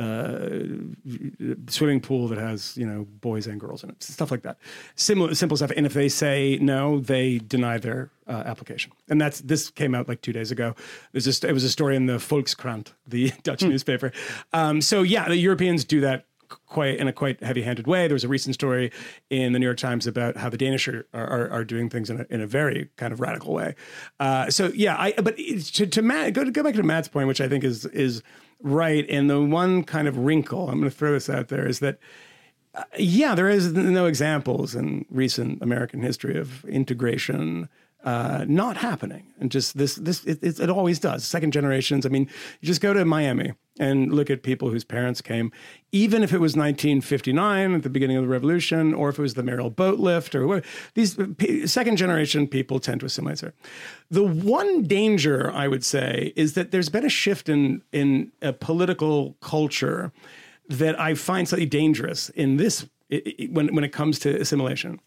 uh, 0.00 0.48
swimming 1.68 2.00
pool 2.00 2.26
that 2.28 2.38
has 2.38 2.76
you 2.76 2.86
know 2.86 3.06
boys 3.20 3.46
and 3.46 3.60
girls 3.60 3.84
in 3.84 3.90
it, 3.90 4.02
stuff 4.02 4.30
like 4.30 4.42
that. 4.42 4.58
Similar, 4.94 5.34
simple 5.34 5.56
stuff. 5.56 5.72
And 5.76 5.84
if 5.84 5.92
they 5.92 6.08
say 6.08 6.58
no, 6.60 7.00
they 7.00 7.38
deny 7.38 7.78
their 7.78 8.10
uh, 8.26 8.42
application. 8.46 8.92
And 9.08 9.20
that's 9.20 9.40
this 9.42 9.70
came 9.70 9.94
out 9.94 10.08
like 10.08 10.22
two 10.22 10.32
days 10.32 10.50
ago. 10.50 10.74
There's 11.12 11.24
just 11.24 11.44
it 11.44 11.52
was 11.52 11.64
a 11.64 11.70
story 11.70 11.96
in 11.96 12.06
the 12.06 12.16
Volkskrant, 12.16 12.92
the 13.06 13.32
Dutch 13.42 13.62
newspaper. 13.62 14.12
Um, 14.52 14.80
so 14.80 15.02
yeah, 15.02 15.28
the 15.28 15.36
Europeans 15.36 15.84
do 15.84 16.00
that 16.00 16.26
quite 16.66 16.96
in 16.96 17.06
a 17.06 17.12
quite 17.12 17.42
heavy-handed 17.42 17.86
way. 17.86 18.08
There 18.08 18.14
was 18.14 18.24
a 18.24 18.28
recent 18.28 18.54
story 18.54 18.90
in 19.28 19.52
the 19.52 19.58
New 19.58 19.66
York 19.66 19.78
Times 19.78 20.06
about 20.06 20.36
how 20.36 20.48
the 20.48 20.56
Danish 20.56 20.88
are 20.88 21.06
are, 21.12 21.50
are 21.50 21.64
doing 21.64 21.90
things 21.90 22.08
in 22.10 22.20
a, 22.20 22.26
in 22.30 22.40
a 22.40 22.46
very 22.46 22.88
kind 22.96 23.12
of 23.12 23.20
radical 23.20 23.52
way. 23.52 23.74
Uh, 24.18 24.50
so 24.50 24.70
yeah, 24.74 24.96
I 24.98 25.12
but 25.12 25.36
to 25.36 25.86
to 25.86 26.02
Matt 26.02 26.32
go 26.32 26.44
to 26.44 26.50
go 26.50 26.62
back 26.62 26.74
to 26.74 26.82
Matt's 26.82 27.08
point, 27.08 27.28
which 27.28 27.40
I 27.40 27.48
think 27.48 27.64
is 27.64 27.84
is 27.86 28.22
right. 28.62 29.06
And 29.08 29.28
the 29.28 29.40
one 29.40 29.84
kind 29.84 30.08
of 30.08 30.18
wrinkle 30.18 30.68
I'm 30.68 30.78
going 30.78 30.90
to 30.90 30.96
throw 30.96 31.12
this 31.12 31.28
out 31.28 31.48
there 31.48 31.66
is 31.66 31.80
that 31.80 31.98
uh, 32.74 32.84
yeah, 32.98 33.34
there 33.34 33.48
is 33.48 33.72
no 33.72 34.06
examples 34.06 34.74
in 34.74 35.04
recent 35.10 35.60
American 35.60 36.02
history 36.02 36.38
of 36.38 36.64
integration 36.66 37.68
uh, 38.04 38.44
not 38.48 38.76
happening, 38.76 39.26
and 39.40 39.50
just 39.50 39.76
this 39.76 39.96
this 39.96 40.24
it, 40.24 40.38
it, 40.42 40.60
it 40.60 40.70
always 40.70 40.98
does. 40.98 41.24
Second 41.24 41.52
generations. 41.52 42.06
I 42.06 42.08
mean, 42.08 42.28
you 42.60 42.66
just 42.66 42.80
go 42.80 42.94
to 42.94 43.04
Miami 43.04 43.52
and 43.80 44.12
look 44.12 44.28
at 44.28 44.42
people 44.42 44.70
whose 44.70 44.84
parents 44.84 45.22
came, 45.22 45.50
even 45.90 46.22
if 46.22 46.32
it 46.32 46.38
was 46.38 46.54
1959 46.54 47.74
at 47.74 47.82
the 47.82 47.88
beginning 47.88 48.18
of 48.18 48.24
the 48.24 48.28
revolution, 48.28 48.92
or 48.92 49.08
if 49.08 49.18
it 49.18 49.22
was 49.22 49.34
the 49.34 49.42
Mariel 49.42 49.70
boat 49.70 49.98
lift, 49.98 50.34
or 50.34 50.46
what. 50.46 50.64
These 50.94 51.16
second 51.72 51.96
generation 51.96 52.46
people 52.46 52.78
tend 52.78 53.00
to 53.00 53.06
assimilate. 53.06 53.42
The 54.10 54.22
one 54.22 54.82
danger 54.82 55.50
I 55.50 55.66
would 55.66 55.84
say 55.84 56.32
is 56.36 56.52
that 56.54 56.70
there's 56.70 56.90
been 56.90 57.06
a 57.06 57.10
shift 57.10 57.48
in 57.48 57.82
in 57.90 58.32
a 58.42 58.52
political 58.52 59.36
culture 59.40 60.12
that 60.68 61.00
I 61.00 61.14
find 61.14 61.48
slightly 61.48 61.66
dangerous 61.66 62.28
in 62.28 62.58
this 62.58 62.86
when 63.50 63.74
when 63.74 63.82
it 63.82 63.92
comes 63.92 64.18
to 64.20 64.40
assimilation. 64.40 65.00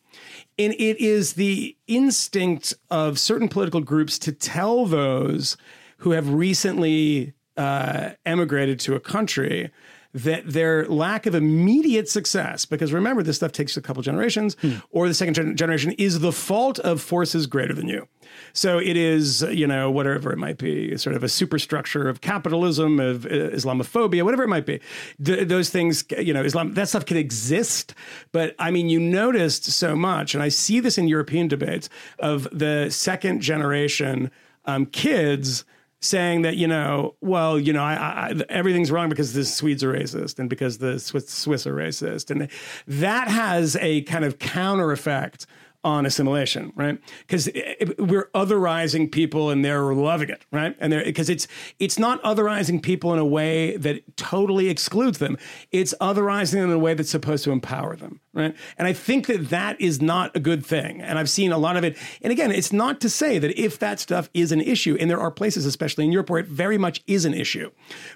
And 0.57 0.73
it 0.73 0.99
is 0.99 1.33
the 1.33 1.77
instinct 1.87 2.73
of 2.89 3.19
certain 3.19 3.49
political 3.49 3.81
groups 3.81 4.17
to 4.19 4.31
tell 4.31 4.85
those 4.85 5.57
who 5.97 6.11
have 6.11 6.33
recently 6.33 7.33
uh, 7.57 8.11
emigrated 8.25 8.79
to 8.81 8.95
a 8.95 8.99
country 8.99 9.71
that 10.13 10.43
their 10.45 10.85
lack 10.85 11.25
of 11.25 11.33
immediate 11.33 12.07
success, 12.07 12.65
because 12.65 12.93
remember, 12.93 13.23
this 13.23 13.37
stuff 13.37 13.51
takes 13.51 13.75
a 13.75 13.81
couple 13.81 14.03
generations, 14.03 14.55
or 14.91 15.07
the 15.07 15.13
second 15.13 15.33
gen- 15.33 15.57
generation, 15.57 15.91
is 15.93 16.19
the 16.19 16.31
fault 16.31 16.77
of 16.79 17.01
forces 17.01 17.47
greater 17.47 17.73
than 17.73 17.87
you. 17.87 18.07
So 18.53 18.77
it 18.77 18.95
is, 18.95 19.41
you 19.41 19.65
know, 19.65 19.89
whatever 19.89 20.31
it 20.31 20.37
might 20.37 20.59
be, 20.59 20.95
sort 20.97 21.15
of 21.15 21.23
a 21.23 21.29
superstructure 21.29 22.07
of 22.07 22.21
capitalism, 22.21 22.99
of 22.99 23.25
uh, 23.25 23.29
Islamophobia, 23.29 24.23
whatever 24.23 24.43
it 24.43 24.49
might 24.49 24.67
be. 24.67 24.79
Th- 25.23 25.47
those 25.47 25.71
things, 25.71 26.05
you 26.19 26.33
know, 26.33 26.43
Islam, 26.43 26.75
that 26.75 26.89
stuff 26.89 27.05
can 27.05 27.17
exist. 27.17 27.95
But 28.31 28.55
I 28.59 28.69
mean, 28.69 28.89
you 28.89 28.99
noticed 28.99 29.65
so 29.65 29.95
much, 29.95 30.35
and 30.35 30.43
I 30.43 30.49
see 30.49 30.79
this 30.79 30.99
in 30.99 31.07
European 31.07 31.47
debates 31.47 31.89
of 32.19 32.47
the 32.51 32.91
second 32.91 33.41
generation 33.41 34.29
um, 34.65 34.85
kids 34.85 35.65
saying 36.03 36.41
that 36.43 36.57
you 36.57 36.67
know, 36.67 37.15
well, 37.21 37.57
you 37.57 37.73
know, 37.73 37.83
I, 37.83 37.93
I, 37.95 38.33
everything's 38.49 38.91
wrong 38.91 39.09
because 39.09 39.33
the 39.33 39.45
Swedes 39.45 39.83
are 39.83 39.93
racist 39.93 40.39
and 40.39 40.49
because 40.49 40.77
the 40.79 40.99
Swiss, 40.99 41.29
Swiss 41.29 41.65
are 41.65 41.73
racist, 41.73 42.29
and 42.29 42.49
that 42.87 43.27
has 43.27 43.77
a 43.77 44.01
kind 44.03 44.25
of 44.25 44.39
counter 44.39 44.91
effect 44.91 45.45
on 45.83 46.05
assimilation, 46.05 46.71
right? 46.75 46.99
Because 47.27 47.47
eh, 47.49 47.75
eh, 47.79 47.85
we're 47.99 48.29
otherizing 48.33 49.11
people 49.11 49.49
and 49.49 49.63
they're 49.63 49.93
loving 49.93 50.29
it, 50.29 50.45
right? 50.51 50.75
And 50.79 50.91
they're 50.91 51.03
because 51.03 51.29
it's 51.29 51.47
it's 51.79 51.99
not 51.99 52.21
otherizing 52.23 52.81
people 52.81 53.13
in 53.13 53.19
a 53.19 53.25
way 53.25 53.77
that 53.77 54.15
totally 54.15 54.69
excludes 54.69 55.17
them. 55.17 55.37
It's 55.71 55.93
otherizing 55.99 56.53
them 56.53 56.69
in 56.69 56.75
a 56.75 56.79
way 56.79 56.93
that's 56.93 57.09
supposed 57.09 57.43
to 57.45 57.51
empower 57.51 57.95
them, 57.95 58.21
right? 58.33 58.55
And 58.77 58.87
I 58.87 58.93
think 58.93 59.27
that 59.27 59.49
that 59.49 59.79
is 59.81 60.01
not 60.01 60.35
a 60.35 60.39
good 60.39 60.65
thing. 60.65 61.01
And 61.01 61.19
I've 61.19 61.29
seen 61.29 61.51
a 61.51 61.57
lot 61.57 61.77
of 61.77 61.83
it. 61.83 61.97
And 62.21 62.31
again, 62.31 62.51
it's 62.51 62.73
not 62.73 63.01
to 63.01 63.09
say 63.09 63.37
that 63.39 63.59
if 63.59 63.79
that 63.79 63.99
stuff 63.99 64.29
is 64.33 64.51
an 64.51 64.61
issue, 64.61 64.97
and 64.99 65.09
there 65.09 65.19
are 65.19 65.31
places, 65.31 65.65
especially 65.65 66.05
in 66.05 66.11
Europe, 66.11 66.29
where 66.29 66.39
it 66.39 66.47
very 66.47 66.77
much 66.77 67.03
is 67.07 67.25
an 67.25 67.33
issue, 67.33 67.71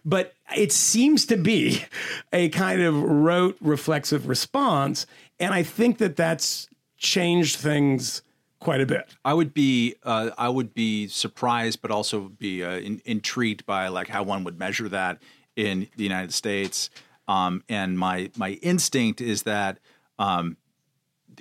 but 0.05 0.34
it 0.55 0.72
seems 0.72 1.26
to 1.26 1.38
be 1.38 1.84
a 2.32 2.49
kind 2.49 2.82
of 2.82 3.01
rote 3.01 3.57
reflexive 3.61 4.28
response. 4.28 5.05
And 5.39 5.53
I 5.53 5.63
think 5.63 5.97
that 5.97 6.15
that's 6.15 6.70
changed 6.98 7.58
things 7.58 8.22
quite 8.60 8.82
a 8.82 8.86
bit. 8.86 9.08
I 9.24 9.34
would 9.34 9.54
be 9.54 9.95
uh, 10.04 10.32
I 10.38 10.50
would 10.50 10.74
be 10.74 11.08
surprised, 11.08 11.82
but 11.82 11.91
also 11.91 12.30
be 12.30 12.64
uh, 12.64 12.78
in, 12.78 13.02
intrigued 13.06 13.66
by 13.66 13.88
like 13.88 14.08
how 14.08 14.24
one 14.24 14.43
would 14.43 14.60
measure 14.60 14.89
that 14.89 15.22
in 15.56 15.88
the 15.95 16.04
United 16.04 16.34
States. 16.34 16.89
Um, 17.28 17.64
and 17.70 17.98
my 17.98 18.32
my 18.36 18.52
instinct 18.62 19.22
is 19.22 19.43
that 19.43 19.80
um, 20.18 20.58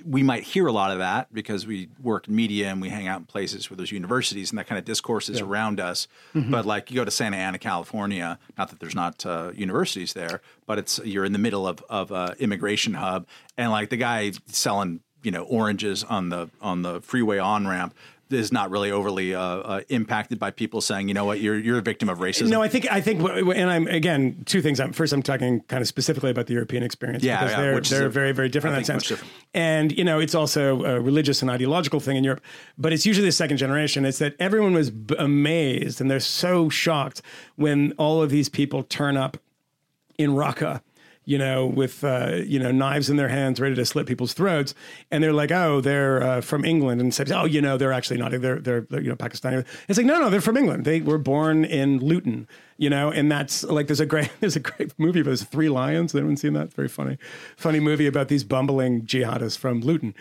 we 0.05 0.21
might 0.21 0.43
hear 0.43 0.67
a 0.67 0.71
lot 0.71 0.91
of 0.91 0.99
that 0.99 1.33
because 1.33 1.65
we 1.65 1.89
work 2.01 2.27
in 2.27 2.35
media 2.35 2.69
and 2.69 2.81
we 2.81 2.89
hang 2.89 3.07
out 3.07 3.19
in 3.19 3.25
places 3.25 3.69
where 3.69 3.77
there's 3.77 3.91
universities 3.91 4.51
and 4.51 4.59
that 4.59 4.67
kind 4.67 4.77
of 4.77 4.85
discourse 4.85 5.27
is 5.27 5.41
around 5.41 5.79
us. 5.79 6.07
But 6.51 6.65
like 6.65 6.91
you 6.91 6.97
go 6.97 7.05
to 7.05 7.11
Santa 7.11 7.37
Ana, 7.37 7.57
California, 7.57 8.37
not 8.57 8.69
that 8.69 8.79
there's 8.79 8.95
not 8.95 9.25
uh, 9.25 9.51
universities 9.55 10.13
there, 10.13 10.41
but 10.65 10.77
it's 10.77 10.99
you're 11.03 11.25
in 11.25 11.33
the 11.33 11.39
middle 11.39 11.67
of 11.67 11.83
of 11.89 12.11
a 12.11 12.35
immigration 12.39 12.93
hub, 12.95 13.27
and 13.57 13.71
like 13.71 13.89
the 13.89 13.97
guy 13.97 14.33
selling 14.47 14.99
you 15.23 15.31
know 15.31 15.43
oranges 15.43 16.03
on 16.03 16.29
the 16.29 16.49
on 16.61 16.81
the 16.81 17.01
freeway 17.01 17.37
on 17.39 17.67
ramp 17.67 17.93
is 18.29 18.51
not 18.51 18.69
really 18.69 18.91
overly 18.91 19.33
uh, 19.33 19.39
uh, 19.41 19.81
impacted 19.87 20.37
by 20.37 20.51
people 20.51 20.81
saying, 20.81 21.07
you 21.07 21.13
know 21.13 21.23
what, 21.23 21.39
you're 21.39 21.57
you're 21.57 21.77
a 21.77 21.81
victim 21.81 22.09
of 22.09 22.17
racism. 22.19 22.49
No, 22.49 22.61
I 22.61 22.67
think 22.67 22.85
I 22.91 22.99
think, 22.99 23.21
and 23.21 23.69
I'm 23.69 23.87
again 23.87 24.43
two 24.45 24.61
things. 24.61 24.81
I'm, 24.81 24.91
first, 24.91 25.13
I'm 25.13 25.23
talking 25.23 25.61
kind 25.69 25.81
of 25.81 25.87
specifically 25.87 26.29
about 26.29 26.47
the 26.47 26.53
European 26.53 26.83
experience 26.83 27.23
Yeah, 27.23 27.37
because 27.39 27.51
yeah, 27.55 27.61
they're 27.61 27.75
which 27.75 27.89
they're 27.89 28.07
a- 28.07 28.09
very 28.09 28.33
very 28.33 28.49
different 28.49 28.75
I 28.75 28.79
in 28.79 28.83
that 28.83 28.85
sense. 28.87 29.07
different. 29.07 29.33
And 29.53 29.97
you 29.97 30.03
know, 30.03 30.19
it's 30.19 30.35
also 30.35 30.83
a 30.83 30.99
religious 30.99 31.41
and 31.41 31.49
ideological 31.49 32.01
thing 32.01 32.17
in 32.17 32.25
Europe, 32.25 32.41
but 32.77 32.91
it's 32.91 33.05
usually 33.05 33.27
the 33.27 33.31
second 33.31 33.57
generation. 33.57 34.03
It's 34.03 34.19
that 34.19 34.35
everyone 34.39 34.73
was 34.73 34.91
b- 34.91 35.15
amazed 35.17 36.01
and 36.01 36.11
they're 36.11 36.19
so 36.19 36.67
shocked 36.67 37.21
when 37.55 37.93
all 37.93 38.21
of 38.21 38.29
these 38.29 38.49
people 38.49 38.83
turn 38.83 39.15
up 39.15 39.37
in 40.17 40.31
Raqqa. 40.31 40.81
You 41.27 41.37
know, 41.37 41.65
with 41.65 42.05
uh, 42.05 42.37
you 42.45 42.57
know 42.57 42.71
knives 42.71 43.09
in 43.09 43.17
their 43.17 43.27
hands, 43.27 43.59
ready 43.59 43.75
to 43.75 43.85
slit 43.85 44.07
people's 44.07 44.31
throats, 44.31 44.73
and 45.11 45.21
they're 45.21 45.33
like, 45.33 45.51
"Oh, 45.51 45.81
they're 45.81 46.23
uh, 46.23 46.41
from 46.41 46.63
England," 46.63 47.01
and 47.01 47.13
says, 47.13 47.33
"Oh, 47.33 47.43
you 47.43 47.61
know, 47.61 47.77
they're 47.77 47.91
actually 47.91 48.17
not. 48.17 48.31
They're, 48.31 48.59
they're 48.59 48.87
they're 48.89 49.01
you 49.01 49.09
know 49.09 49.17
Pakistani." 49.17 49.65
It's 49.89 49.97
like, 49.97 50.07
no, 50.07 50.19
no, 50.19 50.29
they're 50.29 50.39
from 50.39 50.55
England. 50.55 50.85
They 50.85 51.01
were 51.01 51.17
born 51.17 51.65
in 51.65 51.99
Luton, 51.99 52.47
you 52.77 52.89
know, 52.89 53.11
and 53.11 53.29
that's 53.29 53.65
like 53.65 53.87
there's 53.87 53.99
a 53.99 54.05
great 54.05 54.31
there's 54.39 54.55
a 54.55 54.61
great 54.61 54.97
movie 54.97 55.19
about 55.19 55.37
Three 55.39 55.67
Lions. 55.67 56.15
Anyone 56.15 56.37
seen 56.37 56.53
that? 56.53 56.73
Very 56.73 56.87
funny, 56.87 57.17
funny 57.57 57.81
movie 57.81 58.07
about 58.07 58.29
these 58.29 58.45
bumbling 58.45 59.01
jihadists 59.01 59.57
from 59.57 59.81
Luton. 59.81 60.15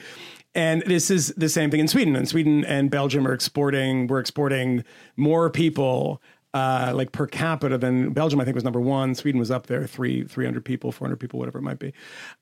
And 0.57 0.83
this 0.87 1.11
is 1.11 1.35
the 1.37 1.51
same 1.51 1.71
thing 1.71 1.81
in 1.81 1.87
Sweden. 1.87 2.17
And 2.17 2.27
Sweden 2.27 2.65
and 2.65 2.91
Belgium 2.91 3.29
are 3.29 3.33
exporting. 3.35 4.07
We're 4.07 4.21
exporting 4.21 4.85
more 5.15 5.51
people 5.51 6.21
uh, 6.57 6.93
like 6.95 7.13
per 7.13 7.27
capita 7.27 7.77
than 7.77 8.13
Belgium. 8.15 8.41
I 8.41 8.45
think 8.45 8.55
was 8.55 8.65
number 8.65 8.81
one. 8.81 9.15
Sweden 9.15 9.39
was 9.39 9.51
up 9.51 9.67
there, 9.67 9.87
three 9.87 10.25
three 10.25 10.47
hundred 10.47 10.65
people, 10.65 10.91
four 10.91 11.07
hundred 11.07 11.21
people, 11.21 11.39
whatever 11.39 11.59
it 11.59 11.63
might 11.63 11.79
be. 11.79 11.93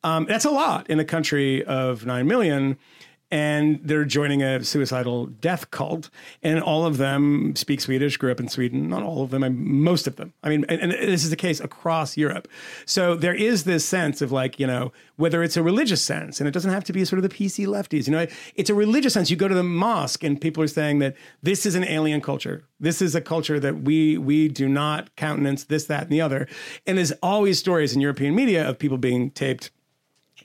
Um, 0.04 0.26
that's 0.26 0.44
a 0.44 0.50
lot 0.50 0.88
in 0.88 1.00
a 1.00 1.04
country 1.04 1.64
of 1.64 2.06
nine 2.06 2.28
million. 2.28 2.78
And 3.30 3.80
they're 3.82 4.04
joining 4.04 4.42
a 4.42 4.62
suicidal 4.62 5.26
death 5.26 5.70
cult, 5.70 6.10
and 6.42 6.62
all 6.62 6.86
of 6.86 6.98
them 6.98 7.56
speak 7.56 7.80
Swedish, 7.80 8.16
grew 8.16 8.30
up 8.30 8.38
in 8.38 8.48
Sweden. 8.48 8.88
Not 8.88 9.02
all 9.02 9.22
of 9.22 9.30
them, 9.30 9.42
I, 9.42 9.48
most 9.48 10.06
of 10.06 10.16
them. 10.16 10.32
I 10.42 10.50
mean, 10.50 10.64
and, 10.68 10.80
and 10.80 10.92
this 10.92 11.24
is 11.24 11.30
the 11.30 11.36
case 11.36 11.58
across 11.60 12.16
Europe. 12.16 12.46
So 12.86 13.16
there 13.16 13.34
is 13.34 13.64
this 13.64 13.84
sense 13.84 14.22
of 14.22 14.30
like, 14.30 14.60
you 14.60 14.66
know, 14.66 14.92
whether 15.16 15.42
it's 15.42 15.56
a 15.56 15.62
religious 15.62 16.02
sense, 16.02 16.40
and 16.40 16.48
it 16.48 16.52
doesn't 16.52 16.70
have 16.70 16.84
to 16.84 16.92
be 16.92 17.04
sort 17.04 17.22
of 17.22 17.28
the 17.28 17.34
PC 17.34 17.66
lefties. 17.66 18.06
You 18.06 18.12
know, 18.12 18.26
it's 18.54 18.70
a 18.70 18.74
religious 18.74 19.14
sense. 19.14 19.30
You 19.30 19.36
go 19.36 19.48
to 19.48 19.54
the 19.54 19.62
mosque, 19.62 20.22
and 20.22 20.40
people 20.40 20.62
are 20.62 20.68
saying 20.68 21.00
that 21.00 21.16
this 21.42 21.66
is 21.66 21.74
an 21.74 21.84
alien 21.84 22.20
culture. 22.20 22.64
This 22.78 23.02
is 23.02 23.14
a 23.14 23.20
culture 23.20 23.58
that 23.58 23.82
we 23.82 24.18
we 24.18 24.48
do 24.48 24.68
not 24.68 25.14
countenance. 25.16 25.64
This, 25.64 25.86
that, 25.86 26.04
and 26.04 26.12
the 26.12 26.20
other. 26.20 26.46
And 26.86 26.98
there's 26.98 27.12
always 27.22 27.58
stories 27.58 27.94
in 27.94 28.00
European 28.00 28.34
media 28.34 28.68
of 28.68 28.78
people 28.78 28.98
being 28.98 29.30
taped 29.30 29.70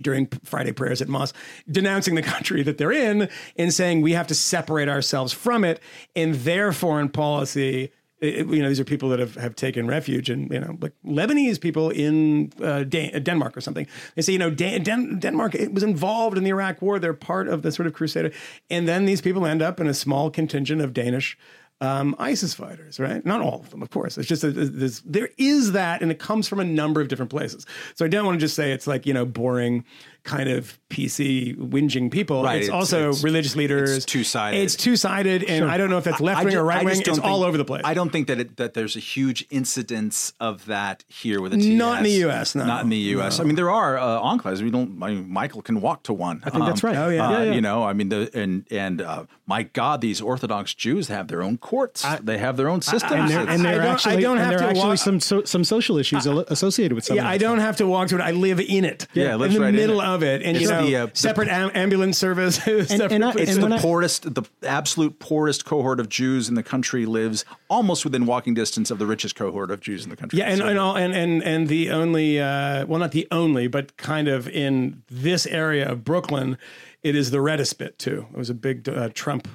during 0.02 0.28
Friday 0.44 0.72
prayers 0.72 1.02
at 1.02 1.08
mosque, 1.08 1.36
denouncing 1.70 2.16
the 2.16 2.22
country 2.22 2.64
that 2.64 2.78
they're 2.78 2.92
in 2.92 3.30
and 3.58 3.74
saying 3.74 4.02
we 4.02 4.14
have 4.14 4.28
to 4.28 4.36
separate 4.36 4.88
ourselves 4.90 5.34
from 5.34 5.64
it. 5.64 5.80
And 6.16 6.36
their 6.36 6.72
foreign 6.72 7.10
policy, 7.10 7.92
it- 8.22 8.48
you 8.48 8.62
know, 8.62 8.68
these 8.68 8.80
are 8.80 8.86
people 8.86 9.10
that 9.10 9.20
have, 9.20 9.36
have 9.36 9.56
taken 9.56 9.88
refuge 9.88 10.30
and, 10.30 10.52
you 10.52 10.60
know, 10.60 10.78
like 10.82 10.94
Lebanese 11.06 11.60
people 11.60 11.90
in 11.90 12.52
uh, 12.62 12.84
Dan- 12.84 13.24
Denmark 13.24 13.56
or 13.56 13.62
something. 13.62 13.88
They 14.16 14.22
say, 14.22 14.34
you 14.34 14.40
know, 14.40 14.50
Dan- 14.50 14.84
Den- 14.84 15.20
Denmark 15.20 15.56
it 15.56 15.74
was 15.74 15.84
involved 15.84 16.38
in 16.38 16.44
the 16.44 16.50
Iraq 16.50 16.82
war. 16.82 17.00
They're 17.00 17.14
part 17.14 17.48
of 17.48 17.62
the 17.62 17.72
sort 17.72 17.88
of 17.88 17.94
crusader. 17.94 18.32
And 18.70 18.88
then 18.88 19.06
these 19.06 19.22
people 19.22 19.46
end 19.46 19.62
up 19.62 19.80
in 19.80 19.88
a 19.88 19.94
small 19.94 20.30
contingent 20.30 20.82
of 20.82 20.94
Danish 20.94 21.38
um, 21.82 22.16
ISIS 22.20 22.54
fighters, 22.54 23.00
right? 23.00 23.26
Not 23.26 23.42
all 23.42 23.62
of 23.62 23.70
them, 23.70 23.82
of 23.82 23.90
course. 23.90 24.18
It's 24.18 24.28
just 24.28 24.42
there's, 24.44 25.00
there 25.02 25.30
is 25.38 25.72
that, 25.72 26.02
and 26.02 26.12
it 26.12 26.20
comes 26.20 26.48
from 26.48 26.60
a 26.60 26.66
number 26.66 27.00
of 27.00 27.08
different 27.08 27.32
places. 27.32 27.66
So 27.96 28.06
I 28.06 28.10
don't 28.10 28.26
want 28.26 28.36
to 28.36 28.40
just 28.40 28.56
say 28.56 28.72
it's 28.72 28.88
like 28.88 29.06
you 29.06 29.14
know 29.14 29.26
boring 29.26 29.86
kind 30.30 30.50
of 30.50 30.78
PC 30.90 31.56
whinging 31.58 32.12
people. 32.12 32.44
Right, 32.44 32.58
It's, 32.60 32.68
it's- 32.68 32.76
also 32.80 33.00
it's- 33.10 33.24
religious 33.24 33.56
leaders. 33.56 33.90
it's 33.98 34.06
two-sided. 34.06 34.58
It's 34.58 34.76
two 34.76 34.96
sided, 34.96 35.44
and 35.44 35.66
I 35.70 35.78
don't 35.78 35.90
know 35.90 35.98
if 35.98 36.04
that's 36.04 36.22
left 36.22 36.44
wing 36.46 36.56
or 36.56 36.64
right 36.64 36.86
wing. 36.86 36.98
It's 37.00 37.08
don't 37.08 37.20
all 37.20 37.44
over 37.44 37.58
the 37.58 37.66
place. 37.66 37.82
I 37.86 37.94
don't 37.94 38.12
think 38.12 38.28
that 38.28 38.40
it, 38.40 38.58
that 38.58 38.74
there's 38.76 38.96
a 38.96 39.00
huge 39.00 39.46
incidence 39.50 40.34
of 40.40 40.66
that 40.68 41.04
here 41.08 41.42
with 41.42 41.54
a 41.54 41.58
Not 41.58 41.98
in 42.00 42.04
the 42.04 42.12
US, 42.30 42.56
no. 42.56 42.66
Not 42.66 42.84
in 42.84 42.90
the 42.90 42.98
U.S. 43.18 43.40
I 43.40 43.44
mean, 43.44 43.56
there 43.56 43.70
are 43.72 43.98
uh, 43.98 44.22
enclaves. 44.22 44.62
We 44.62 44.72
don't. 44.72 45.02
I 45.04 45.12
mean, 45.12 45.30
Michael 45.30 45.62
can 45.62 45.82
walk 45.82 46.04
to 46.04 46.14
one. 46.14 46.42
I 46.46 46.50
think 46.50 46.66
that's 46.66 46.84
right. 46.84 46.96
Oh, 46.96 47.10
yeah. 47.10 47.28
Uh, 47.28 47.32
Yeah, 47.32 47.44
yeah. 47.46 47.52
You 47.54 47.62
know, 47.62 47.84
I 47.84 47.94
mean, 47.94 48.10
the 48.10 48.30
and 48.34 48.66
and 48.72 49.02
uh, 49.02 49.26
my 49.48 49.64
God, 49.64 50.02
these 50.02 50.22
Orthodox 50.22 50.74
Jews 50.74 51.08
have 51.08 51.28
their 51.28 51.42
own 51.44 51.58
courts. 51.58 52.06
they 52.22 52.38
have 52.38 52.58
their 52.58 52.70
own 52.70 52.82
systems. 52.82 53.14
and 53.14 53.30
there, 53.30 53.42
It's- 53.42 53.56
and 53.56 53.66
there 53.66 53.74
I 53.82 53.86
are 53.86 53.88
don't- 53.98 54.08
I 54.08 54.16
don't 54.22 54.38
have 54.38 54.50
there 54.50 54.60
to 54.60 54.66
are 54.66 54.70
actually 54.70 54.90
wa- 54.90 54.96
some 54.96 55.20
so, 55.20 55.44
some 55.44 55.64
social 55.64 55.98
issues 55.98 56.28
al- 56.28 56.40
associated 56.48 56.94
with 56.96 57.06
some. 57.06 57.16
Yeah, 57.18 57.24
of 57.24 57.30
I 57.30 57.38
don't 57.38 57.60
have 57.60 57.78
to 57.78 57.88
walk 57.88 58.10
to 58.10 58.16
it. 58.16 58.22
I 58.22 58.32
live 58.32 58.60
in 58.60 58.86
it. 58.86 59.08
Yeah, 59.14 59.34
it 59.34 59.38
lives 59.38 59.56
in 59.56 59.60
the 59.62 59.66
right 59.66 59.70
in 59.74 59.76
middle 59.76 60.02
it. 60.02 60.06
Of 60.22 60.24
it, 60.24 60.42
and 60.42 60.58
It's 60.58 60.64
you 60.66 60.70
know, 60.72 60.86
the, 60.86 60.96
uh, 60.96 61.06
the- 61.08 61.12
separate 61.16 61.48
am- 61.48 61.72
ambulance 61.74 62.18
service. 62.18 62.56
separate 62.64 63.12
and 63.12 63.24
I- 63.26 63.32
It's 63.32 63.52
and 63.52 63.58
the 63.60 63.64
when 63.64 63.74
I- 63.74 63.80
poorest, 63.80 64.34
the 64.36 64.44
absolute 64.64 65.20
poorest 65.20 65.66
cohort 65.66 66.00
of 66.00 66.10
Jews 66.10 66.50
in 66.50 66.56
the 66.56 66.64
country 66.64 67.06
lives 67.06 67.46
almost 67.70 68.04
within 68.04 68.26
walking 68.26 68.54
distance 68.54 68.92
of 68.92 69.00
the 69.00 69.06
richest 69.06 69.36
cohort 69.36 69.72
of 69.72 69.80
Jews 69.80 70.04
in 70.04 70.10
the 70.10 70.16
country. 70.18 70.40
Yeah, 70.40 70.46
and 70.50 70.58
So- 70.60 70.68
and, 70.68 70.78
all, 70.80 70.96
and 70.98 71.14
and 71.14 71.44
and 71.44 71.68
the 71.68 71.90
only 71.92 72.40
uh, 72.40 72.86
well, 72.86 73.00
not 73.00 73.12
the 73.12 73.28
only, 73.32 73.68
but 73.68 73.96
kind 73.98 74.28
of 74.28 74.48
in 74.48 75.02
this 75.10 75.46
area 75.48 75.90
of 75.90 76.04
Brooklyn, 76.04 76.58
it 77.04 77.16
is 77.16 77.32
the 77.32 77.42
reddest 77.42 77.78
bit 77.78 77.98
too. 77.98 78.26
It 78.34 78.38
was 78.38 78.50
a 78.50 78.54
big 78.54 78.88
uh, 78.90 79.10
Trump 79.14 79.48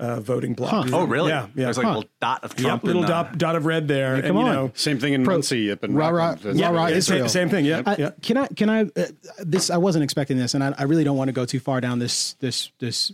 uh, 0.00 0.18
voting 0.20 0.54
block. 0.54 0.88
oh, 0.92 1.04
really? 1.04 1.28
Yeah, 1.30 1.46
yeah. 1.54 1.64
There's 1.64 1.76
like 1.78 1.86
a 1.86 1.90
little 1.90 2.10
dot 2.20 2.42
of 2.42 2.58
Yep, 2.58 2.82
little 2.84 3.04
in, 3.04 3.10
uh, 3.10 3.22
dot, 3.22 3.38
dot 3.38 3.54
of 3.56 3.66
red 3.66 3.86
there. 3.86 4.14
and, 4.16 4.24
come 4.24 4.36
you 4.36 4.42
on. 4.42 4.52
know, 4.54 4.72
Same 4.74 4.98
thing 4.98 5.12
in 5.12 5.24
Pro- 5.24 5.34
Monsey 5.36 5.70
up 5.70 5.84
in 5.84 5.94
rah, 5.94 6.08
rah, 6.08 6.30
Rockland. 6.30 6.58
rah, 6.60 6.68
rah, 6.70 6.86
yeah, 6.86 7.00
Same, 7.00 7.28
same 7.28 7.48
thing. 7.50 7.64
Yeah, 7.64 7.82
I, 7.86 7.96
yeah. 7.96 8.10
Can 8.22 8.36
I? 8.38 8.46
Can 8.48 8.68
I? 8.70 8.82
Uh, 8.96 9.06
this 9.38 9.70
I 9.70 9.76
wasn't 9.76 10.02
expecting 10.04 10.36
this, 10.38 10.54
and 10.54 10.64
I, 10.64 10.74
I 10.78 10.82
really 10.84 11.04
don't 11.04 11.16
want 11.16 11.28
to 11.28 11.32
go 11.32 11.44
too 11.44 11.60
far 11.60 11.80
down 11.80 11.98
this 11.98 12.32
this 12.40 12.70
this 12.78 13.12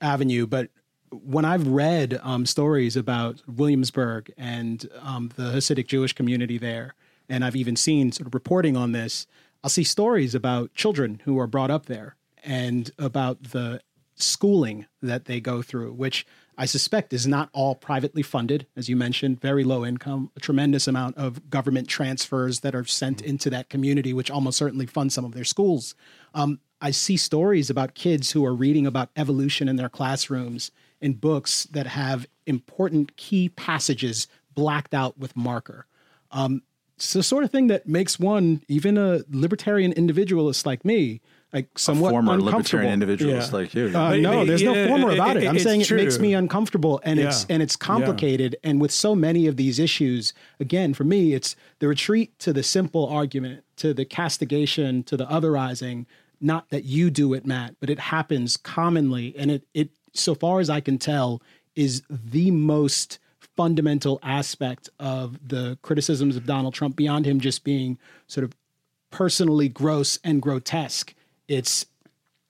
avenue. 0.00 0.46
But 0.46 0.70
when 1.10 1.44
I've 1.44 1.66
read 1.66 2.18
um, 2.22 2.46
stories 2.46 2.96
about 2.96 3.42
Williamsburg 3.46 4.32
and 4.38 4.88
um, 5.00 5.30
the 5.36 5.52
Hasidic 5.52 5.86
Jewish 5.86 6.12
community 6.14 6.56
there, 6.58 6.94
and 7.28 7.44
I've 7.44 7.56
even 7.56 7.76
seen 7.76 8.12
sort 8.12 8.26
of 8.26 8.34
reporting 8.34 8.76
on 8.76 8.92
this, 8.92 9.26
I'll 9.62 9.70
see 9.70 9.84
stories 9.84 10.34
about 10.34 10.72
children 10.74 11.20
who 11.24 11.38
are 11.38 11.46
brought 11.46 11.70
up 11.70 11.86
there 11.86 12.16
and 12.42 12.90
about 12.98 13.42
the 13.50 13.80
schooling 14.16 14.86
that 15.00 15.24
they 15.24 15.40
go 15.40 15.62
through, 15.62 15.92
which 15.92 16.26
I 16.58 16.66
suspect 16.66 17.12
is 17.12 17.26
not 17.26 17.48
all 17.52 17.74
privately 17.74 18.22
funded, 18.22 18.66
as 18.76 18.88
you 18.88 18.96
mentioned, 18.96 19.40
very 19.40 19.64
low 19.64 19.84
income, 19.84 20.30
a 20.36 20.40
tremendous 20.40 20.86
amount 20.86 21.16
of 21.16 21.48
government 21.50 21.88
transfers 21.88 22.60
that 22.60 22.74
are 22.74 22.84
sent 22.84 23.22
into 23.22 23.48
that 23.50 23.70
community, 23.70 24.12
which 24.12 24.30
almost 24.30 24.58
certainly 24.58 24.86
fund 24.86 25.12
some 25.12 25.24
of 25.24 25.32
their 25.32 25.44
schools. 25.44 25.94
Um, 26.34 26.60
I 26.80 26.90
see 26.90 27.16
stories 27.16 27.70
about 27.70 27.94
kids 27.94 28.32
who 28.32 28.44
are 28.44 28.54
reading 28.54 28.86
about 28.86 29.10
evolution 29.16 29.68
in 29.68 29.76
their 29.76 29.88
classrooms 29.88 30.70
in 31.00 31.14
books 31.14 31.64
that 31.72 31.86
have 31.86 32.26
important 32.46 33.16
key 33.16 33.48
passages 33.48 34.26
blacked 34.54 34.92
out 34.92 35.18
with 35.18 35.36
marker. 35.36 35.86
Um, 36.30 36.62
it's 36.96 37.12
the 37.12 37.22
sort 37.22 37.44
of 37.44 37.50
thing 37.50 37.68
that 37.68 37.88
makes 37.88 38.20
one, 38.20 38.62
even 38.68 38.98
a 38.98 39.22
libertarian 39.30 39.92
individualist 39.92 40.66
like 40.66 40.84
me, 40.84 41.20
like 41.52 41.78
somewhat 41.78 42.10
former 42.10 42.32
uncomfortable. 42.34 42.58
libertarian 42.58 42.92
individualist 42.94 43.50
Yeah. 43.52 43.56
like 43.58 43.74
you. 43.74 43.86
Uh, 43.88 43.92
But- 44.10 44.20
no, 44.20 44.32
but 44.38 44.46
there's 44.46 44.62
no 44.62 44.88
former 44.88 45.10
about 45.12 45.36
it. 45.36 45.42
it- 45.42 45.48
I'm 45.48 45.56
it's 45.56 45.64
saying 45.64 45.82
it 45.82 45.90
makes 45.90 46.18
me 46.18 46.32
uncomfortable, 46.34 47.00
and 47.04 47.20
it's 47.20 47.44
and 47.48 47.62
it's 47.62 47.76
complicated. 47.76 48.56
And 48.64 48.80
with 48.80 48.90
so 48.90 49.14
many 49.14 49.46
of 49.46 49.56
these 49.56 49.78
issues, 49.78 50.32
again, 50.60 50.94
for 50.94 51.04
me, 51.04 51.34
it's 51.34 51.54
the 51.78 51.88
retreat 51.88 52.38
to 52.40 52.52
the 52.52 52.62
simple 52.62 53.06
argument, 53.06 53.64
to 53.76 53.92
the 53.92 54.04
castigation, 54.04 55.02
to 55.04 55.16
the 55.16 55.26
otherizing. 55.26 56.06
Not 56.40 56.70
that 56.70 56.84
you 56.84 57.10
do 57.10 57.34
it, 57.34 57.46
Matt, 57.46 57.76
but 57.80 57.88
it 57.90 57.98
happens 57.98 58.56
commonly, 58.56 59.34
and 59.36 59.50
it 59.50 59.64
it 59.74 59.90
so 60.14 60.34
far 60.34 60.58
as 60.60 60.68
I 60.70 60.80
can 60.80 60.98
tell 60.98 61.42
is 61.76 62.02
the 62.10 62.50
most 62.50 63.18
fundamental 63.56 64.18
aspect 64.22 64.88
of 64.98 65.38
the 65.46 65.78
criticisms 65.82 66.36
of 66.36 66.46
Donald 66.46 66.72
Trump 66.74 66.96
beyond 66.96 67.26
him 67.26 67.40
just 67.40 67.64
being 67.64 67.98
sort 68.26 68.44
of 68.44 68.54
personally 69.10 69.68
gross 69.68 70.18
and 70.24 70.40
grotesque. 70.40 71.14
It's 71.52 71.86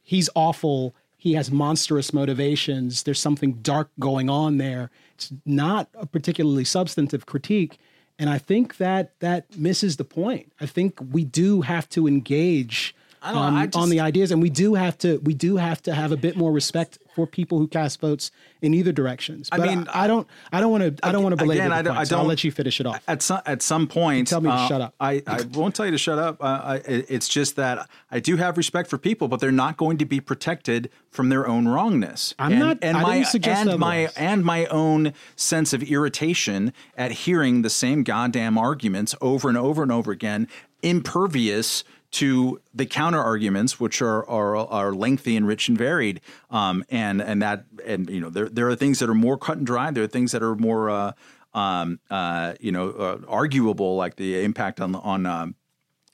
he's 0.02 0.28
awful. 0.34 0.94
He 1.16 1.34
has 1.34 1.50
monstrous 1.50 2.12
motivations. 2.12 3.04
There's 3.04 3.20
something 3.20 3.54
dark 3.62 3.90
going 3.98 4.28
on 4.28 4.58
there. 4.58 4.90
It's 5.14 5.32
not 5.46 5.88
a 5.94 6.06
particularly 6.06 6.64
substantive 6.64 7.26
critique. 7.26 7.78
And 8.18 8.28
I 8.28 8.38
think 8.38 8.76
that 8.76 9.18
that 9.20 9.56
misses 9.56 9.96
the 9.96 10.04
point. 10.04 10.52
I 10.60 10.66
think 10.66 10.98
we 11.12 11.24
do 11.24 11.62
have 11.62 11.88
to 11.90 12.06
engage 12.06 12.94
know, 13.24 13.38
um, 13.38 13.64
just- 13.64 13.76
on 13.76 13.88
the 13.90 14.00
ideas, 14.00 14.30
and 14.30 14.42
we 14.42 14.50
do 14.50 14.74
have 14.74 14.98
to 14.98 15.18
we 15.18 15.34
do 15.34 15.56
have 15.56 15.82
to 15.82 15.94
have 15.94 16.12
a 16.12 16.16
bit 16.16 16.36
more 16.36 16.52
respect 16.52 16.98
for 17.14 17.26
people 17.26 17.58
who 17.58 17.68
cast 17.68 18.00
votes 18.00 18.30
in 18.62 18.74
either 18.74 18.92
directions. 18.92 19.50
But 19.50 19.60
I 19.60 19.66
mean, 19.74 19.86
I, 19.92 20.06
don't 20.06 20.26
I 20.52 20.60
don't 20.60 20.70
want 20.70 20.96
to 20.98 21.06
I 21.06 21.12
don't 21.12 21.22
want 21.22 21.32
to 21.34 21.36
belabor 21.36 21.60
again, 21.60 21.70
the 21.70 21.76
I 21.76 21.82
don't- 21.82 21.94
point, 21.94 22.00
I 22.00 22.04
so 22.04 22.16
I'll 22.16 22.22
don't- 22.22 22.28
let 22.28 22.44
you 22.44 22.50
finish 22.50 22.80
it 22.80 22.86
off. 22.86 23.02
at 23.06 23.22
some 23.22 23.40
at 23.46 23.62
some 23.62 23.86
point, 23.86 24.28
tell 24.28 24.40
me 24.40 24.48
to 24.48 24.54
uh, 24.54 24.68
shut 24.68 24.80
up. 24.80 24.94
I, 25.00 25.22
I 25.26 25.42
won't 25.52 25.74
tell 25.74 25.84
you 25.84 25.92
to 25.92 25.98
shut 25.98 26.18
up. 26.18 26.42
Uh, 26.42 26.44
I, 26.64 26.76
it's 26.86 27.28
just 27.28 27.56
that 27.56 27.88
I 28.10 28.20
do 28.20 28.36
have 28.36 28.56
respect 28.56 28.88
for 28.88 28.98
people, 28.98 29.28
but 29.28 29.40
they're 29.40 29.52
not 29.52 29.76
going 29.76 29.98
to 29.98 30.04
be 30.04 30.20
protected 30.20 30.90
from 31.10 31.28
their 31.28 31.46
own 31.46 31.68
wrongness. 31.68 32.34
I'm 32.38 32.52
and, 32.52 32.60
not- 32.60 32.78
And 32.82 32.96
I 32.96 33.02
my 33.02 33.24
and 33.44 33.78
my 33.78 34.08
and 34.16 34.44
my 34.44 34.66
own 34.66 35.12
sense 35.36 35.72
of 35.72 35.82
irritation 35.82 36.72
at 36.96 37.12
hearing 37.12 37.62
the 37.62 37.70
same 37.70 38.02
goddamn 38.04 38.56
arguments 38.56 39.14
over 39.20 39.48
and 39.48 39.58
over 39.58 39.82
and 39.82 39.92
over 39.92 40.10
again, 40.12 40.48
impervious 40.82 41.84
to 42.12 42.60
the 42.74 42.86
counter 42.86 43.18
arguments, 43.18 43.80
which 43.80 44.00
are, 44.02 44.28
are 44.28 44.56
are 44.56 44.92
lengthy 44.92 45.36
and 45.36 45.46
rich 45.46 45.68
and 45.68 45.76
varied, 45.76 46.20
um, 46.50 46.84
and 46.90 47.20
and 47.20 47.42
that 47.42 47.64
and 47.84 48.08
you 48.08 48.20
know 48.20 48.30
there 48.30 48.48
there 48.48 48.68
are 48.68 48.76
things 48.76 48.98
that 49.00 49.08
are 49.08 49.14
more 49.14 49.38
cut 49.38 49.58
and 49.58 49.66
dry. 49.66 49.90
There 49.90 50.04
are 50.04 50.08
things 50.08 50.32
that 50.32 50.42
are 50.42 50.54
more 50.54 50.90
uh, 50.90 51.12
um, 51.54 52.00
uh, 52.10 52.54
you 52.60 52.70
know 52.70 52.90
uh, 52.90 53.18
arguable, 53.26 53.96
like 53.96 54.16
the 54.16 54.44
impact 54.44 54.80
on 54.80 54.94
on 54.94 55.26
um, 55.26 55.54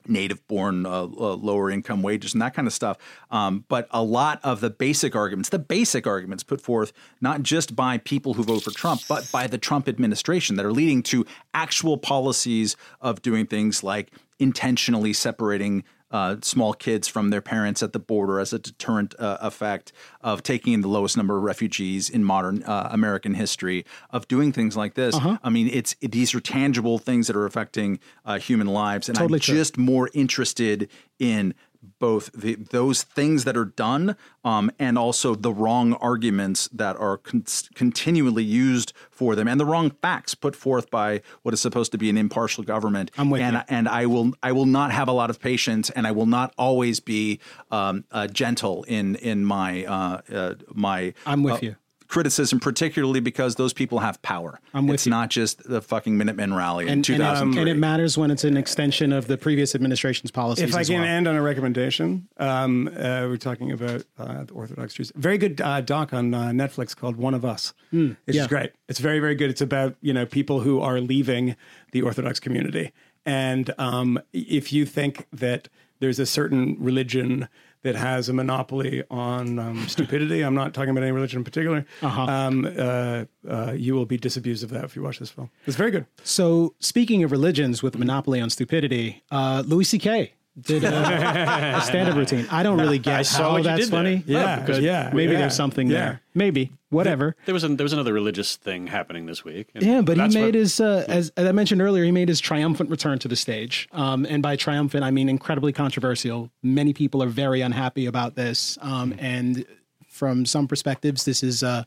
native 0.08 0.46
born 0.48 0.86
uh, 0.86 1.02
uh, 1.02 1.06
lower 1.06 1.70
income 1.70 2.02
wages 2.02 2.32
and 2.32 2.42
that 2.42 2.54
kind 2.54 2.66
of 2.66 2.72
stuff. 2.72 2.98
Um, 3.30 3.64
but 3.68 3.88
a 3.90 4.02
lot 4.02 4.40
of 4.42 4.60
the 4.60 4.70
basic 4.70 5.14
arguments, 5.14 5.48
the 5.50 5.58
basic 5.58 6.06
arguments 6.06 6.42
put 6.42 6.60
forth 6.60 6.92
not 7.20 7.42
just 7.42 7.76
by 7.76 7.98
people 7.98 8.34
who 8.34 8.44
vote 8.44 8.62
for 8.62 8.70
Trump, 8.70 9.02
but 9.08 9.30
by 9.32 9.46
the 9.46 9.58
Trump 9.58 9.88
administration 9.88 10.56
that 10.56 10.64
are 10.64 10.72
leading 10.72 11.02
to 11.04 11.26
actual 11.54 11.98
policies 11.98 12.76
of 13.00 13.22
doing 13.22 13.46
things 13.46 13.82
like 13.82 14.12
intentionally 14.38 15.12
separating 15.12 15.84
uh, 16.10 16.36
small 16.42 16.72
kids 16.72 17.06
from 17.08 17.30
their 17.30 17.40
parents 17.40 17.82
at 17.82 17.92
the 17.92 17.98
border 17.98 18.40
as 18.40 18.52
a 18.52 18.58
deterrent 18.58 19.14
uh, 19.18 19.38
effect 19.40 19.92
of 20.22 20.42
taking 20.42 20.72
in 20.72 20.80
the 20.80 20.88
lowest 20.88 21.16
number 21.16 21.36
of 21.36 21.42
refugees 21.42 22.08
in 22.08 22.24
modern 22.24 22.62
uh, 22.64 22.88
American 22.90 23.34
history 23.34 23.84
of 24.10 24.26
doing 24.28 24.52
things 24.52 24.76
like 24.76 24.94
this. 24.94 25.14
I 25.42 25.50
mean, 25.50 25.68
it's 25.72 25.94
it, 26.00 26.12
these 26.12 26.34
are 26.34 26.40
tangible 26.40 26.98
things 26.98 27.26
that 27.26 27.36
are 27.36 27.46
affecting 27.46 27.98
uh, 28.24 28.38
human 28.38 28.66
lives, 28.66 29.08
and 29.08 29.18
Totally 29.18 29.36
I'm 29.38 29.40
true. 29.40 29.54
just 29.54 29.76
more 29.76 30.10
interested 30.14 30.88
in 31.18 31.54
both 31.98 32.30
the, 32.32 32.54
those 32.54 33.02
things 33.02 33.44
that 33.44 33.56
are 33.56 33.64
done 33.64 34.16
um, 34.44 34.70
and 34.78 34.98
also 34.98 35.34
the 35.34 35.52
wrong 35.52 35.94
arguments 35.94 36.68
that 36.68 36.96
are 36.96 37.18
con- 37.18 37.44
continually 37.74 38.44
used 38.44 38.92
for 39.10 39.34
them 39.34 39.48
and 39.48 39.58
the 39.60 39.64
wrong 39.64 39.90
facts 39.90 40.34
put 40.34 40.54
forth 40.54 40.90
by 40.90 41.20
what 41.42 41.52
is 41.54 41.60
supposed 41.60 41.92
to 41.92 41.98
be 41.98 42.08
an 42.08 42.16
impartial 42.16 42.64
government. 42.64 43.10
I'm 43.18 43.30
with 43.30 43.40
and, 43.40 43.56
you. 43.56 43.62
and 43.68 43.88
I 43.88 44.06
will 44.06 44.32
I 44.42 44.52
will 44.52 44.66
not 44.66 44.92
have 44.92 45.08
a 45.08 45.12
lot 45.12 45.30
of 45.30 45.40
patience 45.40 45.90
and 45.90 46.06
I 46.06 46.12
will 46.12 46.26
not 46.26 46.54
always 46.56 47.00
be 47.00 47.40
um, 47.70 48.04
uh, 48.10 48.26
gentle 48.26 48.84
in 48.84 49.16
in 49.16 49.44
my 49.44 49.84
uh, 49.84 50.20
uh, 50.32 50.54
my 50.72 51.14
I'm 51.26 51.42
with 51.42 51.54
uh, 51.54 51.58
you. 51.62 51.76
Criticism, 52.08 52.58
particularly 52.58 53.20
because 53.20 53.56
those 53.56 53.72
people 53.72 54.00
have 54.00 54.20
power. 54.22 54.60
I'm 54.74 54.86
with 54.86 54.94
it's 54.94 55.06
you. 55.06 55.10
not 55.10 55.28
just 55.28 55.62
the 55.68 55.80
fucking 55.80 56.16
Minutemen 56.16 56.54
rally 56.54 56.86
in 56.86 56.92
and, 56.92 57.08
and, 57.10 57.22
it, 57.22 57.58
and 57.58 57.68
it 57.68 57.76
matters 57.76 58.16
when 58.16 58.30
it's 58.30 58.44
an 58.44 58.56
extension 58.56 59.12
of 59.12 59.26
the 59.26 59.36
previous 59.36 59.74
administration's 59.74 60.30
policies. 60.30 60.70
If 60.70 60.74
I 60.74 60.80
as 60.80 60.88
can 60.88 61.00
well. 61.00 61.08
end 61.08 61.28
on 61.28 61.36
a 61.36 61.42
recommendation, 61.42 62.26
um, 62.38 62.88
uh, 62.88 63.26
we're 63.28 63.36
talking 63.36 63.70
about 63.70 64.04
uh, 64.18 64.44
the 64.44 64.52
Orthodox 64.54 64.94
Jews. 64.94 65.12
Very 65.14 65.38
good 65.38 65.60
uh, 65.60 65.82
doc 65.82 66.12
on 66.12 66.32
uh, 66.34 66.48
Netflix 66.48 66.96
called 66.96 67.16
One 67.16 67.34
of 67.34 67.44
Us, 67.44 67.74
which 67.90 68.16
yeah. 68.26 68.42
is 68.42 68.46
great. 68.48 68.72
It's 68.88 68.98
very, 68.98 69.20
very 69.20 69.34
good. 69.34 69.50
It's 69.50 69.60
about 69.60 69.96
you 70.00 70.12
know 70.12 70.26
people 70.26 70.60
who 70.60 70.80
are 70.80 71.00
leaving 71.00 71.56
the 71.92 72.02
Orthodox 72.02 72.40
community, 72.40 72.92
and 73.26 73.72
um, 73.78 74.18
if 74.32 74.72
you 74.72 74.86
think 74.86 75.26
that 75.32 75.68
there's 76.00 76.18
a 76.18 76.26
certain 76.26 76.76
religion 76.78 77.48
that 77.82 77.94
has 77.94 78.28
a 78.28 78.32
monopoly 78.32 79.04
on 79.10 79.58
um, 79.58 79.88
stupidity, 79.88 80.42
I'm 80.42 80.54
not 80.54 80.74
talking 80.74 80.90
about 80.90 81.02
any 81.02 81.12
religion 81.12 81.38
in 81.38 81.44
particular. 81.44 81.84
Um, 82.02 82.64
uh, 82.78 83.24
uh, 83.48 83.72
you 83.76 83.94
will 83.94 84.06
be 84.06 84.16
disabused 84.16 84.64
of 84.64 84.70
that 84.70 84.84
if 84.84 84.96
you 84.96 85.02
watch 85.02 85.18
this 85.18 85.30
film. 85.30 85.50
It's 85.66 85.76
very 85.76 85.90
good. 85.90 86.06
So, 86.24 86.74
speaking 86.80 87.22
of 87.22 87.30
religions 87.32 87.82
with 87.82 87.94
a 87.94 87.98
monopoly 87.98 88.40
on 88.40 88.50
stupidity, 88.50 89.22
uh, 89.30 89.62
Louis 89.66 89.84
C.K. 89.84 90.32
did 90.62 90.84
a, 90.84 91.76
a 91.78 91.80
stand-up 91.82 92.16
routine. 92.16 92.46
I 92.50 92.62
don't 92.62 92.78
really 92.78 92.98
get 92.98 93.24
saw 93.26 93.42
how 93.44 93.52
what 93.52 93.64
that's 93.64 93.84
did 93.84 93.90
there. 93.92 93.98
funny. 93.98 94.24
Yeah, 94.26 94.64
Good. 94.66 94.82
yeah, 94.82 95.10
Maybe 95.12 95.32
yeah, 95.32 95.38
there's 95.40 95.54
something 95.56 95.88
yeah. 95.88 95.96
there. 95.96 96.20
Maybe 96.34 96.72
whatever. 96.90 97.36
There 97.46 97.52
was 97.52 97.64
an, 97.64 97.76
there 97.76 97.84
was 97.84 97.92
another 97.92 98.12
religious 98.12 98.56
thing 98.56 98.86
happening 98.86 99.26
this 99.26 99.44
week. 99.44 99.68
Yeah, 99.74 100.00
but 100.02 100.16
he 100.16 100.28
made 100.28 100.44
what- 100.46 100.54
his, 100.54 100.80
uh, 100.80 101.04
as, 101.08 101.30
as 101.36 101.46
I 101.46 101.52
mentioned 101.52 101.82
earlier, 101.82 102.04
he 102.04 102.12
made 102.12 102.28
his 102.28 102.40
triumphant 102.40 102.90
return 102.90 103.18
to 103.20 103.28
the 103.28 103.36
stage. 103.36 103.88
Um, 103.92 104.24
and 104.26 104.42
by 104.42 104.56
triumphant, 104.56 105.04
I 105.04 105.10
mean 105.10 105.28
incredibly 105.28 105.72
controversial. 105.72 106.50
Many 106.62 106.92
people 106.92 107.22
are 107.22 107.28
very 107.28 107.60
unhappy 107.60 108.06
about 108.06 108.34
this. 108.34 108.78
Um, 108.80 109.14
and 109.18 109.64
from 110.08 110.46
some 110.46 110.66
perspectives, 110.68 111.24
this 111.24 111.42
is 111.42 111.62
uh, 111.62 111.84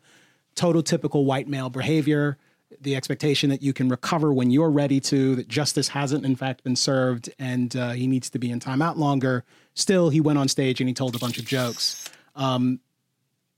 total 0.56 0.84
typical 0.84 1.26
white 1.26 1.48
male 1.48 1.70
behavior. 1.70 2.38
The 2.80 2.96
expectation 2.96 3.50
that 3.50 3.62
you 3.62 3.74
can 3.74 3.90
recover 3.90 4.32
when 4.34 4.50
you're 4.52 4.70
ready 4.72 5.00
to, 5.02 5.36
that 5.36 5.48
justice 5.48 5.90
hasn't 5.90 6.26
in 6.26 6.36
fact 6.36 6.64
been 6.64 6.76
served, 6.76 7.30
and 7.38 7.76
uh, 7.76 7.92
he 7.92 8.08
needs 8.08 8.30
to 8.32 8.40
be 8.40 8.50
in 8.52 8.60
timeout 8.60 8.98
longer. 8.98 9.44
Still, 9.74 10.10
he 10.10 10.22
went 10.22 10.40
on 10.40 10.48
stage 10.48 10.80
and 10.82 10.88
he 10.88 10.94
told 10.94 11.16
a 11.16 11.20
bunch 11.20 11.38
of 11.38 11.46
jokes. 11.46 12.10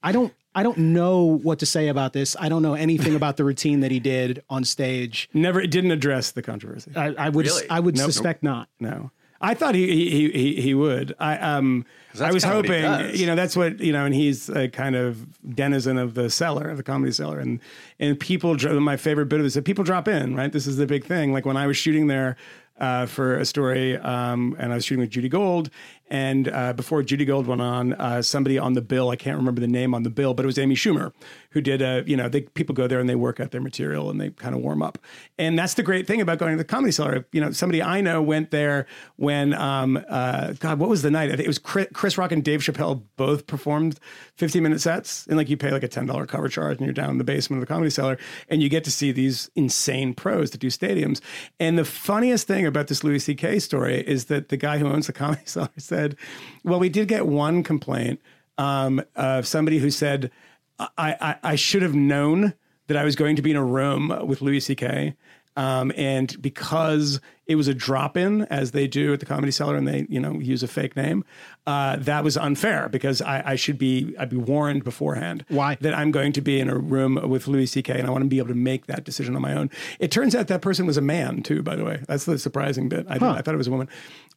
I 0.05 0.11
don't 0.11 0.33
I 0.55 0.61
don't 0.63 0.77
know 0.77 1.23
what 1.23 1.59
to 1.59 1.65
say 1.65 1.87
about 1.87 2.13
this. 2.13 2.35
I 2.39 2.47
don't 2.49 2.61
know 2.61 2.75
anything 2.75 3.15
about 3.15 3.37
the 3.37 3.43
routine 3.43 3.79
that 3.79 3.89
he 3.91 3.99
did 3.99 4.43
on 4.49 4.63
stage. 4.65 5.27
Never, 5.33 5.59
it 5.59 5.71
didn't 5.71 5.89
address 5.91 6.31
the 6.31 6.41
controversy. 6.43 6.91
I, 6.95 7.07
I 7.17 7.29
would 7.29 7.45
Really? 7.47 7.69
I 7.69 7.79
would 7.79 7.97
Nope. 7.97 8.05
suspect 8.05 8.43
not. 8.43 8.67
No, 8.79 9.09
I 9.43 9.53
thought 9.53 9.75
he 9.75 9.87
he 10.09 10.31
he, 10.31 10.61
he 10.61 10.73
would. 10.73 11.13
I 11.19 11.37
um 11.37 11.85
I 12.19 12.31
was 12.31 12.43
kinda 12.43 12.57
what 12.57 12.65
he 12.65 12.81
hoping 12.81 13.15
you 13.19 13.25
know 13.25 13.35
that's 13.35 13.55
what 13.57 13.79
you 13.79 13.91
know, 13.91 14.05
and 14.05 14.15
he's 14.15 14.47
a 14.49 14.69
kind 14.69 14.95
of 14.95 15.27
denizen 15.55 15.97
of 15.97 16.13
the 16.13 16.29
cellar, 16.29 16.69
of 16.69 16.77
the 16.77 16.83
comedy 16.83 17.11
cellar, 17.11 17.39
and 17.39 17.59
and 17.99 18.19
people. 18.19 18.55
My 18.79 18.97
favorite 18.97 19.27
bit 19.27 19.39
of 19.39 19.43
this 19.43 19.51
is 19.51 19.55
that 19.55 19.65
people 19.65 19.83
drop 19.83 20.07
in. 20.07 20.35
Right, 20.35 20.51
this 20.51 20.65
is 20.65 20.77
the 20.77 20.87
big 20.87 21.03
thing. 21.05 21.33
Like 21.33 21.45
when 21.45 21.57
I 21.57 21.67
was 21.67 21.77
shooting 21.77 22.07
there. 22.07 22.37
Uh, 22.79 23.05
for 23.05 23.37
a 23.37 23.45
story, 23.45 23.95
um, 23.97 24.55
and 24.57 24.71
I 24.71 24.75
was 24.75 24.83
shooting 24.83 25.01
with 25.01 25.11
Judy 25.11 25.29
Gold. 25.29 25.69
And 26.13 26.47
uh, 26.47 26.73
before 26.73 27.01
Judy 27.01 27.25
Gold 27.25 27.47
went 27.47 27.59
on, 27.59 27.93
uh, 27.93 28.21
somebody 28.21 28.59
on 28.59 28.73
the 28.73 28.83
bill, 28.83 29.09
I 29.09 29.15
can't 29.15 29.35
remember 29.35 29.59
the 29.59 29.67
name 29.67 29.95
on 29.95 30.03
the 30.03 30.11
bill, 30.11 30.35
but 30.35 30.43
it 30.43 30.45
was 30.45 30.59
Amy 30.59 30.75
Schumer, 30.75 31.11
who 31.49 31.59
did 31.59 31.81
a, 31.81 32.03
you 32.05 32.15
know, 32.15 32.29
they, 32.29 32.41
people 32.41 32.75
go 32.75 32.87
there 32.87 32.99
and 32.99 33.09
they 33.09 33.15
work 33.15 33.39
out 33.39 33.49
their 33.49 33.61
material 33.61 34.11
and 34.11 34.21
they 34.21 34.29
kind 34.29 34.53
of 34.53 34.61
warm 34.61 34.83
up. 34.83 34.99
And 35.39 35.57
that's 35.57 35.73
the 35.73 35.81
great 35.81 36.05
thing 36.05 36.21
about 36.21 36.37
going 36.37 36.51
to 36.51 36.57
the 36.57 36.63
comedy 36.63 36.91
cellar. 36.91 37.25
You 37.31 37.41
know, 37.41 37.49
somebody 37.49 37.81
I 37.81 38.01
know 38.01 38.21
went 38.21 38.51
there 38.51 38.85
when, 39.15 39.55
um, 39.55 40.05
uh, 40.07 40.53
God, 40.59 40.77
what 40.77 40.87
was 40.87 41.01
the 41.01 41.09
night? 41.09 41.31
It 41.31 41.47
was 41.47 41.57
Chris, 41.57 41.87
Chris 41.93 42.15
Rock 42.15 42.31
and 42.31 42.43
Dave 42.43 42.59
Chappelle 42.59 43.01
both 43.15 43.47
performed 43.47 43.99
15 44.35 44.61
minute 44.61 44.81
sets. 44.81 45.25
And 45.25 45.35
like 45.35 45.49
you 45.49 45.57
pay 45.57 45.71
like 45.71 45.81
a 45.81 45.89
$10 45.89 46.27
cover 46.27 46.47
charge 46.47 46.77
and 46.77 46.85
you're 46.85 46.93
down 46.93 47.09
in 47.09 47.17
the 47.17 47.23
basement 47.23 47.59
of 47.59 47.67
the 47.67 47.73
comedy 47.73 47.89
cellar 47.89 48.19
and 48.49 48.61
you 48.61 48.69
get 48.69 48.83
to 48.83 48.91
see 48.91 49.11
these 49.11 49.49
insane 49.55 50.13
pros 50.13 50.51
that 50.51 50.59
do 50.59 50.67
stadiums. 50.67 51.21
And 51.59 51.75
the 51.75 51.85
funniest 51.85 52.45
thing 52.45 52.67
about 52.67 52.85
this 52.85 53.03
Louis 53.03 53.17
C.K. 53.17 53.57
story 53.57 54.07
is 54.07 54.25
that 54.25 54.49
the 54.49 54.57
guy 54.57 54.77
who 54.77 54.87
owns 54.87 55.07
the 55.07 55.13
comedy 55.13 55.41
cellar 55.45 55.69
said, 56.03 56.17
well, 56.63 56.79
we 56.79 56.89
did 56.89 57.07
get 57.07 57.25
one 57.25 57.63
complaint 57.63 58.19
um, 58.57 59.01
of 59.15 59.47
somebody 59.47 59.79
who 59.79 59.89
said, 59.89 60.31
I, 60.79 60.89
I, 60.97 61.35
I 61.43 61.55
should 61.55 61.81
have 61.81 61.95
known 61.95 62.53
that 62.87 62.97
I 62.97 63.03
was 63.03 63.15
going 63.15 63.35
to 63.37 63.41
be 63.41 63.51
in 63.51 63.57
a 63.57 63.63
room 63.63 64.27
with 64.27 64.41
Louis 64.41 64.59
C.K. 64.59 65.15
Um, 65.55 65.91
and 65.95 66.41
because 66.41 67.21
it 67.45 67.55
was 67.55 67.67
a 67.67 67.73
drop 67.73 68.17
in, 68.17 68.43
as 68.43 68.71
they 68.71 68.87
do 68.87 69.13
at 69.13 69.19
the 69.19 69.25
Comedy 69.25 69.51
Cellar, 69.51 69.75
and 69.75 69.87
they 69.87 70.05
you 70.09 70.19
know 70.19 70.33
use 70.33 70.63
a 70.63 70.67
fake 70.67 70.95
name, 70.95 71.23
uh, 71.65 71.95
that 71.97 72.23
was 72.23 72.35
unfair 72.35 72.89
because 72.89 73.21
I, 73.21 73.51
I 73.51 73.55
should 73.55 73.77
be 73.77 74.13
I'd 74.19 74.29
be 74.29 74.35
warned 74.37 74.83
beforehand. 74.83 75.45
Why? 75.47 75.77
that 75.81 75.93
I'm 75.93 76.11
going 76.11 76.33
to 76.33 76.41
be 76.41 76.59
in 76.59 76.69
a 76.69 76.77
room 76.77 77.17
with 77.29 77.47
Louis 77.47 77.65
C.K. 77.67 77.97
and 77.97 78.05
I 78.07 78.11
want 78.11 78.23
to 78.23 78.27
be 78.27 78.37
able 78.39 78.49
to 78.49 78.53
make 78.55 78.87
that 78.87 79.03
decision 79.05 79.35
on 79.35 79.41
my 79.41 79.53
own. 79.53 79.69
It 79.99 80.11
turns 80.11 80.35
out 80.35 80.47
that 80.47 80.61
person 80.61 80.85
was 80.85 80.97
a 80.97 81.01
man 81.01 81.41
too. 81.41 81.63
By 81.63 81.75
the 81.75 81.85
way, 81.85 82.01
that's 82.07 82.25
the 82.25 82.37
surprising 82.37 82.89
bit. 82.89 83.05
I, 83.09 83.13
didn't- 83.13 83.29
I 83.37 83.41
thought 83.41 83.53
it 83.53 83.57
was 83.57 83.67
a 83.67 83.71
woman. 83.71 83.87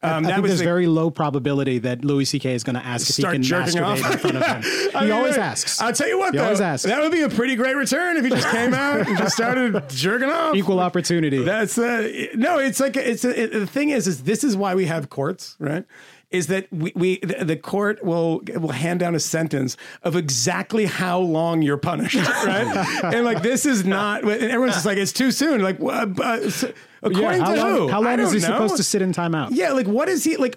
Um, 0.03 0.11
I 0.25 0.29
that 0.29 0.33
think 0.35 0.41
was 0.43 0.49
there's 0.51 0.59
the- 0.59 0.65
very 0.65 0.85
low 0.87 1.09
probability 1.09 1.79
that 1.79 2.05
Louis 2.05 2.25
C.K. 2.25 2.53
is 2.53 2.63
going 2.63 2.75
to 2.75 2.85
ask 2.85 3.09
if 3.09 3.15
he 3.17 3.23
can 3.23 3.41
masturbate 3.41 3.83
off. 3.83 4.11
in 4.13 4.17
front 4.19 4.37
of 4.37 4.45
him. 4.45 4.61
He 4.97 5.03
mean, 5.05 5.11
always 5.11 5.37
asks. 5.37 5.81
I'll 5.81 5.93
tell 5.93 6.07
you 6.07 6.17
what, 6.19 6.33
He 6.33 6.37
though, 6.37 6.45
always 6.45 6.61
asks. 6.61 6.85
that 6.85 7.01
would 7.01 7.11
be 7.11 7.21
a 7.21 7.29
pretty 7.29 7.55
great 7.55 7.75
return 7.75 8.17
if 8.17 8.23
he 8.23 8.29
just 8.29 8.47
came 8.49 8.73
out 8.73 9.05
and 9.07 9.17
just 9.17 9.35
started 9.35 9.89
jerking 9.89 10.29
off. 10.29 10.55
Equal 10.55 10.79
opportunity. 10.79 11.43
That's 11.43 11.77
uh, 11.77 12.27
no. 12.35 12.57
It's 12.59 12.79
like 12.79 12.95
it's 12.97 13.25
a, 13.25 13.43
it, 13.43 13.51
the 13.53 13.67
thing 13.67 13.89
is, 13.89 14.07
is 14.07 14.23
this 14.23 14.43
is 14.43 14.55
why 14.55 14.75
we 14.75 14.85
have 14.85 15.09
courts, 15.09 15.55
right? 15.59 15.83
Is 16.29 16.47
that 16.47 16.67
we, 16.73 16.91
we 16.93 17.19
the, 17.19 17.55
court 17.55 18.03
will 18.03 18.41
will 18.47 18.71
hand 18.71 18.99
down 18.99 19.15
a 19.15 19.19
sentence 19.19 19.77
of 20.03 20.17
exactly 20.17 20.85
how 20.85 21.19
long 21.19 21.61
you're 21.61 21.77
punished, 21.77 22.15
right? 22.45 23.03
and 23.03 23.23
like 23.23 23.41
this 23.41 23.65
is 23.65 23.85
not. 23.85 24.23
And 24.23 24.43
everyone's 24.43 24.73
just 24.73 24.85
like 24.85 24.97
it's 24.97 25.13
too 25.13 25.31
soon. 25.31 25.61
Like 25.61 25.79
uh, 25.79 26.05
uh, 26.21 26.49
so- 26.49 26.73
according 27.01 27.39
yeah, 27.39 27.45
how 27.45 27.55
to 27.55 27.61
long, 27.61 27.75
who? 27.77 27.87
how 27.89 28.01
long 28.01 28.19
is 28.19 28.33
he 28.33 28.39
know. 28.39 28.47
supposed 28.47 28.75
to 28.75 28.83
sit 28.83 29.01
in 29.01 29.13
timeout? 29.13 29.49
Yeah, 29.51 29.71
like 29.71 29.87
what 29.87 30.09
is 30.09 30.25
he 30.25 30.35
like? 30.35 30.55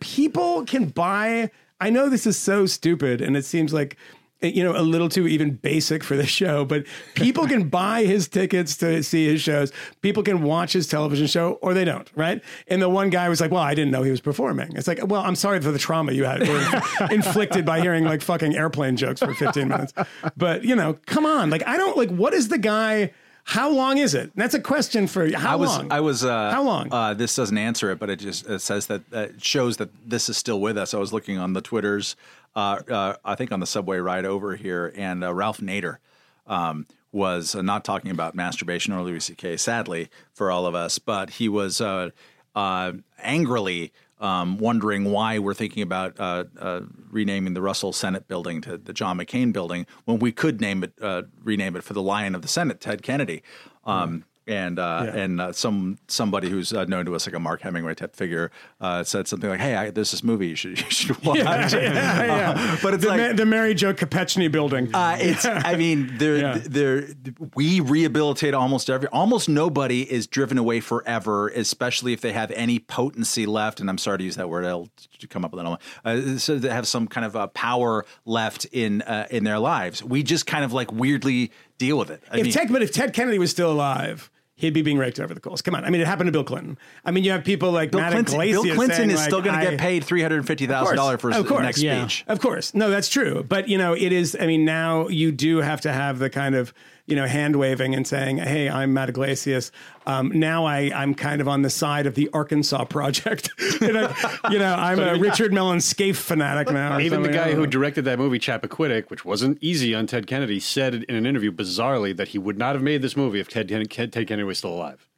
People 0.00 0.64
can 0.64 0.86
buy. 0.86 1.50
I 1.78 1.90
know 1.90 2.08
this 2.08 2.26
is 2.26 2.38
so 2.38 2.64
stupid, 2.64 3.20
and 3.20 3.36
it 3.36 3.44
seems 3.44 3.74
like 3.74 3.98
you 4.42 4.62
know 4.62 4.76
a 4.76 4.82
little 4.82 5.08
too 5.08 5.26
even 5.28 5.52
basic 5.52 6.02
for 6.02 6.16
the 6.16 6.26
show, 6.26 6.64
but 6.64 6.84
people 7.14 7.46
can 7.46 7.68
buy 7.68 8.04
his 8.04 8.28
tickets 8.28 8.76
to 8.78 9.02
see 9.02 9.26
his 9.26 9.40
shows. 9.40 9.72
People 10.00 10.22
can 10.22 10.42
watch 10.42 10.72
his 10.72 10.86
television 10.86 11.26
show, 11.26 11.52
or 11.62 11.74
they 11.74 11.84
don't, 11.84 12.10
right? 12.14 12.42
And 12.68 12.80
the 12.82 12.88
one 12.88 13.10
guy 13.10 13.28
was 13.28 13.40
like, 13.40 13.50
"Well, 13.50 13.62
I 13.62 13.74
didn't 13.74 13.90
know 13.90 14.02
he 14.02 14.10
was 14.10 14.20
performing." 14.20 14.74
It's 14.76 14.88
like, 14.88 15.00
"Well, 15.06 15.22
I'm 15.22 15.36
sorry 15.36 15.60
for 15.60 15.70
the 15.70 15.78
trauma 15.78 16.12
you 16.12 16.24
had 16.24 16.48
or 16.48 16.82
inflicted 17.12 17.64
by 17.64 17.80
hearing 17.80 18.04
like 18.04 18.22
fucking 18.22 18.54
airplane 18.56 18.96
jokes 18.96 19.20
for 19.20 19.34
15 19.34 19.68
minutes." 19.68 19.92
But 20.36 20.64
you 20.64 20.76
know, 20.76 20.98
come 21.06 21.26
on, 21.26 21.50
like 21.50 21.66
I 21.66 21.76
don't 21.76 21.96
like. 21.96 22.10
What 22.10 22.34
is 22.34 22.48
the 22.48 22.58
guy? 22.58 23.12
How 23.44 23.70
long 23.70 23.98
is 23.98 24.14
it? 24.14 24.30
That's 24.36 24.54
a 24.54 24.60
question 24.60 25.08
for 25.08 25.26
you. 25.26 25.36
How 25.36 25.54
I 25.54 25.56
was, 25.56 25.68
long? 25.76 25.92
I 25.92 26.00
was. 26.00 26.24
Uh, 26.24 26.52
How 26.52 26.62
long? 26.62 26.92
Uh, 26.92 27.12
this 27.14 27.34
doesn't 27.34 27.58
answer 27.58 27.90
it, 27.90 27.98
but 27.98 28.08
it 28.08 28.20
just 28.20 28.48
it 28.48 28.60
says 28.60 28.86
that 28.86 29.02
uh, 29.12 29.18
it 29.18 29.42
shows 29.44 29.78
that 29.78 29.90
this 30.08 30.28
is 30.28 30.36
still 30.36 30.60
with 30.60 30.78
us. 30.78 30.94
I 30.94 30.98
was 30.98 31.12
looking 31.12 31.38
on 31.38 31.52
the 31.52 31.60
Twitters, 31.60 32.14
I 32.54 33.34
think 33.36 33.52
on 33.52 33.60
the 33.60 33.66
subway 33.66 33.98
ride 33.98 34.24
over 34.24 34.56
here, 34.56 34.92
and 34.96 35.24
uh, 35.24 35.32
Ralph 35.32 35.58
Nader 35.58 35.98
um, 36.46 36.86
was 37.12 37.54
uh, 37.54 37.62
not 37.62 37.84
talking 37.84 38.10
about 38.10 38.34
masturbation 38.34 38.92
or 38.92 39.02
Louis 39.02 39.20
C.K. 39.20 39.56
Sadly 39.58 40.08
for 40.32 40.50
all 40.50 40.66
of 40.66 40.74
us, 40.74 40.98
but 40.98 41.30
he 41.30 41.48
was 41.48 41.80
uh, 41.80 42.10
uh, 42.54 42.92
angrily. 43.22 43.92
Um, 44.20 44.58
wondering 44.58 45.10
why 45.10 45.40
we're 45.40 45.52
thinking 45.52 45.82
about 45.82 46.14
uh, 46.20 46.44
uh, 46.56 46.82
renaming 47.10 47.54
the 47.54 47.60
Russell 47.60 47.92
Senate 47.92 48.28
building 48.28 48.60
to 48.60 48.78
the 48.78 48.92
John 48.92 49.18
McCain 49.18 49.52
building 49.52 49.84
when 50.04 50.20
we 50.20 50.30
could 50.30 50.60
name 50.60 50.84
it, 50.84 50.92
uh, 51.02 51.22
rename 51.42 51.74
it 51.74 51.82
for 51.82 51.92
the 51.92 52.02
Lion 52.02 52.36
of 52.36 52.42
the 52.42 52.46
Senate, 52.46 52.80
Ted 52.80 53.02
Kennedy. 53.02 53.42
Um, 53.84 54.22
And 54.44 54.80
uh, 54.80 55.12
and 55.14 55.40
uh, 55.40 55.52
some 55.52 55.98
somebody 56.08 56.50
who's 56.50 56.72
uh, 56.72 56.84
known 56.86 57.04
to 57.06 57.14
us 57.14 57.26
like 57.28 57.34
a 57.36 57.38
Mark 57.38 57.60
Hemingway 57.60 57.94
type 57.94 58.16
figure 58.16 58.50
uh, 58.80 59.04
said 59.04 59.28
something 59.28 59.48
like, 59.48 59.60
"Hey, 59.60 59.76
I, 59.76 59.90
there's 59.90 60.10
this 60.10 60.24
movie 60.24 60.48
you 60.48 60.56
should 60.56 60.80
you 60.80 60.90
should 60.90 61.24
watch." 61.24 61.38
yeah, 61.38 61.70
yeah. 61.72 62.78
but 62.82 62.94
it's 62.94 63.04
the, 63.04 63.08
like 63.10 63.20
Ma- 63.20 63.32
the 63.36 63.46
Mary 63.46 63.72
Jo 63.72 63.94
Kopechny 63.94 64.50
building. 64.50 64.92
uh, 64.92 65.16
it's. 65.20 65.44
I 65.46 65.76
mean, 65.76 66.18
there, 66.18 66.36
Yeah. 66.38 66.58
there. 66.64 67.06
We 67.54 67.78
rehabilitate 67.78 68.52
almost 68.52 68.90
every. 68.90 69.06
Almost 69.08 69.48
nobody 69.48 70.02
is 70.10 70.26
driven 70.26 70.58
away 70.58 70.80
forever, 70.80 71.46
especially 71.50 72.12
if 72.12 72.20
they 72.20 72.32
have 72.32 72.50
any 72.50 72.80
potency 72.80 73.46
left. 73.46 73.78
And 73.78 73.88
I'm 73.88 73.98
sorry 73.98 74.18
to 74.18 74.24
use 74.24 74.34
that 74.34 74.48
word. 74.50 74.64
I'll 74.64 74.88
come 75.30 75.44
up 75.44 75.52
with 75.52 75.60
another 75.60 75.78
one. 76.04 76.34
Uh, 76.34 76.38
so 76.38 76.58
they 76.58 76.68
have 76.68 76.88
some 76.88 77.06
kind 77.06 77.24
of 77.24 77.36
uh, 77.36 77.46
power 77.46 78.04
left 78.24 78.64
in 78.72 79.02
uh, 79.02 79.28
in 79.30 79.44
their 79.44 79.60
lives. 79.60 80.02
We 80.02 80.24
just 80.24 80.46
kind 80.46 80.64
of 80.64 80.72
like 80.72 80.90
weirdly 80.92 81.52
deal 81.86 81.98
with 81.98 82.10
it. 82.10 82.22
I 82.30 82.38
if 82.38 82.44
mean, 82.44 82.52
Ted, 82.52 82.72
but 82.72 82.82
if 82.82 82.92
Ted 82.92 83.12
Kennedy 83.12 83.38
was 83.38 83.50
still 83.50 83.70
alive, 83.70 84.30
he'd 84.54 84.72
be 84.72 84.82
being 84.82 84.98
raked 84.98 85.18
over 85.18 85.34
the 85.34 85.40
coals. 85.40 85.60
Come 85.60 85.74
on, 85.74 85.84
I 85.84 85.90
mean, 85.90 86.00
it 86.00 86.06
happened 86.06 86.28
to 86.28 86.32
Bill 86.32 86.44
Clinton. 86.44 86.78
I 87.04 87.10
mean, 87.10 87.24
you 87.24 87.32
have 87.32 87.44
people 87.44 87.72
like 87.72 87.90
Bill 87.90 88.00
Clinton, 88.00 88.38
Bill 88.38 88.62
Clinton 88.62 88.90
saying, 88.96 89.10
is 89.10 89.16
like, 89.16 89.28
still 89.28 89.42
going 89.42 89.58
to 89.58 89.70
get 89.70 89.80
paid 89.80 90.04
three 90.04 90.22
hundred 90.22 90.46
fifty 90.46 90.66
thousand 90.66 90.96
dollars 90.96 91.20
for 91.20 91.30
his 91.30 91.44
course. 91.46 91.62
next 91.62 91.82
Yeah. 91.82 92.06
speech. 92.06 92.24
Of 92.28 92.40
course. 92.40 92.72
No, 92.74 92.88
that's 92.88 93.08
true. 93.08 93.44
But, 93.48 93.68
you 93.68 93.76
know, 93.78 93.92
it 93.94 94.12
is, 94.12 94.36
I 94.40 94.46
mean, 94.46 94.64
now 94.64 95.08
you 95.08 95.32
do 95.32 95.58
have 95.58 95.80
to 95.82 95.92
have 95.92 96.18
the 96.20 96.30
kind 96.30 96.54
of, 96.54 96.72
you 97.06 97.16
know, 97.16 97.26
hand 97.26 97.56
waving 97.56 97.94
and 97.94 98.06
saying, 98.06 98.38
hey, 98.38 98.68
I'm 98.68 98.94
Matt 98.94 99.08
Yglesias. 99.08 99.72
Um, 100.06 100.28
now 100.38 100.64
I, 100.64 100.90
I'm 100.94 101.14
kind 101.14 101.40
of 101.40 101.48
on 101.48 101.62
the 101.62 101.70
side 101.70 102.06
of 102.06 102.14
the 102.14 102.30
Arkansas 102.32 102.84
Project. 102.84 103.50
you, 103.80 103.92
know, 103.92 104.12
you 104.50 104.58
know, 104.58 104.74
I'm 104.74 104.98
a 105.00 105.18
Richard 105.18 105.52
Mellon 105.52 105.80
Scaife 105.80 106.18
fanatic 106.18 106.70
now. 106.72 106.98
Even 106.98 107.22
the 107.22 107.28
guy 107.28 107.46
don't 107.48 107.54
who 107.56 107.60
know. 107.62 107.66
directed 107.66 108.04
that 108.04 108.18
movie 108.18 108.38
Chappaquiddick, 108.38 109.10
which 109.10 109.24
wasn't 109.24 109.58
easy 109.60 109.94
on 109.94 110.06
Ted 110.06 110.26
Kennedy, 110.26 110.60
said 110.60 110.94
in 110.94 111.14
an 111.14 111.26
interview 111.26 111.50
bizarrely 111.52 112.16
that 112.16 112.28
he 112.28 112.38
would 112.38 112.56
not 112.58 112.74
have 112.74 112.82
made 112.82 113.02
this 113.02 113.16
movie 113.16 113.40
if 113.40 113.48
Ted, 113.48 113.68
Ted 113.68 114.12
Kennedy 114.12 114.44
was 114.44 114.58
still 114.58 114.74
alive. 114.74 115.08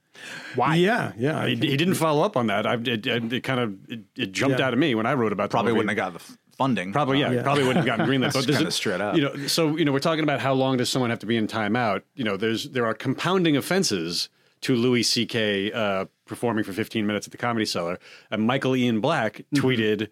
Why? 0.54 0.76
Yeah, 0.76 1.12
yeah. 1.18 1.44
He, 1.46 1.56
he 1.56 1.76
didn't 1.76 1.94
follow 1.94 2.22
up 2.22 2.36
on 2.36 2.46
that. 2.46 2.66
I, 2.66 2.74
it, 2.74 3.06
it, 3.06 3.32
it 3.32 3.40
kind 3.42 3.60
of 3.60 3.76
it, 3.90 4.00
it 4.16 4.32
jumped 4.32 4.58
Yeah. 4.58 4.66
out 4.66 4.72
at 4.72 4.78
me 4.78 4.94
when 4.94 5.06
I 5.06 5.14
wrote 5.14 5.32
about 5.32 5.50
the 5.50 5.54
Probably 5.54 5.72
movie. 5.72 5.86
wouldn't 5.86 5.98
have 5.98 6.12
got 6.12 6.18
the 6.18 6.24
f- 6.24 6.38
funding. 6.54 6.92
Probably, 6.92 7.20
yeah, 7.20 7.30
Uh, 7.30 7.42
probably 7.42 7.64
wouldn't 7.64 7.86
have 7.86 7.98
gotten 7.98 8.06
greenlit. 8.06 8.32
But 8.32 8.46
this 8.46 8.56
kinda 8.56 8.68
is 8.68 8.74
straight 8.74 9.00
up. 9.00 9.16
You 9.16 9.22
know, 9.22 9.46
so 9.46 9.76
you 9.76 9.84
know, 9.84 9.92
we're 9.92 9.98
talking 9.98 10.24
about 10.24 10.40
how 10.40 10.54
long 10.54 10.76
does 10.78 10.88
someone 10.88 11.10
have 11.10 11.18
to 11.20 11.26
be 11.26 11.36
in 11.36 11.46
timeout? 11.46 12.02
You 12.14 12.24
know, 12.24 12.36
there's 12.36 12.70
there 12.70 12.86
are 12.86 12.94
compounding 12.94 13.56
offenses 13.56 14.28
to 14.62 14.74
Louis 14.74 15.02
C.K. 15.02 15.72
Uh, 15.72 16.06
performing 16.26 16.64
for 16.64 16.72
15 16.72 17.06
minutes 17.06 17.26
at 17.26 17.32
the 17.32 17.36
Comedy 17.38 17.66
Cellar, 17.66 17.98
and 18.30 18.46
Michael 18.46 18.74
Ian 18.74 19.00
Black 19.00 19.42
Mm-hmm. 19.54 19.66
tweeted. 19.66 20.08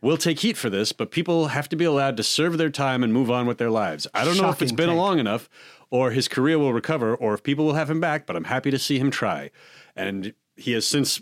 We'll 0.00 0.16
take 0.16 0.38
heat 0.38 0.56
for 0.56 0.70
this, 0.70 0.92
but 0.92 1.10
people 1.10 1.48
have 1.48 1.68
to 1.70 1.74
be 1.76 1.84
allowed 1.84 2.16
to 2.18 2.22
serve 2.22 2.56
their 2.56 2.70
time 2.70 3.02
and 3.02 3.12
move 3.12 3.32
on 3.32 3.46
with 3.48 3.58
their 3.58 3.68
lives. 3.68 4.06
I 4.14 4.24
don't 4.24 4.36
know 4.36 4.48
if 4.48 4.62
it's 4.62 4.70
been 4.70 4.90
take. 4.90 4.96
long 4.96 5.18
enough, 5.18 5.48
or 5.90 6.12
his 6.12 6.28
career 6.28 6.56
will 6.56 6.72
recover, 6.72 7.16
or 7.16 7.34
if 7.34 7.42
people 7.42 7.64
will 7.66 7.74
have 7.74 7.90
him 7.90 7.98
back. 7.98 8.24
But 8.24 8.36
I'm 8.36 8.44
happy 8.44 8.70
to 8.70 8.78
see 8.78 9.00
him 9.00 9.10
try, 9.10 9.50
and 9.96 10.34
he 10.54 10.70
has 10.72 10.86
since 10.86 11.20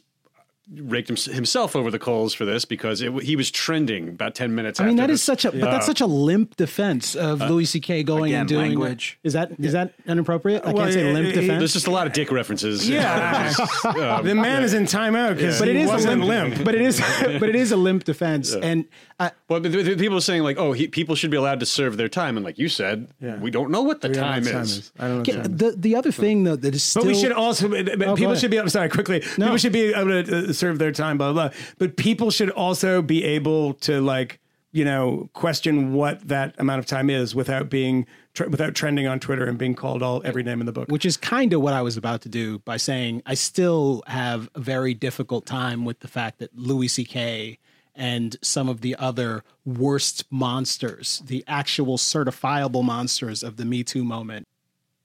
raked 0.75 1.09
him, 1.09 1.17
himself 1.33 1.77
over 1.77 1.91
the 1.91 1.99
coals 1.99 2.35
for 2.35 2.45
this 2.45 2.65
because 2.65 3.01
it, 3.01 3.13
he 3.23 3.37
was 3.37 3.51
trending 3.51 4.09
about 4.09 4.35
10 4.35 4.55
minutes. 4.55 4.81
I 4.81 4.85
mean, 4.85 4.99
after 4.99 5.07
that 5.07 5.13
is 5.13 5.21
this. 5.21 5.25
such 5.25 5.45
a 5.45 5.53
but 5.53 5.71
that's 5.71 5.87
such 5.87 6.01
a 6.01 6.07
limp 6.07 6.57
defense 6.57 7.15
of 7.15 7.41
Louis 7.41 7.65
C.K. 7.67 8.03
going 8.03 8.33
again, 8.33 8.41
and 8.41 8.49
doing. 8.49 8.71
language. 8.71 9.19
Is 9.23 9.33
that 9.35 9.53
is 9.61 9.73
that 9.73 9.95
inappropriate? 10.07 10.65
I 10.65 10.73
Well, 10.73 10.83
can't 10.85 10.93
say 10.95 11.09
it- 11.09 11.15
limp 11.15 11.29
it- 11.29 11.33
defense. 11.41 11.59
There's 11.61 11.73
just 11.73 11.87
a 11.87 11.91
lot 11.93 12.07
of 12.09 12.13
dick 12.13 12.33
references. 12.33 12.89
Yeah. 12.89 13.53
the 14.23 14.35
man 14.35 14.63
is 14.65 14.75
in 14.75 14.85
timeout 14.85 15.37
because 15.37 15.59
but 15.59 15.69
he 15.69 15.75
it 15.75 15.81
is 15.83 15.91
a 15.91 15.93
wasn't 15.93 16.25
limp, 16.25 16.51
limp. 16.55 16.65
But 16.65 16.75
it 16.75 16.81
is, 16.81 17.01
but 17.23 17.49
it 17.49 17.55
is 17.57 17.71
a 17.73 17.77
limp 17.77 18.05
defense, 18.05 18.55
and 18.55 18.87
uh, 19.21 19.31
Well, 19.49 19.61
but 19.61 19.71
the, 19.73 19.83
the 19.83 19.97
people 19.97 20.19
are 20.19 20.21
saying 20.21 20.43
like, 20.43 20.59
oh, 20.59 20.73
he, 20.73 20.89
people 20.89 21.15
should 21.15 21.31
be 21.31 21.37
allowed 21.37 21.61
to 21.61 21.67
serve 21.67 21.97
their 21.97 22.09
time, 22.09 22.37
and 22.37 22.45
like 22.45 22.59
you 22.59 22.69
said, 22.69 23.09
Yeah. 23.21 23.39
we 23.39 23.51
don't 23.51 23.71
know 23.71 23.83
what 23.83 24.01
the 24.01 24.09
We 24.09 24.15
don't 24.15 24.23
know 24.45 24.51
time 24.51 24.63
is. 24.63 24.93
I 24.99 25.09
don't 25.09 25.11
know. 25.29 25.35
what 25.35 25.45
time 25.45 25.57
the 25.57 25.71
the 25.77 25.95
other 25.97 26.11
thing 26.13 26.45
though 26.45 26.57
that 26.57 26.75
is 26.75 26.83
still. 26.83 27.03
But 27.03 27.09
we 27.09 27.15
should 27.15 27.33
also, 27.33 27.69
but 27.69 27.87
but 27.87 27.99
go 27.99 28.17
people 28.17 28.35
should 28.35 28.51
be, 28.51 28.59
I'm 28.59 28.69
sorry, 28.69 28.89
quickly. 28.89 29.23
No. 29.39 29.47
People 29.47 29.59
should 29.59 29.73
be 29.73 29.93
able 29.95 30.23
to 30.25 30.49
uh, 30.51 30.53
serve 30.57 30.79
their 30.79 30.93
time, 30.93 31.19
blah, 31.19 31.33
blah, 31.33 31.49
blah. 31.49 31.59
But 31.79 31.97
people 31.97 32.31
should 32.31 32.51
also 32.51 33.03
be 33.03 33.23
able 33.25 33.75
to, 33.75 34.01
like, 34.01 34.41
you 34.73 34.85
know, 34.85 35.31
question 35.33 35.95
what 35.95 36.29
that 36.29 36.55
amount 36.59 36.81
of 36.81 36.87
time 36.87 37.09
is 37.09 37.35
without 37.35 37.71
being, 37.71 38.05
tr- 38.35 38.49
without 38.49 38.75
trending 38.75 39.07
on 39.07 39.19
Twitter 39.19 39.47
and 39.47 39.57
being 39.57 39.75
called 39.75 40.03
all 40.03 40.21
every 40.25 40.43
name 40.43 40.61
in 40.61 40.67
the 40.67 40.73
book. 40.73 40.89
which 40.89 41.07
is 41.07 41.17
kind 41.17 41.53
of 41.53 41.63
what 41.63 41.73
I 41.73 41.81
was 41.81 41.97
about 41.97 42.21
to 42.23 42.29
do 42.29 42.59
by 42.61 42.77
saying 42.77 43.23
I 43.25 43.35
still 43.35 44.03
have 44.07 44.51
a 44.55 44.61
very 44.61 44.93
difficult 44.93 45.47
time 45.47 45.85
with 45.85 46.01
the 46.01 46.09
fact 46.09 46.41
that 46.41 46.55
Louis 46.55 46.89
C.K. 46.89 47.59
and 47.95 48.37
some 48.43 48.69
of 48.69 48.83
the 48.83 48.95
other 48.97 49.45
worst 49.65 50.25
monsters, 50.31 51.23
the 51.25 51.43
actual 51.47 51.97
certifiable 51.97 52.85
monsters 52.85 53.43
of 53.43 53.57
the 53.57 53.65
Me 53.65 53.83
Too 53.83 54.05
moment, 54.05 54.47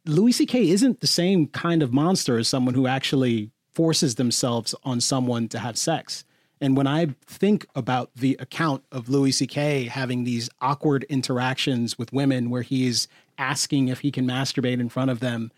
Louis 0.06 0.34
C.K. 0.34 0.70
isn't 0.70 1.00
the 1.00 1.08
same 1.08 1.48
kind 1.48 1.82
of 1.82 1.94
monster 1.94 2.38
as 2.38 2.48
someone 2.48 2.74
who 2.74 2.88
actually 2.88 3.52
forces 3.74 4.16
themselves 4.16 4.76
on 4.84 5.02
someone 5.02 5.48
to 5.50 5.60
have 5.60 5.78
sex. 5.78 6.26
And 6.60 6.78
when 6.78 6.86
I 6.86 7.08
think 7.26 7.66
about 7.74 8.12
the 8.16 8.38
account 8.40 8.84
of 8.92 9.10
Louis 9.10 9.32
C.K. 9.32 9.86
having 9.86 10.24
these 10.24 10.50
awkward 10.62 11.04
interactions 11.06 11.98
with 11.98 12.14
women 12.14 12.52
where 12.52 12.62
he's 12.62 13.08
asking 13.38 13.88
if 13.88 14.02
he 14.02 14.12
can 14.12 14.28
masturbate 14.28 14.80
in 14.80 14.90
front 14.90 15.10
of 15.10 15.20
them, 15.20 15.52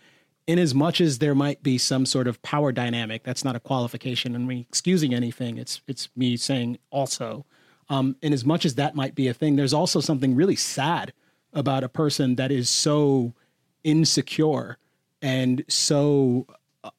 in 0.48 0.60
as 0.60 0.73
much 0.73 1.02
as 1.02 1.19
there 1.19 1.35
might 1.35 1.61
be 1.61 1.77
some 1.77 2.06
sort 2.06 2.27
of 2.27 2.41
power 2.41 2.72
dynamic, 2.72 3.23
that's 3.23 3.44
not 3.44 3.56
a 3.56 3.60
qualification 3.60 4.35
and 4.35 4.48
me 4.48 4.65
excusing 4.69 5.14
anything. 5.14 5.57
It's 5.57 5.81
it's 5.88 6.10
me 6.15 6.38
saying 6.38 6.80
also. 6.90 7.45
Um, 7.90 8.15
in 8.22 8.31
as 8.31 8.45
much 8.45 8.65
as 8.65 8.76
that 8.76 8.95
might 8.95 9.14
be 9.14 9.27
a 9.27 9.34
thing, 9.34 9.57
there's 9.57 9.73
also 9.73 9.99
something 9.99 10.35
really 10.35 10.56
sad 10.56 11.11
about 11.52 11.84
a 11.84 11.90
person 11.90 12.35
that 12.35 12.52
is 12.52 12.69
so 12.69 13.34
insecure 13.84 14.77
and 15.22 15.64
so 15.68 16.48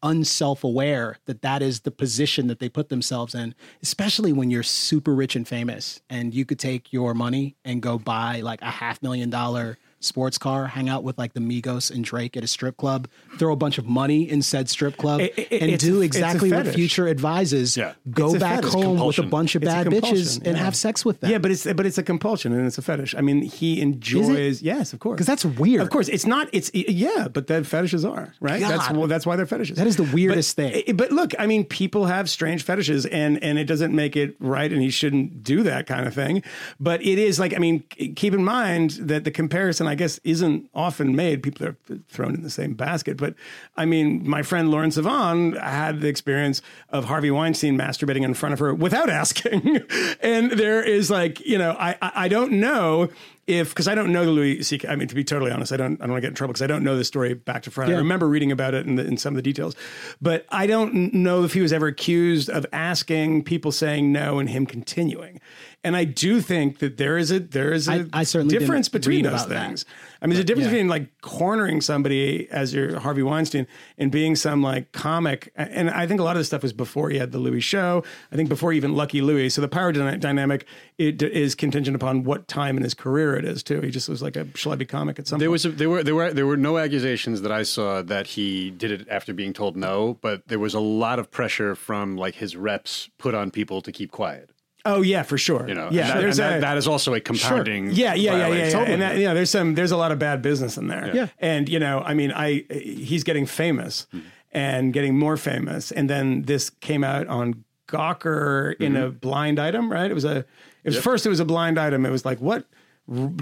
unself-aware 0.03 1.19
that 1.27 1.43
that 1.43 1.63
is 1.63 1.81
the 1.81 1.91
position 1.91 2.47
that 2.47 2.59
they 2.59 2.69
put 2.69 2.89
themselves 2.89 3.35
in 3.35 3.55
especially 3.83 4.33
when 4.33 4.51
you're 4.51 4.63
super 4.63 5.15
rich 5.15 5.37
and 5.37 5.47
famous 5.47 6.01
and 6.09 6.35
you 6.35 6.45
could 6.45 6.59
take 6.59 6.93
your 6.93 7.15
money 7.15 7.57
and 7.65 7.83
go 7.83 7.99
buy 7.99 8.41
like 8.41 8.63
a 8.63 8.71
half 8.71 9.03
million 9.03 9.29
dollar 9.29 9.77
sports 10.05 10.39
car 10.39 10.67
hang 10.67 10.89
out 10.89 11.03
with 11.03 11.17
like 11.19 11.33
the 11.33 11.41
migos 11.41 11.91
and 11.91 12.05
drake 12.05 12.37
at 12.37 12.45
a 12.45 12.47
strip 12.47 12.77
club 12.77 13.09
throw 13.39 13.53
a 13.53 13.57
bunch 13.57 13.79
of 13.79 13.87
money 13.87 14.29
in 14.29 14.43
said 14.43 14.69
strip 14.69 14.97
club 14.97 15.21
It- 15.21 15.35
it- 15.51 15.63
and 15.63 15.79
do 15.79 16.01
a- 16.01 16.05
it's 16.05 16.17
a 16.17 16.19
exactly 16.19 16.53
what 16.53 16.69
future 16.69 17.09
advises 17.09 17.77
Yeah. 17.77 17.93
go 18.11 18.39
back 18.39 18.57
fetish. 18.63 18.73
home 18.75 18.99
with 19.05 19.19
a 19.19 19.23
bunch 19.23 19.55
of 19.55 19.63
It's 19.63 19.73
bad 19.73 19.87
compulsion, 19.89 20.17
bitches 20.17 20.47
and 20.47 20.57
have 20.57 20.77
sex 20.77 21.05
with 21.05 21.21
them 21.21 21.31
Yeah, 21.31 21.39
but 21.39 21.51
it's 21.51 21.65
but 21.65 21.87
it's 21.87 21.99
a 21.99 22.03
compulsion 22.03 22.53
and 22.53 22.67
it's 22.67 22.79
a 22.79 22.83
fetish. 22.83 23.15
I 23.17 23.21
mean, 23.21 23.43
he 23.43 23.81
enjoys. 23.81 24.63
Yes, 24.63 24.93
of 24.93 25.01
course. 25.01 25.17
Because 25.17 25.27
that's 25.27 25.45
weird. 25.45 25.81
Of 25.83 25.91
course, 25.91 26.09
it's 26.09 26.27
not. 26.27 26.49
It's 26.53 26.71
yeah, 26.75 27.29
but 27.33 27.47
that 27.49 27.67
fetishes 27.67 28.05
are 28.05 28.33
right. 28.41 28.61
That's 28.61 28.91
well, 28.91 29.07
that's 29.07 29.27
why 29.27 29.37
they're 29.37 29.47
fetishes. 29.47 29.77
That 29.77 29.87
is 29.87 29.97
the 29.97 30.03
weirdest 30.05 30.57
But- 30.57 30.73
thing. 30.73 30.97
But 30.97 31.13
look, 31.13 31.33
I 31.39 31.47
mean, 31.47 31.65
people 31.65 32.07
have 32.07 32.29
strange 32.31 32.63
fetishes, 32.63 33.07
and 33.07 33.43
and 33.43 33.59
it 33.59 33.65
doesn't 33.65 33.95
make 33.95 34.17
it 34.17 34.37
right, 34.41 34.71
and 34.73 34.83
he 34.83 34.91
shouldn't 34.91 35.43
do 35.43 35.63
that 35.63 35.87
kind 35.87 36.07
of 36.07 36.15
thing. 36.15 36.43
But 36.81 37.03
it 37.03 37.19
is 37.19 37.39
like, 37.41 37.55
I 37.55 37.59
mean, 37.59 37.83
keep 38.17 38.35
in 38.35 38.45
mind 38.45 38.91
that 39.01 39.25
the 39.25 39.31
comparison, 39.31 39.87
I 39.87 39.94
guess, 39.95 40.21
isn't 40.25 40.69
often 40.75 41.15
made. 41.17 41.43
People 41.43 41.67
are 41.67 41.77
thrown 42.09 42.35
in 42.35 42.43
the 42.43 42.51
same 42.51 42.75
basket. 42.75 43.17
But 43.17 43.35
I 43.77 43.85
mean, 43.85 44.29
my 44.29 44.43
friend 44.43 44.71
Lauren 44.71 44.91
Sivan 44.91 45.61
had 45.61 46.01
the 46.01 46.09
experience 46.09 46.63
of 46.91 47.07
Harvey 47.07 47.31
Weinstein 47.31 47.77
masturbating 47.77 48.23
in 48.23 48.35
front 48.35 48.53
of 48.53 48.59
her 48.59 48.75
without 48.75 49.09
asking, 49.25 49.81
and 50.21 50.53
there 50.53 50.83
is 50.83 51.11
like, 51.11 51.41
you 51.41 51.59
know, 51.59 51.73
I 51.79 51.97
I, 52.03 52.13
I 52.17 52.29
don't 52.29 52.53
know 52.53 53.11
if 53.47 53.71
because 53.71 53.89
I 53.89 53.95
don't 53.95 54.13
know 54.13 54.25
the 54.25 54.31
Louis 54.31 54.63
C.K. 54.63 54.89
I 54.89 54.97
mean, 54.97 55.09
to 55.09 55.15
be 55.15 55.25
totally 55.25 55.51
honest, 55.51 55.73
I 55.73 55.77
don't 55.77 56.01
I 56.01 56.05
don't 56.07 56.11
want 56.13 56.19
to 56.19 56.21
get 56.23 56.29
in 56.29 56.35
trouble 56.35 56.53
because 56.53 56.63
I 56.63 56.67
don't 56.67 56.85
know 56.85 56.97
the 56.97 57.05
story 57.05 57.35
back 57.35 57.63
to 57.65 57.71
front. 57.71 57.93
I 57.93 57.97
remember 57.97 58.29
reading 58.29 58.53
about 58.53 58.75
it 58.75 58.87
in, 58.87 58.97
the, 58.97 59.05
in 59.07 59.17
some 59.17 59.33
of 59.35 59.37
the 59.37 59.43
details, 59.43 59.75
but 60.21 60.47
I 60.51 60.67
don't 60.67 61.13
know 61.15 61.45
if 61.45 61.53
he 61.55 61.61
was 61.61 61.73
ever 61.73 61.87
accused 61.89 62.49
of 62.51 62.65
asking, 62.73 63.45
people 63.45 63.73
saying 63.73 64.13
no, 64.13 64.39
and 64.39 64.49
him 64.49 64.67
continuing. 64.67 65.41
And 65.83 65.97
I 65.97 66.05
do 66.05 66.41
think 66.41 66.79
that 66.79 66.97
there 66.97 67.19
is 67.19 67.31
a 67.31 67.41
there 67.41 67.73
is 67.73 67.89
a 67.89 67.93
I- 67.93 68.07
I 68.13 68.23
certainly 68.23 68.57
difference 68.59 68.89
between 68.89 69.25
those 69.25 69.45
things. 69.45 69.85
that. 69.85 69.91
I 70.25 70.27
mean, 70.27 70.37
there's 70.37 70.45
a 70.45 70.47
difference 70.47 70.69
yeah. 70.69 70.73
between 70.73 70.89
like 70.89 71.21
cornering 71.21 71.83
somebody 71.83 72.49
as 72.51 72.73
your 72.73 72.99
Harvey 72.99 73.23
Weinstein 73.23 73.67
and 73.99 74.11
being 74.11 74.37
some 74.37 74.63
like 74.63 74.91
comic. 74.93 75.53
And 75.55 75.91
I 75.91 76.07
think 76.07 76.19
a 76.19 76.25
lot 76.25 76.35
of 76.35 76.41
this 76.41 76.47
stuff 76.47 76.63
was 76.63 76.73
before 76.73 77.11
he 77.11 77.19
had 77.19 77.31
the 77.31 77.39
Louie 77.39 77.61
show. 77.61 78.03
I 78.33 78.37
think 78.37 78.49
before 78.49 78.73
even 78.73 78.95
Lucky 78.95 79.21
Louie. 79.21 79.51
So 79.51 79.61
the 79.61 79.69
power 79.69 79.93
dyna- 79.93 80.17
dynamic 80.17 80.65
it 80.97 81.23
is 81.23 81.55
contingent 81.55 81.95
upon 81.95 82.25
what 82.25 82.49
time 82.49 82.79
in 82.79 82.85
his 82.85 82.95
career 82.95 83.37
it 83.37 83.45
is 83.45 83.63
too. 83.63 83.83
He 83.83 83.91
just 83.91 84.09
was 84.09 84.23
like 84.23 84.35
a 84.35 84.47
schlubby 84.47 84.89
comic 84.89 85.19
at 85.19 85.29
some 85.29 85.41
There 85.41 85.49
point. 85.49 85.53
was 85.53 85.67
a, 85.67 85.71
there 85.73 85.91
were 85.91 86.03
there 86.03 86.15
were 86.15 86.33
there 86.33 86.47
were 86.47 86.57
no 86.57 86.79
accusations 86.79 87.43
that 87.43 87.53
I 87.53 87.63
saw 87.63 88.01
that 88.01 88.29
he 88.29 88.71
did 88.71 88.93
it 88.93 89.07
after 89.11 89.35
being 89.35 89.53
told 89.53 89.77
no, 89.77 90.17
but 90.23 90.49
there 90.49 90.59
was 90.59 90.73
a 90.73 90.81
lot 90.81 91.19
of 91.19 91.31
pressure 91.31 91.75
from 91.75 92.17
like 92.17 92.37
his 92.37 92.57
reps 92.57 93.11
put 93.19 93.35
on 93.35 93.51
people 93.51 93.83
to 93.83 93.93
keep 93.93 94.11
quiet. 94.11 94.49
Oh 94.85 95.03
yeah, 95.03 95.23
for 95.23 95.39
sure. 95.39 95.67
You 95.69 95.75
know, 95.75 95.89
yeah, 95.91 96.03
and 96.03 96.11
that, 96.11 96.21
there's 96.21 96.39
and 96.39 96.53
that- 96.53 96.59
a, 96.59 96.61
that 96.61 96.77
is 96.77 96.89
also 96.89 97.15
a 97.15 97.21
compounding. 97.21 97.91
Yeah, 97.91 98.15
yeah, 98.15 98.15
yeah, 98.15 98.33
yeah, 98.33 98.49
violation. 98.49 98.81
yeah. 98.81 98.87
And 98.87 99.03
that, 99.03 99.17
you 99.19 99.25
know, 99.25 99.35
there's 99.35 99.51
some, 99.51 99.75
there's 99.75 99.93
a 99.93 99.97
lot 99.97 100.13
of 100.13 100.19
bad 100.19 100.43
business 100.43 100.77
in 100.77 100.89
there. 100.89 101.15
Yeah. 101.15 101.29
And 101.39 101.69
you 101.69 101.79
know, 101.79 102.01
I 102.01 102.15
mean, 102.15 102.33
I 102.33 102.65
he's 102.71 103.25
getting 103.25 103.47
famous 103.47 104.07
hmm. 104.11 104.21
and 104.53 104.93
getting 104.93 105.19
more 105.19 105.37
famous, 105.37 105.91
and 105.93 106.09
then 106.09 106.43
this 106.43 106.71
came 106.71 107.05
out 107.05 107.27
on 107.29 107.65
Gawker 107.89 108.75
in 108.81 108.97
a 108.97 109.09
mm-hmm. 109.09 109.19
blind 109.19 109.59
item, 109.59 109.91
right? 109.91 110.11
It 110.11 110.15
was 110.15 110.25
a, 110.25 110.39
it 110.39 110.47
was 110.87 110.99
first, 110.99 111.27
it 111.27 111.29
was 111.29 111.41
a 111.41 111.45
blind 111.45 111.79
item. 111.79 112.07
It 112.07 112.11
was 112.11 112.25
like 112.25 112.41
what 112.41 112.67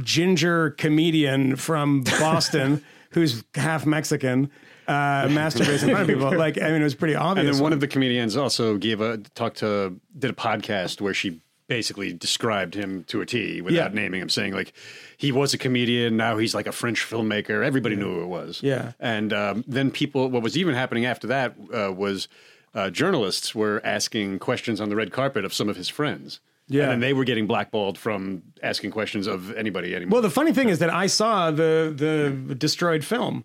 ginger 0.03 0.71
comedian 0.71 1.57
from 1.57 2.03
Boston 2.03 2.85
who's 3.13 3.45
half 3.55 3.87
Mexican 3.87 4.51
uh, 4.89 5.27
masturbates 5.29 5.83
in 5.83 5.91
front 5.91 6.03
of 6.03 6.07
people. 6.09 6.31
Like, 6.37 6.61
I 6.61 6.69
mean, 6.71 6.81
it 6.81 6.85
was 6.85 6.95
pretty 6.95 7.15
obvious. 7.15 7.47
And 7.47 7.55
then 7.57 7.63
one 7.63 7.73
of 7.73 7.81
the 7.81 7.89
comedians 7.89 8.37
also 8.37 8.77
gave 8.79 9.01
a 9.01 9.19
talk 9.35 9.55
to 9.57 9.99
did 10.19 10.31
a 10.31 10.35
podcast 10.35 11.01
where 11.01 11.15
she 11.15 11.41
basically 11.69 12.13
described 12.13 12.75
him 12.75 13.05
to 13.05 13.21
a 13.21 13.27
T 13.27 13.61
without 13.63 13.93
Yeah. 13.93 14.01
naming 14.03 14.21
him, 14.21 14.29
saying 14.29 14.53
like 14.53 14.73
he 15.17 15.33
was 15.33 15.55
a 15.55 15.59
comedian, 15.59 16.17
now 16.17 16.37
he's 16.37 16.55
like 16.55 16.67
a 16.67 16.73
French 16.73 17.01
filmmaker. 17.09 17.65
Everybody 17.65 17.97
knew 17.97 18.13
who 18.15 18.23
it 18.23 18.27
was. 18.27 18.61
Yeah. 18.63 18.93
and 19.01 19.33
um, 19.33 19.65
then 19.67 19.91
people. 19.91 20.29
What 20.29 20.43
was 20.43 20.57
even 20.59 20.75
happening 20.75 21.07
after 21.07 21.27
that 21.29 21.55
uh, 21.73 21.93
was 21.93 22.29
uh, 22.75 22.91
journalists 22.91 23.55
were 23.55 23.81
asking 23.85 24.39
questions 24.41 24.81
on 24.81 24.89
the 24.89 24.97
red 24.97 25.13
carpet 25.13 25.45
of 25.45 25.55
some 25.55 25.69
of 25.69 25.77
his 25.77 25.89
friends. 25.89 26.41
Yeah. 26.69 26.85
and 26.85 26.93
then 26.93 27.01
they 27.01 27.13
were 27.13 27.25
getting 27.25 27.47
blackballed 27.47 27.99
from 27.99 28.43
asking 28.63 28.93
questions 28.93 29.27
of 29.27 29.53
anybody 29.57 29.95
anymore. 29.95 30.13
Well, 30.15 30.23
the 30.23 30.31
funny 30.31 30.53
thing 30.55 30.69
is 30.71 30.79
that 30.79 30.91
I 30.91 31.07
saw 31.07 31.51
the 31.51 31.93
the 31.95 32.55
destroyed 32.55 33.05
film. 33.05 33.45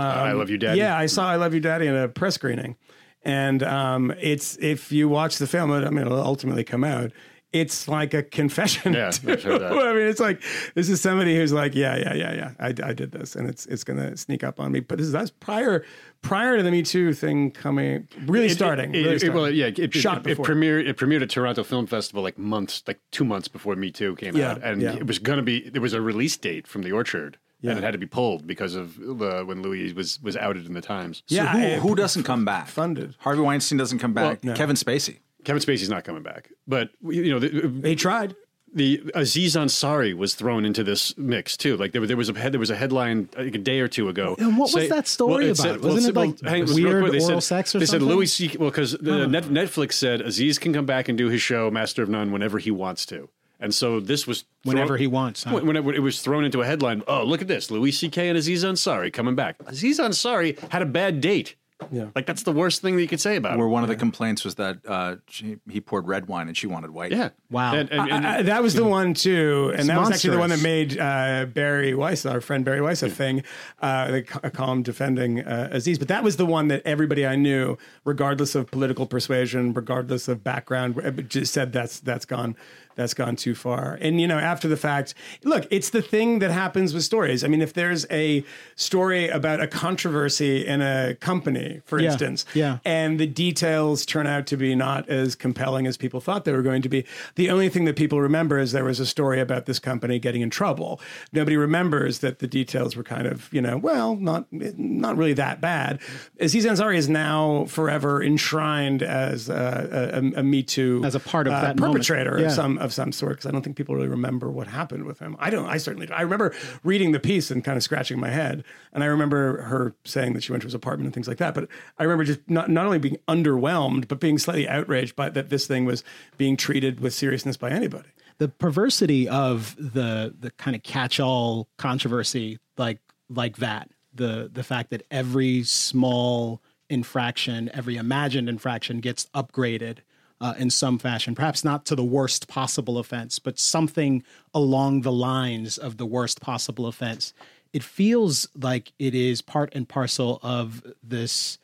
I 0.00 0.32
love 0.32 0.50
you, 0.50 0.58
Daddy. 0.58 0.78
Yeah, 0.78 0.96
I 0.96 1.06
saw 1.06 1.28
I 1.28 1.36
Love 1.36 1.54
You 1.54 1.60
Daddy 1.60 1.86
in 1.86 1.94
a 1.94 2.08
press 2.08 2.34
screening. 2.34 2.76
And 3.22 3.62
um, 3.64 4.14
it's 4.20 4.56
if 4.60 4.92
you 4.92 5.08
watch 5.08 5.38
the 5.38 5.46
film, 5.48 5.72
I 5.72 5.88
mean, 5.90 6.06
it'll 6.06 6.20
ultimately 6.22 6.62
come 6.64 6.84
out. 6.84 7.10
It's 7.52 7.88
like 7.88 8.12
a 8.12 8.22
confession. 8.22 8.92
Yeah, 8.92 9.10
to- 9.10 9.32
I've 9.32 9.42
heard 9.42 9.60
that. 9.62 9.72
I 9.72 9.92
mean, 9.94 10.06
it's 10.06 10.20
like 10.20 10.42
this 10.74 10.88
is 10.88 11.00
somebody 11.00 11.34
who's 11.34 11.52
like, 11.52 11.74
yeah, 11.74 11.96
yeah, 11.96 12.12
yeah, 12.14 12.32
yeah. 12.34 12.50
I, 12.60 12.66
I 12.68 12.92
did 12.92 13.12
this, 13.12 13.34
and 13.34 13.48
it's 13.48 13.64
it's 13.66 13.82
gonna 13.82 14.16
sneak 14.16 14.44
up 14.44 14.60
on 14.60 14.70
me. 14.72 14.80
But 14.80 14.98
this 14.98 15.06
is 15.06 15.12
that's 15.12 15.30
prior 15.30 15.84
prior 16.22 16.56
to 16.58 16.62
the 16.62 16.70
Me 16.70 16.82
Too 16.82 17.14
thing 17.14 17.50
coming, 17.50 18.06
really 18.26 18.48
starting. 18.50 18.94
It, 18.94 18.98
really 18.98 19.14
it- 19.16 19.20
starting. 19.20 19.40
well, 19.40 19.50
yeah, 19.50 19.66
it, 19.66 19.78
it, 19.78 19.94
Shot 19.94 20.26
it, 20.26 20.32
it 20.32 20.38
premiered. 20.38 20.86
It 20.86 20.96
premiered 20.96 21.22
at 21.22 21.30
Toronto 21.30 21.64
Film 21.64 21.86
Festival 21.86 22.22
like 22.22 22.36
months, 22.36 22.82
like 22.86 23.00
two 23.10 23.24
months 23.24 23.48
before 23.48 23.74
Me 23.74 23.90
Too 23.90 24.14
came 24.16 24.36
Yeah, 24.36 24.52
out, 24.52 24.62
and 24.62 24.82
yeah. 24.82 24.94
it 24.94 25.06
was 25.06 25.18
going 25.18 25.38
to 25.38 25.42
be. 25.42 25.68
There 25.68 25.82
was 25.82 25.94
a 25.94 26.00
release 26.00 26.36
date 26.36 26.66
from 26.66 26.82
The 26.82 26.92
Orchard, 26.92 27.38
Yeah. 27.60 27.70
and 27.70 27.78
it 27.78 27.82
had 27.84 27.92
to 27.92 27.98
be 27.98 28.06
pulled 28.06 28.46
because 28.46 28.74
of 28.74 28.98
uh, 29.00 29.42
when 29.44 29.62
Louis 29.62 29.92
was 29.92 30.20
was 30.22 30.36
outed 30.36 30.66
in 30.66 30.74
the 30.74 30.80
Times. 30.82 31.22
So 31.26 31.34
Yeah, 31.36 31.76
who, 31.78 31.88
who 31.88 31.94
doesn't 31.94 32.24
come 32.24 32.44
back? 32.44 32.68
funded. 32.68 33.14
Harvey 33.20 33.40
Weinstein 33.42 33.78
doesn't 33.78 33.98
come 33.98 34.12
back. 34.12 34.44
no. 34.44 34.54
Kevin 34.54 34.76
Spacey. 34.76 35.18
Kevin 35.44 35.62
Spacey's 35.62 35.88
not 35.88 36.04
coming 36.04 36.22
back, 36.22 36.50
but 36.66 36.90
you 37.02 37.30
know 37.30 37.38
the, 37.38 37.48
They 37.68 37.94
tried. 37.94 38.34
the 38.74 39.00
Aziz 39.14 39.54
Ansari 39.56 40.12
was 40.14 40.34
thrown 40.34 40.64
into 40.66 40.82
this 40.84 41.16
mix 41.16 41.56
too. 41.56 41.76
Like 41.76 41.92
there, 41.92 42.04
there 42.06 42.16
was 42.16 42.28
a 42.28 42.34
head, 42.38 42.52
there 42.52 42.58
was 42.60 42.68
a 42.70 42.76
headline 42.76 43.28
like 43.38 43.54
a 43.54 43.58
day 43.58 43.80
or 43.80 43.88
two 43.88 44.08
ago. 44.08 44.34
And 44.38 44.58
what 44.58 44.74
was 44.74 44.88
that 44.90 45.06
story 45.08 45.48
about? 45.50 45.80
Wasn't 45.80 46.14
it, 46.14 46.18
like, 46.18 46.40
hang- 46.42 46.66
weird 46.66 46.94
real 46.94 47.00
quick, 47.08 47.12
they 47.12 47.24
oral 47.24 47.40
said, 47.40 47.56
sex 47.56 47.74
or 47.74 47.78
They 47.78 47.86
something? 47.86 48.06
said 48.08 48.14
Louis 48.14 48.26
C. 48.26 48.56
Well, 48.58 48.70
because 48.70 49.00
Net, 49.00 49.44
Netflix 49.44 49.92
said 49.94 50.20
Aziz 50.20 50.58
can 50.58 50.74
come 50.74 50.84
back 50.84 51.08
and 51.08 51.16
do 51.16 51.28
his 51.28 51.40
show 51.40 51.70
Master 51.70 52.02
of 52.02 52.08
None 52.10 52.32
whenever 52.32 52.58
he 52.58 52.70
wants 52.72 53.06
to, 53.06 53.28
and 53.60 53.74
so 53.74 54.00
this 54.00 54.26
was 54.26 54.44
Whenever 54.64 54.88
thrown- 54.88 54.98
he 54.98 55.06
wants, 55.06 55.44
huh? 55.44 55.54
When, 55.54 55.66
when 55.66 55.76
it, 55.76 55.86
it 55.96 56.00
was 56.00 56.20
thrown 56.20 56.44
into 56.44 56.60
a 56.62 56.66
headline, 56.66 57.02
oh 57.08 57.24
look 57.24 57.40
at 57.42 57.48
this, 57.48 57.70
Louis 57.70 57.92
C.K. 57.92 58.28
and 58.28 58.36
Aziz 58.38 58.64
Ansari 58.64 59.12
coming 59.12 59.34
back. 59.34 59.56
Aziz 59.66 59.98
Ansari 59.98 60.58
had 60.70 60.82
a 60.82 60.86
bad 60.86 61.20
date. 61.20 61.54
Yeah. 61.92 62.06
like 62.14 62.24
that's 62.24 62.42
the 62.42 62.52
worst 62.52 62.80
thing 62.80 62.96
that 62.96 63.02
you 63.02 63.06
could 63.06 63.20
say 63.20 63.36
about 63.36 63.58
Where 63.58 63.66
him. 63.66 63.72
one 63.72 63.82
of 63.82 63.90
the 63.90 63.96
complaints 63.96 64.44
was 64.44 64.54
that 64.54 64.78
uh, 64.88 65.16
she, 65.28 65.58
he 65.70 65.78
poured 65.82 66.06
red 66.08 66.26
wine 66.26 66.48
and 66.48 66.56
she 66.56 66.66
wanted 66.66 66.90
white. 66.90 67.12
Yeah. 67.12 67.28
Wow. 67.50 67.74
And- 67.74 67.90
and- 67.92 68.10
and- 68.10 68.26
I- 68.26 68.38
I- 68.38 68.42
that 68.42 68.62
was 68.62 68.72
the 68.72 68.84
one 68.86 69.12
too, 69.12 69.68
and 69.72 69.80
It's 69.80 69.88
that 69.88 69.98
was 70.00 70.10
actually 70.10 70.30
the 70.30 70.38
one 70.38 70.48
that 70.48 70.62
made 70.62 70.98
uh, 70.98 71.44
Bari 71.44 71.94
Weiss, 71.94 72.24
our 72.24 72.40
friend 72.40 72.64
Bari 72.64 72.80
Weiss, 72.80 73.02
a 73.02 73.10
thing. 73.10 73.42
Uh, 73.82 74.10
the 74.10 74.22
co- 74.22 74.40
a 74.42 74.50
column 74.50 74.82
defending 74.84 75.40
uh, 75.42 75.68
Aziz, 75.70 75.98
but 75.98 76.08
that 76.08 76.24
was 76.24 76.38
the 76.38 76.46
one 76.46 76.68
that 76.68 76.80
everybody 76.86 77.26
I 77.26 77.36
knew, 77.36 77.76
regardless 78.06 78.54
of 78.54 78.70
political 78.70 79.04
persuasion, 79.06 79.74
regardless 79.74 80.28
of 80.28 80.42
background, 80.42 80.98
uh, 81.04 81.10
just 81.10 81.52
said 81.52 81.74
that's 81.74 82.00
that's 82.00 82.24
gone. 82.24 82.56
That's 82.96 83.14
gone 83.14 83.36
too 83.36 83.54
far. 83.54 83.98
And, 84.00 84.20
you 84.20 84.26
know, 84.26 84.38
after 84.38 84.68
the 84.68 84.76
fact, 84.76 85.14
look, 85.44 85.66
it's 85.70 85.90
the 85.90 86.02
thing 86.02 86.40
that 86.40 86.50
happens 86.50 86.92
with 86.94 87.04
stories. 87.04 87.44
I 87.44 87.48
mean, 87.48 87.62
if 87.62 87.72
there's 87.74 88.06
a 88.10 88.42
story 88.74 89.28
about 89.28 89.60
a 89.60 89.66
controversy 89.66 90.66
in 90.66 90.80
a 90.82 91.14
company, 91.20 91.80
for 91.84 92.00
Yeah, 92.00 92.10
instance, 92.10 92.44
yeah. 92.54 92.78
and 92.84 93.20
the 93.20 93.26
details 93.26 94.04
turn 94.06 94.26
out 94.26 94.46
to 94.48 94.56
be 94.56 94.74
not 94.74 95.08
as 95.08 95.34
compelling 95.34 95.86
as 95.86 95.96
people 95.96 96.20
thought 96.20 96.44
they 96.44 96.52
were 96.52 96.62
going 96.62 96.82
to 96.82 96.88
be. 96.88 97.04
The 97.36 97.50
only 97.50 97.68
thing 97.68 97.84
that 97.84 97.96
people 97.96 98.20
remember 98.20 98.58
is 98.58 98.72
there 98.72 98.84
was 98.84 98.98
a 99.00 99.06
story 99.06 99.40
about 99.40 99.66
this 99.66 99.78
company 99.78 100.18
getting 100.18 100.40
in 100.42 100.50
trouble. 100.50 101.00
Nobody 101.32 101.56
remembers 101.56 102.20
that 102.20 102.38
the 102.38 102.46
details 102.46 102.96
were 102.96 103.02
kind 103.04 103.26
of, 103.26 103.52
you 103.52 103.60
know, 103.60 103.76
well, 103.76 104.16
not 104.16 104.46
not 104.50 105.16
really 105.16 105.34
that 105.34 105.60
bad. 105.60 106.00
Aziz 106.40 106.64
Ansari 106.64 106.96
is 106.96 107.08
now 107.08 107.66
forever 107.66 108.22
enshrined 108.22 109.02
as 109.02 109.48
a, 109.48 110.32
a, 110.36 110.40
a 110.40 110.42
Me 110.42 110.62
Too 110.62 111.02
As 111.04 111.14
a 111.14 111.20
part 111.20 111.46
of 111.46 111.52
uh, 111.52 111.60
that 111.60 111.76
perpetrator 111.76 112.38
Yeah. 112.38 112.46
of 112.46 112.52
some 112.52 112.78
of 112.86 112.94
some 112.94 113.12
sort. 113.12 113.32
Because 113.32 113.44
I 113.46 113.50
don't 113.50 113.60
think 113.62 113.76
people 113.76 113.94
really 113.94 114.08
remember 114.08 114.50
what 114.50 114.66
happened 114.68 115.04
with 115.04 115.18
him. 115.18 115.36
I 115.38 115.50
don't. 115.50 115.66
I 115.66 115.76
certainly. 115.76 116.06
Don't. 116.06 116.16
I 116.18 116.22
remember 116.22 116.54
reading 116.82 117.12
the 117.12 117.20
piece 117.20 117.50
and 117.50 117.62
kind 117.62 117.76
of 117.76 117.82
scratching 117.82 118.18
my 118.18 118.30
head, 118.30 118.64
and 118.94 119.04
I 119.04 119.08
remember 119.08 119.60
her 119.62 119.94
saying 120.04 120.32
that 120.32 120.42
she 120.42 120.52
went 120.52 120.62
to 120.62 120.66
his 120.66 120.74
apartment 120.74 121.06
and 121.06 121.12
things 121.14 121.28
like 121.28 121.36
that. 121.36 121.52
But 121.52 121.68
I 121.98 122.04
remember 122.04 122.24
just 122.24 122.40
not 122.48 122.70
not 122.70 122.86
only 122.86 122.98
being 122.98 123.18
underwhelmed, 123.28 124.08
but 124.08 124.18
being 124.20 124.38
slightly 124.38 124.66
outraged 124.66 125.14
by 125.14 125.28
that 125.28 125.50
this 125.50 125.66
thing 125.66 125.84
was 125.84 126.02
being 126.38 126.56
treated 126.56 127.00
with 127.00 127.12
seriousness 127.12 127.58
by 127.58 127.70
anybody. 127.70 128.08
the 128.38 128.48
perversity 128.48 129.28
of 129.28 129.74
the 129.78 130.34
the 130.38 130.50
kind 130.52 130.74
of 130.76 130.82
catch-all 130.82 131.68
controversy 131.78 132.58
like 132.76 133.00
like 133.28 133.56
that 133.56 133.90
the 134.14 134.50
the 134.52 134.62
fact 134.62 134.90
that 134.90 135.02
every 135.10 135.62
small 135.62 136.62
infraction 136.88 137.70
every 137.74 137.96
imagined 137.96 138.48
infraction 138.48 139.00
gets 139.00 139.26
upgraded 139.34 139.98
uh, 140.40 140.54
in 140.58 140.70
some 140.70 140.98
fashion 140.98 141.34
perhaps 141.34 141.64
not 141.64 141.84
to 141.86 141.94
the 141.94 142.04
worst 142.04 142.48
possible 142.48 142.98
offense 142.98 143.38
but 143.38 143.58
something 143.58 144.22
along 144.52 145.00
the 145.00 145.12
lines 145.12 145.78
of 145.78 145.96
the 145.96 146.06
worst 146.06 146.40
possible 146.40 146.86
offense. 146.86 147.32
It 147.72 147.82
feels 147.82 148.48
like 148.54 148.92
it 148.98 149.14
is 149.14 149.42
part 149.42 149.74
and 149.74 149.88
parcel 149.88 150.40
of 150.42 150.82
this 151.02 151.58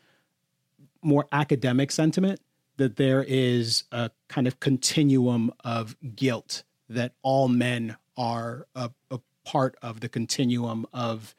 more 1.02 1.26
academic 1.32 1.90
sentiment 1.90 2.40
that 2.76 2.96
there 2.96 3.24
is 3.26 3.84
a 3.92 4.10
kind 4.28 4.46
of 4.46 4.60
continuum 4.60 5.52
of 5.64 5.96
guilt 6.14 6.62
that 6.88 7.14
all 7.22 7.48
men 7.48 7.96
are 8.16 8.66
a, 8.74 8.90
a 9.10 9.20
part 9.44 9.76
of 9.82 10.00
the 10.00 10.08
continuum 10.08 10.86
of 10.92 11.34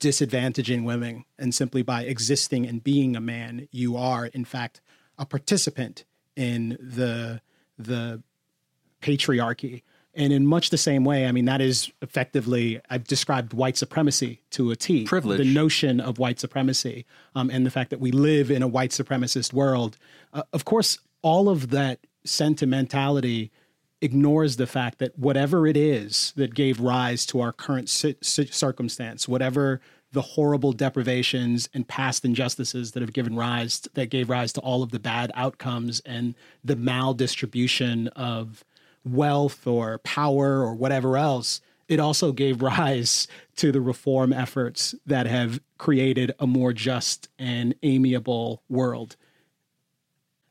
disadvantaging 0.00 0.84
women. 0.84 1.24
And 1.38 1.54
simply 1.54 1.82
by 1.82 2.02
existing 2.02 2.66
and 2.66 2.82
being 2.82 3.16
a 3.16 3.20
man 3.20 3.68
you 3.70 3.96
are 3.96 4.26
in 4.26 4.44
fact 4.44 4.80
a 5.18 5.26
participant 5.26 6.04
in 6.36 6.76
the 6.80 7.40
the 7.78 8.22
patriarchy. 9.00 9.82
And 10.16 10.32
in 10.32 10.46
much 10.46 10.70
the 10.70 10.78
same 10.78 11.04
way, 11.04 11.26
I 11.26 11.32
mean, 11.32 11.46
that 11.46 11.60
is 11.60 11.90
effectively, 12.00 12.80
I've 12.88 13.02
described 13.02 13.52
white 13.52 13.76
supremacy 13.76 14.42
to 14.50 14.70
a 14.70 14.76
T. 14.76 15.04
Privilege. 15.04 15.38
The 15.38 15.52
notion 15.52 16.00
of 16.00 16.18
white 16.20 16.38
supremacy 16.38 17.04
um, 17.34 17.50
and 17.50 17.66
the 17.66 17.70
fact 17.70 17.90
that 17.90 17.98
we 17.98 18.12
live 18.12 18.48
in 18.48 18.62
a 18.62 18.68
white 18.68 18.90
supremacist 18.90 19.52
world. 19.52 19.96
Uh, 20.32 20.44
of 20.52 20.64
course, 20.64 20.98
all 21.22 21.48
of 21.48 21.70
that 21.70 21.98
sentimentality 22.24 23.50
ignores 24.00 24.56
the 24.56 24.66
fact 24.66 24.98
that 24.98 25.18
whatever 25.18 25.66
it 25.66 25.76
is 25.76 26.32
that 26.36 26.54
gave 26.54 26.78
rise 26.78 27.26
to 27.26 27.40
our 27.40 27.52
current 27.52 27.88
ci- 27.88 28.16
ci- 28.22 28.46
circumstance, 28.46 29.26
whatever 29.26 29.80
the 30.14 30.22
horrible 30.22 30.72
deprivations 30.72 31.68
and 31.74 31.86
past 31.86 32.24
injustices 32.24 32.92
that 32.92 33.00
have 33.00 33.12
given 33.12 33.36
rise 33.36 33.82
that 33.94 34.10
gave 34.10 34.30
rise 34.30 34.52
to 34.54 34.60
all 34.60 34.82
of 34.82 34.90
the 34.90 34.98
bad 34.98 35.30
outcomes 35.34 36.00
and 36.06 36.34
the 36.64 36.76
maldistribution 36.76 38.08
of 38.16 38.64
wealth 39.04 39.66
or 39.66 39.98
power 39.98 40.62
or 40.62 40.74
whatever 40.74 41.18
else 41.18 41.60
it 41.88 42.00
also 42.00 42.32
gave 42.32 42.62
rise 42.78 43.28
to 43.56 43.70
the 43.70 43.80
reform 43.80 44.32
efforts 44.32 44.94
that 45.04 45.26
have 45.26 45.60
created 45.76 46.32
a 46.38 46.46
more 46.46 46.72
just 46.72 47.28
and 47.38 47.74
amiable 47.82 48.62
world 48.68 49.16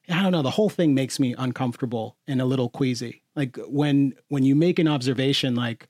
I 0.10 0.22
don't 0.22 0.34
know. 0.34 0.42
The 0.42 0.52
whole 0.52 0.70
thing 0.70 0.94
makes 0.94 1.18
me 1.18 1.34
uncomfortable 1.38 2.18
and 2.28 2.42
a 2.42 2.46
little 2.46 2.68
queasy. 2.68 3.22
Like 3.36 3.58
when 3.68 4.16
when 4.28 4.44
you 4.44 4.54
make 4.54 4.80
an 4.80 4.88
observation, 4.88 5.56
like 5.56 5.88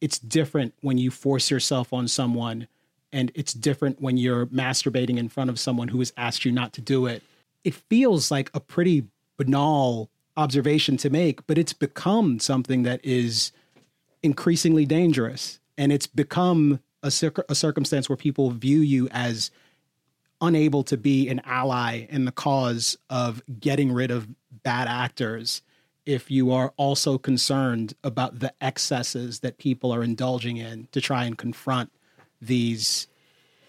it's 0.00 0.18
different 0.18 0.74
when 0.80 0.98
you 0.98 1.10
force 1.10 1.50
yourself 1.50 1.92
on 1.92 2.08
someone, 2.08 2.66
and 3.12 3.32
it's 3.34 3.52
different 3.52 4.00
when 4.00 4.16
you're 4.16 4.46
masturbating 4.46 5.18
in 5.18 5.28
front 5.28 5.50
of 5.50 5.58
someone 5.58 5.88
who 5.88 5.98
has 5.98 6.12
asked 6.16 6.44
you 6.44 6.52
not 6.52 6.72
to 6.74 6.80
do 6.80 7.06
it. 7.06 7.22
It 7.64 7.74
feels 7.74 8.30
like 8.30 8.50
a 8.54 8.60
pretty 8.60 9.06
banal 9.36 10.10
observation 10.36 10.96
to 10.98 11.10
make, 11.10 11.46
but 11.46 11.58
it's 11.58 11.72
become 11.72 12.38
something 12.38 12.82
that 12.84 13.00
is 13.04 13.52
increasingly 14.22 14.86
dangerous, 14.86 15.60
and 15.76 15.92
it's 15.92 16.06
become 16.06 16.80
a, 17.02 17.10
cir- 17.10 17.44
a 17.48 17.54
circumstance 17.54 18.08
where 18.08 18.16
people 18.16 18.50
view 18.50 18.80
you 18.80 19.08
as 19.10 19.50
unable 20.40 20.82
to 20.84 20.96
be 20.96 21.28
an 21.28 21.40
ally 21.44 22.06
in 22.08 22.24
the 22.24 22.32
cause 22.32 22.96
of 23.10 23.42
getting 23.60 23.92
rid 23.92 24.10
of 24.10 24.28
bad 24.62 24.88
actors 24.88 25.62
if 26.06 26.30
you 26.30 26.50
are 26.50 26.72
also 26.76 27.18
concerned 27.18 27.94
about 28.02 28.40
the 28.40 28.52
excesses 28.60 29.40
that 29.40 29.58
people 29.58 29.92
are 29.92 30.02
indulging 30.02 30.56
in 30.56 30.88
to 30.92 31.00
try 31.00 31.24
and 31.24 31.36
confront 31.36 31.92
these 32.40 33.06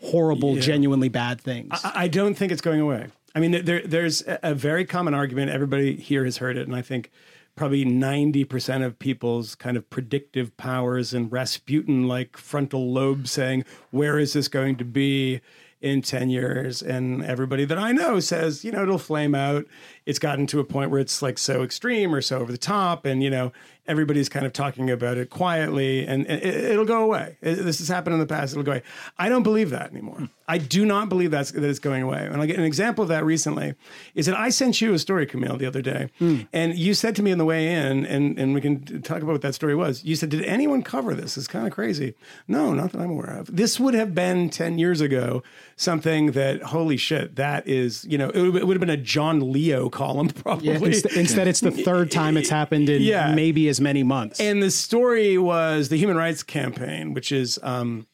horrible, 0.02 0.56
genuinely 0.56 1.10
bad 1.10 1.42
things. 1.42 1.70
I 1.72 1.92
I 1.96 2.08
don't 2.08 2.36
think 2.36 2.52
it's 2.52 2.62
going 2.62 2.82
away. 2.82 3.08
I 3.34 3.40
mean, 3.40 3.64
there, 3.66 3.82
there's 3.86 4.22
a 4.28 4.40
a 4.44 4.56
very 4.56 4.86
common 4.86 5.14
argument. 5.14 5.52
Everybody 5.52 5.96
here 5.96 6.26
has 6.26 6.38
heard 6.38 6.58
it, 6.58 6.68
and 6.68 6.76
I 6.76 6.82
think 6.82 7.12
probably 7.56 7.86
90% 7.86 8.84
of 8.84 8.98
people's 8.98 9.56
kind 9.56 9.76
of 9.78 9.90
predictive 9.90 10.56
powers 10.58 11.14
and 11.14 11.32
Rasputin 11.32 12.08
like 12.08 12.38
frontal 12.38 12.92
lobe 12.92 13.28
saying, 13.28 13.66
Where 13.92 14.18
is 14.18 14.34
this 14.34 14.48
going 14.48 14.78
to 14.78 14.86
be? 14.86 15.42
in 15.82 16.02
10 16.02 16.30
years. 16.30 16.82
And 16.82 17.24
everybody 17.26 17.66
that 17.66 17.78
I 17.80 17.92
know 17.92 18.20
says, 18.20 18.64
you 18.64 18.72
know, 18.72 18.84
it'll 18.84 19.00
flame 19.00 19.34
out. 19.34 19.66
It's 20.06 20.20
gotten 20.20 20.46
to 20.48 20.60
a 20.60 20.64
point 20.64 20.92
where 20.92 21.00
it's 21.00 21.24
like 21.24 21.40
so 21.40 21.64
extreme 21.64 22.14
or 22.14 22.22
so 22.22 22.38
over 22.38 22.52
the 22.52 22.58
top. 22.58 23.04
And, 23.04 23.24
you 23.24 23.32
know, 23.32 23.52
everybody's 23.92 24.30
kind 24.30 24.46
of 24.46 24.54
talking 24.54 24.90
about 24.90 25.18
it 25.18 25.30
quietly 25.30 26.06
and 26.08 26.26
it, 26.28 26.44
it'll 26.72 26.86
go 26.86 27.04
away. 27.04 27.38
It- 27.42 27.56
this 27.64 27.80
has 27.80 27.88
happened 27.88 28.14
in 28.16 28.20
the 28.20 28.26
past. 28.26 28.54
It'll 28.54 28.64
go 28.64 28.72
away. 28.72 28.84
I 29.20 29.30
don't 29.30 29.44
believe 29.44 29.70
that 29.70 29.92
anymore. 29.92 30.16
Hmm. 30.18 30.26
I 30.48 30.58
do 30.58 30.86
not 30.86 31.08
believe 31.08 31.32
that's, 31.32 31.52
that 31.52 31.64
it's 31.64 31.80
going 31.80 32.04
away. 32.04 32.28
And 32.30 32.42
I 32.42 32.46
get 32.46 32.58
an 32.58 32.66
example 32.66 33.04
of 33.04 33.08
that 33.08 33.24
recently 33.24 33.74
is 34.16 34.26
that 34.26 34.36
I 34.38 34.50
sent 34.50 34.82
you 34.82 34.94
a 34.94 35.00
story, 35.00 35.26
Kmele, 35.26 35.58
the 35.58 35.66
other 35.66 35.82
day. 35.82 36.10
Hmm. 36.20 36.42
And 36.52 36.78
you 36.78 36.94
said 36.94 37.16
to 37.18 37.24
me 37.24 37.32
on 37.32 37.38
the 37.38 37.46
way 37.46 37.72
in, 37.74 38.06
and, 38.06 38.38
and 38.38 38.54
we 38.54 38.60
can 38.60 39.02
talk 39.02 39.22
about 39.22 39.32
what 39.32 39.42
that 39.44 39.56
story 39.56 39.76
was. 39.76 40.04
You 40.04 40.16
said, 40.18 40.30
Did 40.30 40.44
anyone 40.44 40.84
cover 40.84 41.14
this? 41.16 41.38
It's 41.38 41.48
kind 41.48 41.66
of 41.68 41.72
crazy. 41.74 42.16
No, 42.50 42.74
not 42.74 42.92
that 42.92 43.00
I'm 43.02 43.12
aware 43.12 43.38
of. 43.40 43.56
This 43.56 43.80
would 43.80 43.94
have 43.94 44.14
been 44.14 44.50
10 44.50 44.78
years 44.78 45.00
ago 45.00 45.42
something 45.78 46.32
that, 46.34 46.62
holy 46.64 46.98
shit, 46.98 47.36
that 47.38 47.68
is, 47.68 48.04
you 48.06 48.18
know, 48.18 48.30
it 48.30 48.42
would, 48.42 48.56
it 48.58 48.68
would 48.68 48.76
have 48.76 48.82
been 48.82 48.90
a 48.90 48.98
John 48.98 49.52
Leo 49.54 49.90
column 49.90 50.28
probably. 50.44 50.68
Yeah, 50.70 50.80
inst- 50.80 51.06
instead, 51.16 51.48
it's 51.48 51.62
the 51.62 51.72
third 51.72 52.12
time 52.12 52.36
it's 52.38 52.50
happened 52.50 52.90
in 52.90 53.02
Yeah. 53.02 53.34
maybe 53.34 53.68
as 53.70 53.80
many 53.82 54.04
months. 54.04 54.40
And 54.40 54.62
the 54.62 54.72
story 54.72 55.38
was 55.38 55.90
the 55.90 55.98
Human 55.98 56.16
Rights 56.16 56.44
Campaign, 56.44 57.14
which 57.14 57.32
is 57.32 57.60
um, 57.64 58.08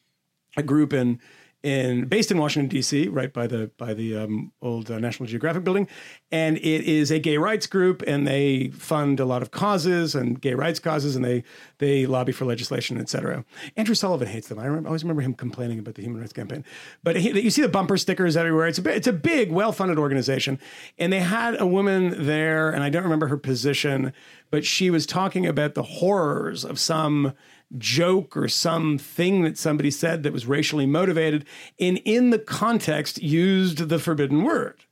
a 0.56 0.62
group 0.62 0.92
in 0.92 1.20
in 1.62 2.06
based 2.06 2.30
in 2.30 2.38
Washington 2.38 2.68
D.C., 2.68 3.08
right 3.08 3.32
by 3.32 3.46
the 3.46 3.70
by 3.78 3.92
the 3.92 4.16
um, 4.16 4.52
old 4.62 4.90
uh, 4.90 4.98
National 4.98 5.26
Geographic 5.26 5.64
building, 5.64 5.88
and 6.30 6.56
it 6.58 6.84
is 6.84 7.10
a 7.10 7.18
gay 7.18 7.36
rights 7.36 7.66
group, 7.66 8.02
and 8.06 8.26
they 8.26 8.68
fund 8.68 9.18
a 9.18 9.24
lot 9.24 9.42
of 9.42 9.50
causes 9.50 10.14
and 10.14 10.40
gay 10.40 10.54
rights 10.54 10.78
causes, 10.78 11.16
and 11.16 11.24
they 11.24 11.42
they 11.78 12.06
lobby 12.06 12.30
for 12.30 12.44
legislation, 12.44 12.98
et 12.98 13.08
cetera. 13.08 13.44
Andrew 13.76 13.94
Sullivan 13.94 14.28
hates 14.28 14.48
them. 14.48 14.58
I, 14.58 14.66
remember, 14.66 14.88
I 14.88 14.90
always 14.90 15.02
remember 15.02 15.22
him 15.22 15.34
complaining 15.34 15.80
about 15.80 15.94
the 15.96 16.02
Human 16.02 16.20
Rights 16.20 16.32
Campaign, 16.32 16.64
but 17.02 17.16
he, 17.16 17.40
you 17.40 17.50
see 17.50 17.62
the 17.62 17.68
bumper 17.68 17.96
stickers 17.96 18.36
everywhere. 18.36 18.68
It's 18.68 18.78
a 18.78 18.88
it's 18.94 19.08
a 19.08 19.12
big, 19.12 19.50
well 19.50 19.72
funded 19.72 19.98
organization, 19.98 20.60
and 20.96 21.12
they 21.12 21.20
had 21.20 21.60
a 21.60 21.66
woman 21.66 22.26
there, 22.26 22.70
and 22.70 22.84
I 22.84 22.88
don't 22.88 23.02
remember 23.02 23.26
her 23.26 23.36
position, 23.36 24.12
but 24.50 24.64
she 24.64 24.90
was 24.90 25.06
talking 25.06 25.44
about 25.44 25.74
the 25.74 25.82
horrors 25.82 26.64
of 26.64 26.78
some 26.78 27.34
joke 27.76 28.36
or 28.36 28.48
something 28.48 29.42
that 29.42 29.58
somebody 29.58 29.90
said 29.90 30.22
that 30.22 30.32
was 30.32 30.46
racially 30.46 30.86
motivated 30.86 31.44
and 31.78 32.00
in 32.04 32.30
the 32.30 32.38
context 32.38 33.22
used 33.22 33.88
the 33.88 33.98
forbidden 33.98 34.42
word. 34.42 34.84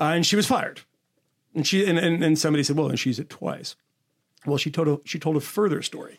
Uh, 0.00 0.12
and 0.14 0.26
she 0.26 0.36
was 0.36 0.46
fired. 0.46 0.80
And 1.54 1.66
she 1.66 1.86
and, 1.86 1.98
and, 1.98 2.22
and 2.22 2.38
somebody 2.38 2.62
said 2.62 2.76
well 2.76 2.88
and 2.88 2.98
she 2.98 3.10
used 3.10 3.20
it 3.20 3.30
twice. 3.30 3.76
Well 4.46 4.58
she 4.58 4.70
told 4.70 4.88
a, 4.88 5.00
she 5.04 5.18
told 5.18 5.36
a 5.36 5.40
further 5.40 5.82
story 5.82 6.18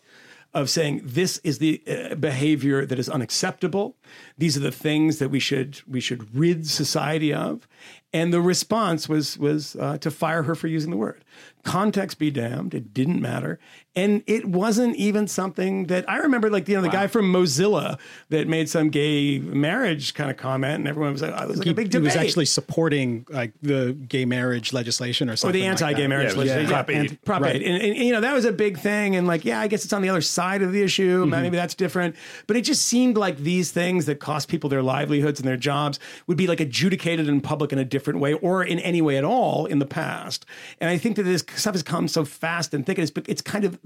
of 0.54 0.70
saying 0.70 1.02
this 1.04 1.38
is 1.40 1.60
the 1.60 1.82
uh, 1.88 2.16
behavior 2.16 2.86
that 2.86 2.98
is 2.98 3.10
unacceptable. 3.10 3.96
These 4.38 4.58
are 4.58 4.62
the 4.62 4.72
things 4.72 5.20
that 5.20 5.30
we 5.30 5.40
should 5.40 5.82
we 5.88 6.00
should 6.00 6.36
rid 6.36 6.68
society 6.68 7.34
of 7.34 7.68
and 8.14 8.34
the 8.34 8.41
response 8.41 9.07
was 9.07 9.38
was 9.38 9.76
uh, 9.76 9.98
to 9.99 10.10
fire 10.11 10.44
her 10.44 10.56
for 10.56 10.68
using 10.68 10.91
the 10.91 10.98
word 10.98 11.23
context 11.64 12.18
be 12.19 12.31
damned 12.31 12.73
it 12.73 12.94
didn't 12.94 13.22
matter 13.22 13.60
and 13.95 14.23
it 14.27 14.45
wasn't 14.45 14.95
even 14.95 15.27
something 15.27 15.86
that 15.88 16.10
i 16.10 16.18
remember 16.18 16.49
like 16.49 16.68
you 16.69 16.76
know 16.76 16.81
the 16.81 16.90
guy 16.90 17.06
from 17.06 17.31
mozilla 17.31 17.99
that 18.30 18.48
made 18.48 18.69
some 18.69 18.90
gay 18.90 19.40
marriage 19.40 20.14
kind 20.14 20.31
of 20.31 20.38
comment 20.38 20.76
and 20.76 20.88
everyone 20.88 21.11
was 21.11 21.22
like 21.22 21.34
oh, 21.36 21.44
it 21.44 21.48
was 21.49 21.57
like 21.57 21.65
he, 21.65 21.72
a 21.72 21.73
big 21.73 21.90
debate." 21.90 22.11
he 22.11 22.18
was 22.19 22.27
actually 22.27 22.45
supporting 22.45 23.26
like 23.30 23.52
the 23.61 23.94
gay 24.07 24.26
marriage 24.26 24.73
legislation 24.73 25.30
or 25.30 25.36
something, 25.36 25.56
or 25.56 25.61
the 25.61 25.68
anti-gay 25.68 26.03
that. 26.03 26.07
marriage 26.07 26.34
Yeah, 26.34 26.40
legislation. 26.40 26.69
Prop 26.69 26.90
eight. 26.90 26.95
anti- 26.95 27.15
Prop 27.18 27.41
Right. 27.41 27.56
eight. 27.57 27.64
And, 27.64 27.81
and, 27.81 27.98
you 27.98 28.14
know, 28.14 28.22
that 28.22 28.34
was 28.34 28.45
a 28.45 28.52
big 28.52 28.77
thing. 28.80 29.15
And 29.15 29.27
like, 29.27 29.45
yeah, 29.45 29.60
I 29.60 29.68
guess 29.68 29.84
it's 29.84 29.94
on 29.94 30.02
the 30.02 30.10
other 30.10 30.22
side 30.22 30.61
of 30.61 30.72
the 30.72 30.81
issue. 30.81 31.22
Mm-hmm. 31.22 31.41
Maybe 31.41 31.57
that's 31.57 31.76
different. 31.76 32.15
But 32.48 32.57
it 32.57 32.61
just 32.61 32.84
seemed 32.86 33.18
like 33.18 33.38
these 33.38 33.72
things 33.72 34.06
that 34.06 34.19
cost 34.19 34.48
people 34.48 34.69
their 34.69 34.84
livelihoods 34.84 35.40
and 35.40 35.48
their 35.48 35.57
jobs 35.57 35.99
would 36.27 36.38
be 36.38 36.48
like 36.48 36.60
adjudicated 36.60 37.27
in 37.27 37.41
public 37.41 37.72
in 37.72 37.80
a 37.80 37.86
different 37.86 37.99
way 38.08 38.34
or 38.34 38.64
in 38.64 38.80
any 38.80 39.02
way 39.02 39.18
at 39.18 39.24
all 39.24 39.66
in 39.66 39.80
the 39.80 39.86
past. 39.86 40.46
And 40.80 40.90
I 40.90 40.98
think 40.98 41.16
that 41.16 41.24
this 41.24 41.44
stuff 41.56 41.74
has 41.74 41.84
come 41.84 42.08
so 42.08 42.26
fast 42.26 42.74
and 42.74 42.86
thick. 42.86 43.00
It's, 43.00 43.12
it's 43.28 43.42
kind 43.42 43.66
of, 43.66 43.80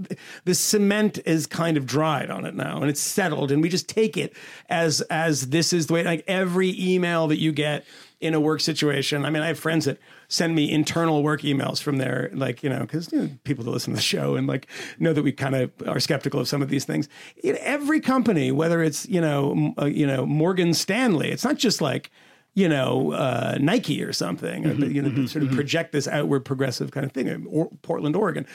the 0.45 0.56
cement 0.56 1.19
is 1.26 1.48
kind 1.48 1.77
of 1.77 1.85
dried 1.85 2.30
on 2.30 2.45
it 2.45 2.56
now 2.56 2.81
and 2.81 2.90
it's 2.90 3.02
settled. 3.02 3.52
And 3.52 3.61
we 3.61 3.69
just 3.69 3.90
take 3.90 4.18
it 4.18 4.35
as, 4.69 5.02
as 5.02 5.49
this 5.49 5.73
is 5.73 5.88
the 5.88 5.94
way, 5.94 6.03
like 6.03 6.23
every 6.27 6.73
email 6.80 7.27
that 7.27 7.40
you 7.40 7.52
get 7.52 7.85
in 8.22 8.34
a 8.34 8.40
work 8.40 8.61
situation. 8.61 9.26
I 9.26 9.30
mean, 9.30 9.44
I 9.44 9.48
have 9.48 9.60
friends 9.60 9.84
that 9.84 9.98
send 10.30 10.56
me 10.56 10.72
internal 10.72 11.22
work 11.23 11.41
emails 11.41 11.81
from 11.81 11.98
there, 11.98 12.30
like, 12.34 12.64
you 12.64 12.69
know, 12.69 12.80
because 12.80 13.11
you 13.11 13.22
know, 13.22 13.30
people 13.44 13.65
that 13.65 13.72
listen 13.72 13.91
to 13.91 13.98
the 13.98 14.02
show 14.02 14.35
and 14.35 14.48
like 14.48 14.68
know 14.98 15.11
that 15.11 15.23
we 15.23 15.34
kind 15.34 15.56
of 15.56 15.72
are 15.85 15.99
skeptical 15.99 16.40
of 16.40 16.48
some 16.48 16.61
of 16.61 16.69
these 16.69 16.85
things. 16.85 17.10
In 17.44 17.57
every 17.60 17.99
company, 17.99 18.49
whether 18.49 18.81
it's, 18.81 19.06
you 19.10 19.19
know, 19.19 19.73
uh, 19.77 19.85
you 19.85 20.07
know, 20.07 20.26
Morgan 20.26 20.73
Stanley, 20.73 21.31
it's 21.31 21.44
not 21.44 21.57
just 21.57 21.81
like, 21.81 22.11
you 22.55 22.69
know, 22.69 23.13
uh, 23.13 23.57
Nike 23.59 24.03
or 24.03 24.13
something, 24.13 24.65
or, 24.65 24.73
you 24.73 25.01
know, 25.01 25.09
that 25.09 25.27
sort 25.27 25.43
of 25.43 25.51
project 25.51 25.91
this 25.91 26.07
outward 26.07 26.45
progressive 26.45 26.91
kind 26.91 27.03
of 27.03 27.11
thing, 27.11 27.47
or 27.47 27.69
Portland, 27.81 28.15
Oregon. 28.15 28.45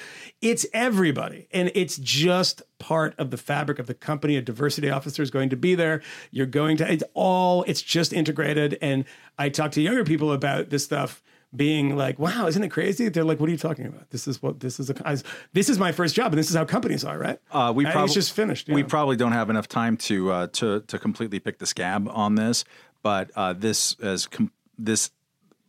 It's 0.40 0.64
everybody. 0.72 1.48
And 1.50 1.72
it's 1.74 1.96
just 1.96 2.62
part 2.78 3.14
of 3.18 3.32
the 3.32 3.36
fabric 3.36 3.80
of 3.80 3.88
the 3.88 3.94
company. 3.94 4.36
A 4.36 4.42
diversity 4.42 4.88
officer 4.88 5.20
is 5.20 5.32
going 5.32 5.48
to 5.50 5.56
be 5.56 5.74
there. 5.74 6.00
You're 6.30 6.46
going 6.46 6.76
to, 6.76 6.90
it's 6.90 7.02
all, 7.14 7.64
it's 7.64 7.82
just 7.82 8.12
integrated. 8.12 8.78
And 8.80 9.04
I 9.36 9.48
talk 9.48 9.72
to 9.72 9.80
younger 9.80 10.04
people 10.04 10.32
about 10.32 10.70
this 10.70 10.84
stuff 10.84 11.20
being 11.56 11.96
like, 11.96 12.18
wow, 12.18 12.46
isn't 12.46 12.62
it 12.62 12.68
crazy? 12.68 13.08
They're 13.08 13.24
like, 13.24 13.40
what 13.40 13.48
are 13.48 13.52
you 13.52 13.58
talking 13.58 13.86
about? 13.86 14.10
This 14.10 14.28
is 14.28 14.42
what, 14.42 14.60
this 14.60 14.78
is, 14.78 14.90
a, 14.90 15.08
I, 15.08 15.16
this 15.54 15.70
is 15.70 15.78
my 15.78 15.92
first 15.92 16.14
job 16.14 16.32
and 16.32 16.38
this 16.38 16.50
is 16.50 16.56
how 16.56 16.66
companies 16.66 17.04
are, 17.04 17.18
right? 17.18 17.40
Uh, 17.50 17.72
we 17.74 17.84
probably 17.84 18.04
it's 18.04 18.14
just 18.14 18.32
finished. 18.34 18.68
We 18.68 18.82
yeah. 18.82 18.86
probably 18.86 19.16
don't 19.16 19.32
have 19.32 19.48
enough 19.48 19.66
time 19.66 19.96
to 19.96 20.30
uh, 20.30 20.46
to 20.48 20.80
to 20.82 20.98
completely 20.98 21.40
pick 21.40 21.58
the 21.58 21.64
scab 21.64 22.06
on 22.12 22.34
this, 22.34 22.64
but 23.02 23.30
uh, 23.36 23.52
this 23.52 23.96
as 24.00 24.26
com- 24.26 24.52
this 24.78 25.10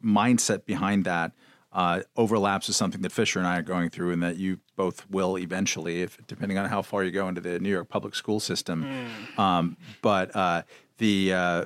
mindset 0.03 0.65
behind 0.65 1.05
that 1.05 1.31
uh, 1.71 2.01
overlaps 2.15 2.67
with 2.67 2.75
something 2.75 3.01
that 3.01 3.11
Fisher 3.11 3.39
and 3.39 3.47
I 3.47 3.57
are 3.57 3.61
going 3.63 3.89
through, 3.89 4.11
and 4.11 4.23
that 4.23 4.37
you 4.37 4.59
both 4.75 5.09
will 5.09 5.37
eventually, 5.37 6.01
if 6.01 6.17
depending 6.27 6.57
on 6.57 6.69
how 6.69 6.81
far 6.81 7.03
you 7.03 7.11
go 7.11 7.27
into 7.27 7.41
the 7.41 7.59
New 7.59 7.69
York 7.69 7.89
public 7.89 8.15
school 8.15 8.39
system. 8.39 8.85
Um, 9.37 9.77
but 10.01 10.35
uh, 10.35 10.63
the 10.97 11.33
uh, 11.33 11.65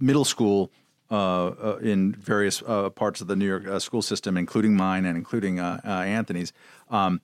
middle 0.00 0.24
school 0.24 0.70
uh, 1.10 1.46
uh, 1.46 1.78
in 1.82 2.12
various 2.14 2.62
uh, 2.66 2.90
parts 2.90 3.20
of 3.20 3.28
the 3.28 3.36
New 3.36 3.46
York 3.46 3.66
uh, 3.66 3.78
school 3.78 4.02
system, 4.02 4.36
including 4.36 4.76
mine 4.76 5.04
and 5.04 5.16
including 5.16 5.60
uh, 5.60 5.80
uh, 5.84 5.88
Anthony's, 5.88 6.52
um, 6.90 7.20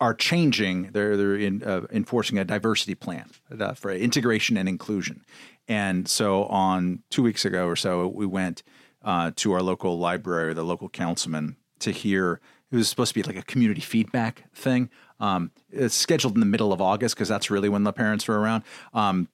are 0.00 0.14
changing. 0.14 0.90
They're 0.92 1.16
they're 1.16 1.36
in, 1.36 1.62
uh, 1.62 1.86
enforcing 1.90 2.38
a 2.38 2.44
diversity 2.44 2.94
plan 2.94 3.30
uh, 3.58 3.74
for 3.74 3.90
integration 3.90 4.56
and 4.56 4.68
inclusion. 4.68 5.22
And 5.68 6.08
so, 6.08 6.44
on 6.44 7.02
two 7.10 7.22
weeks 7.22 7.44
ago 7.44 7.66
or 7.66 7.76
so, 7.76 8.06
we 8.08 8.26
went 8.26 8.62
uh, 9.02 9.32
to 9.36 9.52
our 9.52 9.62
local 9.62 9.98
library, 9.98 10.54
the 10.54 10.64
local 10.64 10.88
councilman, 10.88 11.56
to 11.80 11.90
hear. 11.90 12.40
It 12.70 12.76
was 12.76 12.88
supposed 12.88 13.14
to 13.14 13.14
be 13.14 13.22
like 13.22 13.36
a 13.36 13.42
community 13.42 13.80
feedback 13.80 14.44
thing. 14.54 14.90
Um, 15.20 15.52
it's 15.70 15.94
scheduled 15.94 16.34
in 16.34 16.40
the 16.40 16.46
middle 16.46 16.72
of 16.72 16.80
August 16.80 17.14
because 17.14 17.28
that's 17.28 17.50
really 17.50 17.68
when 17.68 17.84
the 17.84 17.92
parents 17.92 18.28
are 18.28 18.36
around. 18.36 18.64
Um, 18.92 19.28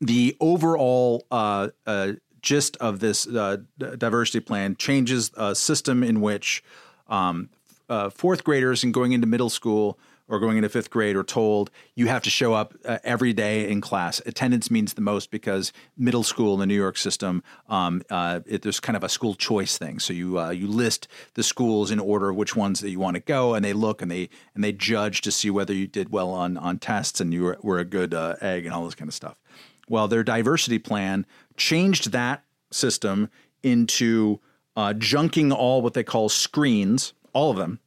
the 0.00 0.36
overall 0.40 1.26
uh, 1.30 1.68
uh, 1.86 2.12
gist 2.40 2.76
of 2.76 3.00
this 3.00 3.26
uh, 3.26 3.58
diversity 3.78 4.40
plan 4.40 4.76
changes 4.76 5.30
a 5.36 5.54
system 5.54 6.02
in 6.02 6.20
which 6.20 6.62
um, 7.08 7.50
uh, 7.88 8.10
fourth 8.10 8.44
graders 8.44 8.84
and 8.84 8.94
going 8.94 9.12
into 9.12 9.26
middle 9.26 9.50
school 9.50 9.98
or 10.28 10.38
going 10.38 10.56
into 10.56 10.68
fifth 10.68 10.90
grade 10.90 11.16
are 11.16 11.24
told 11.24 11.70
you 11.94 12.06
have 12.06 12.22
to 12.22 12.30
show 12.30 12.52
up 12.54 12.74
uh, 12.84 12.98
every 13.02 13.32
day 13.32 13.68
in 13.68 13.80
class. 13.80 14.20
Attendance 14.26 14.70
means 14.70 14.94
the 14.94 15.00
most 15.00 15.30
because 15.30 15.72
middle 15.96 16.22
school 16.22 16.54
in 16.54 16.60
the 16.60 16.66
New 16.66 16.76
York 16.76 16.96
system, 16.98 17.42
um, 17.68 18.02
uh, 18.10 18.40
it, 18.46 18.62
there's 18.62 18.80
kind 18.80 18.96
of 18.96 19.02
a 19.02 19.08
school 19.08 19.34
choice 19.34 19.78
thing. 19.78 19.98
So 19.98 20.12
you 20.12 20.38
uh, 20.38 20.50
you 20.50 20.66
list 20.66 21.08
the 21.34 21.42
schools 21.42 21.90
in 21.90 21.98
order 21.98 22.32
which 22.32 22.54
ones 22.54 22.80
that 22.80 22.90
you 22.90 23.00
want 23.00 23.14
to 23.14 23.20
go, 23.20 23.54
and 23.54 23.64
they 23.64 23.72
look 23.72 24.02
and 24.02 24.10
they 24.10 24.28
and 24.54 24.62
they 24.62 24.72
judge 24.72 25.22
to 25.22 25.32
see 25.32 25.50
whether 25.50 25.72
you 25.72 25.86
did 25.86 26.12
well 26.12 26.30
on 26.30 26.56
on 26.56 26.78
tests 26.78 27.20
and 27.20 27.32
you 27.32 27.44
were, 27.44 27.58
were 27.62 27.78
a 27.78 27.84
good 27.84 28.14
uh, 28.14 28.36
egg 28.40 28.66
and 28.66 28.74
all 28.74 28.84
this 28.84 28.94
kind 28.94 29.08
of 29.08 29.14
stuff. 29.14 29.40
Well, 29.88 30.08
their 30.08 30.22
diversity 30.22 30.78
plan 30.78 31.24
changed 31.56 32.12
that 32.12 32.44
system 32.70 33.30
into 33.62 34.40
uh, 34.76 34.92
junking 34.96 35.52
all 35.52 35.82
what 35.82 35.94
they 35.94 36.04
call 36.04 36.28
screens, 36.28 37.12
all 37.32 37.50
of 37.50 37.56
them. 37.56 37.80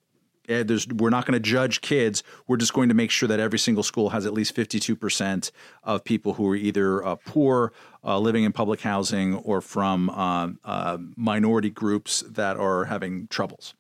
Eh, 0.48 0.64
There's, 0.64 0.88
we're 0.88 1.10
not 1.10 1.26
going 1.26 1.34
to 1.34 1.40
judge 1.40 1.82
kids. 1.82 2.24
We're 2.48 2.58
just 2.58 2.74
going 2.74 2.90
to 2.90 2.96
make 2.96 3.12
sure 3.12 3.28
that 3.28 3.40
every 3.40 3.60
single 3.60 3.84
school 3.84 4.10
has 4.10 4.26
at 4.26 4.34
least 4.34 4.56
52% 4.56 5.52
of 5.84 6.04
people 6.04 6.34
who 6.34 6.50
are 6.50 6.56
either 6.56 7.06
uh, 7.06 7.16
poor, 7.16 7.74
uh, 8.04 8.20
living 8.20 8.44
in 8.44 8.52
public 8.52 8.82
housing, 8.82 9.36
or 9.36 9.62
from 9.62 10.10
uh, 10.10 10.50
uh, 10.66 10.98
minority 11.16 11.70
groups 11.70 12.24
that 12.28 12.58
are 12.58 12.86
having 12.86 13.28
troubles. 13.28 13.76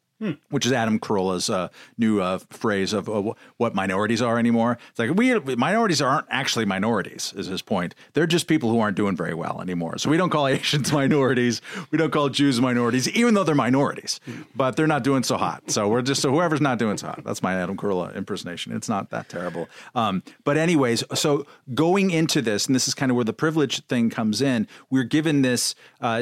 Which 0.49 0.65
is 0.65 0.71
Adam 0.71 0.99
Carolla's 0.99 1.49
uh, 1.49 1.69
new 1.97 2.21
uh, 2.21 2.39
phrase 2.49 2.93
of 2.93 3.09
uh, 3.09 3.33
what 3.57 3.73
minorities 3.73 4.21
are 4.21 4.37
anymore. 4.37 4.77
It's 4.89 4.99
like 4.99 5.11
we 5.11 5.37
minorities 5.55 6.01
aren't 6.01 6.27
actually 6.29 6.65
minorities, 6.65 7.33
is 7.35 7.47
his 7.47 7.61
point. 7.61 7.95
They're 8.13 8.27
just 8.27 8.47
people 8.47 8.69
who 8.69 8.79
aren't 8.79 8.97
doing 8.97 9.15
very 9.15 9.33
well 9.33 9.61
anymore. 9.61 9.97
So 9.97 10.09
we 10.09 10.17
don't 10.17 10.29
call 10.29 10.47
Asians 10.51 10.91
minorities, 10.91 11.61
we 11.91 11.97
don't 11.97 12.11
call 12.11 12.29
Jews 12.29 12.61
minorities, 12.61 13.09
even 13.09 13.33
though 13.33 13.43
they're 13.43 13.55
minorities, 13.55 14.19
but 14.55 14.75
they're 14.75 14.87
not 14.87 15.03
doing 15.03 15.23
so 15.23 15.37
hot. 15.37 15.71
So 15.71 15.87
we're 15.87 16.01
just 16.01 16.21
so 16.21 16.31
whoever's 16.31 16.61
not 16.61 16.77
doing 16.77 16.97
so 16.97 17.07
hot. 17.07 17.23
That's 17.23 17.41
my 17.41 17.55
Adam 17.55 17.77
Carolla 17.77 18.15
impersonation. 18.15 18.73
It's 18.73 18.89
not 18.89 19.09
that 19.09 19.29
terrible. 19.29 19.67
Um, 19.95 20.23
but 20.43 20.57
anyways, 20.57 21.03
so 21.13 21.45
going 21.73 22.11
into 22.11 22.41
this, 22.41 22.67
and 22.67 22.75
this 22.75 22.87
is 22.87 22.93
kind 22.93 23.11
of 23.11 23.15
where 23.15 23.25
the 23.25 23.33
privilege 23.33 23.83
thing 23.85 24.09
comes 24.09 24.41
in. 24.41 24.67
We're 24.89 25.03
given 25.03 25.41
this 25.41 25.75
uh, 26.01 26.21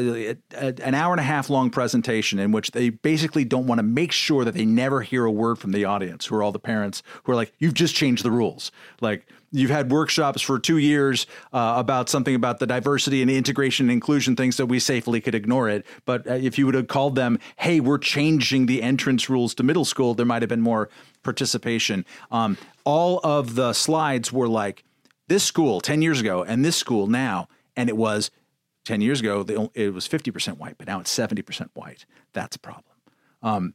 an 0.55 0.95
hour 0.95 1.13
and 1.13 1.19
a 1.19 1.23
half 1.23 1.49
long 1.49 1.69
presentation 1.69 2.39
in 2.39 2.51
which 2.51 2.71
they 2.71 2.89
basically 2.89 3.45
don't 3.45 3.67
want 3.67 3.79
to 3.79 3.88
make 3.93 4.11
sure 4.11 4.45
that 4.45 4.53
they 4.53 4.65
never 4.65 5.01
hear 5.01 5.25
a 5.25 5.31
word 5.31 5.57
from 5.57 5.71
the 5.71 5.85
audience, 5.85 6.25
who 6.25 6.35
are 6.35 6.43
all 6.43 6.51
the 6.51 6.59
parents 6.59 7.03
who 7.23 7.31
are 7.31 7.35
like, 7.35 7.53
"You've 7.59 7.73
just 7.73 7.95
changed 7.95 8.23
the 8.23 8.31
rules." 8.31 8.71
Like 9.01 9.27
you've 9.51 9.71
had 9.71 9.91
workshops 9.91 10.41
for 10.41 10.59
two 10.59 10.77
years 10.77 11.25
uh, 11.53 11.73
about 11.77 12.09
something 12.09 12.35
about 12.35 12.59
the 12.59 12.67
diversity 12.67 13.21
and 13.21 13.31
integration 13.31 13.85
and 13.85 13.91
inclusion 13.91 14.35
things 14.35 14.57
that 14.57 14.67
we 14.67 14.79
safely 14.79 15.19
could 15.19 15.33
ignore 15.33 15.69
it. 15.69 15.85
But 16.05 16.27
uh, 16.27 16.33
if 16.33 16.57
you 16.59 16.65
would 16.65 16.75
have 16.75 16.87
called 16.87 17.15
them, 17.15 17.39
"Hey, 17.57 17.79
we're 17.79 17.97
changing 17.97 18.65
the 18.65 18.81
entrance 18.81 19.29
rules 19.29 19.53
to 19.55 19.63
middle 19.63 19.85
school," 19.85 20.13
there 20.13 20.25
might 20.25 20.41
have 20.41 20.49
been 20.49 20.61
more 20.61 20.89
participation. 21.23 22.05
Um, 22.31 22.57
all 22.83 23.19
of 23.23 23.55
the 23.55 23.73
slides 23.73 24.31
were 24.31 24.47
like 24.47 24.83
this 25.29 25.43
school 25.43 25.79
10 25.79 26.01
years 26.01 26.19
ago 26.19 26.43
and 26.43 26.65
this 26.65 26.75
school 26.75 27.07
now 27.07 27.47
and 27.77 27.87
it 27.87 27.95
was 27.95 28.31
10 28.85 28.99
years 28.99 29.21
ago 29.21 29.69
it 29.75 29.93
was 29.93 30.07
50% 30.07 30.57
white 30.57 30.75
but 30.77 30.87
now 30.87 30.99
it's 30.99 31.15
70% 31.15 31.69
white 31.73 32.05
that's 32.33 32.55
a 32.55 32.59
problem 32.59 32.95
um, 33.41 33.73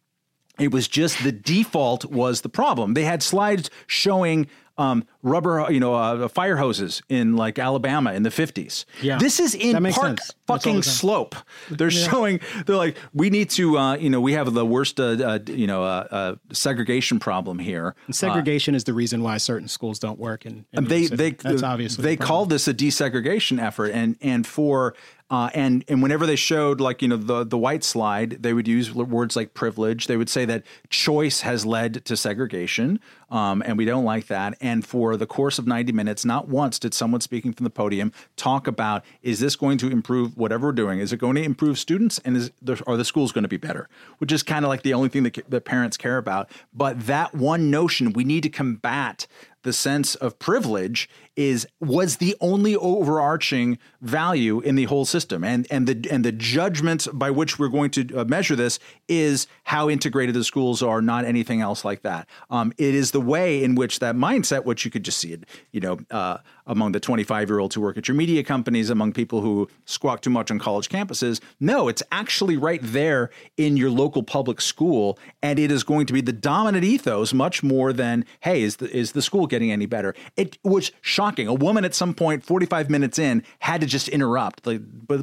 it 0.58 0.72
was 0.72 0.88
just 0.88 1.22
the 1.24 1.32
default 1.32 2.04
was 2.06 2.42
the 2.42 2.48
problem. 2.48 2.94
They 2.94 3.04
had 3.04 3.22
slides 3.22 3.70
showing 3.86 4.48
um, 4.76 5.06
rubber 5.22 5.66
you 5.70 5.78
know 5.78 5.94
uh, 5.94 6.26
fire 6.26 6.56
hoses 6.56 7.00
in 7.08 7.36
like 7.36 7.60
alabama 7.60 8.12
in 8.12 8.24
the 8.24 8.28
50s 8.30 8.86
Yeah. 9.02 9.18
this 9.18 9.38
is 9.38 9.54
in 9.54 9.80
park 9.92 10.18
sense. 10.20 10.34
Fucking 10.48 10.82
slope. 10.82 11.36
They're 11.70 11.92
showing 11.92 12.40
they're 12.66 12.74
like 12.76 12.96
we 13.12 13.30
need 13.30 13.50
to 13.50 13.78
uh, 13.78 13.94
you 13.96 14.10
know 14.10 14.20
we 14.20 14.32
have 14.32 14.52
the 14.52 14.66
worst 14.66 14.98
uh, 14.98 15.04
uh, 15.04 15.38
you 15.46 15.68
know 15.68 15.84
uh, 15.84 16.06
uh, 16.10 16.34
segregation 16.52 17.20
problem 17.20 17.60
here. 17.60 17.94
And 18.06 18.16
segregation 18.16 18.74
is 18.74 18.82
the 18.82 18.92
reason 18.94 19.22
why 19.22 19.38
certain 19.38 19.68
schools 19.68 20.00
don't 20.00 20.18
work. 20.18 20.44
And 20.44 20.64
they 20.72 21.06
they 21.06 21.30
that's 21.30 21.62
obviously 21.62 22.02
they 22.02 22.16
the 22.16 22.24
called 22.24 22.50
this 22.50 22.66
a 22.66 22.74
desegregation 22.74 23.62
effort. 23.62 23.92
And 23.92 24.16
and 24.20 24.44
for 24.44 24.94
uh, 25.30 25.48
and 25.54 25.84
and 25.88 26.02
whenever 26.02 26.26
they 26.26 26.36
showed 26.36 26.80
like 26.80 27.00
you 27.00 27.08
know 27.08 27.16
the 27.16 27.44
the 27.44 27.56
white 27.56 27.82
slide 27.82 28.42
they 28.42 28.52
would 28.52 28.68
use 28.68 28.92
words 28.92 29.36
like 29.36 29.54
privilege. 29.54 30.06
They 30.06 30.18
would 30.18 30.28
say 30.28 30.44
that 30.44 30.64
choice 30.90 31.40
has 31.40 31.64
led 31.64 32.04
to 32.04 32.16
segregation 32.16 33.00
um, 33.30 33.62
and 33.64 33.78
we 33.78 33.86
don't 33.86 34.04
like 34.04 34.26
that. 34.26 34.56
And 34.60 34.86
for 34.86 35.16
the 35.16 35.26
course 35.26 35.58
of 35.58 35.66
90 35.66 35.92
minutes 35.92 36.24
not 36.26 36.48
once 36.48 36.78
did 36.78 36.92
someone 36.92 37.22
speaking 37.22 37.54
from 37.54 37.64
the 37.64 37.70
podium 37.70 38.12
talk 38.36 38.66
about 38.66 39.02
is 39.22 39.40
this 39.40 39.56
going 39.56 39.78
to 39.78 39.90
improve 39.90 40.36
whatever 40.36 40.68
we're 40.68 40.72
doing? 40.72 41.00
Is 41.00 41.12
it 41.12 41.16
going 41.16 41.36
to 41.36 41.42
improve 41.42 41.78
students? 41.78 42.20
And 42.24 42.36
is 42.36 42.50
the, 42.60 42.82
are 42.86 42.98
the 42.98 43.04
schools 43.04 43.32
going 43.32 43.44
to 43.44 43.48
be 43.48 43.56
better? 43.56 43.88
Which 44.18 44.30
is 44.30 44.42
kind 44.42 44.64
of 44.64 44.68
like 44.68 44.82
the 44.82 44.92
only 44.92 45.08
thing 45.08 45.22
that, 45.22 45.38
that 45.48 45.64
parents 45.64 45.96
care 45.96 46.18
about. 46.18 46.50
But 46.74 47.06
that 47.06 47.34
one 47.34 47.70
notion 47.70 48.12
we 48.12 48.24
need 48.24 48.42
to 48.42 48.50
combat 48.50 49.26
the 49.62 49.72
sense 49.72 50.14
of 50.14 50.38
privilege 50.38 51.08
is 51.36 51.66
was 51.80 52.16
the 52.16 52.36
only 52.40 52.76
overarching 52.76 53.78
value 54.00 54.60
in 54.60 54.76
the 54.76 54.84
whole 54.84 55.04
system. 55.04 55.42
And 55.42 55.66
and 55.70 55.86
the 55.86 56.08
and 56.10 56.24
the 56.24 56.32
judgment 56.32 57.08
by 57.12 57.30
which 57.30 57.58
we're 57.58 57.68
going 57.68 57.90
to 57.90 58.20
uh, 58.20 58.24
measure 58.24 58.54
this 58.56 58.78
is 59.08 59.46
how 59.64 59.90
integrated 59.90 60.34
the 60.34 60.44
schools 60.44 60.82
are 60.82 61.02
not 61.02 61.24
anything 61.24 61.60
else 61.60 61.84
like 61.84 62.02
that. 62.02 62.28
Um, 62.50 62.72
it 62.78 62.94
is 62.94 63.10
the 63.10 63.20
way 63.20 63.62
in 63.62 63.74
which 63.74 63.98
that 63.98 64.14
mindset 64.14 64.64
which 64.64 64.84
you 64.84 64.90
could 64.90 65.04
just 65.04 65.18
see 65.18 65.32
it 65.32 65.44
you 65.72 65.80
know 65.80 65.98
uh, 66.10 66.38
among 66.66 66.92
the 66.92 67.00
25 67.00 67.48
year 67.48 67.58
olds 67.58 67.74
who 67.74 67.80
work 67.80 67.98
at 67.98 68.08
your 68.08 68.16
media 68.16 68.42
companies 68.42 68.90
among 68.90 69.12
people 69.12 69.40
who 69.40 69.68
squawk 69.84 70.20
too 70.22 70.30
much 70.30 70.50
on 70.50 70.58
college 70.58 70.88
campuses. 70.88 71.40
No 71.58 71.88
it's 71.88 72.02
actually 72.12 72.56
right 72.56 72.80
there 72.82 73.30
in 73.56 73.76
your 73.76 73.90
local 73.90 74.22
public 74.22 74.60
school 74.60 75.18
and 75.42 75.58
it 75.58 75.72
is 75.72 75.82
going 75.82 76.06
to 76.06 76.12
be 76.12 76.20
the 76.20 76.32
dominant 76.32 76.84
ethos 76.84 77.34
much 77.34 77.62
more 77.62 77.92
than 77.92 78.24
hey 78.40 78.62
is 78.62 78.76
the 78.76 78.94
is 78.96 79.12
the 79.12 79.22
school 79.22 79.46
getting 79.46 79.72
any 79.72 79.86
better? 79.86 80.14
It 80.36 80.58
was 80.62 80.92
shocking 81.00 81.23
a 81.48 81.54
woman 81.54 81.84
at 81.84 81.94
some 81.94 82.14
point 82.14 82.44
45 82.44 82.90
minutes 82.90 83.18
in 83.18 83.42
had 83.58 83.80
to 83.80 83.86
just 83.86 84.08
interrupt 84.08 84.66
like 84.66 84.80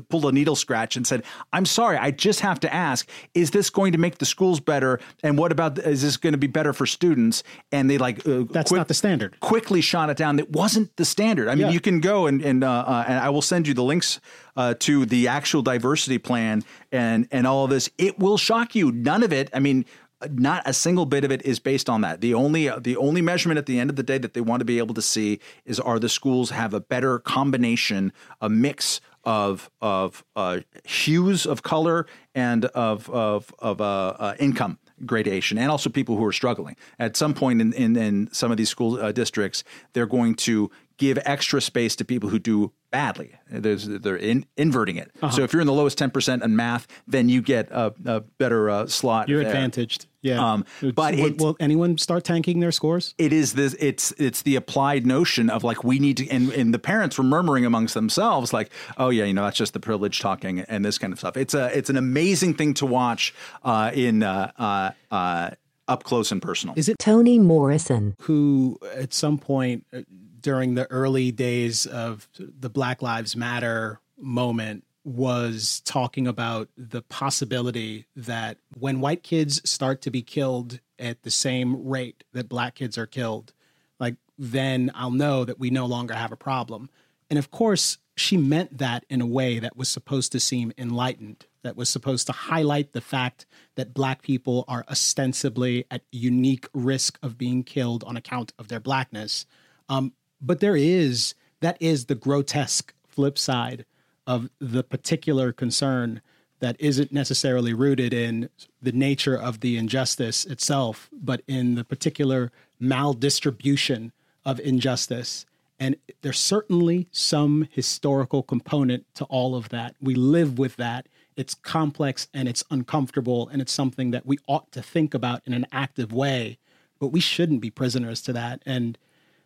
pulled 0.09 0.25
a 0.25 0.31
needle 0.31 0.55
scratch 0.55 0.95
and 0.95 1.05
said 1.05 1.23
i'm 1.53 1.65
sorry 1.65 1.97
i 1.97 2.11
just 2.11 2.39
have 2.39 2.59
to 2.59 2.73
ask 2.73 3.07
is 3.33 3.51
this 3.51 3.69
going 3.69 3.91
to 3.91 3.97
make 3.97 4.17
the 4.17 4.25
schools 4.25 4.59
better 4.59 4.99
and 5.23 5.37
what 5.37 5.51
about 5.51 5.77
is 5.79 6.01
this 6.01 6.17
going 6.17 6.33
to 6.33 6.37
be 6.37 6.47
better 6.47 6.73
for 6.73 6.85
students 6.85 7.43
and 7.71 7.89
they 7.89 7.97
like 7.97 8.19
uh, 8.27 8.43
That's 8.49 8.69
quick- 8.71 8.79
not 8.79 8.87
the 8.87 8.93
standard. 8.93 9.39
quickly 9.39 9.81
shot 9.81 10.09
it 10.09 10.17
down. 10.17 10.35
That 10.37 10.49
wasn't 10.49 10.95
the 10.97 11.05
standard. 11.05 11.47
I 11.47 11.55
mean, 11.55 11.67
Yeah. 11.67 11.71
you 11.71 11.79
can 11.79 11.99
go 11.99 12.27
and 12.27 12.41
and, 12.41 12.63
uh, 12.63 12.69
uh, 12.71 13.05
and 13.07 13.19
I 13.19 13.29
will 13.29 13.41
send 13.41 13.67
you 13.67 13.73
the 13.73 13.83
links 13.83 14.19
uh, 14.57 14.73
to 14.79 15.05
the 15.05 15.27
actual 15.27 15.61
diversity 15.61 16.17
plan 16.17 16.63
and 16.91 17.27
and 17.31 17.45
all 17.47 17.63
of 17.65 17.69
this. 17.69 17.89
It 17.97 18.19
will 18.19 18.37
shock 18.37 18.75
you. 18.75 18.91
None 18.91 19.23
of 19.23 19.31
it. 19.33 19.49
I 19.53 19.59
mean. 19.59 19.85
Not 20.29 20.63
a 20.65 20.73
single 20.73 21.05
bit 21.05 21.23
of 21.23 21.31
it 21.31 21.41
is 21.43 21.59
based 21.59 21.89
on 21.89 22.01
that. 22.01 22.21
The 22.21 22.33
only 22.33 22.69
the 22.79 22.97
only 22.97 23.21
measurement 23.21 23.57
at 23.57 23.65
the 23.65 23.79
end 23.79 23.89
of 23.89 23.95
the 23.95 24.03
day 24.03 24.17
that 24.17 24.33
they 24.33 24.41
want 24.41 24.61
to 24.61 24.65
be 24.65 24.77
able 24.77 24.93
to 24.95 25.01
see 25.01 25.39
is 25.65 25.79
are 25.79 25.99
the 25.99 26.09
schools 26.09 26.51
have 26.51 26.73
a 26.73 26.79
better 26.79 27.19
combination, 27.19 28.13
a 28.39 28.49
mix 28.49 29.01
of 29.23 29.69
of 29.81 30.23
uh, 30.35 30.59
hues 30.83 31.45
of 31.45 31.63
color 31.63 32.07
and 32.35 32.65
of 32.65 33.09
of 33.09 33.53
of 33.59 33.81
uh, 33.81 34.13
uh, 34.19 34.35
income 34.39 34.77
gradation 35.05 35.57
and 35.57 35.71
also 35.71 35.89
people 35.89 36.17
who 36.17 36.25
are 36.25 36.31
struggling. 36.31 36.75
At 36.99 37.17
some 37.17 37.33
point 37.33 37.59
in, 37.59 37.73
in, 37.73 37.95
in 37.95 38.29
some 38.31 38.51
of 38.51 38.57
these 38.57 38.69
school 38.69 38.99
uh, 38.99 39.11
districts, 39.11 39.63
they're 39.93 40.05
going 40.05 40.35
to 40.35 40.69
give 41.01 41.17
extra 41.25 41.59
space 41.59 41.95
to 41.95 42.05
people 42.05 42.29
who 42.29 42.37
do 42.37 42.71
badly. 42.91 43.33
There's, 43.49 43.87
they're 43.87 44.15
in, 44.15 44.45
inverting 44.55 44.97
it. 44.97 45.11
Uh-huh. 45.21 45.31
So 45.35 45.43
if 45.43 45.51
you're 45.51 45.61
in 45.61 45.67
the 45.67 45.73
lowest 45.73 45.97
10% 45.97 46.43
in 46.43 46.55
math, 46.55 46.85
then 47.07 47.27
you 47.27 47.41
get 47.41 47.71
a, 47.71 47.93
a 48.05 48.19
better 48.21 48.69
uh, 48.69 48.85
slot. 48.85 49.27
You're 49.27 49.43
there. 49.43 49.51
advantaged. 49.51 50.05
Yeah. 50.21 50.53
Um, 50.53 50.65
but 50.93 51.15
will, 51.15 51.25
it- 51.25 51.37
will 51.39 51.57
anyone 51.59 51.97
start 51.97 52.23
tanking 52.23 52.59
their 52.59 52.71
scores? 52.71 53.15
It 53.17 53.33
is 53.33 53.53
this. 53.53 53.75
It's 53.79 54.11
it's 54.19 54.43
the 54.43 54.55
applied 54.55 55.03
notion 55.07 55.49
of 55.49 55.63
like 55.63 55.83
we 55.83 55.97
need 55.97 56.17
to, 56.17 56.29
and, 56.29 56.51
and 56.51 56.71
the 56.71 56.79
parents 56.79 57.17
were 57.17 57.23
murmuring 57.23 57.65
amongst 57.65 57.95
themselves 57.95 58.53
like, 58.53 58.71
oh 58.97 59.09
yeah, 59.09 59.23
you 59.23 59.33
know 59.33 59.43
that's 59.45 59.57
just 59.57 59.73
the 59.73 59.79
privilege 59.79 60.19
talking 60.19 60.59
and 60.59 60.85
this 60.85 60.99
kind 60.99 61.11
of 61.11 61.17
stuff. 61.17 61.37
It's 61.37 61.55
a 61.55 61.75
it's 61.75 61.89
an 61.89 61.97
amazing 61.97 62.53
thing 62.53 62.75
to 62.75 62.85
watch 62.85 63.33
uh, 63.63 63.89
in 63.95 64.21
uh, 64.21 64.51
uh, 64.59 64.91
uh, 65.09 65.49
up 65.87 66.03
close 66.03 66.31
and 66.31 66.41
personal. 66.41 66.75
Is 66.77 66.87
it 66.87 66.99
Toni 66.99 67.39
Morrison. 67.39 68.15
who 68.21 68.77
at 68.95 69.13
some 69.13 69.37
point 69.39 69.85
uh, 69.91 70.01
during 70.41 70.75
the 70.75 70.89
early 70.91 71.31
days 71.31 71.85
of 71.85 72.27
the 72.37 72.69
Black 72.69 73.01
Lives 73.01 73.35
Matter 73.35 73.99
moment 74.17 74.83
was 75.03 75.81
talking 75.83 76.27
about 76.27 76.69
the 76.77 77.01
possibility 77.01 78.05
that 78.15 78.57
when 78.77 79.01
white 79.01 79.23
kids 79.23 79.67
start 79.69 80.01
to 80.01 80.11
be 80.11 80.21
killed 80.21 80.79
at 80.99 81.23
the 81.23 81.31
same 81.31 81.87
rate 81.87 82.23
that 82.33 82.47
black 82.47 82.75
kids 82.75 82.97
are 82.97 83.07
killed, 83.07 83.53
like 83.99 84.15
then 84.37 84.91
I'll 84.93 85.11
know 85.11 85.43
that 85.45 85.59
we 85.59 85.69
no 85.69 85.85
longer 85.85 86.13
have 86.13 86.31
a 86.31 86.37
problem. 86.37 86.89
And 87.29 87.39
of 87.39 87.49
course, 87.49 87.97
she 88.15 88.37
meant 88.37 88.77
that 88.77 89.05
in 89.09 89.21
a 89.21 89.25
way 89.25 89.57
that 89.57 89.75
was 89.75 89.89
supposed 89.89 90.31
to 90.33 90.39
seem 90.39 90.71
enlightened, 90.77 91.45
that 91.63 91.75
was 91.75 91.89
supposed 91.89 92.27
to 92.27 92.33
highlight 92.33 92.93
the 92.93 93.01
fact 93.01 93.45
that 93.75 93.93
black 93.93 94.21
people 94.21 94.65
are 94.67 94.85
ostensibly 94.89 95.85
at 95.89 96.03
unique 96.11 96.67
risk 96.73 97.17
of 97.23 97.37
being 97.37 97.63
killed 97.63 98.03
on 98.03 98.17
account 98.17 98.53
of 98.59 98.67
their 98.67 98.79
blackness. 98.79 99.45
Um, 99.89 100.13
but 100.41 100.59
there 100.59 100.75
is, 100.75 101.35
that 101.59 101.77
is 101.79 102.05
the 102.05 102.15
grotesque 102.15 102.93
flip 103.07 103.37
side 103.37 103.85
of 104.25 104.49
the 104.59 104.83
particular 104.83 105.51
concern 105.51 106.21
that 106.59 106.75
isn't 106.79 107.11
necessarily 107.11 107.73
rooted 107.73 108.13
in 108.13 108.49
the 108.81 108.91
nature 108.91 109.35
of 109.35 109.59
the 109.59 109.77
injustice 109.77 110.45
itself, 110.45 111.09
but 111.11 111.41
in 111.47 111.75
the 111.75 111.83
particular 111.83 112.51
maldistribution 112.79 114.11
of 114.45 114.59
injustice. 114.59 115.45
And 115.79 115.95
there's 116.21 116.39
certainly 116.39 117.07
some 117.11 117.67
historical 117.71 118.43
component 118.43 119.05
to 119.15 119.25
all 119.25 119.55
of 119.55 119.69
that. 119.69 119.95
We 119.99 120.13
live 120.13 120.59
with 120.59 120.75
that. 120.75 121.07
It's 121.35 121.55
complex 121.55 122.27
and 122.33 122.47
it's 122.47 122.63
uncomfortable, 122.69 123.49
and 123.49 123.61
it's 123.61 123.73
something 123.73 124.11
that 124.11 124.25
we 124.25 124.37
ought 124.47 124.71
to 124.73 124.83
think 124.83 125.15
about 125.15 125.41
in 125.45 125.53
an 125.53 125.65
active 125.71 126.13
way, 126.13 126.59
but 126.99 127.07
we 127.07 127.19
shouldn't 127.19 127.61
be 127.61 127.71
prisoners 127.71 128.21
to 128.23 128.33
that. 128.33 128.61
And 128.65 128.97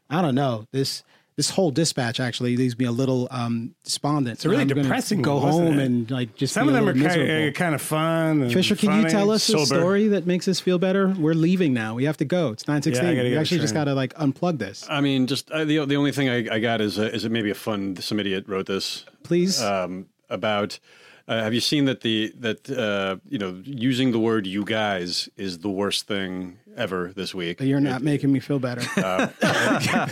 I 0.10 0.22
don't 0.22 0.36
know, 0.36 0.68
this 0.72 1.04
this 1.38 1.50
whole 1.50 1.70
dispatch 1.70 2.22
actually 2.22 2.56
leaves 2.56 2.80
me 2.80 2.86
a 2.86 2.92
little 2.94 3.28
um, 3.30 3.76
despondent. 3.84 4.36
It's 4.36 4.46
a 4.46 4.50
really 4.50 4.62
I'm 4.62 4.70
depressing 4.70 5.22
Go 5.22 5.36
one, 5.36 5.44
wasn't 5.44 5.68
home 5.68 5.80
it? 5.80 5.86
and 5.86 6.12
like 6.12 6.36
just 6.36 6.54
Some 6.54 6.68
be 6.68 6.70
of 6.74 6.76
a 6.76 6.86
them 6.94 7.04
are 7.04 7.10
kind 7.10 7.48
of, 7.48 7.54
kind 7.56 7.76
of 7.76 7.82
fun. 7.82 8.42
And 8.44 8.54
Fisher, 8.54 8.76
can 8.78 9.04
you 9.04 9.10
tell 9.10 9.32
us 9.32 9.44
sober. 9.44 9.64
a 9.64 9.66
story 9.66 10.08
that 10.10 10.26
makes 10.26 10.48
us 10.48 10.62
feel 10.62 10.80
better? 10.80 11.10
We're 11.10 11.34
leaving 11.34 11.74
now. 11.74 11.94
We 11.96 12.06
have 12.06 12.16
to 12.18 12.26
go. 12.26 12.52
It's 12.54 12.68
nine 12.70 12.82
sixteen. 12.82 13.04
Yeah, 13.04 13.10
I 13.10 13.14
sixteen. 13.16 13.18
gotta 13.26 13.36
we 13.36 13.38
actually 13.38 13.60
just 13.60 13.74
got 13.74 13.84
to 13.86 13.94
like 13.96 14.14
unplug 14.14 14.60
this, 14.60 14.86
I 14.90 15.02
mean, 15.02 15.28
just 15.28 15.52
uh, 15.52 15.66
the 15.66 15.84
the 15.86 15.98
only 15.98 16.14
thing 16.14 16.30
I, 16.30 16.56
I 16.56 16.60
got 16.60 16.80
is 16.80 16.98
uh, 16.98 17.04
is 17.04 17.26
it 17.26 17.32
maybe 17.34 17.50
a 17.50 17.56
fun. 17.56 17.98
Some 17.98 18.18
idiot 18.22 18.46
wrote 18.48 18.68
this 18.68 19.04
please. 19.24 19.62
um, 19.62 20.06
about 20.30 20.80
Uh, 21.28 21.42
have 21.42 21.56
you 21.56 21.60
seen 21.60 21.86
that 21.86 22.02
the 22.02 22.32
that 22.38 22.70
uh, 22.70 23.18
you 23.28 23.40
know 23.40 23.60
using 23.64 24.12
the 24.12 24.20
word 24.20 24.46
"you 24.46 24.64
guys" 24.64 25.28
is 25.38 25.60
the 25.60 25.70
worst 25.70 26.06
thing 26.08 26.60
ever 26.78 27.12
this 27.16 27.34
week? 27.34 27.60
You're 27.62 27.80
not 27.80 28.04
making 28.04 28.32
me 28.32 28.40
feel 28.40 28.60
better. 28.60 28.82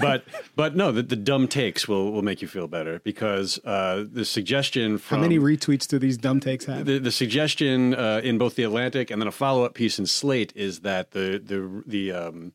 but 0.02 0.24
but 0.56 0.76
no, 0.76 0.92
the, 0.92 1.04
the 1.04 1.16
dumb 1.16 1.48
takes 1.48 1.88
will 1.88 2.12
will 2.12 2.24
make 2.24 2.42
you 2.42 2.48
feel 2.48 2.68
better 2.68 3.00
because 3.04 3.60
uh, 3.64 4.06
the 4.12 4.26
suggestion 4.26 4.98
from 4.98 5.18
How 5.18 5.22
many 5.22 5.38
retweets 5.38 5.88
do 5.88 6.00
these 6.00 6.18
dumb 6.18 6.40
takes 6.40 6.66
have? 6.66 6.86
the, 6.86 6.98
the 6.98 7.12
suggestion 7.12 7.94
uh, 7.94 8.22
in 8.24 8.40
both 8.40 8.56
the 8.56 8.64
Atlantic 8.64 9.12
and 9.12 9.22
then 9.22 9.28
a 9.28 9.32
follow 9.32 9.66
up 9.66 9.76
piece 9.76 10.00
in 10.00 10.08
Slate 10.08 10.52
is 10.56 10.80
that 10.80 11.12
the 11.12 11.38
the 11.38 11.84
the 11.86 12.12
um, 12.12 12.54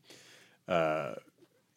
uh, 0.67 1.15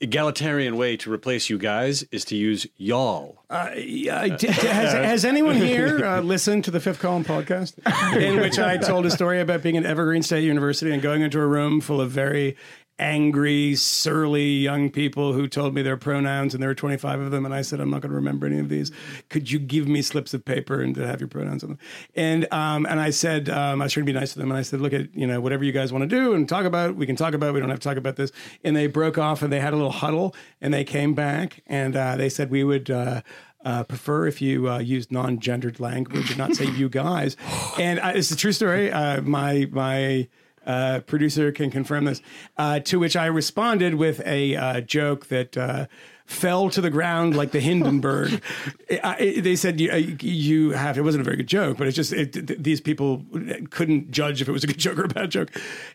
egalitarian 0.01 0.75
way 0.75 0.97
to 0.97 1.11
replace 1.11 1.49
you 1.49 1.57
guys 1.57 2.03
is 2.11 2.25
to 2.25 2.35
use 2.35 2.67
y'all. 2.77 3.43
Yeah, 3.75 4.35
d- 4.35 4.47
has, 4.47 4.93
has 4.93 5.25
anyone 5.25 5.55
here 5.55 6.03
uh, 6.03 6.21
listened 6.21 6.63
to 6.65 6.71
the 6.71 6.79
Fifth 6.79 6.99
Column 6.99 7.23
podcast, 7.23 7.77
in 8.17 8.39
which 8.39 8.57
I 8.59 8.77
told 8.77 9.05
a 9.05 9.11
story 9.11 9.39
about 9.39 9.61
being 9.61 9.77
at 9.77 9.85
Evergreen 9.85 10.23
State 10.23 10.43
University 10.43 10.91
and 10.91 11.01
going 11.01 11.21
into 11.21 11.39
a 11.39 11.45
room 11.45 11.81
full 11.81 12.01
of 12.01 12.11
very 12.11 12.55
angry, 13.01 13.75
surly 13.75 14.45
young 14.45 14.89
people 14.89 15.33
who 15.33 15.47
told 15.47 15.73
me 15.73 15.81
their 15.81 15.97
pronouns, 15.97 16.53
and 16.53 16.61
there 16.61 16.69
were 16.69 16.75
25 16.75 17.19
of 17.19 17.31
them, 17.31 17.45
and 17.45 17.53
I 17.53 17.63
said, 17.63 17.81
I'm 17.81 17.89
not 17.89 18.01
going 18.01 18.11
to 18.11 18.15
remember 18.15 18.45
any 18.45 18.59
of 18.59 18.69
these. 18.69 18.91
Could 19.29 19.51
you 19.51 19.59
give 19.59 19.87
me 19.87 20.01
slips 20.01 20.33
of 20.33 20.45
paper 20.45 20.81
and 20.81 20.93
to 20.95 21.05
have 21.05 21.19
your 21.19 21.27
pronouns 21.27 21.63
on 21.63 21.71
them? 21.71 21.79
And 22.15 22.47
um, 22.53 22.85
and 22.85 23.01
I 23.01 23.09
said, 23.09 23.49
um, 23.49 23.81
I 23.81 23.85
was 23.85 23.93
trying 23.93 24.05
to 24.05 24.13
be 24.13 24.17
nice 24.17 24.33
to 24.33 24.39
them, 24.39 24.51
and 24.51 24.57
I 24.57 24.61
said, 24.61 24.79
look 24.79 24.93
at 24.93 25.13
you 25.15 25.27
know 25.27 25.41
whatever 25.41 25.63
you 25.63 25.71
guys 25.71 25.91
want 25.91 26.03
to 26.03 26.15
do 26.15 26.33
and 26.33 26.47
talk 26.47 26.65
about, 26.65 26.95
we 26.95 27.05
can 27.05 27.15
talk 27.15 27.33
about. 27.33 27.53
We 27.53 27.59
don't 27.59 27.69
have 27.69 27.79
to 27.79 27.87
talk 27.87 27.97
about 27.97 28.15
this. 28.15 28.31
And 28.63 28.75
they 28.75 28.87
broke 28.87 29.17
off 29.17 29.41
and 29.41 29.51
they 29.51 29.59
had 29.59 29.73
a 29.73 29.75
little 29.75 29.91
huddle, 29.91 30.35
and 30.61 30.73
they 30.73 30.83
came 30.83 31.13
back 31.13 31.63
and 31.67 31.95
uh, 31.95 32.15
they 32.15 32.29
said 32.29 32.51
we 32.51 32.63
would. 32.63 32.89
Uh, 32.89 33.21
uh, 33.63 33.83
prefer 33.83 34.25
if 34.25 34.41
you 34.41 34.67
uh, 34.67 34.79
used 34.79 35.11
non-gendered 35.11 35.79
language 35.79 36.29
and 36.29 36.37
not 36.39 36.55
say 36.55 36.65
"you 36.65 36.89
guys." 36.89 37.37
And 37.77 37.99
uh, 37.99 38.11
it's 38.15 38.31
a 38.31 38.35
true 38.35 38.51
story. 38.51 38.91
Uh, 38.91 39.21
my 39.21 39.67
my 39.71 40.27
uh, 40.65 40.99
producer 41.01 41.51
can 41.51 41.69
confirm 41.71 42.05
this. 42.05 42.21
Uh, 42.57 42.79
to 42.81 42.99
which 42.99 43.15
I 43.15 43.25
responded 43.25 43.95
with 43.95 44.21
a 44.25 44.55
uh, 44.55 44.81
joke 44.81 45.27
that. 45.27 45.57
Uh, 45.57 45.85
Fell 46.27 46.69
to 46.69 46.79
the 46.79 46.89
ground 46.89 47.35
like 47.35 47.51
the 47.51 47.59
Hindenburg. 47.69 48.41
I- 48.89 49.15
I- 49.19 49.39
they 49.41 49.57
said 49.57 49.81
you, 49.81 49.91
uh, 49.91 49.95
you 50.21 50.69
have. 50.71 50.97
It 50.97 51.01
wasn't 51.01 51.19
a 51.21 51.25
very 51.25 51.35
good 51.35 51.47
joke, 51.47 51.77
but 51.77 51.87
it's 51.87 51.95
just 51.95 52.13
it, 52.13 52.31
th- 52.31 52.57
these 52.57 52.79
people 52.79 53.25
couldn't 53.69 54.11
judge 54.11 54.41
if 54.41 54.47
it 54.47 54.51
was 54.53 54.63
a 54.63 54.67
good 54.67 54.77
joke 54.77 54.97
or 54.97 55.03
a 55.03 55.07
bad 55.09 55.29
joke, 55.29 55.51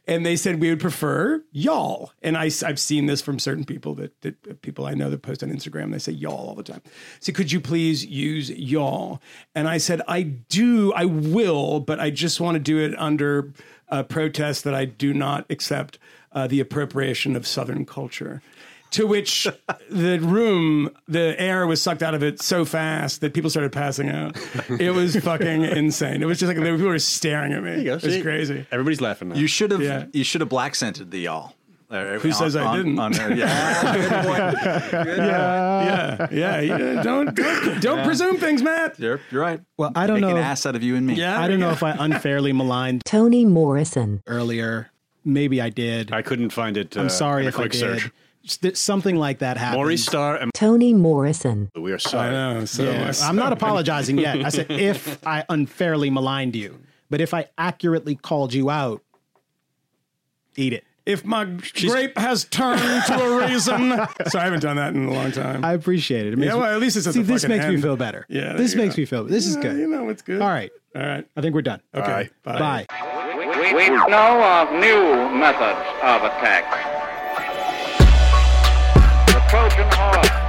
and 0.07 0.27
they 0.27 0.37
said 0.37 0.61
we 0.61 0.69
would 0.69 0.81
prefer 0.81 1.43
y'all. 1.53 2.13
And 2.21 2.37
I, 2.37 2.51
have 2.67 2.79
seen 2.79 3.07
this 3.07 3.23
from 3.23 3.39
certain 3.39 3.65
people 3.65 3.95
that, 3.95 4.21
that 4.21 4.61
people 4.61 4.85
I 4.85 4.93
know 4.93 5.09
that 5.09 5.23
post 5.23 5.43
on 5.43 5.49
Instagram. 5.51 5.91
They 5.91 5.99
say 5.99 6.13
y'all 6.13 6.49
all 6.51 6.55
the 6.55 6.63
time. 6.65 6.83
So 7.21 7.33
could 7.33 7.51
you 7.51 7.61
please 7.61 8.05
use 8.05 8.51
y'all? 8.51 9.23
And 9.55 9.67
I 9.67 9.79
said 9.79 10.03
I 10.07 10.21
do, 10.23 10.93
I 10.93 11.07
will, 11.07 11.81
but 11.81 11.99
I 11.99 12.11
just 12.11 12.43
want 12.43 12.57
to 12.57 12.61
do 12.61 12.79
it 12.79 12.95
under 12.99 13.55
a 13.89 14.05
protest 14.05 14.65
that 14.65 14.75
I 14.75 14.85
do 14.85 15.13
not 15.15 15.47
accept 15.51 15.99
uh, 16.33 16.47
the 16.47 16.61
appropriation 16.61 17.37
of 17.37 17.47
Southern 17.47 17.85
culture. 17.85 18.43
To 18.93 19.07
which 19.07 19.49
the 19.91 20.19
room, 20.21 20.91
the 21.09 21.35
air 21.41 21.67
was 21.67 21.83
sucked 21.83 22.03
out 22.05 22.15
of 22.15 22.23
it 22.23 22.41
so 22.41 22.65
fast 22.65 23.21
that 23.21 23.35
people 23.35 23.51
started 23.51 23.73
passing 23.73 24.09
out. 24.09 24.37
It 24.81 24.95
was 24.95 25.17
fucking 25.25 25.63
insane. 25.63 26.23
It 26.23 26.27
was 26.27 26.39
just 26.39 26.49
like 26.49 26.57
people 26.57 26.87
were 26.87 26.99
staring 27.01 27.53
at 27.53 27.63
me. 27.65 27.87
It 27.89 27.93
was 28.03 28.15
See? 28.15 28.23
crazy. 28.23 28.65
Everybody's 28.71 29.01
laughing 29.01 29.31
now. 29.31 29.35
You 29.35 29.49
should 29.49 29.73
have 29.73 29.83
Yeah. 29.83 30.05
you 30.13 30.23
should 30.23 30.41
have 30.41 30.49
black 30.51 30.77
scented 30.77 31.11
the 31.11 31.19
y'all. 31.19 31.55
Who 31.89 32.33
says 32.33 32.57
I 32.57 32.77
didn't? 32.77 32.99
On, 32.99 33.13
yeah, 33.13 33.37
Yeah, 35.07 36.29
yeah. 36.33 36.61
yeah. 36.61 37.03
Don't 37.03 37.35
don't, 37.35 37.81
don't 37.81 38.05
presume 38.05 38.39
things, 38.39 38.63
Matt. 38.63 38.99
you're, 38.99 39.21
you're 39.31 39.41
right. 39.43 39.61
Well, 39.77 39.93
I 39.95 40.07
don't 40.07 40.17
Make 40.21 40.23
know. 40.23 40.31
an 40.31 40.37
if- 40.39 40.45
ass 40.45 40.67
out 40.67 40.75
of 40.77 40.83
you 40.83 40.97
and 40.97 41.07
me. 41.07 41.15
Yeah, 41.15 41.41
I 41.41 41.47
don't 41.49 41.61
know 41.61 41.71
if 41.71 41.83
I 41.83 41.93
unfairly 41.99 42.53
maligned 42.53 43.03
Toni 43.07 43.45
Morrison. 43.45 44.23
earlier. 44.27 44.91
Maybe 45.25 45.61
I 45.61 45.71
did. 45.71 46.13
I 46.13 46.23
couldn't 46.23 46.51
find 46.51 46.77
it. 46.77 46.97
Uh, 46.97 47.01
I'm 47.03 47.09
sorry 47.09 47.43
in 47.43 47.47
a 47.47 47.49
if 47.51 47.59
I 47.59 47.69
did. 47.69 48.01
search. 48.49 48.77
Something 48.77 49.17
like 49.17 49.39
that 49.41 49.57
happened. 49.57 49.81
Maurice 49.83 50.05
Starr 50.07 50.37
and 50.37 50.55
Toni 50.55 50.95
Morrison. 50.95 51.69
we 51.75 51.91
are 51.91 51.97
I 51.97 51.99
sorry. 51.99 52.31
know. 52.31 52.65
So 52.65 52.85
Yeah. 52.85 53.13
I'm 53.23 53.35
not 53.35 53.53
apologizing 53.53 54.19
yet. 54.19 54.37
I 54.45 54.51
said 54.51 54.67
if 54.71 55.25
I 55.27 55.45
unfairly 55.49 56.11
maligned 56.11 56.55
you, 56.55 56.79
but 57.11 57.21
if 57.21 57.35
I 57.35 57.47
accurately 57.59 58.15
called 58.15 58.55
you 58.55 58.71
out, 58.71 59.03
eat 60.57 60.73
it 60.73 60.85
if 61.07 61.25
my 61.25 61.49
She's... 61.63 61.91
grape 61.91 62.19
has 62.19 62.45
turned 62.45 62.81
to 63.07 63.15
a 63.15 63.39
raisin. 63.39 63.91
so 64.29 64.39
I 64.39 64.45
haven't 64.45 64.61
done 64.61 64.77
that 64.77 64.95
in 64.95 65.07
a 65.07 65.13
long 65.13 65.33
time. 65.33 65.65
I 65.65 65.73
appreciate 65.73 66.27
it. 66.27 66.33
it 66.35 66.39
yeah, 66.41 66.55
well, 66.55 66.65
at 66.65 66.81
least 66.81 66.97
it's 66.97 67.11
see. 67.11 67.23
This 67.23 67.47
makes 67.47 67.65
end. 67.65 67.77
me 67.77 67.81
feel 67.81 67.97
better. 67.97 68.27
Yeah, 68.29 68.55
this 68.55 68.75
makes 68.75 68.97
go. 68.97 69.03
me 69.03 69.07
feel. 69.07 69.25
This 69.25 69.45
yeah, 69.45 69.51
is 69.51 69.57
good. 69.57 69.79
You 69.79 69.89
know, 69.89 70.09
it's 70.09 70.23
good. 70.23 70.43
All 70.43 70.49
right, 70.49 70.73
all 70.95 71.03
right. 71.03 71.27
I 71.37 71.41
think 71.41 71.55
we're 71.55 71.63
done. 71.63 71.81
Okay, 71.95 72.29
bye. 72.43 72.59
bye. 72.59 72.87
bye. 72.89 73.35
We, 73.39 73.47
we, 73.47 73.75
we 73.75 73.89
know 73.89 74.43
of 74.43 74.73
new 74.73 75.39
methods 75.39 75.79
of 76.03 76.25
attack. 76.25 76.65
The 79.29 79.41
Trojan 79.49 79.89
horse. 79.93 80.46